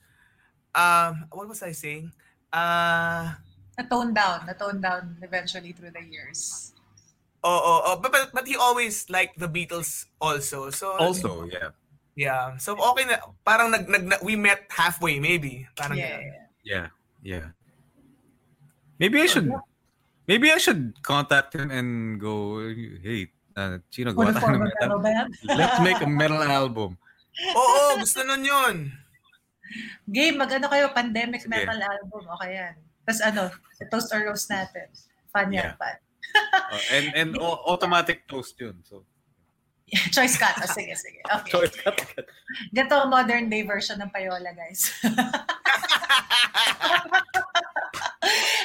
Um, 0.72 1.28
what 1.28 1.52
was 1.52 1.60
I 1.62 1.76
saying? 1.76 2.16
Uh, 2.48 3.36
Na-tone 3.76 4.16
down. 4.16 4.48
Na-tone 4.48 4.80
down 4.80 5.18
eventually 5.20 5.76
through 5.76 5.92
the 5.92 6.00
years. 6.08 6.72
oh, 7.44 7.52
oh, 7.60 7.80
oh, 7.84 7.96
but, 8.00 8.14
but, 8.16 8.32
but 8.32 8.48
he 8.48 8.56
always 8.56 9.10
liked 9.10 9.36
the 9.38 9.50
Beatles 9.52 10.06
also. 10.22 10.70
So, 10.72 10.96
Also, 10.96 11.44
yeah. 11.52 11.76
Yeah. 12.16 12.58
So, 12.58 12.74
okay 12.78 13.06
na. 13.06 13.18
Parang 13.42 13.70
nag, 13.70 13.86
nag, 13.86 14.04
na- 14.06 14.22
we 14.22 14.36
met 14.36 14.66
halfway, 14.70 15.20
maybe. 15.20 15.66
Parang 15.74 15.98
Yeah, 15.98 16.10
ganun. 16.10 16.24
yeah. 16.24 16.48
Yeah. 16.64 16.88
Yeah. 17.24 17.48
Maybe 19.00 19.20
I 19.20 19.28
should 19.28 19.50
maybe 20.28 20.48
I 20.52 20.58
should 20.58 20.96
contact 21.04 21.52
him 21.56 21.68
and 21.70 22.16
go, 22.16 22.62
hey, 23.02 23.28
uh, 23.58 23.82
Chino, 23.92 24.14
For 24.14 24.30
gawa 24.30 24.38
tayo 24.40 24.56
ng 24.56 24.64
metal. 24.64 25.28
Let's 25.58 25.80
make 25.82 26.00
a 26.00 26.08
metal 26.08 26.40
album. 26.40 26.96
Oo, 27.58 27.98
gusto 28.00 28.22
nun 28.24 28.46
yun. 28.46 28.76
Game, 30.06 30.38
mag-ano 30.38 30.70
kayo, 30.70 30.94
pandemic 30.94 31.44
metal 31.50 31.76
album. 31.82 32.24
Okay 32.40 32.52
yan. 32.62 32.74
Tapos 33.04 33.22
ano, 33.26 33.42
toast 33.90 34.14
or 34.14 34.22
roast 34.30 34.48
natin. 34.48 34.88
Fun 35.34 35.50
yan, 35.52 35.74
Yeah. 35.74 35.76
fun. 35.76 35.98
Uh, 36.54 36.84
and 36.94 37.06
and 37.18 37.30
au- 37.44 37.66
automatic 37.68 38.24
toast 38.30 38.54
yun. 38.56 38.78
So, 38.86 39.04
Choice 40.12 40.38
cut. 40.38 40.56
Oh, 40.58 40.66
sige, 40.66 40.96
sige. 40.98 41.20
Okay. 41.44 41.70
Ganito 42.74 42.96
ang 42.98 43.10
modern 43.10 43.50
day 43.50 43.62
version 43.62 44.02
ng 44.02 44.10
payola, 44.10 44.56
guys. 44.56 44.90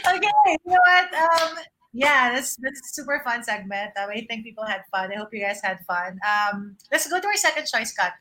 okay, 0.09 0.33
you 0.47 0.59
know 0.65 0.81
what? 0.87 1.09
Um, 1.15 1.59
yeah, 1.93 2.35
this 2.35 2.57
this 2.57 2.73
is 2.79 2.83
a 2.85 2.95
super 2.95 3.21
fun 3.25 3.43
segment. 3.43 3.93
Um, 3.97 4.11
I 4.11 4.25
think 4.29 4.45
people 4.45 4.65
had 4.65 4.85
fun. 4.91 5.13
I 5.13 5.17
hope 5.17 5.33
you 5.33 5.41
guys 5.41 5.61
had 5.63 5.81
fun. 5.85 6.19
Um, 6.25 6.77
let's 6.93 7.09
go 7.09 7.21
to 7.21 7.27
our 7.27 7.37
second 7.37 7.67
choice 7.67 7.93
cut 7.93 8.13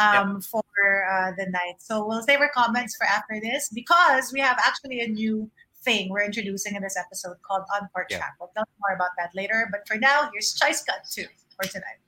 um, 0.00 0.40
for 0.40 0.64
uh, 1.10 1.32
the 1.36 1.46
night. 1.50 1.78
So 1.78 2.06
we'll 2.06 2.22
save 2.22 2.40
our 2.40 2.50
comments 2.50 2.96
for 2.96 3.06
after 3.06 3.40
this 3.42 3.68
because 3.72 4.32
we 4.32 4.40
have 4.40 4.58
actually 4.64 5.00
a 5.00 5.08
new 5.08 5.50
thing 5.82 6.10
we're 6.10 6.24
introducing 6.24 6.74
in 6.74 6.82
this 6.82 6.96
episode 6.96 7.36
called 7.42 7.62
On 7.74 7.88
Port 7.92 8.06
Yeah. 8.10 8.18
Track. 8.18 8.34
We'll 8.40 8.50
tell 8.54 8.64
you 8.66 8.78
more 8.80 8.96
about 8.96 9.10
that 9.18 9.30
later. 9.34 9.68
But 9.70 9.86
for 9.86 9.96
now, 9.98 10.30
here's 10.32 10.54
choice 10.54 10.82
cut 10.82 11.06
two 11.10 11.26
for 11.54 11.68
tonight. 11.68 12.05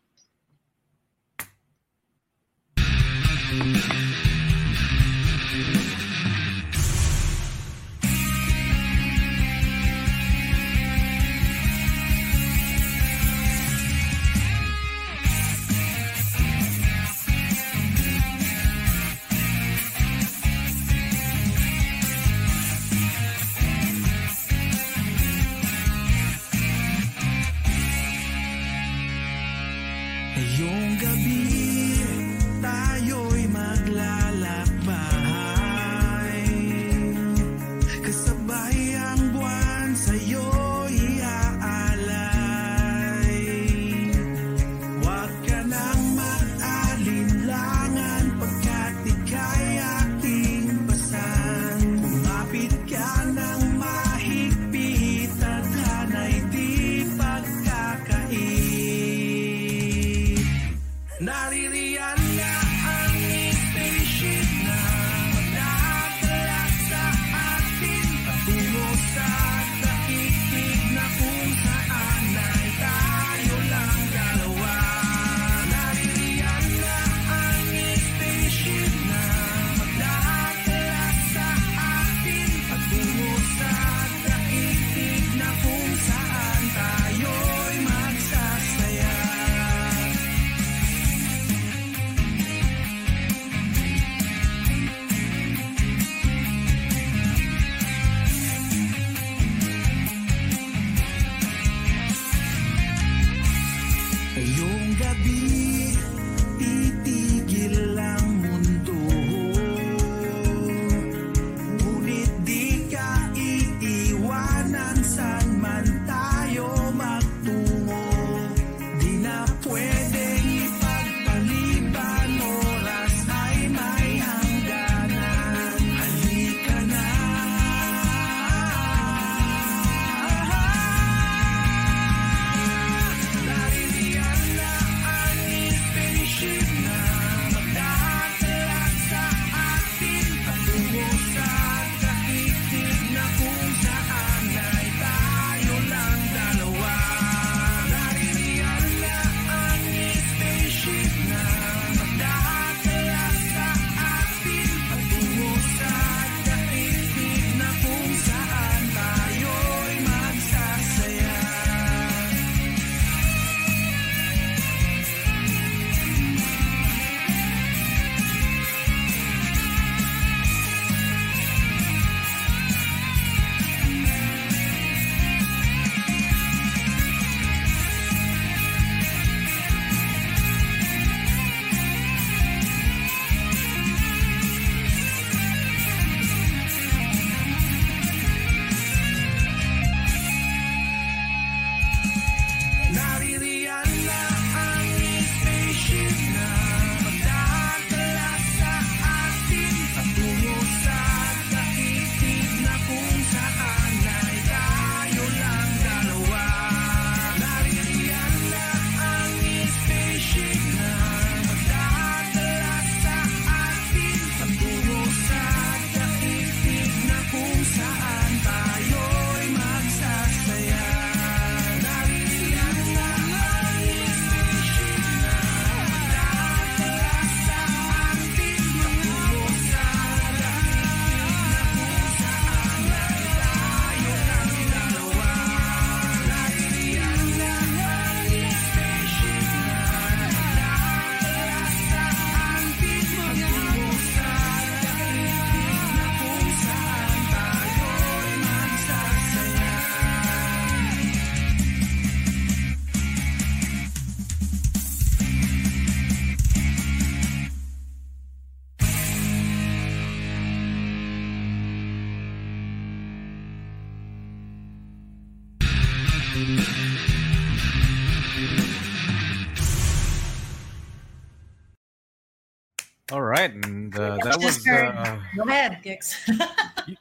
Right, 273.48 273.64
and 273.64 273.90
uh, 273.96 274.16
that 274.22 274.36
was 274.40 274.60
uh, 274.68 275.16
Go 275.36 275.42
ahead, 275.48 275.80
y- 275.84 275.98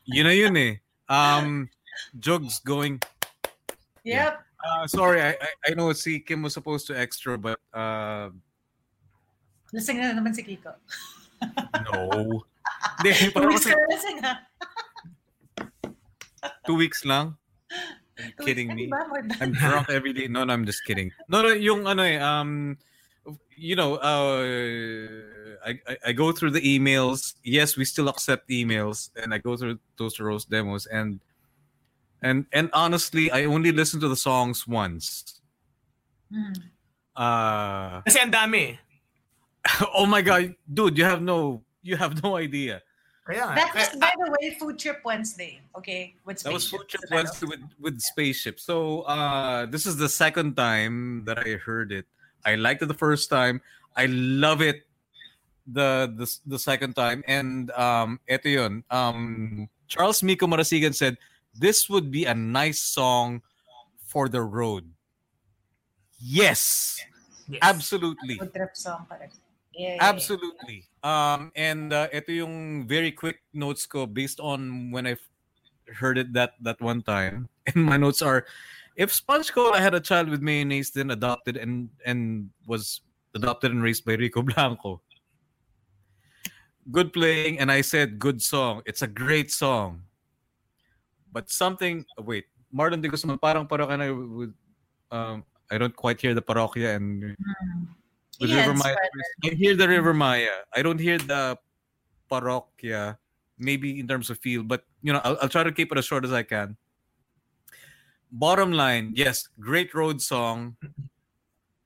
you 0.05 0.23
know 0.23 0.31
yun 0.31 0.55
eh. 0.57 0.79
Um, 1.09 1.69
Jugs 2.19 2.59
going. 2.63 3.01
yep. 4.03 4.43
Uh, 4.57 4.87
sorry, 4.87 5.21
I, 5.21 5.35
I 5.67 5.73
know 5.75 5.93
si 5.93 6.19
Kim 6.19 6.41
was 6.41 6.53
supposed 6.53 6.87
to 6.87 6.97
extra, 6.97 7.37
but 7.37 7.59
uh, 7.73 8.29
Lasing 9.71 9.99
na 9.99 10.15
naman 10.15 10.33
si 10.33 10.43
Kiko. 10.43 10.73
no. 11.91 12.43
Hindi, 12.99 13.11
Two 13.13 13.31
parang 13.31 13.49
weeks 13.53 13.63
kasi 13.67 13.79
lasing 13.91 14.17
ha. 14.23 14.33
two 16.65 16.75
weeks 16.75 17.05
lang. 17.05 17.35
Are 18.17 18.25
you 18.25 18.33
kidding 18.43 18.73
me? 18.73 18.87
ano 18.89 18.97
ba? 18.97 19.01
More 19.07 19.21
than 19.23 19.37
I'm 19.39 19.51
drunk 19.53 19.87
every 19.93 20.11
day. 20.11 20.27
No, 20.27 20.43
no, 20.43 20.51
I'm 20.51 20.65
just 20.65 20.83
kidding. 20.83 21.11
No, 21.29 21.43
no, 21.45 21.53
yung 21.53 21.85
ano 21.87 22.01
eh, 22.03 22.17
um, 22.17 22.75
you 23.55 23.75
know, 23.75 23.95
uh, 23.95 24.45
I, 25.65 25.79
I, 25.87 25.97
I 26.07 26.11
go 26.13 26.31
through 26.31 26.51
the 26.51 26.61
emails. 26.61 27.35
Yes, 27.43 27.77
we 27.77 27.85
still 27.85 28.09
accept 28.09 28.49
emails, 28.49 29.09
and 29.21 29.33
I 29.33 29.37
go 29.37 29.57
through 29.57 29.79
those 29.97 30.19
Roast 30.19 30.49
demos, 30.49 30.85
and 30.85 31.19
and 32.21 32.45
and 32.53 32.69
honestly, 32.73 33.31
I 33.31 33.45
only 33.45 33.71
listen 33.71 33.99
to 34.01 34.07
the 34.07 34.15
songs 34.15 34.67
once. 34.67 35.41
Hmm. 36.31 36.53
Uh, 37.15 38.01
Kasi 38.05 38.19
ang 38.19 38.31
dami. 38.31 38.77
oh 39.97 40.05
my 40.05 40.21
god, 40.21 40.55
dude, 40.71 40.97
you 40.97 41.03
have 41.03 41.21
no, 41.21 41.63
you 41.81 41.97
have 41.97 42.21
no 42.23 42.37
idea. 42.37 42.81
Kaya 43.27 43.43
nga. 43.43 43.55
That 43.59 43.71
was, 43.75 43.89
by 43.99 44.11
the 44.15 44.31
way, 44.39 44.55
Food 44.55 44.79
Trip 44.79 45.03
Wednesday. 45.03 45.59
Okay? 45.75 46.15
With 46.23 46.39
That 46.43 46.53
was 46.53 46.63
Spaceship. 46.63 46.79
Food 46.79 46.87
Trip 46.87 47.11
Wednesday 47.11 47.45
with, 47.45 47.63
with 47.75 47.99
Spaceship. 47.99 48.55
So 48.59 49.01
uh, 49.03 49.65
this 49.67 49.85
is 49.85 49.97
the 49.97 50.07
second 50.07 50.55
time 50.55 51.27
that 51.27 51.37
I 51.39 51.59
heard 51.59 51.91
it. 51.91 52.07
I 52.47 52.55
liked 52.55 52.79
it 52.79 52.87
the 52.87 52.95
first 52.95 53.27
time. 53.27 53.59
I 53.91 54.07
love 54.07 54.63
it 54.63 54.87
the 55.67 56.07
the, 56.15 56.25
the 56.47 56.59
second 56.59 56.95
time. 56.95 57.27
And 57.27 57.67
um, 57.75 58.23
eto 58.31 58.47
yun. 58.47 58.87
Um, 58.87 59.67
Charles 59.91 60.23
Miko 60.23 60.47
Marasigan 60.47 60.95
said, 60.95 61.19
this 61.51 61.91
would 61.91 62.07
be 62.07 62.23
a 62.23 62.33
nice 62.33 62.79
song 62.79 63.43
for 64.07 64.31
the 64.31 64.39
road. 64.41 64.87
Yes, 66.19 66.97
Yes. 67.47 67.59
absolutely. 67.63 68.35
Food 68.39 68.51
Trip 68.53 68.75
song 68.75 69.05
pa 69.07 69.15
rin. 69.15 69.31
Yeah. 69.71 69.95
Absolutely. 70.01 70.83
Um, 71.05 71.51
and 71.55 71.93
uh, 71.93 72.09
ito 72.11 72.33
yung 72.33 72.83
very 72.89 73.11
quick 73.13 73.45
notes 73.53 73.85
ko 73.85 74.03
based 74.09 74.41
on 74.41 74.91
when 74.91 75.05
I 75.07 75.15
f- 75.15 75.29
heard 76.01 76.17
it 76.17 76.33
that 76.33 76.57
that 76.65 76.81
one 76.81 76.99
time. 77.05 77.47
And 77.71 77.83
my 77.85 77.95
notes 77.95 78.19
are, 78.23 78.43
if 78.97 79.13
Sponge 79.13 79.53
Cola 79.53 79.79
had 79.79 79.93
a 79.93 80.01
child 80.01 80.27
with 80.27 80.41
mayonnaise, 80.41 80.89
then 80.89 81.11
adopted 81.11 81.55
and 81.55 81.89
and 82.05 82.49
was 82.65 83.01
adopted 83.37 83.71
and 83.71 83.81
raised 83.85 84.03
by 84.03 84.17
Rico 84.17 84.41
Blanco. 84.41 85.01
Good 86.91 87.13
playing, 87.13 87.59
and 87.59 87.71
I 87.71 87.81
said 87.81 88.17
good 88.17 88.41
song. 88.41 88.81
It's 88.85 89.03
a 89.03 89.07
great 89.07 89.51
song. 89.51 90.01
But 91.31 91.51
something. 91.51 92.05
Wait, 92.17 92.45
Marlon 92.73 93.01
de 93.01 93.07
Guzman, 93.07 93.37
parang 93.37 93.67
with. 93.69 94.53
Um, 95.11 95.45
I 95.69 95.77
don't 95.77 95.95
quite 95.95 96.19
hear 96.19 96.33
the 96.33 96.41
parokya 96.41 96.95
and 96.95 97.35
Hmm. 97.37 97.83
with 98.39 98.49
Yes, 98.49 98.67
Rivermaya. 98.67 98.95
I 99.45 99.49
hear 99.55 99.75
the 99.75 99.85
Rivermaya. 99.87 100.63
I 100.73 100.81
don't 100.81 100.99
hear 100.99 101.17
the 101.19 101.57
parokya, 102.31 103.17
maybe 103.59 103.99
in 103.99 104.07
terms 104.07 104.29
of 104.29 104.39
feel, 104.39 104.63
but 104.63 104.83
you 105.03 105.11
know, 105.13 105.21
I'll, 105.23 105.37
I'll 105.41 105.49
try 105.49 105.63
to 105.63 105.71
keep 105.71 105.91
it 105.91 105.97
as 105.97 106.05
short 106.05 106.23
as 106.23 106.31
I 106.31 106.43
can. 106.43 106.77
Bottom 108.31 108.71
line, 108.71 109.13
yes, 109.15 109.47
great 109.59 109.93
road 109.95 110.21
song, 110.21 110.75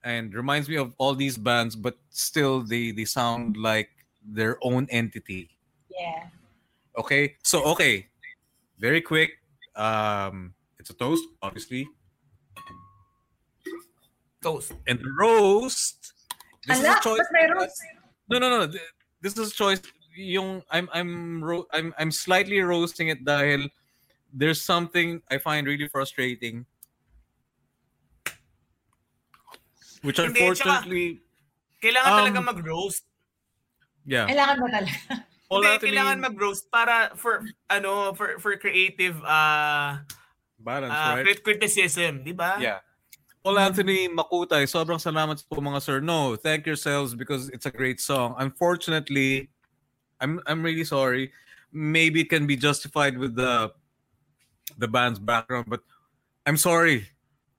and 0.03 0.33
reminds 0.33 0.67
me 0.67 0.75
of 0.75 0.93
all 0.97 1.13
these 1.13 1.37
bands, 1.37 1.75
but 1.75 1.97
still 2.09 2.61
they 2.65 2.91
they 2.91 3.05
sound 3.05 3.57
like 3.57 3.89
their 4.25 4.57
own 4.61 4.87
entity. 4.89 5.49
Yeah. 5.89 6.27
Okay, 6.97 7.37
so 7.43 7.63
okay, 7.77 8.09
very 8.79 9.01
quick. 9.01 9.37
Um, 9.75 10.53
it's 10.79 10.89
a 10.89 10.97
toast, 10.97 11.23
obviously, 11.41 11.87
Toast. 14.41 14.73
and 14.87 14.99
roast. 15.17 16.13
This 16.67 16.79
is 16.79 16.85
a 16.85 16.99
choice. 17.01 17.21
ba't 17.21 17.31
may 17.31 17.45
roast? 17.53 17.77
No, 18.29 18.39
no, 18.39 18.49
no. 18.49 18.73
This 19.21 19.37
is 19.37 19.51
a 19.51 19.53
choice. 19.53 19.81
Yung 20.17 20.61
I'm 20.69 20.89
I'm 20.91 21.39
ro- 21.43 21.69
I'm 21.71 21.93
I'm 21.97 22.11
slightly 22.11 22.59
roasting 22.59 23.07
it 23.07 23.23
dahil 23.23 23.69
there's 24.33 24.61
something 24.61 25.21
I 25.29 25.37
find 25.37 25.67
really 25.67 25.87
frustrating. 25.87 26.65
Which 30.01 30.17
Hindi, 30.17 30.33
tsaka- 30.33 30.49
unfortunately, 30.49 31.21
Kailangan 31.81 32.11
Um, 32.13 32.17
talaga 32.21 32.39
mag-roast. 32.45 33.03
yeah. 34.05 34.29
Kailangan 34.29 34.55
mo 34.61 34.67
talaga. 34.69 34.93
Paul 35.49 35.61
Hindi, 35.65 35.73
Anthony 35.73 35.89
kailangan 35.91 36.17
mag-roast 36.21 36.63
para 36.71 36.95
for 37.17 37.41
ano 37.69 38.13
for 38.13 38.37
for 38.37 38.53
creative 38.55 39.17
uh, 39.25 39.97
balance, 40.61 40.93
uh 40.93 41.17
right? 41.17 41.25
crit- 41.25 41.41
criticism, 41.43 42.21
di 42.23 42.31
ba? 42.37 42.55
Yeah. 42.61 42.85
Paul 43.41 43.57
Anthony 43.57 44.05
Makutay, 44.07 44.69
sobrang 44.69 45.01
salamat 45.01 45.41
po 45.49 45.57
mga 45.57 45.81
sir. 45.81 45.97
No, 45.99 46.37
thank 46.37 46.69
yourselves 46.69 47.17
because 47.17 47.49
it's 47.49 47.65
a 47.65 47.73
great 47.73 47.97
song. 47.97 48.37
Unfortunately, 48.37 49.49
I'm 50.21 50.37
I'm 50.45 50.61
really 50.61 50.85
sorry. 50.85 51.33
Maybe 51.73 52.21
it 52.21 52.29
can 52.29 52.45
be 52.45 52.53
justified 52.53 53.17
with 53.17 53.33
the 53.33 53.73
the 54.81 54.89
band's 54.89 55.21
background, 55.21 55.69
but 55.69 55.85
I'm 56.45 56.57
sorry. 56.57 57.07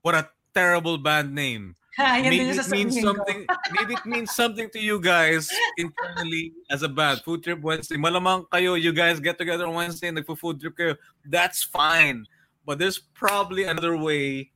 What 0.03 0.13
a 0.13 0.29
terrible 0.53 0.99
band 0.99 1.33
name. 1.33 1.75
Maybe 1.97 2.41
it 2.41 2.69
means 2.69 2.99
something 2.99 3.45
maybe 3.69 3.93
it 3.93 4.05
means 4.05 4.33
something 4.33 4.67
to 4.73 4.79
you 4.81 4.97
guys 4.99 5.45
internally 5.77 6.51
as 6.71 6.81
a 6.81 6.89
band. 6.89 7.21
Food 7.21 7.43
trip 7.45 7.61
Wednesday. 7.61 8.01
Malamang 8.01 8.49
kayo, 8.49 8.73
you 8.73 8.91
guys 8.91 9.21
get 9.21 9.37
together 9.37 9.69
on 9.69 9.77
Wednesday 9.77 10.09
and 10.09 10.17
nagpo-food 10.17 10.57
trip 10.57 10.73
kayo. 10.73 10.97
That's 11.21 11.61
fine. 11.61 12.25
But 12.65 12.81
there's 12.81 12.97
probably 12.97 13.69
another 13.69 13.95
way 13.95 14.49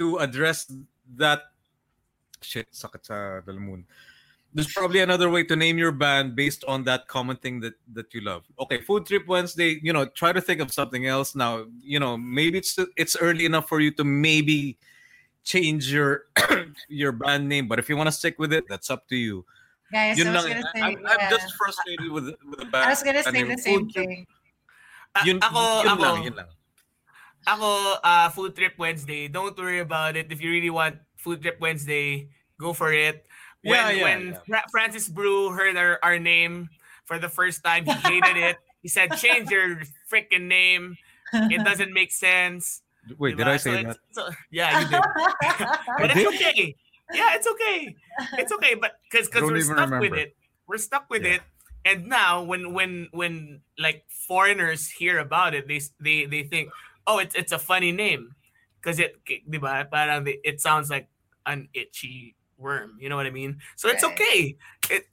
to 0.00 0.16
address 0.24 0.72
that 1.20 1.52
shit 2.40 2.72
sakit 2.72 3.04
sa 3.04 3.44
dalamun. 3.44 3.84
There's 4.52 4.72
probably 4.72 4.98
another 5.00 5.30
way 5.30 5.44
to 5.44 5.54
name 5.54 5.78
your 5.78 5.92
band 5.92 6.34
based 6.34 6.64
on 6.66 6.82
that 6.84 7.06
common 7.06 7.36
thing 7.38 7.60
that 7.60 7.74
that 7.94 8.12
you 8.12 8.20
love. 8.20 8.42
Okay, 8.58 8.80
Food 8.82 9.06
Trip 9.06 9.22
Wednesday, 9.28 9.78
you 9.82 9.92
know, 9.92 10.06
try 10.06 10.32
to 10.32 10.40
think 10.40 10.60
of 10.60 10.72
something 10.74 11.06
else 11.06 11.34
now. 11.38 11.66
You 11.80 12.00
know, 12.02 12.16
maybe 12.18 12.58
it's 12.58 12.74
it's 12.96 13.14
early 13.14 13.46
enough 13.46 13.68
for 13.68 13.78
you 13.78 13.92
to 13.94 14.02
maybe 14.02 14.76
change 15.46 15.92
your 15.92 16.26
your 16.90 17.12
band 17.12 17.48
name, 17.48 17.68
but 17.70 17.78
if 17.78 17.88
you 17.88 17.96
want 17.96 18.08
to 18.08 18.12
stick 18.12 18.38
with 18.42 18.52
it, 18.52 18.64
that's 18.68 18.90
up 18.90 19.06
to 19.08 19.16
you. 19.16 19.46
Guys, 19.92 20.18
Yun 20.18 20.28
I 20.28 20.34
was 20.34 20.44
lang. 20.44 20.52
gonna 20.54 20.70
say, 20.74 20.82
I'm, 20.82 21.06
I'm 21.06 21.30
just 21.30 21.54
frustrated 21.54 22.10
with 22.10 22.26
with 22.46 22.58
the 22.58 22.66
band. 22.66 22.86
I 22.86 22.90
was 22.90 23.02
gonna 23.02 23.22
say 23.22 23.30
name. 23.30 23.48
the 23.48 23.58
same 23.58 23.86
Food 23.86 23.94
Trip- 23.94 24.06
thing. 24.06 24.26
A- 25.14 25.26
Yun, 25.26 25.38
ako, 25.42 25.62
yun 25.82 25.86
ako, 25.94 26.02
lang, 26.02 26.22
yun 26.22 26.34
lang. 26.38 26.50
ako, 27.46 27.68
uh, 28.02 28.28
Food 28.30 28.54
Trip 28.54 28.74
Wednesday. 28.78 29.26
Don't 29.26 29.54
worry 29.58 29.80
about 29.82 30.14
it. 30.16 30.30
If 30.30 30.42
you 30.42 30.50
really 30.50 30.70
want 30.70 30.98
Food 31.18 31.42
Trip 31.42 31.58
Wednesday, 31.60 32.30
go 32.58 32.72
for 32.72 32.92
it. 32.92 33.26
When, 33.62 33.74
Yeah, 33.76 33.90
yeah, 33.90 34.02
when 34.02 34.38
yeah. 34.48 34.62
Francis 34.70 35.08
Brew 35.08 35.50
heard 35.50 35.76
our, 35.76 35.98
our 36.02 36.18
name 36.18 36.70
for 37.04 37.18
the 37.18 37.28
first 37.28 37.62
time, 37.62 37.84
he 37.84 37.92
hated 37.92 38.36
it. 38.36 38.56
He 38.82 38.88
said, 38.88 39.12
change 39.16 39.50
your 39.50 39.82
freaking 40.10 40.48
name. 40.48 40.96
It 41.32 41.64
doesn't 41.64 41.92
make 41.92 42.12
sense. 42.12 42.82
Wait, 43.18 43.36
did 43.36 43.48
I 43.48 43.56
say 43.56 43.82
So 43.82 43.88
that? 43.88 43.96
So, 44.12 44.28
yeah, 44.50 44.80
you 44.80 44.86
did. 44.88 45.00
but 45.98 46.10
it's 46.16 46.26
okay. 46.36 46.74
Yeah, 47.12 47.34
it's 47.34 47.46
okay. 47.46 47.96
It's 48.38 48.52
okay. 48.52 48.74
But 48.74 48.92
because 49.10 49.28
Don't 49.28 49.44
we're 49.44 49.58
even 49.58 49.76
stuck 49.76 50.00
with 50.00 50.14
it, 50.14 50.36
we're 50.66 50.78
stuck 50.78 51.10
with 51.10 51.24
Yeah. 51.24 51.34
it. 51.34 51.40
And 51.84 52.06
now, 52.08 52.42
when 52.44 52.74
when 52.74 53.08
when 53.10 53.60
like 53.78 54.04
foreigners 54.28 54.86
hear 54.88 55.18
about 55.18 55.54
it, 55.54 55.66
they 55.66 55.80
they 55.98 56.26
they 56.26 56.42
think, 56.44 56.68
oh, 57.06 57.18
it's 57.18 57.34
it's 57.34 57.52
a 57.52 57.58
funny 57.58 57.90
name, 57.90 58.36
because 58.78 59.00
it, 59.00 59.16
di 59.24 59.56
ba? 59.56 59.88
Parang 59.90 60.28
it 60.28 60.60
sounds 60.60 60.90
like 60.90 61.08
an 61.46 61.68
itchy 61.72 62.36
worm. 62.60 62.96
You 63.00 63.08
know 63.08 63.16
what 63.16 63.26
I 63.26 63.32
mean? 63.32 63.58
So 63.76 63.88
it's 63.88 64.04
Right. 64.04 64.12
okay. 64.12 64.38
It, 64.92 65.04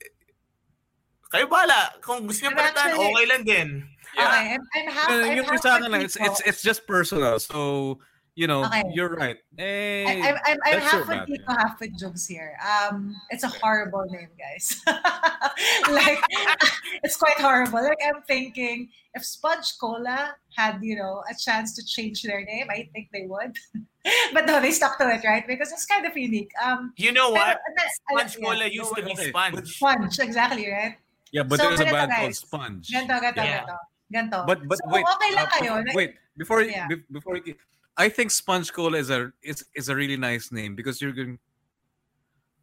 kayo 1.32 1.50
bala. 1.50 1.96
Kung 2.04 2.28
gusto 2.28 2.48
niyo 2.48 2.56
But 2.56 2.76
palitan, 2.76 2.92
okay 2.96 3.26
lang 3.28 3.44
din. 3.44 3.70
Okay, 4.18 4.56
I'm, 4.56 4.64
I'm 4.64 4.88
half, 4.90 5.08
No, 5.10 5.14
no, 5.16 5.26
I'm 5.28 5.36
yung 5.38 5.48
half 5.48 5.62
sa 5.62 5.70
with 5.76 5.82
akin 5.84 5.92
lang, 5.92 6.02
it's, 6.02 6.18
it's, 6.18 6.40
it's 6.48 6.62
just 6.64 6.88
personal. 6.88 7.38
So, 7.40 8.00
you 8.38 8.48
know, 8.48 8.66
Okay. 8.66 8.82
you're 8.94 9.12
right. 9.14 9.38
Hey, 9.58 10.06
I, 10.06 10.30
I'm, 10.30 10.36
I'm, 10.46 10.58
I'm 10.66 10.74
that's 10.80 10.86
half 10.86 10.94
your 10.94 11.08
with 11.10 11.18
bad, 11.18 11.28
Kiko, 11.28 11.54
half 11.58 11.80
with 11.82 11.94
Jugs 11.98 12.26
here. 12.26 12.54
Um, 12.62 13.16
it's 13.30 13.44
a 13.44 13.50
horrible 13.50 14.06
name, 14.08 14.30
guys. 14.38 14.78
like, 15.90 16.22
it's 17.04 17.18
quite 17.18 17.38
horrible. 17.42 17.84
Like, 17.84 17.98
I'm 18.06 18.22
thinking 18.24 18.90
if 19.14 19.26
Sponge 19.26 19.78
Cola 19.82 20.36
had, 20.56 20.80
you 20.82 20.96
know, 20.96 21.24
a 21.30 21.34
chance 21.36 21.76
to 21.76 21.86
change 21.86 22.24
their 22.24 22.46
name, 22.46 22.68
I 22.70 22.90
think 22.94 23.10
they 23.12 23.26
would. 23.28 23.58
but 24.34 24.46
no, 24.46 24.62
they 24.62 24.72
stuck 24.72 24.98
to 25.00 25.08
it, 25.10 25.24
right? 25.24 25.46
Because 25.48 25.72
it's 25.72 25.86
kind 25.86 26.06
of 26.06 26.16
unique. 26.16 26.52
Um, 26.62 26.94
You 26.98 27.12
know 27.12 27.30
what? 27.32 27.60
pero- 27.76 27.90
Sponge 27.94 28.38
yeah. 28.40 28.46
cola 28.46 28.66
used 28.68 28.94
to 28.96 29.02
be 29.04 29.12
Okay. 29.14 29.30
sponge. 29.30 29.68
Sponge, 29.76 30.20
exactly, 30.20 30.70
right? 30.70 30.96
Yeah, 31.32 31.44
but 31.44 31.60
So, 31.60 31.68
there's 31.68 31.82
a 31.82 31.86
ganito, 31.86 31.92
band 31.92 32.12
called. 32.16 32.36
Sponge. 32.36 32.88
Ganto, 32.88 33.16
ganto, 33.20 33.44
Yeah. 33.44 33.60
ganto. 33.68 33.78
Ganto. 34.14 34.40
But 34.48 34.60
but 34.68 34.78
So, 34.80 34.88
wait, 34.88 35.04
okay 35.04 35.32
lang 35.36 35.46
uh, 35.46 35.52
kayo. 35.52 35.74
before- 35.84 35.98
wait 36.00 36.12
before 36.38 36.62
Yeah. 36.64 36.88
be- 36.88 37.04
before 37.12 37.36
you, 37.44 37.56
I 37.98 38.08
think 38.08 38.32
Sponge 38.32 38.72
Cola 38.72 38.98
is 38.98 39.10
a 39.12 39.34
is, 39.44 39.66
is 39.76 39.90
a 39.90 39.96
really 39.96 40.16
nice 40.16 40.52
name 40.52 40.76
because 40.80 41.02
you're 41.04 41.12
going 41.12 41.40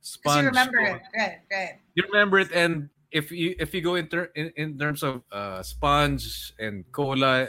Sponge 0.00 0.42
you 0.42 0.48
remember 0.48 0.78
Cola. 0.80 0.96
it. 0.96 1.02
Right, 1.16 1.38
right. 1.52 1.74
You 1.96 2.04
remember 2.12 2.38
it, 2.40 2.52
and 2.52 2.88
if 3.12 3.28
you 3.32 3.52
if 3.60 3.72
you 3.72 3.80
go 3.80 3.94
in 3.96 4.08
ter- 4.08 4.32
in, 4.36 4.52
in 4.56 4.78
terms 4.78 5.02
of 5.02 5.20
uh, 5.32 5.60
sponge 5.62 6.52
and 6.58 6.84
cola, 6.92 7.48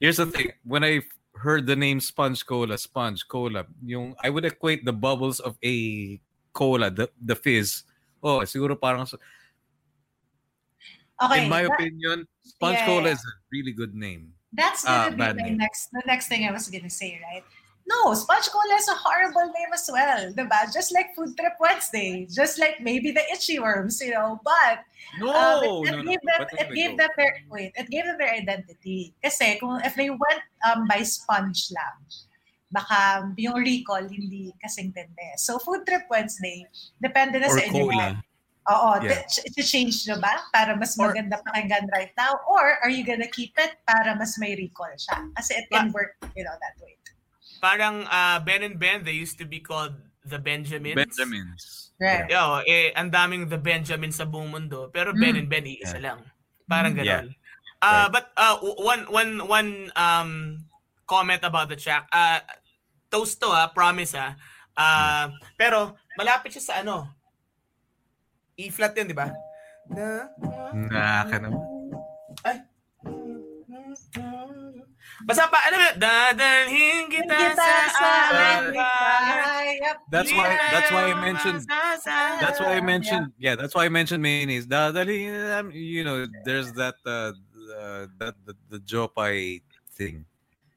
here's 0.00 0.16
the 0.16 0.26
thing: 0.26 0.52
when 0.64 0.84
I 0.84 1.00
heard 1.38 1.66
the 1.66 1.76
name 1.76 2.00
Sponge 2.00 2.44
Cola, 2.44 2.78
Sponge 2.78 3.26
Cola, 3.28 3.66
yung 3.84 4.14
I 4.22 4.30
would 4.30 4.44
equate 4.44 4.84
the 4.84 4.92
bubbles 4.92 5.40
of 5.40 5.56
a 5.64 6.18
cola, 6.52 6.90
the 6.90 7.08
the 7.20 7.36
fizz. 7.36 7.84
Oh, 8.22 8.40
siguro 8.42 8.78
parang 8.78 9.06
Okay. 11.16 11.44
in 11.44 11.48
my 11.48 11.62
that- 11.64 11.72
opinion, 11.72 12.28
Sponge 12.44 12.76
Yeah, 12.80 12.86
Cola 12.86 13.08
yeah. 13.08 13.16
is 13.16 13.22
a 13.24 13.32
really 13.52 13.72
good 13.72 13.94
name. 13.94 14.32
That's 14.52 14.84
gonna 14.84 15.12
ah, 15.12 15.16
bad 15.16 15.36
be 15.36 15.42
my 15.42 15.48
name. 15.52 15.58
next 15.58 15.88
the 15.92 16.02
next 16.06 16.28
thing 16.28 16.48
I 16.48 16.52
was 16.52 16.68
gonna 16.68 16.90
say, 16.92 17.20
right? 17.20 17.44
No, 17.86 18.10
Sponge 18.14 18.50
Cola 18.50 18.74
is 18.74 18.88
a 18.90 18.98
horrible 18.98 19.46
name 19.54 19.70
as 19.72 19.86
well, 19.86 20.32
diba? 20.34 20.66
Just 20.74 20.90
like 20.90 21.14
Food 21.14 21.38
Trip 21.38 21.54
Wednesday, 21.62 22.26
just 22.26 22.58
like 22.58 22.82
maybe 22.82 23.14
the 23.14 23.22
Itchy 23.30 23.62
Worms, 23.62 24.02
you 24.02 24.10
know. 24.10 24.40
But 24.42 24.82
No, 25.22 25.30
um, 25.30 25.62
it, 25.62 25.70
it 25.70 25.92
no, 25.94 26.02
no. 26.02 26.10
gave 26.10 26.22
them 26.26 26.40
But 26.42 26.50
it 26.58 26.68
gave 26.74 26.90
go. 26.90 26.96
them 27.06 27.12
their 27.16 27.32
wait, 27.46 27.72
it 27.78 27.86
gave 27.88 28.04
them 28.10 28.18
their 28.18 28.34
identity. 28.34 29.14
Kasi 29.22 29.62
kung 29.62 29.78
if 29.86 29.94
they 29.94 30.10
went 30.10 30.42
um 30.66 30.90
by 30.90 31.06
Sponge 31.06 31.70
lang, 31.70 31.94
baka 32.74 33.30
yung 33.38 33.62
recall 33.62 34.02
hindi 34.02 34.50
kasing 34.58 34.90
tende. 34.90 35.38
So 35.38 35.62
Food 35.62 35.86
Trip 35.86 36.10
Wednesday, 36.10 36.66
depende 36.98 37.38
na 37.38 37.46
or 37.46 37.54
sa 37.54 37.62
inyo. 37.70 37.86
cola. 37.86 38.06
Oo, 38.66 38.98
Yeah. 38.98 39.22
yeah. 39.22 39.62
change 39.62 40.10
nyo 40.10 40.18
ba 40.18 40.42
para 40.50 40.74
mas 40.74 40.98
Or- 40.98 41.14
maganda 41.14 41.38
pakinggan 41.38 41.86
right 41.94 42.10
now? 42.18 42.34
Or 42.50 42.82
are 42.82 42.90
you 42.90 43.06
gonna 43.06 43.30
keep 43.30 43.54
it 43.62 43.78
para 43.86 44.18
mas 44.18 44.34
may 44.42 44.58
recall 44.58 44.90
siya? 44.98 45.22
Kasi 45.38 45.54
it 45.62 45.70
can 45.70 45.94
work, 45.94 46.18
you 46.34 46.42
know, 46.42 46.56
that 46.58 46.74
way. 46.82 46.98
Parang 47.58 48.04
uh, 48.04 48.38
Ben 48.40 48.62
and 48.62 48.76
Ben, 48.76 49.02
they 49.02 49.14
used 49.14 49.38
to 49.38 49.46
be 49.46 49.60
called 49.60 49.94
the 50.24 50.38
Benjamins. 50.38 50.96
Benjamins. 50.96 51.62
Right. 51.96 52.28
Yo, 52.28 52.60
eh, 52.62 52.92
ang 52.92 53.08
daming 53.08 53.48
the 53.48 53.56
Benjamin 53.56 54.12
sa 54.12 54.24
buong 54.24 54.52
mundo. 54.52 54.92
Pero 54.92 55.16
Ben 55.16 55.32
Mm. 55.32 55.40
and 55.40 55.48
Ben, 55.48 55.64
iisa 55.64 55.96
Yeah. 55.96 56.04
lang. 56.12 56.18
Parang 56.66 56.92
Mm. 56.92 56.98
ganon. 57.00 57.08
Yeah. 57.08 57.24
Uh, 57.80 58.08
But 58.08 58.32
uh, 58.36 58.56
one, 58.80 59.06
one, 59.08 59.32
one 59.46 59.70
um, 59.94 60.60
comment 61.04 61.40
about 61.40 61.68
the 61.68 61.76
track. 61.76 62.04
Uh, 62.10 62.40
toast 63.08 63.40
to 63.40 63.48
ha, 63.48 63.70
promise 63.70 64.12
ha. 64.12 64.34
Uh, 64.76 65.32
Pero 65.56 65.94
malapit 66.18 66.52
siya 66.52 66.64
sa 66.64 66.74
ano. 66.84 67.08
E-flat 68.56 68.96
yun, 68.96 69.08
di 69.08 69.16
ba? 69.16 69.28
Na, 69.88 70.26
Naka 70.74 71.36
naman. 71.38 71.60
ay. 72.44 72.58
Basta 75.24 75.48
pa, 75.48 75.58
ano 75.64 75.76
ba? 75.80 75.88
Dadalhin 75.96 77.08
kita 77.08 77.32
Kita 77.32 77.56
sa 77.56 77.88
sa 77.88 78.10
aking 78.36 78.76
That's 80.12 80.28
why 80.28 80.48
that's 80.52 80.90
why 80.92 81.04
I 81.08 81.14
mentioned 81.16 81.60
That's 81.64 82.04
that's 82.42 82.58
why 82.60 82.72
I 82.76 82.82
mentioned 82.84 83.26
yeah, 83.40 83.56
that's 83.56 83.72
why 83.72 83.88
I 83.88 83.92
mentioned 83.92 84.20
mayonnaise. 84.20 84.68
Dadali, 84.68 85.32
um, 85.56 85.72
you 85.72 86.04
know, 86.04 86.28
there's 86.44 86.72
that 86.76 87.00
uh, 87.08 87.32
uh 87.72 88.12
that 88.20 88.36
the, 88.44 88.54
the 88.68 88.80
Jopay 88.84 89.62
thing. 89.96 90.28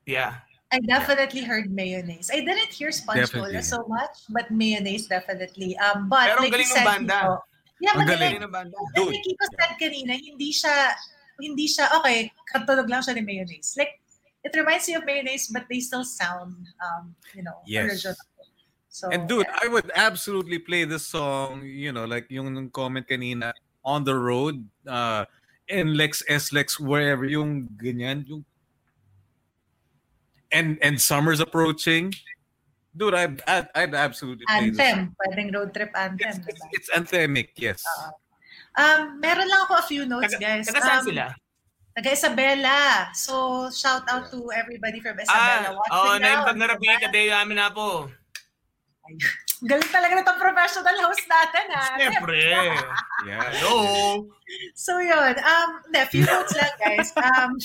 Yeah. 0.07 0.39
I 0.71 0.79
definitely 0.85 1.41
heard 1.41 1.73
mayonnaise. 1.73 2.29
I 2.29 2.45
didn't 2.45 2.69
hear 2.69 2.91
sponge 2.93 3.25
so 3.65 3.85
much, 3.89 4.15
but 4.29 4.51
mayonnaise 4.53 5.07
definitely. 5.09 5.73
Um, 5.81 6.07
but 6.07 6.29
Pero 6.29 6.37
ang 6.37 6.43
like 6.45 6.53
you 6.53 6.57
galing 6.61 6.69
ng 6.69 6.77
said, 6.77 6.85
banda. 6.85 7.17
Kiko, 7.17 7.35
yeah, 7.81 7.93
Ang 7.97 8.05
galing. 8.05 8.33
ng 8.37 8.53
banda. 8.53 8.77
And 8.77 8.93
Dude. 8.93 9.09
like 9.17 9.25
Kiko 9.25 9.45
said 9.49 9.73
kanina, 9.81 10.13
hindi 10.13 10.49
siya, 10.53 10.93
hindi 11.41 11.65
siya, 11.65 11.85
okay, 11.97 12.29
katulog 12.45 12.85
lang 12.85 13.01
siya 13.01 13.17
ni 13.17 13.25
mayonnaise. 13.25 13.73
Like, 13.81 13.97
it 14.43 14.55
reminds 14.55 14.87
me 14.87 14.95
of 14.95 15.05
mayonnaise, 15.05 15.47
but 15.47 15.65
they 15.69 15.79
still 15.79 16.03
sound, 16.03 16.55
um, 16.79 17.15
you 17.35 17.43
know, 17.43 17.59
Yes. 17.65 17.91
original. 17.91 18.15
So, 18.89 19.09
And 19.11 19.29
dude, 19.29 19.45
yeah. 19.47 19.59
I 19.63 19.67
would 19.67 19.91
absolutely 19.93 20.57
play 20.59 20.83
this 20.83 21.05
song, 21.05 21.61
you 21.63 21.91
know, 21.91 22.05
like 22.05 22.25
yung 22.29 22.53
nung 22.53 22.69
comment 22.71 23.05
kanina 23.07 23.53
on 23.85 24.03
the 24.03 24.15
road, 24.15 24.65
uh 24.87 25.25
in 25.69 25.93
Lex 25.93 26.23
S 26.25 26.49
Lex 26.51 26.79
wherever 26.81 27.21
yung 27.29 27.69
ganyan 27.77 28.25
yung 28.25 28.41
and 30.51 30.81
and 30.81 30.97
summer's 30.99 31.39
approaching. 31.39 32.09
Dude, 32.97 33.13
I 33.13 33.29
I'd, 33.45 33.67
I'd 33.75 33.93
absolutely 33.93 34.45
play 34.49 34.71
this. 34.73 34.79
anthem, 34.81 35.13
pwedeng 35.21 35.53
road 35.53 35.69
trip 35.73 35.93
anthem. 35.93 36.25
It's, 36.25 36.41
it's, 36.49 36.65
it's 36.73 36.89
anthemic, 36.89 37.53
yes. 37.55 37.85
Oo. 37.85 38.09
Um, 38.81 39.19
meron 39.21 39.45
lang 39.45 39.61
ako 39.69 39.73
a 39.77 39.85
few 39.85 40.03
notes, 40.09 40.33
Taga, 40.33 40.41
guys. 40.41 40.65
taga 40.65 40.81
saan 40.81 40.99
Um, 40.99 41.05
sila? 41.05 41.25
Taga 41.99 42.15
Isabela. 42.15 43.11
So, 43.11 43.67
shout 43.75 44.07
out 44.07 44.31
to 44.31 44.39
everybody 44.55 45.03
from 45.03 45.19
Isabela 45.19 45.67
Ah, 45.67 45.75
watching 45.75 45.99
oh, 45.99 46.15
now. 46.15 46.23
naimbag 46.47 46.55
na 46.55 46.65
rabi 46.71 46.87
ka 46.95 47.11
day 47.11 47.27
amin 47.27 47.59
na 47.59 47.67
po. 47.67 48.07
Galing 49.67 49.91
talaga 49.91 50.15
na 50.15 50.23
itong 50.23 50.39
professional 50.39 50.95
host 51.03 51.27
natin, 51.27 51.65
ha? 51.75 51.85
Siyempre. 51.99 52.39
Yeah. 53.27 53.43
Hello. 53.51 54.23
So, 54.79 54.95
yun. 55.03 55.35
Um, 55.43 55.69
hindi, 55.91 55.99
few 56.07 56.23
notes 56.23 56.55
lang, 56.55 56.71
guys. 56.79 57.11
Um, 57.19 57.59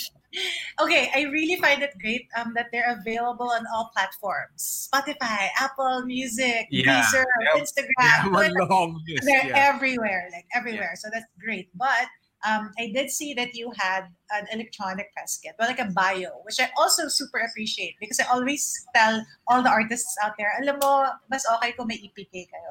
okay, 0.82 1.15
I 1.15 1.31
really 1.31 1.55
find 1.62 1.78
it 1.86 1.94
great 2.02 2.27
um, 2.35 2.51
that 2.59 2.74
they're 2.74 2.90
available 2.98 3.55
on 3.55 3.62
all 3.70 3.94
platforms. 3.94 4.90
Spotify, 4.90 5.47
Apple 5.62 6.02
Music, 6.11 6.66
Yeah. 6.74 7.06
Deezer, 7.06 7.23
Yep. 7.23 7.62
Instagram. 7.62 8.35
one 8.35 8.51
long. 8.66 8.98
They're 9.23 9.47
Yeah. 9.47 9.70
everywhere, 9.70 10.27
like 10.35 10.51
everywhere. 10.51 10.98
So 10.98 11.06
that's 11.15 11.31
great. 11.39 11.70
But 11.78 12.11
um, 12.44 12.70
I 12.78 12.92
did 12.92 13.10
see 13.10 13.32
that 13.34 13.54
you 13.54 13.72
had 13.76 14.04
an 14.30 14.46
electronic 14.52 15.12
press 15.14 15.38
kit, 15.42 15.54
but 15.58 15.68
like 15.68 15.80
a 15.80 15.90
bio, 15.90 16.44
which 16.44 16.60
I 16.60 16.68
also 16.76 17.08
super 17.08 17.38
appreciate 17.38 17.94
because 18.00 18.20
I 18.20 18.24
always 18.32 18.86
tell 18.94 19.24
all 19.48 19.62
the 19.62 19.70
artists 19.70 20.14
out 20.22 20.32
there, 20.38 20.52
alam 20.60 20.78
mo, 20.78 21.08
mas 21.30 21.44
okay 21.56 21.72
kung 21.72 21.88
may 21.88 21.96
EPK 21.96 22.46
kayo? 22.52 22.70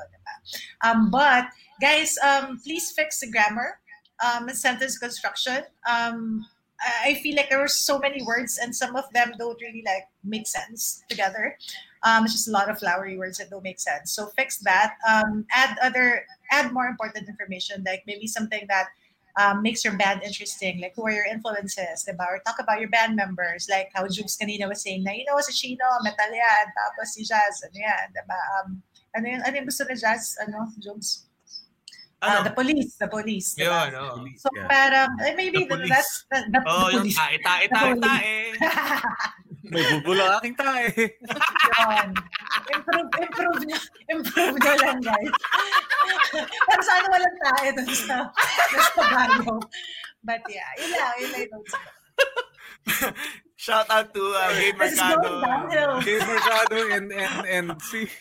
Um, 0.84 1.10
but 1.10 1.48
guys, 1.82 2.18
um, 2.22 2.60
please 2.64 2.92
fix 2.92 3.20
the 3.20 3.32
grammar 3.32 3.80
um, 4.22 4.50
sentence 4.50 4.98
construction. 4.98 5.64
Um, 5.90 6.46
I 6.80 7.14
I 7.14 7.14
feel 7.24 7.36
like 7.36 7.50
there 7.50 7.60
were 7.60 7.72
so 7.72 7.98
many 7.98 8.22
words 8.24 8.60
and 8.62 8.76
some 8.76 8.96
of 8.96 9.06
them 9.14 9.34
don't 9.40 9.60
really 9.62 9.84
like 9.86 10.06
make 10.24 10.48
sense 10.48 11.04
together. 11.10 11.58
Um, 12.04 12.26
it's 12.26 12.34
just 12.34 12.48
a 12.48 12.52
lot 12.52 12.70
of 12.70 12.78
flowery 12.78 13.18
words 13.18 13.38
that 13.38 13.50
don't 13.50 13.64
make 13.64 13.80
sense. 13.80 14.12
So 14.12 14.28
fix 14.36 14.60
that. 14.68 14.96
Um, 15.08 15.46
add 15.52 15.78
other, 15.82 16.26
add 16.52 16.74
more 16.74 16.88
important 16.88 17.30
information, 17.30 17.84
like 17.88 18.04
maybe 18.06 18.28
something 18.28 18.66
that 18.68 18.90
um, 19.40 19.62
makes 19.62 19.84
your 19.84 19.98
band 19.98 20.22
interesting, 20.24 20.80
like 20.82 20.94
who 20.96 21.06
are 21.06 21.12
your 21.16 21.26
influences, 21.26 22.06
diba? 22.08 22.22
Or 22.28 22.40
talk 22.46 22.60
about 22.60 22.80
your 22.80 22.90
band 22.90 23.16
members, 23.16 23.68
like 23.70 23.90
how 23.94 24.08
Jugs 24.08 24.38
kanina 24.38 24.68
was 24.70 24.84
saying 24.84 25.04
na, 25.04 25.12
you 25.12 25.26
know, 25.26 25.38
si 25.42 25.54
Chino, 25.54 25.86
metal 26.04 26.30
yan, 26.32 26.66
tapos 26.78 27.14
si 27.18 27.24
Jazz, 27.26 27.64
ano 27.66 27.78
yan, 27.78 28.06
diba? 28.14 28.40
Um, 28.62 28.68
ano 29.16 29.26
yung, 29.30 29.42
ano 29.42 29.54
yung 29.58 29.66
gusto 29.70 29.84
na 29.90 29.96
Jazz, 29.98 30.38
ano, 30.42 30.70
Jugs? 30.80 31.26
Ah, 32.24 32.40
the 32.40 32.56
police, 32.56 32.96
the 32.96 33.08
police. 33.12 33.52
Yun, 33.60 33.68
Diba? 33.68 34.00
oh. 34.00 34.24
So 34.40 34.48
Yeah. 34.56 34.68
parang, 34.72 35.12
eh, 35.28 35.36
maybe 35.36 35.68
The 35.68 35.76
the, 35.76 35.92
that's, 35.92 36.24
the, 36.32 36.40
the, 36.56 36.60
Oh, 36.64 36.88
the 36.88 36.92
yung 36.96 37.04
police. 37.04 37.20
tae, 37.20 37.36
tae, 37.44 37.66
tae, 37.68 37.92
tae. 38.00 38.32
May 39.74 39.84
bulbul 39.92 40.24
ang 40.24 40.40
aking 40.40 40.56
tae. 40.56 40.88
Yun. 40.88 42.08
Improve, 42.74 43.10
improve 43.22 43.60
nyo, 43.70 43.78
improve 44.10 44.56
nyo 44.58 44.74
lang, 44.82 45.00
guys. 45.02 45.34
Pero 46.42 46.82
sana 46.82 47.06
walang 47.10 47.38
tayo 47.40 47.70
dun 47.78 47.90
sa, 47.94 48.18
dun 48.34 48.82
sa 48.82 49.04
barrio. 49.10 49.56
But 50.24 50.42
yeah, 50.50 50.70
yun 50.80 50.90
lang, 50.92 51.14
yun 51.20 51.30
lang 51.32 51.44
yung. 51.52 51.66
Shout 53.56 53.88
out 53.88 54.12
to 54.12 54.24
uh, 54.36 54.52
Gabe 54.58 54.76
Let's 54.80 54.98
Mercado 55.00 55.30
downhill. 55.40 55.94
Dave 56.04 56.26
Mercado 56.28 56.78
and 56.92 57.08
and 57.16 57.36
and 57.48 57.68
see 57.80 58.12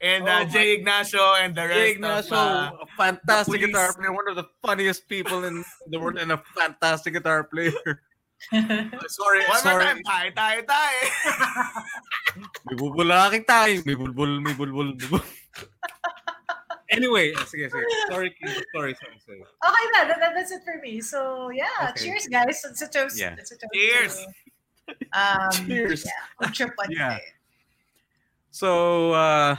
and 0.00 0.24
Oh 0.24 0.32
uh, 0.32 0.44
my- 0.44 0.48
Jay 0.48 0.80
Ignacio 0.80 1.24
and 1.40 1.54
the 1.54 1.64
rest 1.68 1.76
Jay 1.76 1.90
Ignacio, 1.96 2.36
of... 2.36 2.40
Uh, 2.40 2.84
a 2.84 2.86
fantastic 2.96 3.60
guitar 3.60 3.92
police. 3.92 3.96
player, 3.96 4.12
one 4.12 4.28
of 4.28 4.36
the 4.36 4.48
funniest 4.64 5.08
people 5.08 5.44
in 5.44 5.64
the 5.88 5.98
world, 6.00 6.16
and 6.18 6.32
a 6.32 6.40
fantastic 6.56 7.14
guitar 7.14 7.44
player. 7.44 8.00
Sorry, 9.08 9.40
one 9.44 9.48
more 9.48 9.58
sorry. 9.60 9.84
time, 9.84 10.00
tae, 10.02 10.30
tae, 10.32 10.60
tae. 10.64 10.96
May 12.66 12.74
bulbul 12.76 13.08
ang 13.12 13.28
aking 13.30 13.44
tae. 13.44 13.78
May 13.84 13.94
bulbul, 13.94 14.40
may 14.40 14.54
bulbul. 14.56 14.96
may 14.96 15.06
bul- 15.06 15.30
anyway, 16.90 17.32
sige, 17.46 17.68
sige. 17.70 17.86
Sorry, 18.10 18.30
Kim. 18.34 18.48
sorry, 18.74 18.94
sorry, 18.98 19.16
sorry. 19.22 19.40
Okay 19.44 19.84
na, 19.94 20.00
that, 20.08 20.18
that- 20.18 20.34
that's 20.34 20.50
it 20.50 20.62
for 20.64 20.80
me. 20.82 21.00
So 21.00 21.50
yeah, 21.54 21.92
Okay. 21.94 22.10
cheers 22.10 22.26
guys. 22.26 22.64
It's 22.64 22.82
a 22.82 22.88
toast. 22.88 23.18
Yeah. 23.18 23.36
It's 23.38 23.52
a 23.52 23.56
toast 23.56 23.72
Cheers. 23.74 24.14
to, 24.18 24.94
um, 25.14 25.50
Cheers. 25.68 26.02
Yeah, 26.06 26.22
food 26.40 26.54
trip 26.54 26.72
Wednesday. 26.78 26.98
Yeah. 26.98 27.18
So, 28.50 29.12
uh, 29.14 29.54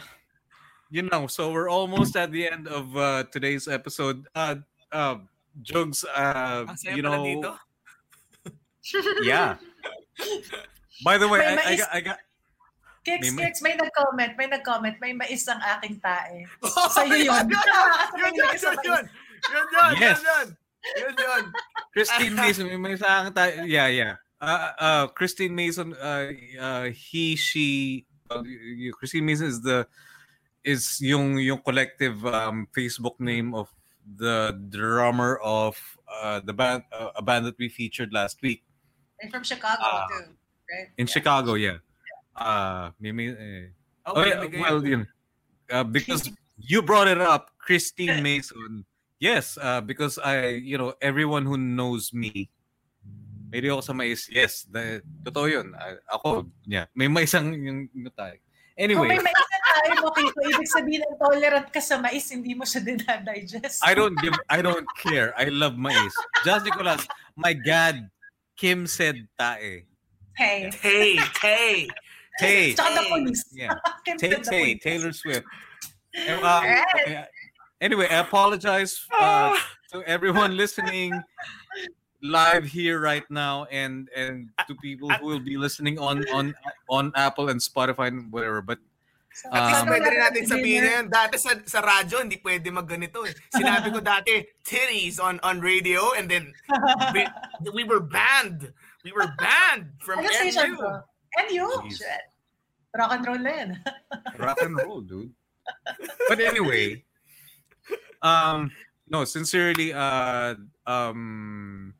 you 0.91 1.03
know, 1.07 1.27
so 1.27 1.51
we're 1.51 1.69
almost 1.71 2.15
at 2.19 2.31
the 2.35 2.49
end 2.51 2.67
of 2.67 2.91
uh, 2.97 3.23
today's 3.31 3.67
episode. 3.71 4.27
Uh, 4.35 4.55
uh, 4.91 5.23
Jugs, 5.63 6.03
uh, 6.03 6.67
Ang 6.67 6.75
saya 6.75 6.95
you 6.95 7.03
know, 7.03 7.23
dito. 7.23 7.55
Yeah. 9.23 9.55
By 11.03 11.17
the 11.17 11.27
way, 11.27 11.39
May 11.39 11.57
I, 11.57 11.71
I, 11.73 11.75
got, 11.77 11.89
I 11.93 12.01
got, 12.01 12.17
Kicks, 13.03 13.31
May- 13.31 13.35
may- 13.35 13.43
kicks, 13.49 13.61
may 13.65 13.73
nag-comment, 13.75 14.37
may 14.37 14.45
nag-comment, 14.45 14.95
may 15.01 15.13
mais 15.13 15.41
ang 15.49 15.57
aking 15.57 15.97
tae. 15.97 16.45
Oh, 16.61 16.85
Sa'yo 16.85 17.17
yun. 17.17 17.49
Yun, 17.49 17.49
yun, 17.49 17.49
yun, 17.49 18.33
yun, 18.37 18.57
yun, 18.61 18.77
yun. 18.85 19.03
Yun, 19.41 19.65
yun, 19.73 19.91
Yes. 19.97 20.21
yun, 20.21 20.29
yun. 20.29 20.47
Yun, 21.01 21.15
yun. 21.17 21.43
Christine 21.93 22.35
Mason, 22.41 22.65
may, 22.69 22.77
may 22.77 22.93
sa 22.97 23.25
akin 23.25 23.33
tayo. 23.33 23.53
Yeah, 23.65 23.87
yeah. 23.89 24.13
Uh, 24.37 24.69
uh, 24.77 25.05
Christine 25.17 25.53
Mason, 25.57 25.93
uh, 25.97 26.29
uh, 26.61 26.85
he, 26.93 27.33
she, 27.35 28.05
uh, 28.29 28.41
y- 28.45 28.89
y- 28.89 28.93
Christine 28.93 29.25
Mason 29.25 29.47
is 29.49 29.61
the 29.65 29.85
is 30.61 31.01
yung 31.01 31.41
yung 31.41 31.57
collective 31.65 32.21
um, 32.29 32.69
Facebook 32.69 33.17
name 33.17 33.57
of 33.57 33.65
the 34.05 34.53
drummer 34.69 35.41
of 35.41 35.73
uh, 36.05 36.37
the 36.45 36.53
band, 36.53 36.85
uh, 36.93 37.09
a 37.17 37.21
band 37.25 37.49
that 37.49 37.57
we 37.57 37.65
featured 37.69 38.13
last 38.13 38.37
week 38.45 38.61
And 39.21 39.29
from 39.29 39.43
Chicago 39.45 39.81
Ah. 39.81 40.07
too, 40.09 40.33
right? 40.69 40.89
in 40.97 41.05
Yeah. 41.05 41.13
Chicago. 41.13 41.53
Yeah. 41.53 41.77
Uh, 42.33 42.89
may, 42.99 43.11
may, 43.11 43.27
eh. 43.29 43.69
Oh, 44.05 44.17
yeah, 44.25 44.41
may 44.41 44.49
ganyan. 44.49 44.61
well, 44.65 44.81
yun. 44.81 45.03
Uh, 45.69 45.83
because 45.85 46.25
you 46.57 46.81
brought 46.81 47.07
it 47.07 47.21
up, 47.21 47.53
Christine 47.61 48.23
Mason. 48.23 48.83
Yes, 49.21 49.57
uh, 49.61 49.81
because 49.81 50.17
I, 50.17 50.57
you 50.57 50.77
know, 50.81 50.97
everyone 50.97 51.45
who 51.45 51.53
knows 51.55 52.09
me, 52.09 52.49
may 53.51 53.61
ako 53.61 53.81
sa 53.85 53.93
mais. 53.93 54.25
Yes, 54.31 54.65
the, 54.65 55.03
totoo 55.21 55.45
yun. 55.51 55.75
I- 55.77 56.01
ako, 56.09 56.49
yeah. 56.65 56.87
May 56.95 57.05
mais 57.11 57.29
ang 57.35 57.53
yung, 57.53 57.85
yung 57.93 58.09
tayo. 58.17 58.33
Kung 58.73 58.79
Anyway, 58.79 59.13
may 59.13 59.21
mais 59.21 59.35
na 59.37 59.59
tayo, 59.61 59.91
makita, 60.09 60.39
ibig 60.49 60.71
sabihin 60.71 61.01
ng 61.05 61.17
tolerant 61.19 61.67
ka 61.69 61.81
sa 61.83 61.99
mais, 62.01 62.25
hindi 62.31 62.55
mo 62.55 62.63
siya 62.65 62.81
dinadigest. 62.81 63.83
I 63.85 63.93
don't 63.93 64.15
give, 64.23 64.33
I 64.49 64.63
don't 64.63 64.87
care. 65.03 65.35
I 65.37 65.51
love 65.51 65.77
mais. 65.77 66.09
Just 66.47 66.65
Nicolas, 66.65 67.05
my 67.37 67.51
God, 67.53 68.07
Kim 68.61 68.85
said 68.85 69.27
tae. 69.39 69.85
Hey. 70.37 70.69
Tay, 70.69 71.17
Tay. 71.41 71.87
Tay. 72.39 72.73
Tsaka 72.73 72.93
the 72.93 73.01
Tay. 73.01 73.09
police. 73.09 73.43
Yeah. 73.51 73.73
Tay 74.19 74.35
Tay. 74.35 74.75
Taylor 74.77 75.11
Swift. 75.11 75.47
Um. 76.43 76.65
Anyway, 77.79 78.05
I 78.11 78.19
apologize 78.19 78.99
uh, 79.17 79.57
to 79.93 80.03
everyone 80.03 80.57
listening 80.57 81.13
live 82.21 82.65
here 82.65 82.99
right 82.99 83.23
now 83.31 83.63
and 83.71 84.09
and 84.13 84.49
to 84.67 84.75
people 84.75 85.09
who 85.09 85.25
will 85.25 85.39
be 85.39 85.55
listening 85.55 85.97
on 85.97 86.27
on 86.35 86.53
on 86.89 87.13
Apple 87.15 87.47
and 87.49 87.61
Spotify 87.61 88.09
and 88.09 88.29
whatever. 88.29 88.61
But 88.61 88.77
Um, 89.47 89.55
At 89.55 89.63
least 89.71 89.85
pwede 89.87 90.07
rin 90.11 90.21
natin 90.21 90.43
sabihin 90.43 90.81
na 90.83 90.91
yan. 90.99 91.05
Dati 91.07 91.35
sa, 91.39 91.55
sa 91.63 91.79
radyo, 91.79 92.19
hindi 92.19 92.37
pwede 92.43 92.67
magganito 92.67 93.23
eh. 93.23 93.33
Sinabi 93.49 93.89
ko 93.89 94.03
dati, 94.03 94.43
titties 94.61 95.17
on 95.23 95.39
on 95.41 95.63
radio 95.63 96.11
and 96.19 96.27
then 96.27 96.51
we, 97.15 97.23
we 97.71 97.83
were 97.87 98.03
banned. 98.03 98.75
We 99.07 99.15
were 99.15 99.31
banned 99.39 99.95
from 100.03 100.19
Ano 100.21 100.29
station 100.29 100.75
NU. 100.75 100.83
ko? 100.83 100.89
NU? 101.47 101.67
Shit. 101.89 102.27
Rock 102.91 103.11
and 103.15 103.23
roll 103.23 103.39
na 103.39 103.51
yan. 103.55 103.69
rock 104.43 104.59
and 104.61 104.75
roll, 104.75 104.99
dude. 104.99 105.31
But 106.27 106.43
anyway, 106.43 107.07
um, 108.21 108.69
no, 109.07 109.23
sincerely, 109.23 109.95
uh, 109.95 110.59
um, 110.85 111.93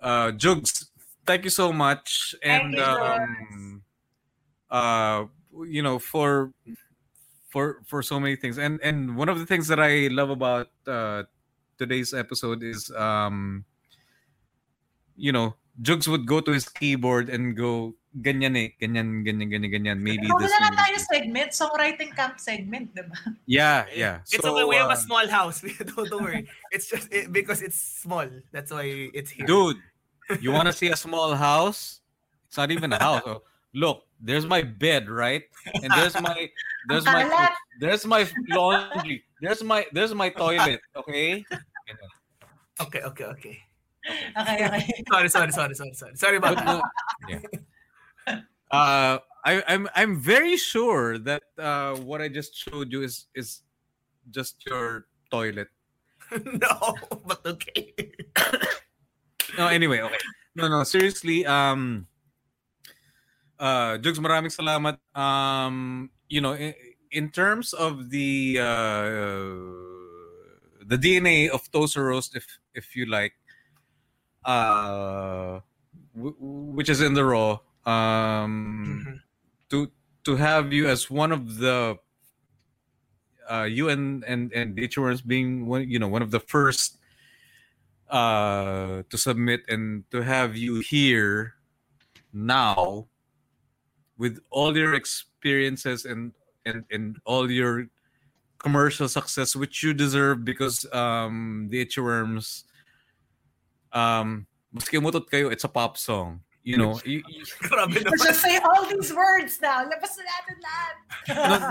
uh, 0.00 0.32
Jugs, 0.32 0.88
thank 1.28 1.44
you 1.44 1.52
so 1.52 1.72
much, 1.76 2.34
and 2.42 2.72
Thank 2.72 2.80
you, 2.80 2.84
um, 2.84 3.82
uh, 4.72 5.20
you 5.66 5.82
know, 5.82 5.98
for 5.98 6.52
for 7.48 7.82
for 7.86 8.02
so 8.02 8.20
many 8.20 8.36
things, 8.36 8.58
and 8.58 8.80
and 8.82 9.16
one 9.16 9.28
of 9.28 9.38
the 9.38 9.46
things 9.46 9.68
that 9.68 9.80
I 9.80 10.08
love 10.12 10.30
about 10.30 10.68
uh, 10.86 11.24
today's 11.78 12.12
episode 12.12 12.62
is, 12.62 12.90
um, 12.92 13.64
you 15.16 15.32
know, 15.32 15.54
Jugs 15.80 16.08
would 16.08 16.26
go 16.26 16.40
to 16.40 16.52
his 16.52 16.68
keyboard 16.68 17.28
and 17.28 17.56
go. 17.56 17.94
Ganyan 18.18 18.56
eh, 18.56 18.72
ganyan, 18.80 19.22
ganyan, 19.22 19.46
ganyan, 19.52 19.70
ganyan. 19.70 19.98
Maybe 20.00 20.26
Ikaw 20.26 20.40
this. 20.40 20.50
na 20.58 20.72
tayo 20.74 20.96
this." 20.96 21.06
segment, 21.06 21.52
songwriting 21.52 22.10
camp 22.16 22.40
segment, 22.40 22.90
di 22.96 23.04
ba? 23.04 23.14
Yeah, 23.46 23.84
yeah. 23.94 24.24
It's 24.26 24.42
So, 24.42 24.56
okay. 24.56 24.64
We 24.64 24.74
have 24.80 24.90
uh, 24.90 24.96
a 24.96 25.00
small 25.00 25.28
house. 25.28 25.60
don't, 25.94 26.08
don't 26.08 26.24
worry. 26.24 26.48
It's 26.72 26.88
just 26.88 27.06
it, 27.12 27.30
because 27.30 27.62
it's 27.62 27.78
small. 27.78 28.26
That's 28.50 28.72
why 28.72 29.12
it's 29.14 29.30
here. 29.30 29.46
dude. 29.46 29.76
You 30.40 30.50
want 30.50 30.66
to 30.66 30.72
see 30.72 30.88
a 30.88 30.96
small 30.96 31.36
house? 31.36 32.00
It's 32.48 32.56
not 32.56 32.72
even 32.72 32.92
a 32.92 32.98
house. 32.98 33.22
Oh, 33.24 33.42
look, 33.74 34.04
there's 34.20 34.46
my 34.46 34.62
bed, 34.62 35.08
right? 35.08 35.42
And 35.82 35.92
there's 35.92 36.14
my 36.20 36.50
there's 36.88 37.04
my 37.04 37.48
there's 37.80 38.04
my 38.06 38.28
laundry. 38.50 39.24
There's 39.40 39.62
my 39.62 39.86
there's 39.92 40.14
my 40.14 40.28
toilet. 40.30 40.80
Okay. 40.96 41.44
Okay, 42.80 43.02
okay, 43.02 43.24
okay. 43.24 43.58
Okay, 44.38 44.66
okay. 44.66 45.02
Sorry, 45.10 45.28
sorry, 45.28 45.52
sorry, 45.52 45.74
sorry, 45.74 45.94
sorry. 45.94 46.16
Sorry 46.16 46.36
about 46.36 46.54
But 46.56 46.64
that. 46.64 46.80
no, 46.80 46.82
yeah. 47.28 48.40
Uh, 48.70 49.18
I, 49.44 49.62
I'm 49.66 49.88
I'm 49.94 50.20
very 50.20 50.56
sure 50.56 51.18
that 51.18 51.42
uh, 51.58 51.96
what 51.96 52.20
I 52.20 52.28
just 52.28 52.54
showed 52.56 52.92
you 52.92 53.02
is 53.02 53.26
is 53.34 53.62
just 54.30 54.64
your 54.66 55.06
toilet. 55.30 55.68
no, 56.44 56.94
but 57.26 57.44
okay. 57.46 57.94
No, 59.56 59.66
anyway, 59.66 60.00
okay. 60.04 60.20
No, 60.54 60.68
no, 60.68 60.84
seriously, 60.84 61.46
um 61.46 62.06
uh 63.58 63.98
Jugs, 63.98 64.18
maraming 64.18 64.52
salamat. 64.54 64.98
Um, 65.14 66.10
you 66.28 66.40
know, 66.40 66.54
in, 66.54 66.74
in 67.10 67.30
terms 67.30 67.72
of 67.74 68.10
the 68.10 68.58
uh 68.60 69.50
the 70.86 70.96
DNA 70.96 71.48
of 71.50 71.66
Toast 71.70 71.96
or 71.96 72.06
Roast, 72.14 72.36
if 72.36 72.46
if 72.74 72.94
you 72.96 73.06
like, 73.06 73.34
uh 74.44 75.60
w- 76.14 76.36
which 76.74 76.88
is 76.88 77.00
in 77.00 77.14
the 77.14 77.24
raw, 77.24 77.58
um 77.84 79.04
Mhm. 79.04 79.16
to 79.70 79.90
to 80.24 80.36
have 80.36 80.72
you 80.72 80.88
as 80.88 81.10
one 81.10 81.32
of 81.32 81.58
the 81.58 81.98
uh 83.48 83.64
you 83.68 83.88
and 83.88 84.24
and 84.24 84.52
and 84.52 84.76
Itchyworms 84.76 85.24
being 85.26 85.66
one 85.66 85.88
you 85.88 85.98
know 85.98 86.08
one 86.08 86.22
of 86.22 86.30
the 86.30 86.40
first 86.40 86.98
uh 88.08 89.02
to 89.10 89.16
submit 89.18 89.64
and 89.68 90.04
to 90.10 90.22
have 90.22 90.56
you 90.56 90.80
here 90.80 91.54
now 92.32 93.06
with 94.18 94.38
all 94.50 94.76
your 94.76 94.94
experiences 94.94 96.04
and 96.04 96.32
and 96.66 96.84
and 96.90 97.16
all 97.24 97.50
your 97.50 97.86
commercial 98.58 99.08
success 99.08 99.54
which 99.54 99.82
you 99.82 99.94
deserve 99.94 100.44
because 100.44 100.84
um 100.92 101.68
the 101.70 101.78
Itchyworms 101.78 102.64
um 103.94 104.46
maski 104.74 104.98
umutot 104.98 105.30
kayo 105.30 105.50
it's 105.50 105.64
a 105.64 105.70
pop 105.70 105.96
song 105.96 106.42
you 106.66 106.76
know 106.76 107.00
you, 107.06 107.22
you, 107.30 107.44
just 108.20 108.42
say 108.42 108.58
all 108.60 108.84
these 108.84 109.08
words 109.14 109.56
now. 109.62 109.88
Labas 109.88 110.12
na 110.20 110.22
natin 110.28 110.56
lahat. 110.60 110.94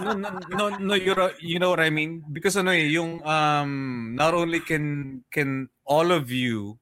no, 0.02 0.11
no, 0.18 0.30
no, 0.49 0.65
no, 0.78 0.94
you're, 0.98 1.38
you 1.38 1.60
know 1.61 1.69
what 1.69 1.80
I 1.80 1.94
mean? 1.94 2.26
Because 2.34 2.57
ano 2.57 2.74
eh, 2.74 2.90
yung, 2.90 3.22
um, 3.22 4.15
not 4.18 4.34
only 4.34 4.57
can, 4.57 5.22
can 5.30 5.69
all 5.86 6.10
of 6.10 6.32
you, 6.34 6.82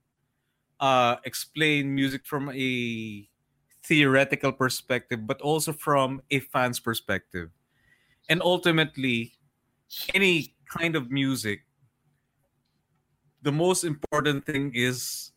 uh, 0.79 1.17
explain 1.25 1.93
music 1.93 2.23
from 2.23 2.47
a 2.55 2.71
theoretical 3.85 4.51
perspective, 4.51 5.25
but 5.25 5.41
also 5.41 5.71
from 5.71 6.21
a 6.31 6.39
fan's 6.39 6.79
perspective. 6.79 7.49
And 8.29 8.41
ultimately, 8.41 9.37
any 10.13 10.55
kind 10.65 10.95
of 10.95 11.11
music, 11.11 11.61
the 13.41 13.51
most 13.51 13.83
important 13.83 14.45
thing 14.45 14.71
is 14.73 15.31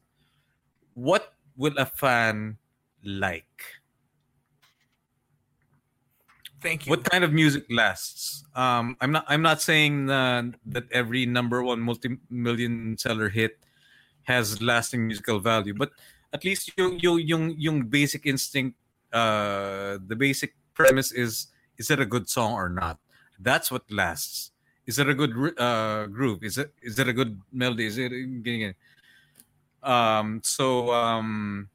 what 0.94 1.34
will 1.56 1.76
a 1.76 1.84
fan 1.86 2.56
like? 3.04 3.44
Thank 6.60 6.86
you. 6.86 6.90
what 6.90 7.04
kind 7.04 7.22
of 7.22 7.32
music 7.32 7.62
lasts 7.70 8.42
um 8.56 8.96
i'm 9.00 9.12
not 9.12 9.24
i'm 9.28 9.42
not 9.42 9.62
saying 9.62 10.10
uh, 10.10 10.42
that 10.66 10.90
every 10.90 11.24
number 11.24 11.62
one 11.62 11.78
multi-million 11.78 12.98
seller 12.98 13.28
hit 13.28 13.62
has 14.24 14.60
lasting 14.60 15.06
musical 15.06 15.38
value 15.38 15.72
but 15.72 15.92
at 16.32 16.44
least 16.44 16.72
yung 16.76 16.98
yung 16.98 17.18
yung, 17.20 17.44
yung 17.56 17.78
basic 17.82 18.26
instinct 18.26 18.76
uh 19.12 19.96
the 20.06 20.16
basic 20.16 20.54
premise 20.74 21.12
is 21.12 21.48
is 21.78 21.90
it 21.90 22.00
a 22.00 22.06
good 22.06 22.28
song 22.28 22.52
or 22.52 22.68
not 22.68 22.98
that's 23.40 23.70
what 23.70 23.82
lasts 23.90 24.52
is 24.86 24.98
it 24.98 25.08
a 25.08 25.14
good 25.14 25.32
uh 25.58 26.06
groove 26.06 26.42
is 26.42 26.58
it 26.58 26.72
is 26.82 26.98
it 26.98 27.08
a 27.08 27.12
good 27.12 27.40
melody 27.52 27.86
is 27.86 27.96
it 27.98 28.12
um 29.82 30.40
so 30.44 30.92
um 30.92 31.68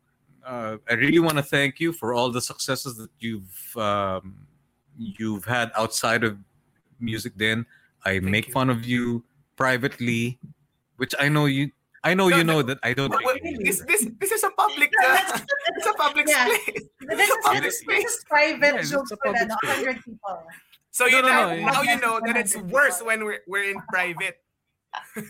uh, 0.46 0.78
I 0.90 0.94
really 0.94 1.20
want 1.20 1.38
to 1.38 1.44
thank 1.44 1.80
you 1.80 1.94
for 1.94 2.14
all 2.14 2.32
the 2.32 2.42
successes 2.42 2.98
that 2.98 3.10
you've 3.20 3.78
um, 3.78 4.36
you've 4.98 5.46
had 5.46 5.72
outside 5.76 6.24
of 6.24 6.38
music. 7.00 7.34
Then 7.36 7.66
I 8.06 8.20
Thank 8.20 8.24
make 8.24 8.48
you. 8.48 8.54
fun 8.54 8.70
of 8.70 8.86
you 8.86 9.24
privately, 9.56 10.40
which 10.98 11.16
I 11.20 11.30
know 11.30 11.46
you. 11.46 11.72
I 12.04 12.14
know 12.14 12.28
No, 12.28 12.36
you 12.38 12.44
no. 12.44 12.54
know 12.60 12.62
that 12.68 12.80
I 12.84 12.92
don't. 12.94 13.10
Well, 13.10 13.20
well, 13.24 13.36
this 13.64 13.80
this 13.88 14.04
this 14.20 14.32
is 14.36 14.44
a 14.44 14.52
public 14.52 14.92
Yeah, 14.92 15.24
uh, 15.24 15.40
it's 15.80 15.88
a 15.88 15.94
public 15.96 16.28
Yeah. 16.28 16.46
space. 16.52 16.84
This 17.00 17.30
is, 17.32 17.38
Public 17.44 17.64
this, 17.64 17.80
space. 17.80 18.04
this 18.04 18.12
is 18.12 18.24
private 18.28 18.74
Yeah, 18.76 18.80
it's 18.84 18.92
jokes 18.92 19.10
for 19.12 19.18
public 19.24 19.48
100 19.48 20.04
people. 20.04 20.36
So 20.92 21.08
you 21.08 21.22
No, 21.24 21.28
no, 21.28 21.32
know 21.32 21.48
no, 21.56 21.72
now 21.72 21.82
you 21.82 21.98
know 22.04 22.16
that 22.28 22.36
it's 22.36 22.56
worse 22.70 23.00
when 23.02 23.24
we're 23.24 23.40
we're 23.48 23.72
in 23.72 23.80
private. 23.88 24.36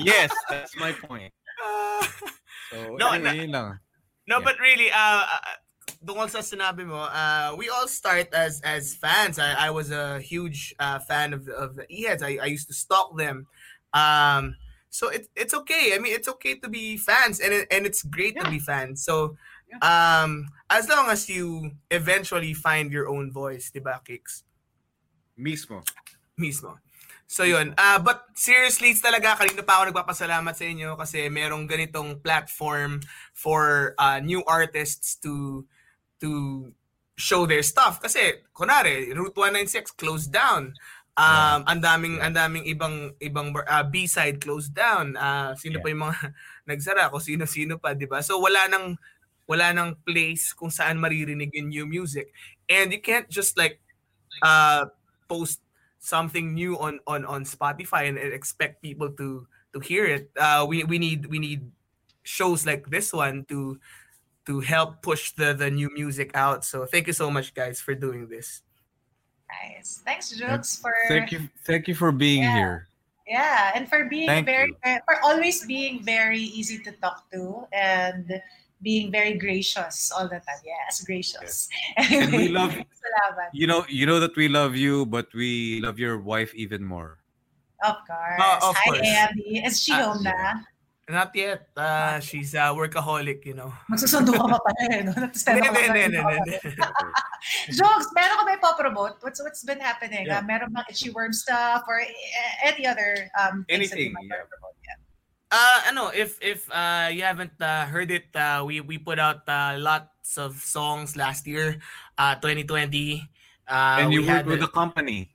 yes, 0.00 0.30
that's 0.48 0.72
my 0.78 0.92
point. 0.94 1.34
So 2.70 2.96
No, 2.96 3.10
anyway, 3.10 3.44
yun. 3.46 3.50
No, 3.50 3.74
Yeah. 4.26 4.38
but 4.46 4.56
really, 4.62 4.88
uh, 4.90 5.26
uh, 5.26 5.58
tungkol 6.06 6.30
sa 6.30 6.40
sinabi 6.42 6.86
mo, 6.86 7.02
uh, 7.02 7.54
we 7.58 7.66
all 7.68 7.86
start 7.90 8.30
as 8.32 8.62
as 8.62 8.94
fans. 8.94 9.38
I, 9.42 9.68
I 9.68 9.70
was 9.74 9.90
a 9.90 10.18
huge 10.22 10.74
uh, 10.78 10.98
fan 11.02 11.34
of 11.34 11.46
of 11.50 11.74
the 11.76 11.84
E-Heads. 11.90 12.22
I, 12.22 12.38
I 12.42 12.48
used 12.50 12.70
to 12.70 12.76
stalk 12.78 13.14
them. 13.18 13.46
Um, 13.94 14.54
So 14.96 15.12
it, 15.12 15.28
it's 15.36 15.52
okay. 15.52 15.92
I 15.92 16.00
mean, 16.00 16.16
it's 16.16 16.24
okay 16.40 16.56
to 16.56 16.72
be 16.72 16.96
fans, 16.96 17.36
and 17.44 17.52
it, 17.52 17.68
and 17.68 17.84
it's 17.84 18.00
great 18.00 18.32
to 18.40 18.48
Yeah. 18.48 18.56
be 18.56 18.60
fans. 18.64 19.04
So, 19.04 19.36
Yeah. 19.68 19.82
um, 19.84 20.48
as 20.72 20.88
long 20.88 21.12
as 21.12 21.28
you 21.28 21.76
eventually 21.92 22.54
find 22.56 22.88
your 22.88 23.10
own 23.12 23.28
voice, 23.28 23.68
diba, 23.68 24.00
Kicks? 24.00 24.48
Mismo. 25.36 25.84
mismo. 26.40 26.80
So 27.26 27.42
yun. 27.44 27.74
Ah, 27.76 27.98
but 27.98 28.24
seriously, 28.38 28.94
it's 28.94 29.02
talaga 29.02 29.36
kanina 29.36 29.66
pa 29.66 29.82
ako 29.82 29.90
nagpapasalamat 29.92 30.54
sa 30.56 30.64
inyo 30.64 30.96
kasi 30.96 31.26
merong 31.28 31.66
ganitong 31.68 32.22
platform 32.22 33.02
for 33.34 33.92
uh, 33.98 34.22
new 34.22 34.40
artists 34.46 35.18
to 35.20 35.66
to 36.22 36.70
show 37.18 37.48
their 37.48 37.64
stuff 37.64 37.98
kasi 37.98 38.44
kunare 38.52 39.10
Route 39.16 39.34
196 39.34 39.96
closed 39.98 40.30
down. 40.30 40.72
Um 41.16 41.64
ang 41.64 41.80
daming 41.80 42.20
ang 42.20 42.36
daming 42.36 42.68
ibang 42.68 43.16
ibang 43.24 43.48
uh, 43.56 43.84
B-side 43.88 44.36
closed 44.40 44.76
down. 44.76 45.16
Ah, 45.16 45.56
sino 45.56 45.80
Yeah. 45.80 45.84
pa 45.84 45.88
yung 45.88 46.02
mga 46.04 46.16
nagsara 46.68 47.08
ko 47.08 47.16
sino-sino 47.20 47.80
pa, 47.80 47.96
'di 47.96 48.04
ba? 48.04 48.20
So 48.20 48.36
wala 48.36 48.68
nang 48.68 49.00
wala 49.48 49.72
nang 49.72 49.96
place 50.04 50.52
kung 50.52 50.68
saan 50.68 51.00
maririnig 51.00 51.54
yung 51.56 51.70
new 51.72 51.86
music. 51.88 52.28
And 52.68 52.92
you 52.92 53.00
can't 53.00 53.28
just 53.32 53.56
like 53.56 53.80
uh 54.44 54.92
post 55.28 55.62
something 56.02 56.52
new 56.52 56.76
on 56.76 57.00
on 57.08 57.24
on 57.24 57.48
Spotify 57.48 58.08
and, 58.10 58.18
and 58.20 58.36
expect 58.36 58.82
people 58.84 59.08
to 59.16 59.46
to 59.72 59.80
hear 59.80 60.04
it. 60.04 60.28
Uh, 60.36 60.66
we 60.68 60.84
we 60.84 60.98
need 60.98 61.26
we 61.32 61.38
need 61.40 61.64
shows 62.26 62.66
like 62.66 62.90
this 62.90 63.14
one 63.14 63.46
to 63.48 63.78
to 64.46 64.60
help 64.60 65.00
push 65.02 65.32
the 65.38 65.54
the 65.54 65.70
new 65.70 65.88
music 65.94 66.34
out. 66.34 66.66
So 66.66 66.84
thank 66.84 67.06
you 67.06 67.14
so 67.16 67.30
much, 67.30 67.54
guys, 67.54 67.78
for 67.80 67.94
doing 67.94 68.26
this. 68.28 68.65
Nice. 69.50 70.02
Thanks, 70.04 70.30
Jugs, 70.30 70.76
for 70.78 70.92
Thank 71.08 71.32
you. 71.32 71.48
Thank 71.64 71.88
you 71.88 71.94
for 71.94 72.10
being 72.12 72.42
Yeah. 72.42 72.56
here. 72.56 72.88
Yeah, 73.26 73.72
and 73.74 73.88
for 73.88 74.06
being 74.06 74.28
Thank 74.28 74.46
very, 74.46 74.70
you. 74.70 74.76
uh, 74.86 74.98
for 75.02 75.18
always 75.22 75.66
being 75.66 76.02
very 76.02 76.38
easy 76.38 76.78
to 76.86 76.92
talk 77.02 77.26
to 77.34 77.66
and 77.72 78.40
being 78.82 79.10
very 79.10 79.34
gracious 79.34 80.12
all 80.14 80.28
the 80.30 80.38
time. 80.38 80.62
Yes, 80.62 81.02
gracious. 81.02 81.68
And 81.98 82.30
we 82.30 82.46
love 82.48 82.70
you 83.52 83.66
know 83.66 83.82
you 83.88 84.06
know 84.06 84.20
that 84.20 84.36
we 84.36 84.46
love 84.46 84.76
you, 84.76 85.06
but 85.06 85.26
we 85.34 85.80
love 85.82 85.98
your 85.98 86.18
wife 86.22 86.54
even 86.54 86.84
more. 86.84 87.18
Of 87.82 87.96
course. 88.06 88.38
Oh, 88.38 88.70
of 88.70 88.76
Hi, 88.78 88.84
course. 88.94 89.06
Andy. 89.06 89.58
Is 89.64 89.82
she 89.82 89.92
Ah, 89.92 90.12
home 90.14 90.22
na? 90.22 90.62
Not 91.08 91.30
yet. 91.38 91.70
Uh, 91.76 92.18
she's 92.18 92.54
a 92.54 92.74
workaholic, 92.74 93.46
you 93.46 93.54
know. 93.54 93.70
Magsusundo 93.86 94.34
ka 94.34 94.42
pa 94.42 94.58
pala 94.58 94.82
eh, 94.90 95.02
no? 95.06 95.14
Hindi, 95.46 95.70
hindi, 95.70 96.00
hindi, 96.02 96.18
hindi. 96.18 96.58
Jugs, 97.78 98.10
meron 98.10 98.42
ka 98.42 98.44
ba 98.44 98.52
ipopromote? 98.58 99.22
What's, 99.22 99.38
what's 99.38 99.62
been 99.62 99.78
happening? 99.78 100.26
Yeah. 100.26 100.42
Uh, 100.42 100.42
meron 100.42 100.74
bang 100.74 100.82
itchy 100.90 101.14
worm 101.14 101.30
stuff 101.32 101.86
or 101.86 102.02
uh, 102.02 102.52
any 102.66 102.90
other 102.90 103.30
um, 103.38 103.62
things 103.70 103.94
that 103.94 104.02
you 104.02 104.10
Anything, 104.10 104.18
might 104.18 104.26
yeah. 104.26 104.42
wanna 104.42 104.50
promote? 104.50 104.74
Yeah. 104.82 104.98
Uh, 105.54 105.78
ano, 105.94 106.04
if 106.10 106.42
if 106.42 106.66
uh, 106.74 107.06
you 107.14 107.22
haven't 107.22 107.54
uh, 107.62 107.86
heard 107.86 108.10
it, 108.10 108.26
uh, 108.34 108.66
we 108.66 108.82
we 108.82 108.98
put 108.98 109.22
out 109.22 109.46
uh, 109.46 109.78
lots 109.78 110.34
of 110.42 110.58
songs 110.58 111.14
last 111.14 111.46
year, 111.46 111.78
uh, 112.18 112.34
2020. 112.42 113.22
Uh, 113.70 114.02
and 114.02 114.10
you 114.10 114.22
we 114.22 114.26
work 114.26 114.42
had 114.42 114.46
with 114.50 114.58
a- 114.58 114.66
the 114.66 114.72
company. 114.74 115.30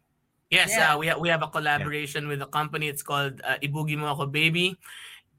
Yes, 0.51 0.75
Yeah. 0.75 0.91
uh, 0.91 0.99
we 0.99 1.07
ha- 1.07 1.15
we 1.15 1.31
have 1.31 1.47
a 1.47 1.47
collaboration 1.47 2.27
with 2.27 2.43
a 2.43 2.51
company. 2.51 2.91
It's 2.91 2.99
called 3.07 3.39
uh, 3.39 3.55
Ibugi 3.63 3.95
Mo 3.95 4.11
Ako 4.11 4.27
Baby, 4.27 4.75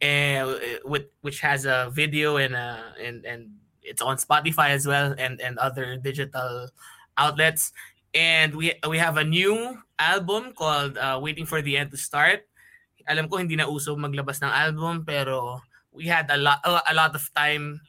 and 0.02 0.58
with 0.84 1.06
which 1.22 1.38
has 1.40 1.64
a 1.64 1.88
video 1.94 2.36
and 2.36 2.58
uh 2.58 2.90
and 2.98 3.24
and 3.24 3.54
it's 3.86 4.02
on 4.02 4.18
Spotify 4.18 4.74
as 4.74 4.84
well 4.84 5.14
and 5.16 5.40
and 5.40 5.56
other 5.62 5.96
digital 5.96 6.68
outlets. 7.16 7.72
And 8.12 8.52
we 8.54 8.74
we 8.84 8.98
have 8.98 9.16
a 9.16 9.24
new 9.24 9.78
album 9.98 10.52
called 10.52 10.98
uh, 10.98 11.16
Waiting 11.22 11.46
for 11.46 11.62
the 11.62 11.78
End 11.78 11.94
to 11.94 11.96
Start. 11.96 12.44
Alam 13.08 13.30
ko 13.30 13.38
hindi 13.38 13.56
na 13.56 13.70
uso 13.70 13.96
maglabas 13.96 14.42
ng 14.42 14.52
album 14.52 15.06
pero 15.06 15.62
we 15.94 16.10
had 16.10 16.28
a 16.30 16.36
lot 16.36 16.60
a 16.66 16.94
lot 16.94 17.14
of 17.14 17.22
time 17.34 17.80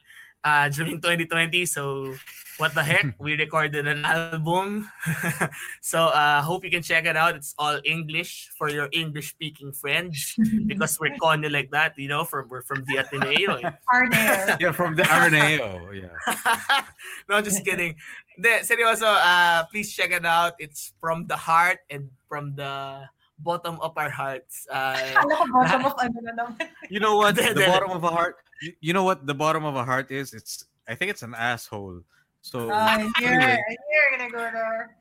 uh, 0.43 0.69
during 0.69 0.99
2020 0.99 1.65
so 1.65 2.13
what 2.57 2.73
the 2.75 2.83
heck 2.83 3.15
we 3.19 3.35
recorded 3.35 3.87
an 3.87 4.05
album 4.05 4.89
so 5.81 6.07
uh 6.13 6.41
hope 6.41 6.63
you 6.63 6.69
can 6.69 6.83
check 6.83 7.05
it 7.05 7.15
out 7.17 7.35
it's 7.35 7.55
all 7.57 7.79
english 7.83 8.49
for 8.57 8.69
your 8.69 8.89
english 8.91 9.29
speaking 9.29 9.71
friends 9.71 10.35
because 10.67 10.99
we're 10.99 11.15
corny 11.17 11.49
like 11.49 11.71
that 11.71 11.97
you 11.97 12.07
know 12.07 12.23
from 12.23 12.47
we're 12.49 12.61
from 12.61 12.83
the 12.87 12.97
ateneo 12.97 13.55
eh. 13.55 13.71
Arnel. 13.93 14.57
Yeah, 14.59 14.71
from 14.71 14.95
the 14.95 15.03
Ateneo. 15.03 15.91
Yeah. 15.91 16.85
no 17.29 17.41
just 17.41 17.65
kidding 17.65 17.95
De, 18.39 18.61
seryoso 18.61 19.07
uh 19.07 19.65
please 19.71 19.93
check 19.93 20.11
it 20.11 20.25
out 20.25 20.53
it's 20.59 20.93
from 20.99 21.25
the 21.27 21.37
heart 21.37 21.79
and 21.89 22.09
from 22.27 22.55
the 22.55 23.09
bottom 23.43 23.75
of 23.83 23.91
our 23.99 24.09
hearts 24.09 24.63
uh 24.71 24.95
Alam 25.19 25.35
ko 25.35 25.45
bottom 25.51 25.81
of 25.85 25.93
ano 25.99 26.17
na 26.23 26.31
naman. 26.33 26.55
You 26.93 27.03
know 27.03 27.19
what? 27.19 27.35
The 27.35 27.67
bottom 27.67 27.91
of 27.91 28.03
a 28.03 28.11
heart. 28.11 28.39
You, 28.63 28.71
you 28.79 28.93
know 28.95 29.03
what 29.03 29.27
the 29.27 29.35
bottom 29.35 29.67
of 29.67 29.75
a 29.75 29.83
heart 29.83 30.07
is? 30.09 30.31
It's 30.31 30.63
I 30.87 30.95
think 30.95 31.11
it's 31.11 31.21
an 31.23 31.35
asshole. 31.35 32.01
So 32.43 32.67
Uh, 32.71 33.07
here, 33.19 33.35
anyway, 33.39 33.59
here, 33.63 34.07
gonna 34.15 34.31
go 34.31 34.43
there. 34.47 34.95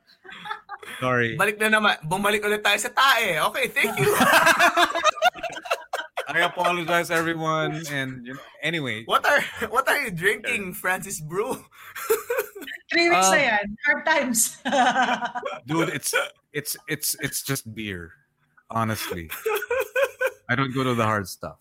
sorry. 1.02 1.34
balik 1.38 1.58
na 1.62 1.70
naman 1.78 1.94
bumalik 2.06 2.42
ulit 2.42 2.62
tayo 2.62 2.78
sa 2.78 2.90
tae 2.90 3.38
okay 3.42 3.66
thank 3.70 3.94
you 3.98 4.10
I 6.32 6.48
apologize, 6.48 7.10
everyone. 7.10 7.82
And 7.92 8.24
you 8.24 8.32
know, 8.34 8.40
anyway, 8.62 9.04
what 9.04 9.20
are 9.26 9.42
what 9.68 9.84
are 9.90 10.00
you 10.00 10.08
drinking 10.10 10.72
francis 10.72 11.20
brew 11.20 11.60
Three 12.88 13.08
weeks 13.12 13.28
Uh, 13.28 13.36
na 13.36 13.40
yan. 13.40 13.66
Hard 13.84 14.00
times. 14.06 14.40
dude, 15.68 15.92
it's 15.92 16.14
it's 16.52 16.72
it's 16.88 17.16
it's 17.20 17.40
just 17.44 17.68
beer. 17.74 18.16
Honestly, 18.72 19.28
I 20.48 20.54
don't 20.56 20.74
go 20.74 20.82
to 20.84 20.94
the 20.94 21.04
hard 21.04 21.28
stuff. 21.28 21.56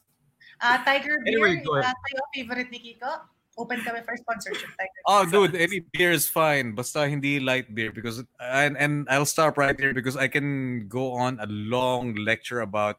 uh, 0.62 0.78
Tiger 0.84 1.18
Beer, 1.26 1.36
Anyway, 1.46 1.64
go 1.66 1.76
uh, 1.78 1.80
ahead. 1.84 1.96
tayo 1.96 2.22
favorite 2.34 2.70
ni 2.72 2.80
Kiko. 2.80 3.28
Open 3.60 3.84
kami 3.84 4.00
for 4.08 4.16
sponsorship. 4.16 4.70
Tiger 4.80 5.02
Oh, 5.12 5.28
Beer. 5.28 5.48
dude, 5.52 5.56
any 5.60 5.80
beer 5.92 6.12
is 6.16 6.28
fine. 6.30 6.72
Basta 6.72 7.04
hindi 7.08 7.40
light 7.40 7.74
beer 7.76 7.92
because 7.92 8.24
and 8.40 8.78
and 8.80 9.06
I'll 9.12 9.28
stop 9.28 9.58
right 9.60 9.76
here 9.76 9.94
because 9.94 10.16
I 10.16 10.28
can 10.32 10.88
go 10.88 11.12
on 11.14 11.38
a 11.44 11.48
long 11.50 12.16
lecture 12.16 12.62
about 12.64 12.98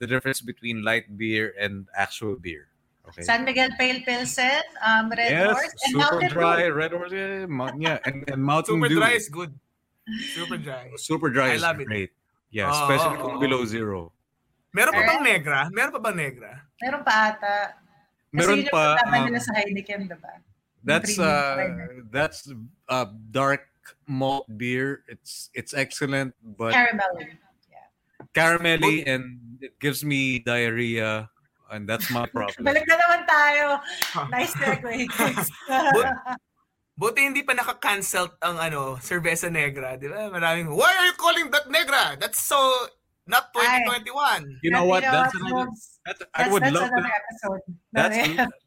the 0.00 0.06
difference 0.08 0.40
between 0.40 0.82
light 0.82 1.06
beer 1.20 1.52
and 1.60 1.86
actual 1.94 2.34
beer. 2.40 2.72
Okay. 3.10 3.22
San 3.26 3.42
Miguel 3.44 3.68
Pale 3.76 4.06
Pilsen, 4.06 4.62
um, 4.86 5.10
Red 5.10 5.30
yes, 5.34 5.50
Horse, 5.52 5.74
and 5.84 5.90
super 5.92 5.98
Mountain 5.98 6.30
dry, 6.30 6.56
Dew. 6.62 6.72
red 6.72 6.92
horse, 6.94 7.10
yeah, 7.12 7.46
yeah, 7.76 7.98
and, 8.06 8.22
and 8.30 8.38
Mountain 8.42 8.78
super 8.78 8.88
Dew. 8.88 8.98
dry 9.02 9.12
is 9.18 9.26
good 9.28 9.50
super 10.34 10.56
dry 10.56 10.86
Super 10.96 11.28
dry 11.30 11.50
I 11.50 11.54
is 11.58 11.62
love 11.62 11.82
it. 11.82 12.10
Great. 12.52 12.60
Yeah, 12.60 12.68
Oh, 12.68 12.76
especially 12.84 13.16
oh, 13.16 13.22
kung 13.24 13.36
oh. 13.36 13.40
below 13.40 13.64
zero. 13.64 14.12
Meron 14.72 14.92
pa 14.92 15.00
Alright. 15.00 15.10
bang 15.16 15.22
negra? 15.24 15.58
Meron 15.72 15.92
pa 15.92 16.00
bang 16.00 16.16
negra? 16.16 16.52
Meron 16.80 17.02
pa 17.04 17.14
ata. 17.32 17.56
Kasi 18.32 18.36
Meron 18.36 18.56
yun 18.56 18.64
yung 18.64 18.72
pa, 18.72 18.84
paglaban 18.96 19.20
um, 19.20 19.26
nila 19.28 19.40
sa 19.40 19.52
Heineken, 19.56 20.00
diba? 20.08 20.32
That's 20.82 21.14
premium 21.14 21.30
uh 21.30 21.54
flavor. 21.54 21.86
that's 22.10 22.38
uh 22.88 23.08
dark 23.30 23.64
malt 24.08 24.48
beer. 24.56 25.04
It's 25.08 25.48
it's 25.52 25.72
excellent, 25.72 26.32
but 26.42 26.72
Caramel. 26.72 27.12
Yeah. 27.68 27.86
caramelly 28.34 29.04
and 29.06 29.38
it 29.60 29.78
gives 29.78 30.02
me 30.02 30.40
diarrhea 30.40 31.28
and 31.70 31.88
that's 31.88 32.10
my 32.10 32.26
problem. 32.36 32.66
Balik 32.66 32.84
na 32.88 32.96
naman 32.98 33.20
tayo. 33.28 33.66
Nice 34.32 34.52
segue. 34.56 35.06
Buti 36.92 37.24
hindi 37.24 37.40
pa 37.40 37.56
naka-cancel 37.56 38.36
ang 38.44 38.60
ano, 38.60 39.00
Cerveza 39.00 39.48
Negra, 39.48 39.96
di 39.96 40.12
ba? 40.12 40.28
Maraming, 40.28 40.68
why 40.68 40.92
are 40.92 41.08
you 41.08 41.16
calling 41.16 41.48
that 41.48 41.64
Negra? 41.72 42.20
That's 42.20 42.36
so 42.36 42.58
not 43.26 43.54
2021. 43.54 44.58
you 44.62 44.70
know 44.70 44.84
what? 44.84 45.02
That's 45.02 45.32
That's, 45.32 45.44
another, 45.46 45.70
that's, 46.04 46.22
I 46.34 46.50
would 46.50 46.62
that's 46.62 46.74
love 46.74 46.90
to 46.90 46.98
episode. 46.98 47.60
that's, 47.92 48.16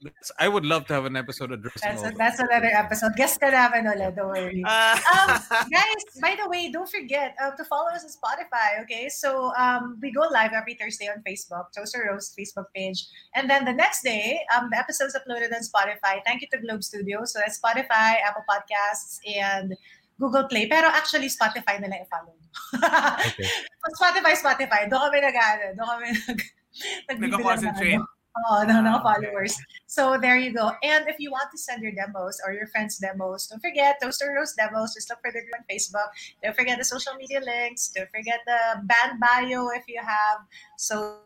that's 0.03 0.31
I 0.39 0.47
would 0.47 0.65
love 0.65 0.87
to 0.87 0.93
have 0.93 1.05
an 1.05 1.17
episode 1.17 1.51
addressing 1.51 1.81
that's, 1.83 2.03
all 2.03 2.09
that. 2.09 2.17
that's 2.17 2.39
another 2.39 2.71
episode. 2.71 3.11
Guest 3.17 3.41
ka 3.41 3.49
namin 3.49 3.85
ulit, 3.85 4.15
don't 4.15 4.27
worry. 4.27 4.63
Ah, 4.65 4.95
um, 4.95 5.67
guys, 5.71 6.03
by 6.21 6.37
the 6.41 6.47
way, 6.47 6.71
don't 6.71 6.87
forget 6.87 7.35
uh, 7.43 7.51
to 7.51 7.65
follow 7.65 7.91
us 7.91 8.07
on 8.07 8.11
Spotify. 8.15 8.81
Okay, 8.83 9.09
so 9.09 9.51
um, 9.59 9.99
we 10.01 10.11
go 10.11 10.23
live 10.31 10.53
every 10.53 10.75
Thursday 10.75 11.07
on 11.11 11.21
Facebook, 11.27 11.75
Toast 11.75 11.95
or 11.95 12.07
Roast 12.07 12.37
Facebook 12.39 12.71
page, 12.73 13.05
and 13.35 13.49
then 13.49 13.65
the 13.65 13.73
next 13.73 14.03
day, 14.03 14.39
um, 14.55 14.69
the 14.71 14.79
episodes 14.79 15.17
uploaded 15.19 15.51
on 15.51 15.59
Spotify. 15.67 16.23
Thank 16.23 16.41
you 16.41 16.47
to 16.53 16.59
Globe 16.63 16.83
Studio. 16.83 17.25
So 17.25 17.39
that's 17.39 17.59
Spotify, 17.59 18.23
Apple 18.23 18.47
Podcasts, 18.47 19.19
and 19.27 19.75
Google 20.17 20.47
Play. 20.47 20.67
Pero 20.67 20.87
actually, 20.87 21.27
Spotify 21.27 21.81
na 21.83 21.91
lang 21.91 22.07
i-follow. 22.07 22.44
Okay. 22.75 23.47
Pag 23.79 23.93
Spotify, 23.95 24.33
Spotify. 24.35 24.81
Doon 24.89 25.01
kami 25.07 25.17
nag 25.21 25.35
ano, 25.35 25.65
doon 25.77 25.87
kami 25.87 26.05
nag 26.11 26.39
nagbibilang 27.07 27.19
ng 27.21 27.31
Nagko-concentrate. 27.39 28.01
ano. 28.03 28.13
Oo, 28.35 28.67
ng, 28.67 28.83
ng 28.83 28.91
Ah, 28.91 28.99
followers. 28.99 29.55
So 29.87 30.19
there 30.19 30.35
you 30.35 30.51
go. 30.51 30.75
And 30.83 31.07
if 31.07 31.15
you 31.23 31.31
want 31.31 31.47
to 31.55 31.57
send 31.57 31.79
your 31.79 31.95
demos 31.95 32.35
or 32.43 32.51
your 32.51 32.67
friends' 32.67 32.99
demos, 32.99 33.47
don't 33.47 33.63
forget 33.63 33.95
Toast 34.03 34.19
or 34.19 34.35
Roast 34.35 34.59
demos. 34.59 34.91
Just 34.91 35.07
look 35.07 35.23
for 35.23 35.31
the 35.31 35.39
group 35.39 35.55
on 35.55 35.63
Facebook. 35.71 36.11
Don't 36.43 36.51
forget 36.51 36.75
the 36.75 36.83
social 36.83 37.15
media 37.15 37.39
links. 37.39 37.95
Don't 37.95 38.11
forget 38.11 38.43
the 38.43 38.83
band 38.83 39.23
bio 39.23 39.71
if 39.71 39.87
you 39.87 40.03
have. 40.03 40.43
So 40.75 41.23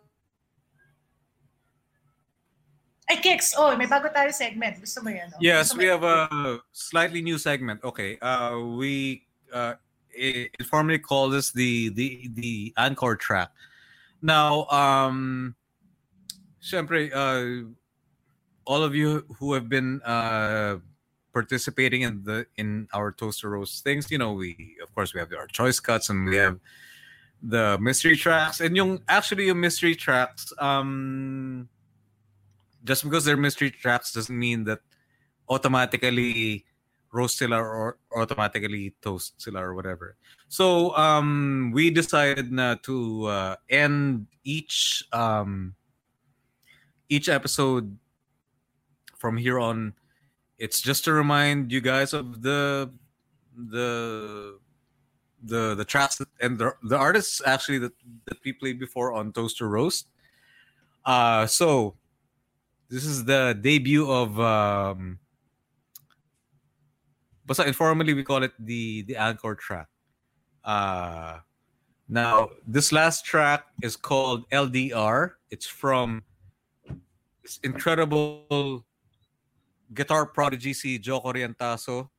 Ay, 3.10 3.18
Kicks! 3.18 3.58
Oh, 3.58 3.74
may 3.74 3.90
bago 3.90 4.06
tayo 4.14 4.30
segment. 4.30 4.78
Gusto 4.78 5.02
mo 5.02 5.10
yan? 5.10 5.34
No? 5.34 5.42
Yes, 5.42 5.74
Gusto 5.74 5.74
mo 5.74 5.80
we 5.82 5.86
yan? 5.90 5.94
have 5.98 6.06
a 6.06 6.18
slightly 6.70 7.22
new 7.26 7.42
segment. 7.42 7.82
Okay. 7.82 8.22
Uh 8.22 8.62
we 8.78 9.26
uh 9.50 9.82
it, 10.14 10.52
it 10.60 10.66
formerly 10.66 11.00
called 11.00 11.34
this 11.34 11.52
the 11.52 11.90
the 11.90 12.30
the 12.34 12.74
encore 12.78 13.16
track. 13.16 13.52
Now, 14.22 14.66
um 14.68 15.56
syempre, 16.62 17.12
uh, 17.14 17.70
all 18.66 18.84
of 18.84 18.96
you 18.96 19.26
who 19.40 19.54
have 19.54 19.70
been 19.70 20.02
uh, 20.04 20.78
participating 21.34 22.02
in 22.02 22.24
the 22.24 22.46
in 22.58 22.88
our 22.94 23.12
toast 23.12 23.44
or 23.44 23.52
roast 23.52 23.84
things, 23.84 24.12
you 24.12 24.18
know, 24.18 24.34
we 24.34 24.78
of 24.84 24.94
course 24.94 25.14
we 25.14 25.20
have 25.20 25.32
our 25.34 25.48
choice 25.48 25.80
cuts 25.80 26.10
and 26.10 26.26
we 26.26 26.36
have 26.36 26.60
the 27.42 27.78
mystery 27.80 28.16
tracks. 28.16 28.60
And 28.60 28.76
yung 28.76 29.02
actually 29.08 29.48
yung 29.48 29.60
mystery 29.60 29.96
tracks, 29.96 30.54
um, 30.60 31.70
just 32.84 33.04
because 33.04 33.26
they're 33.26 33.38
mystery 33.38 33.72
tracks 33.72 34.14
doesn't 34.14 34.38
mean 34.38 34.66
that 34.66 34.80
automatically 35.50 36.66
roast 37.12 37.42
or 37.42 37.98
automatically 38.16 38.94
toast 39.02 39.48
or 39.54 39.74
whatever. 39.74 40.16
So 40.48 40.96
um, 40.96 41.72
we 41.74 41.90
decided 41.90 42.52
na 42.52 42.76
to 42.84 43.26
uh, 43.26 43.56
end 43.70 44.28
each 44.44 45.04
um, 45.12 45.76
each 47.10 47.30
episode 47.30 47.98
from 49.18 49.38
here 49.38 49.60
on. 49.60 49.94
It's 50.58 50.82
just 50.82 51.06
to 51.06 51.14
remind 51.14 51.72
you 51.72 51.82
guys 51.82 52.14
of 52.14 52.42
the 52.42 52.92
the 53.56 54.60
the 55.42 55.76
the 55.76 55.86
tracks 55.86 56.18
that, 56.18 56.28
and 56.42 56.58
the 56.58 56.76
the 56.84 56.98
artists 56.98 57.42
actually 57.46 57.80
that 57.80 57.94
that 58.26 58.38
we 58.44 58.54
played 58.54 58.80
before 58.80 59.14
on 59.14 59.32
Toast 59.32 59.62
or 59.62 59.70
Roast. 59.70 60.08
Uh, 61.06 61.48
so 61.48 61.96
this 62.90 63.06
is 63.06 63.24
the 63.24 63.58
debut 63.60 64.10
of 64.10 64.40
um, 64.40 65.20
basta 67.50 67.66
informally 67.66 68.14
we 68.14 68.24
call 68.24 68.44
it 68.44 68.54
the 68.60 69.02
the 69.10 69.18
anchor 69.18 69.56
track. 69.56 69.88
Uh, 70.64 71.40
now 72.08 72.50
this 72.68 72.92
last 72.92 73.26
track 73.26 73.66
is 73.82 73.98
called 73.98 74.48
LDR. 74.52 75.42
It's 75.50 75.66
from 75.66 76.22
this 77.42 77.60
incredible 77.64 78.86
guitar 79.96 80.28
prodigy 80.28 80.74
si 80.74 81.00
Joe 81.00 81.22
Orientaso, 81.22 82.10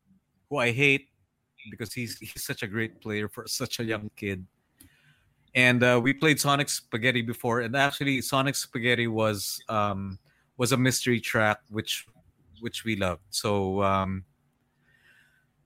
who 0.50 0.56
I 0.58 0.72
hate 0.72 1.06
because 1.70 1.94
he's 1.94 2.18
he's 2.18 2.42
such 2.42 2.64
a 2.64 2.66
great 2.66 3.00
player 3.00 3.28
for 3.28 3.46
such 3.46 3.78
a 3.78 3.84
young 3.84 4.10
kid. 4.16 4.44
And 5.54 5.82
uh, 5.82 6.00
we 6.02 6.12
played 6.12 6.40
Sonic 6.40 6.68
Spaghetti 6.68 7.22
before, 7.22 7.60
and 7.60 7.76
actually 7.76 8.20
Sonic 8.20 8.56
Spaghetti 8.56 9.06
was 9.06 9.62
um, 9.68 10.18
was 10.56 10.72
a 10.72 10.76
mystery 10.76 11.20
track 11.20 11.58
which 11.70 12.06
which 12.60 12.84
we 12.84 12.96
loved. 12.96 13.22
So 13.30 13.82
um, 13.82 14.24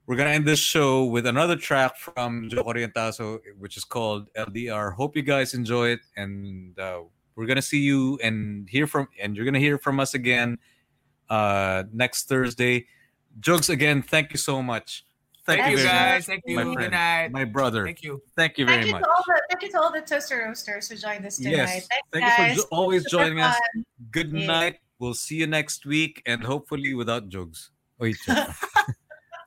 we're 0.06 0.16
gonna 0.16 0.30
end 0.30 0.46
this 0.46 0.58
show 0.58 1.04
with 1.04 1.26
another 1.26 1.56
track 1.56 1.96
from 1.96 2.48
Joe 2.50 2.62
Orientaso, 2.64 3.38
which 3.58 3.76
is 3.76 3.84
called 3.84 4.28
LDR. 4.34 4.92
Hope 4.94 5.16
you 5.16 5.22
guys 5.22 5.54
enjoy 5.54 5.88
it, 5.88 6.00
and 6.16 6.78
uh, 6.78 7.00
we're 7.36 7.46
gonna 7.46 7.62
see 7.62 7.80
you 7.80 8.18
and 8.22 8.68
hear 8.68 8.86
from, 8.86 9.08
and 9.20 9.36
you're 9.36 9.44
gonna 9.46 9.58
hear 9.58 9.78
from 9.78 10.00
us 10.00 10.14
again 10.14 10.58
uh, 11.30 11.84
next 11.92 12.28
Thursday. 12.28 12.86
Jugs, 13.40 13.68
again, 13.70 14.02
thank 14.02 14.30
you 14.32 14.38
so 14.38 14.62
much. 14.62 15.04
Thank, 15.46 15.60
Thank 15.60 15.72
you 15.72 15.78
you 15.82 15.88
guys. 15.88 16.26
much, 16.26 16.26
Thank 16.26 16.42
my 16.46 16.52
you. 16.52 16.72
friend, 16.72 16.78
Good 16.78 16.90
night. 16.92 17.30
my 17.32 17.44
brother. 17.44 17.84
Thank 17.84 18.02
you. 18.02 18.22
Thank 18.34 18.56
you 18.56 18.64
Thank 18.64 18.76
very 18.78 18.86
you, 18.86 18.92
much. 18.92 19.02
to 19.02 19.10
all 19.10 19.22
the, 19.26 19.42
thank 19.50 19.62
you 19.62 19.70
to 19.72 19.78
all 19.80 19.92
the 19.92 20.00
toaster 20.00 20.38
roasters 20.46 20.88
who 20.88 20.96
joined 20.96 21.26
us 21.26 21.36
tonight. 21.36 21.50
Yes, 21.50 21.70
Thanks, 21.70 21.88
thank 22.14 22.24
guys. 22.24 22.56
you 22.56 22.62
for 22.62 22.68
always 22.70 23.02
Super 23.02 23.24
joining 23.24 23.40
us. 23.40 23.54
fun. 23.74 23.84
Good 24.10 24.32
Yeah. 24.32 24.46
night. 24.46 24.76
We'll 25.00 25.12
see 25.12 25.34
you 25.36 25.46
next 25.46 25.84
week, 25.84 26.22
and 26.24 26.42
hopefully 26.42 26.94
without 26.94 27.28
Jugs. 27.28 27.70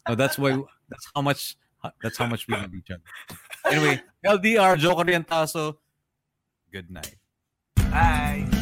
Oh, 0.08 0.12
no, 0.12 0.16
that's 0.16 0.38
why. 0.38 0.62
That's 0.90 1.12
how 1.16 1.22
much. 1.22 1.58
That's 2.02 2.18
how 2.18 2.28
much 2.28 2.48
we 2.48 2.56
love 2.56 2.74
each 2.74 2.90
other. 2.92 3.02
Anyway, 3.70 4.02
LDR, 4.26 4.78
Joe 4.78 4.96
Orientaso. 4.96 5.78
Good 6.72 6.90
night. 6.90 7.16
Bye. 7.76 8.57